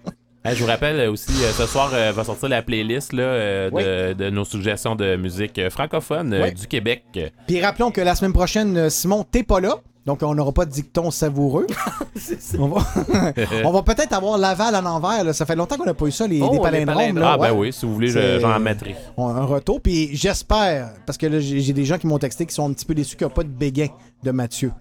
Hey, 0.46 0.58
je 0.58 0.62
vous 0.62 0.68
rappelle 0.68 1.08
aussi, 1.08 1.32
euh, 1.42 1.54
ce 1.54 1.66
soir 1.66 1.90
euh, 1.94 2.12
va 2.12 2.26
sortir 2.26 2.50
la 2.50 2.62
playlist 2.62 3.14
là, 3.14 3.24
euh, 3.24 4.12
de, 4.12 4.24
de 4.26 4.30
nos 4.30 4.44
suggestions 4.44 4.94
de 4.94 5.16
musique 5.16 5.70
francophone 5.70 6.38
Oui. 6.44 6.54
du 6.54 6.68
Québec. 6.68 7.06
Puis 7.48 7.62
rappelons 7.62 7.92
que 7.92 8.02
la 8.02 8.14
semaine 8.14 8.34
prochaine, 8.34 8.90
Simon, 8.90 9.24
t'es 9.24 9.44
pas 9.44 9.62
là. 9.62 9.78
Donc, 10.06 10.22
on 10.22 10.36
n'aura 10.36 10.52
pas 10.52 10.66
de 10.66 10.72
dicton 10.72 11.12
savoureux. 11.12 11.66
on 12.60 12.68
va, 12.68 12.82
on 13.64 13.72
va 13.72 13.84
peut-être 13.84 14.12
avoir 14.12 14.38
Laval 14.38 14.76
en 14.76 14.86
envers. 14.86 15.24
là. 15.24 15.32
Ça 15.32 15.46
fait 15.46 15.56
longtemps 15.56 15.78
qu'on 15.78 15.86
n'a 15.86 15.94
pas 15.94 16.08
eu 16.08 16.12
ça, 16.12 16.28
les, 16.28 16.42
Oh, 16.42 16.50
les 16.52 16.58
les 16.58 16.86
palindromes. 16.86 17.20
là, 17.20 17.32
Ah, 17.32 17.38
ben 17.38 17.54
oui, 17.54 17.72
si 17.72 17.86
vous 17.86 17.94
voulez, 17.94 18.10
j'en 18.42 18.60
mettrai. 18.60 18.98
un 19.18 19.46
retour. 19.46 19.80
Puis 19.80 20.10
j'espère, 20.14 20.90
parce 21.06 21.18
que 21.18 21.26
là, 21.28 21.40
j'ai 21.40 21.62
j'ai 21.62 21.72
des 21.72 21.86
gens 21.86 21.98
qui 21.98 22.06
m'ont 22.08 22.20
texté 22.20 22.46
qui 22.46 22.54
sont 22.54 22.70
un 22.70 22.74
petit 22.74 22.84
peu 22.86 22.94
déçus 22.94 23.16
qu'il 23.16 23.26
n'y 23.26 23.32
a 23.32 23.34
pas 23.34 23.44
de 23.44 23.48
béguin 23.48 23.88
de 24.24 24.32
Mathieu. 24.32 24.74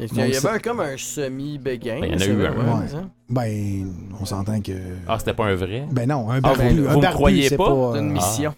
Il 0.00 0.18
y 0.18 0.36
avait 0.36 0.48
un- 0.48 0.58
comme 0.58 0.80
un 0.80 0.96
semi-béguin. 0.96 2.00
Ben, 2.00 2.10
il 2.12 2.12
y 2.12 2.16
en 2.16 2.20
a 2.20 2.26
eu 2.26 2.46
un. 2.46 2.50
ouais. 2.50 2.86
Ben, 3.28 3.86
on 4.20 4.24
s'entend 4.24 4.60
que. 4.60 4.72
Ah, 5.06 5.16
c'était 5.18 5.34
pas 5.34 5.44
un 5.46 5.54
vrai? 5.54 5.84
Ben 5.90 6.08
non, 6.08 6.30
un 6.30 6.38
Ah, 6.38 6.40
barbu. 6.40 6.80
vous, 6.82 7.00
ne 7.00 7.06
croyez 7.12 7.50
pas? 7.50 7.56
pas, 7.66 7.90
C'est 7.94 7.98
une 8.00 8.10
euh, 8.10 8.12
mission. 8.14 8.54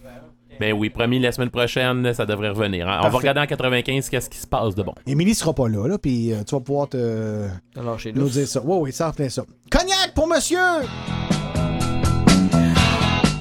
Ben 0.61 0.73
oui, 0.75 0.91
promis, 0.91 1.19
la 1.19 1.33
semaine 1.33 1.51
prochaine, 1.51 2.12
ça 2.15 2.25
devrait 2.27 2.51
revenir. 2.51 2.89
hein. 2.89 3.01
On 3.05 3.09
va 3.09 3.19
regarder 3.19 3.41
en 3.41 3.47
95 3.47 4.09
qu'est-ce 4.09 4.31
qui 4.31 4.39
se 4.39 4.47
passe 4.47 4.75
de 4.75 4.83
bon. 4.83 4.95
Émilie 5.07 5.35
sera 5.35 5.53
pas 5.53 5.67
là, 5.69 5.89
là, 5.89 5.99
puis 5.99 6.33
euh, 6.33 6.43
tu 6.47 6.55
vas 6.55 6.61
pouvoir 6.61 6.89
te. 6.89 7.47
Alors, 7.77 7.99
chez 7.99 8.12
nous 8.12 8.23
nous. 8.23 8.29
dire 8.29 8.47
ça. 8.47 8.61
Oui, 8.62 8.77
oui, 8.81 8.93
ça 8.93 9.09
en 9.19 9.29
ça. 9.29 9.43
Cognac 9.71 10.12
pour 10.15 10.29
monsieur! 10.29 10.59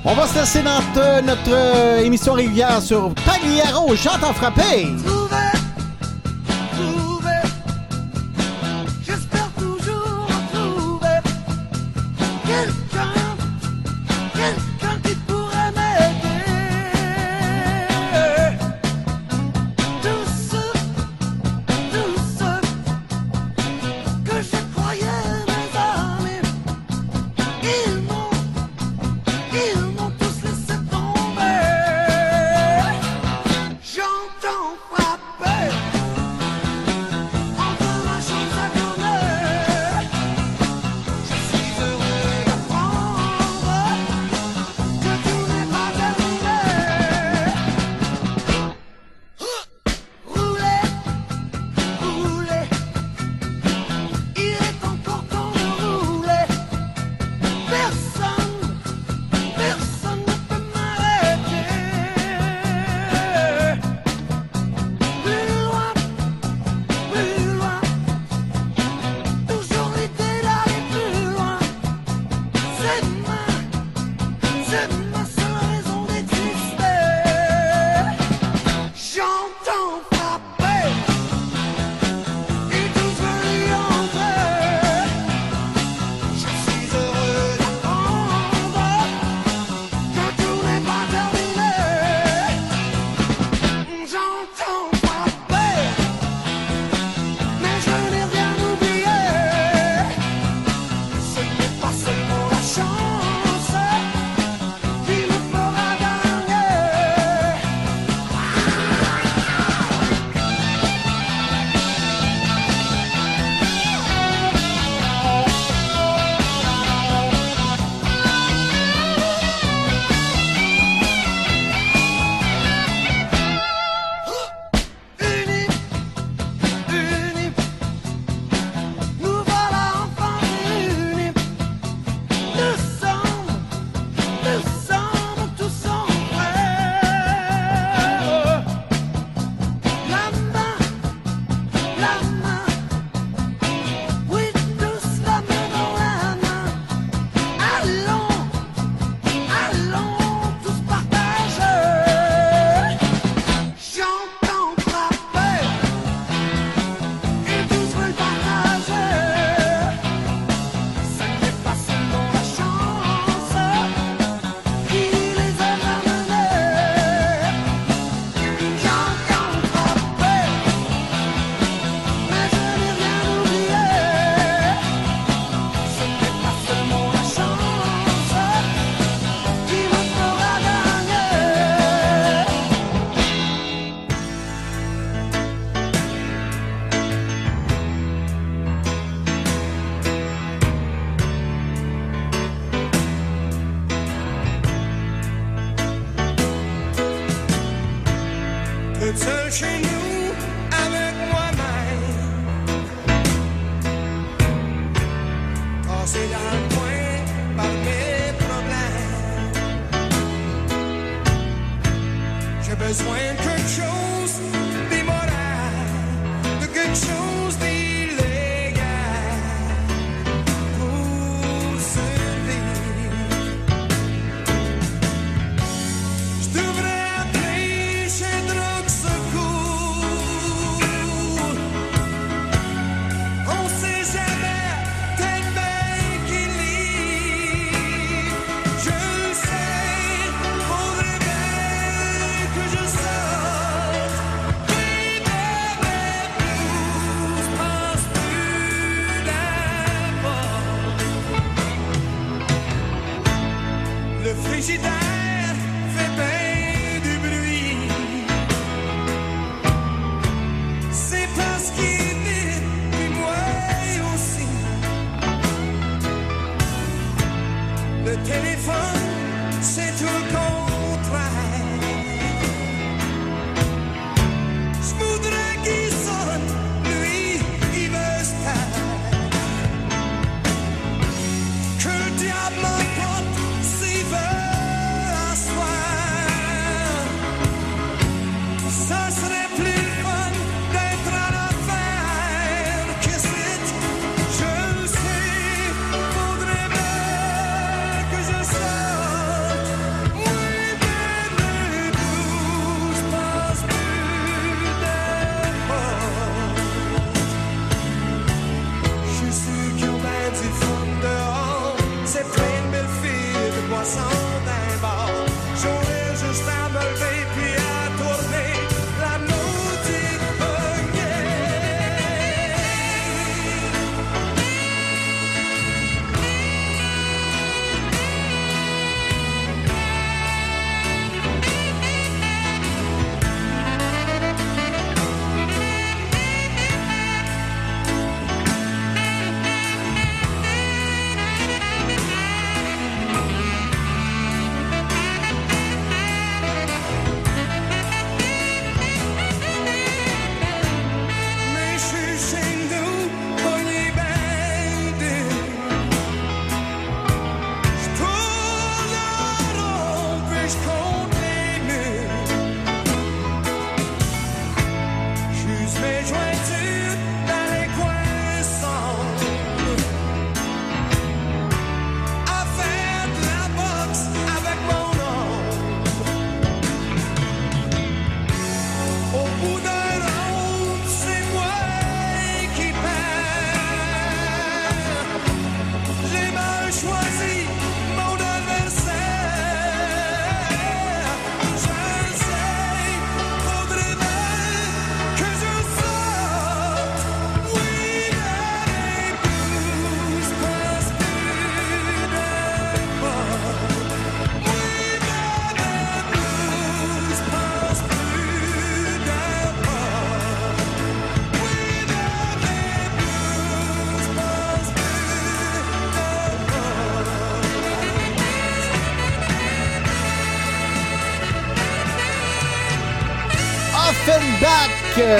On 0.04 0.14
va 0.16 0.26
se 0.26 0.40
laisser 0.40 0.64
dans 0.64 0.80
notre 1.24 1.52
euh, 1.54 2.00
émission 2.04 2.34
régulière 2.34 2.82
sur 2.82 3.14
Pagliaro, 3.14 3.96
J'entends 3.96 4.34
frapper! 4.34 4.88
J'espère 4.88 5.51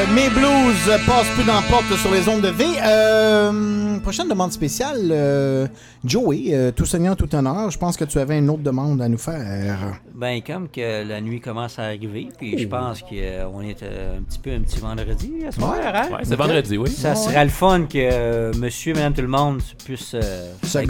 euh, 0.02 0.14
mes 0.14 0.30
blues 0.30 1.06
passent 1.06 1.28
plus 1.36 1.44
d'emporte 1.44 1.96
sur 1.98 2.12
les 2.12 2.28
ondes 2.28 2.42
de 2.42 2.48
V. 2.50 2.66
Euh, 2.84 4.00
prochaine 4.00 4.28
demande 4.28 4.52
spéciale, 4.52 4.98
euh, 5.12 5.68
Joey, 6.04 6.46
euh, 6.52 6.72
tout 6.72 6.86
seigneur, 6.86 7.16
tout 7.16 7.34
honneur. 7.36 7.70
Je 7.70 7.78
pense 7.78 7.98
que 7.98 8.06
tu 8.06 8.18
avais 8.20 8.38
une 8.40 8.50
autre 8.50 8.64
demande 8.64 9.02
à 9.02 9.08
nous 9.08 9.18
faire. 9.18 9.78
Ben, 10.16 10.42
comme 10.46 10.68
que 10.70 11.08
la 11.08 11.22
nuit 11.22 11.40
commence 11.40 11.78
à 11.80 11.84
arriver, 11.84 12.30
puis 12.38 12.58
je 12.58 12.68
pense 12.68 13.02
qu'on 13.02 13.62
est 13.62 13.84
un 13.84 14.22
petit 14.28 14.40
peu 14.40 14.52
un 14.52 14.62
petit 14.62 14.80
vendredi 14.80 15.32
à 15.48 15.52
ce 15.52 15.58
Ouais. 15.60 15.66
soir, 15.66 15.78
hein? 15.94 16.08
Ouais, 16.12 16.20
c'est 16.24 16.36
vendredi, 16.36 16.78
oui. 16.78 16.90
Ça 16.90 17.10
Ouais, 17.10 17.16
serait 17.16 17.36
ouais. 17.38 17.44
le 17.46 17.50
fun 17.50 17.82
que 17.84 17.98
euh, 17.98 18.52
monsieur, 18.58 18.94
madame, 18.94 19.14
tout 19.14 19.22
le 19.22 19.28
monde 19.28 19.62
puisse 19.86 20.14
euh, 20.16 20.52
Se 20.64 20.80
gâter. 20.80 20.88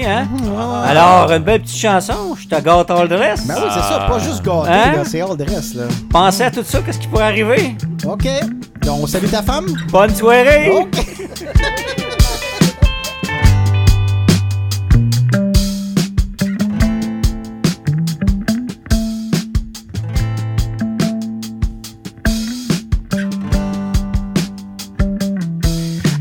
gâter, 0.00 0.06
hein? 0.06 0.28
Mhm, 0.30 0.48
ouais, 0.48 0.56
ouais. 0.56 0.88
Alors, 0.88 1.30
une 1.32 1.42
belle 1.42 1.62
petite 1.62 1.76
chanson, 1.78 2.34
je 2.38 2.46
te 2.48 2.60
gâte 2.62 2.90
all 2.90 3.08
dress. 3.08 3.46
Ben 3.46 3.54
oui, 3.56 3.68
c'est 3.72 3.80
ça, 3.80 4.06
pas 4.08 4.18
juste 4.18 4.44
gâté, 4.44 4.70
Hein? 4.70 5.02
c'est 5.04 5.20
all 5.20 5.36
dress, 5.36 5.74
là. 5.74 5.84
Pensez 6.10 6.42
à 6.44 6.50
tout 6.50 6.62
ça, 6.64 6.80
qu'est-ce 6.80 6.98
qui 6.98 7.08
pourrait 7.08 7.24
arriver? 7.24 7.74
OK. 8.08 8.28
Donc, 8.82 9.02
on 9.02 9.06
salue 9.06 9.26
ta 9.26 9.42
femme. 9.42 9.66
Bonne 9.90 10.14
soirée! 10.14 10.70
OK. 10.70 10.86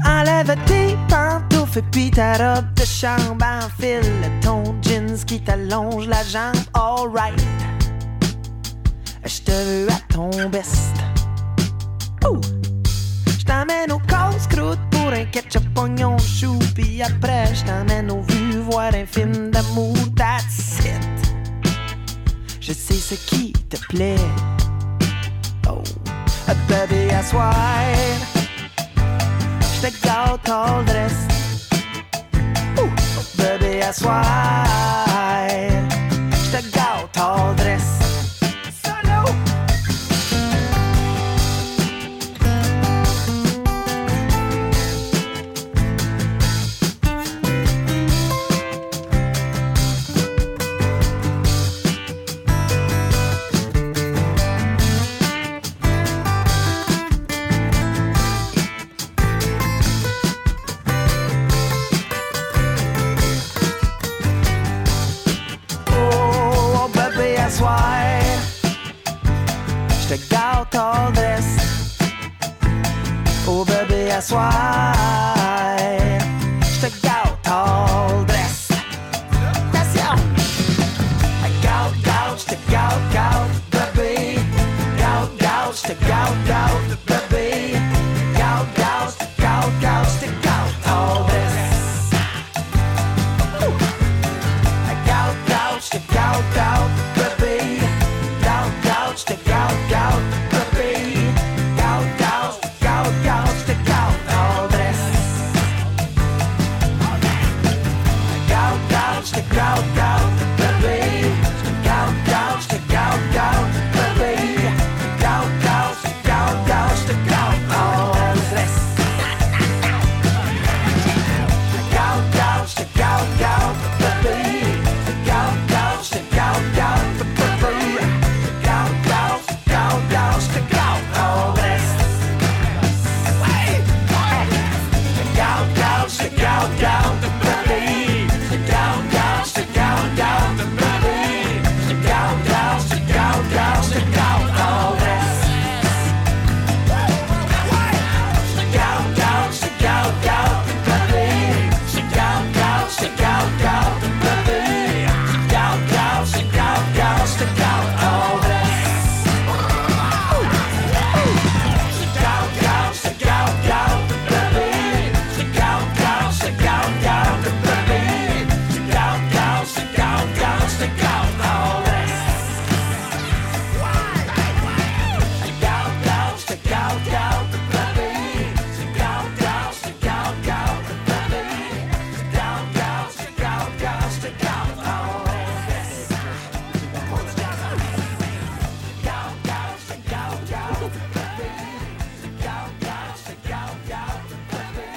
Enlève 0.04 0.56
tes 0.66 0.98
pantoufles 1.08 1.80
et 1.80 1.82
puis 1.92 2.10
ta 2.10 2.34
robe 2.34 2.74
de 2.74 2.86
chambre 2.86 3.46
Enfile 3.46 4.02
ton 4.42 4.64
jeans 4.82 5.24
qui 5.26 5.40
t'allonge 5.40 6.08
la 6.08 6.24
jambe 6.24 6.56
Alright 6.74 7.40
Je 9.24 9.42
te 9.42 9.52
veux 9.52 9.88
à 9.90 10.14
ton 10.14 10.30
best 10.50 10.96
Je 13.40 13.46
t'emmène 13.46 13.92
au 13.92 14.00
casse-croûte 14.00 14.80
pour 14.92 15.10
un 15.10 15.26
ketchup 15.26 15.64
oignon 15.78 16.18
chou 16.18 16.58
Puis 16.74 17.02
après 17.02 17.54
je 17.54 17.64
t'emmène 17.64 18.12
au 18.12 18.22
vu 18.22 18.60
voir 18.60 18.94
un 18.94 19.06
film 19.06 19.52
d'amour 19.52 19.96
That's 20.16 20.80
it. 20.80 21.36
Je 22.60 22.74
sais 22.74 22.96
ce 22.96 23.16
qui 23.16 23.54
te 23.70 23.78
plaît. 23.90 24.16
Oh 25.70 25.84
Baby, 26.70 27.12
I 27.12 27.24
swear 27.24 28.36
je 29.76 29.82
te 29.82 30.08
gâte 30.08 30.50
all 30.50 30.86
dress. 30.86 31.28
Ouh. 32.78 32.90
à 33.84 33.94
soir, 33.94 34.66
je 35.08 35.15
te 74.22 74.22
gâte 74.22 75.35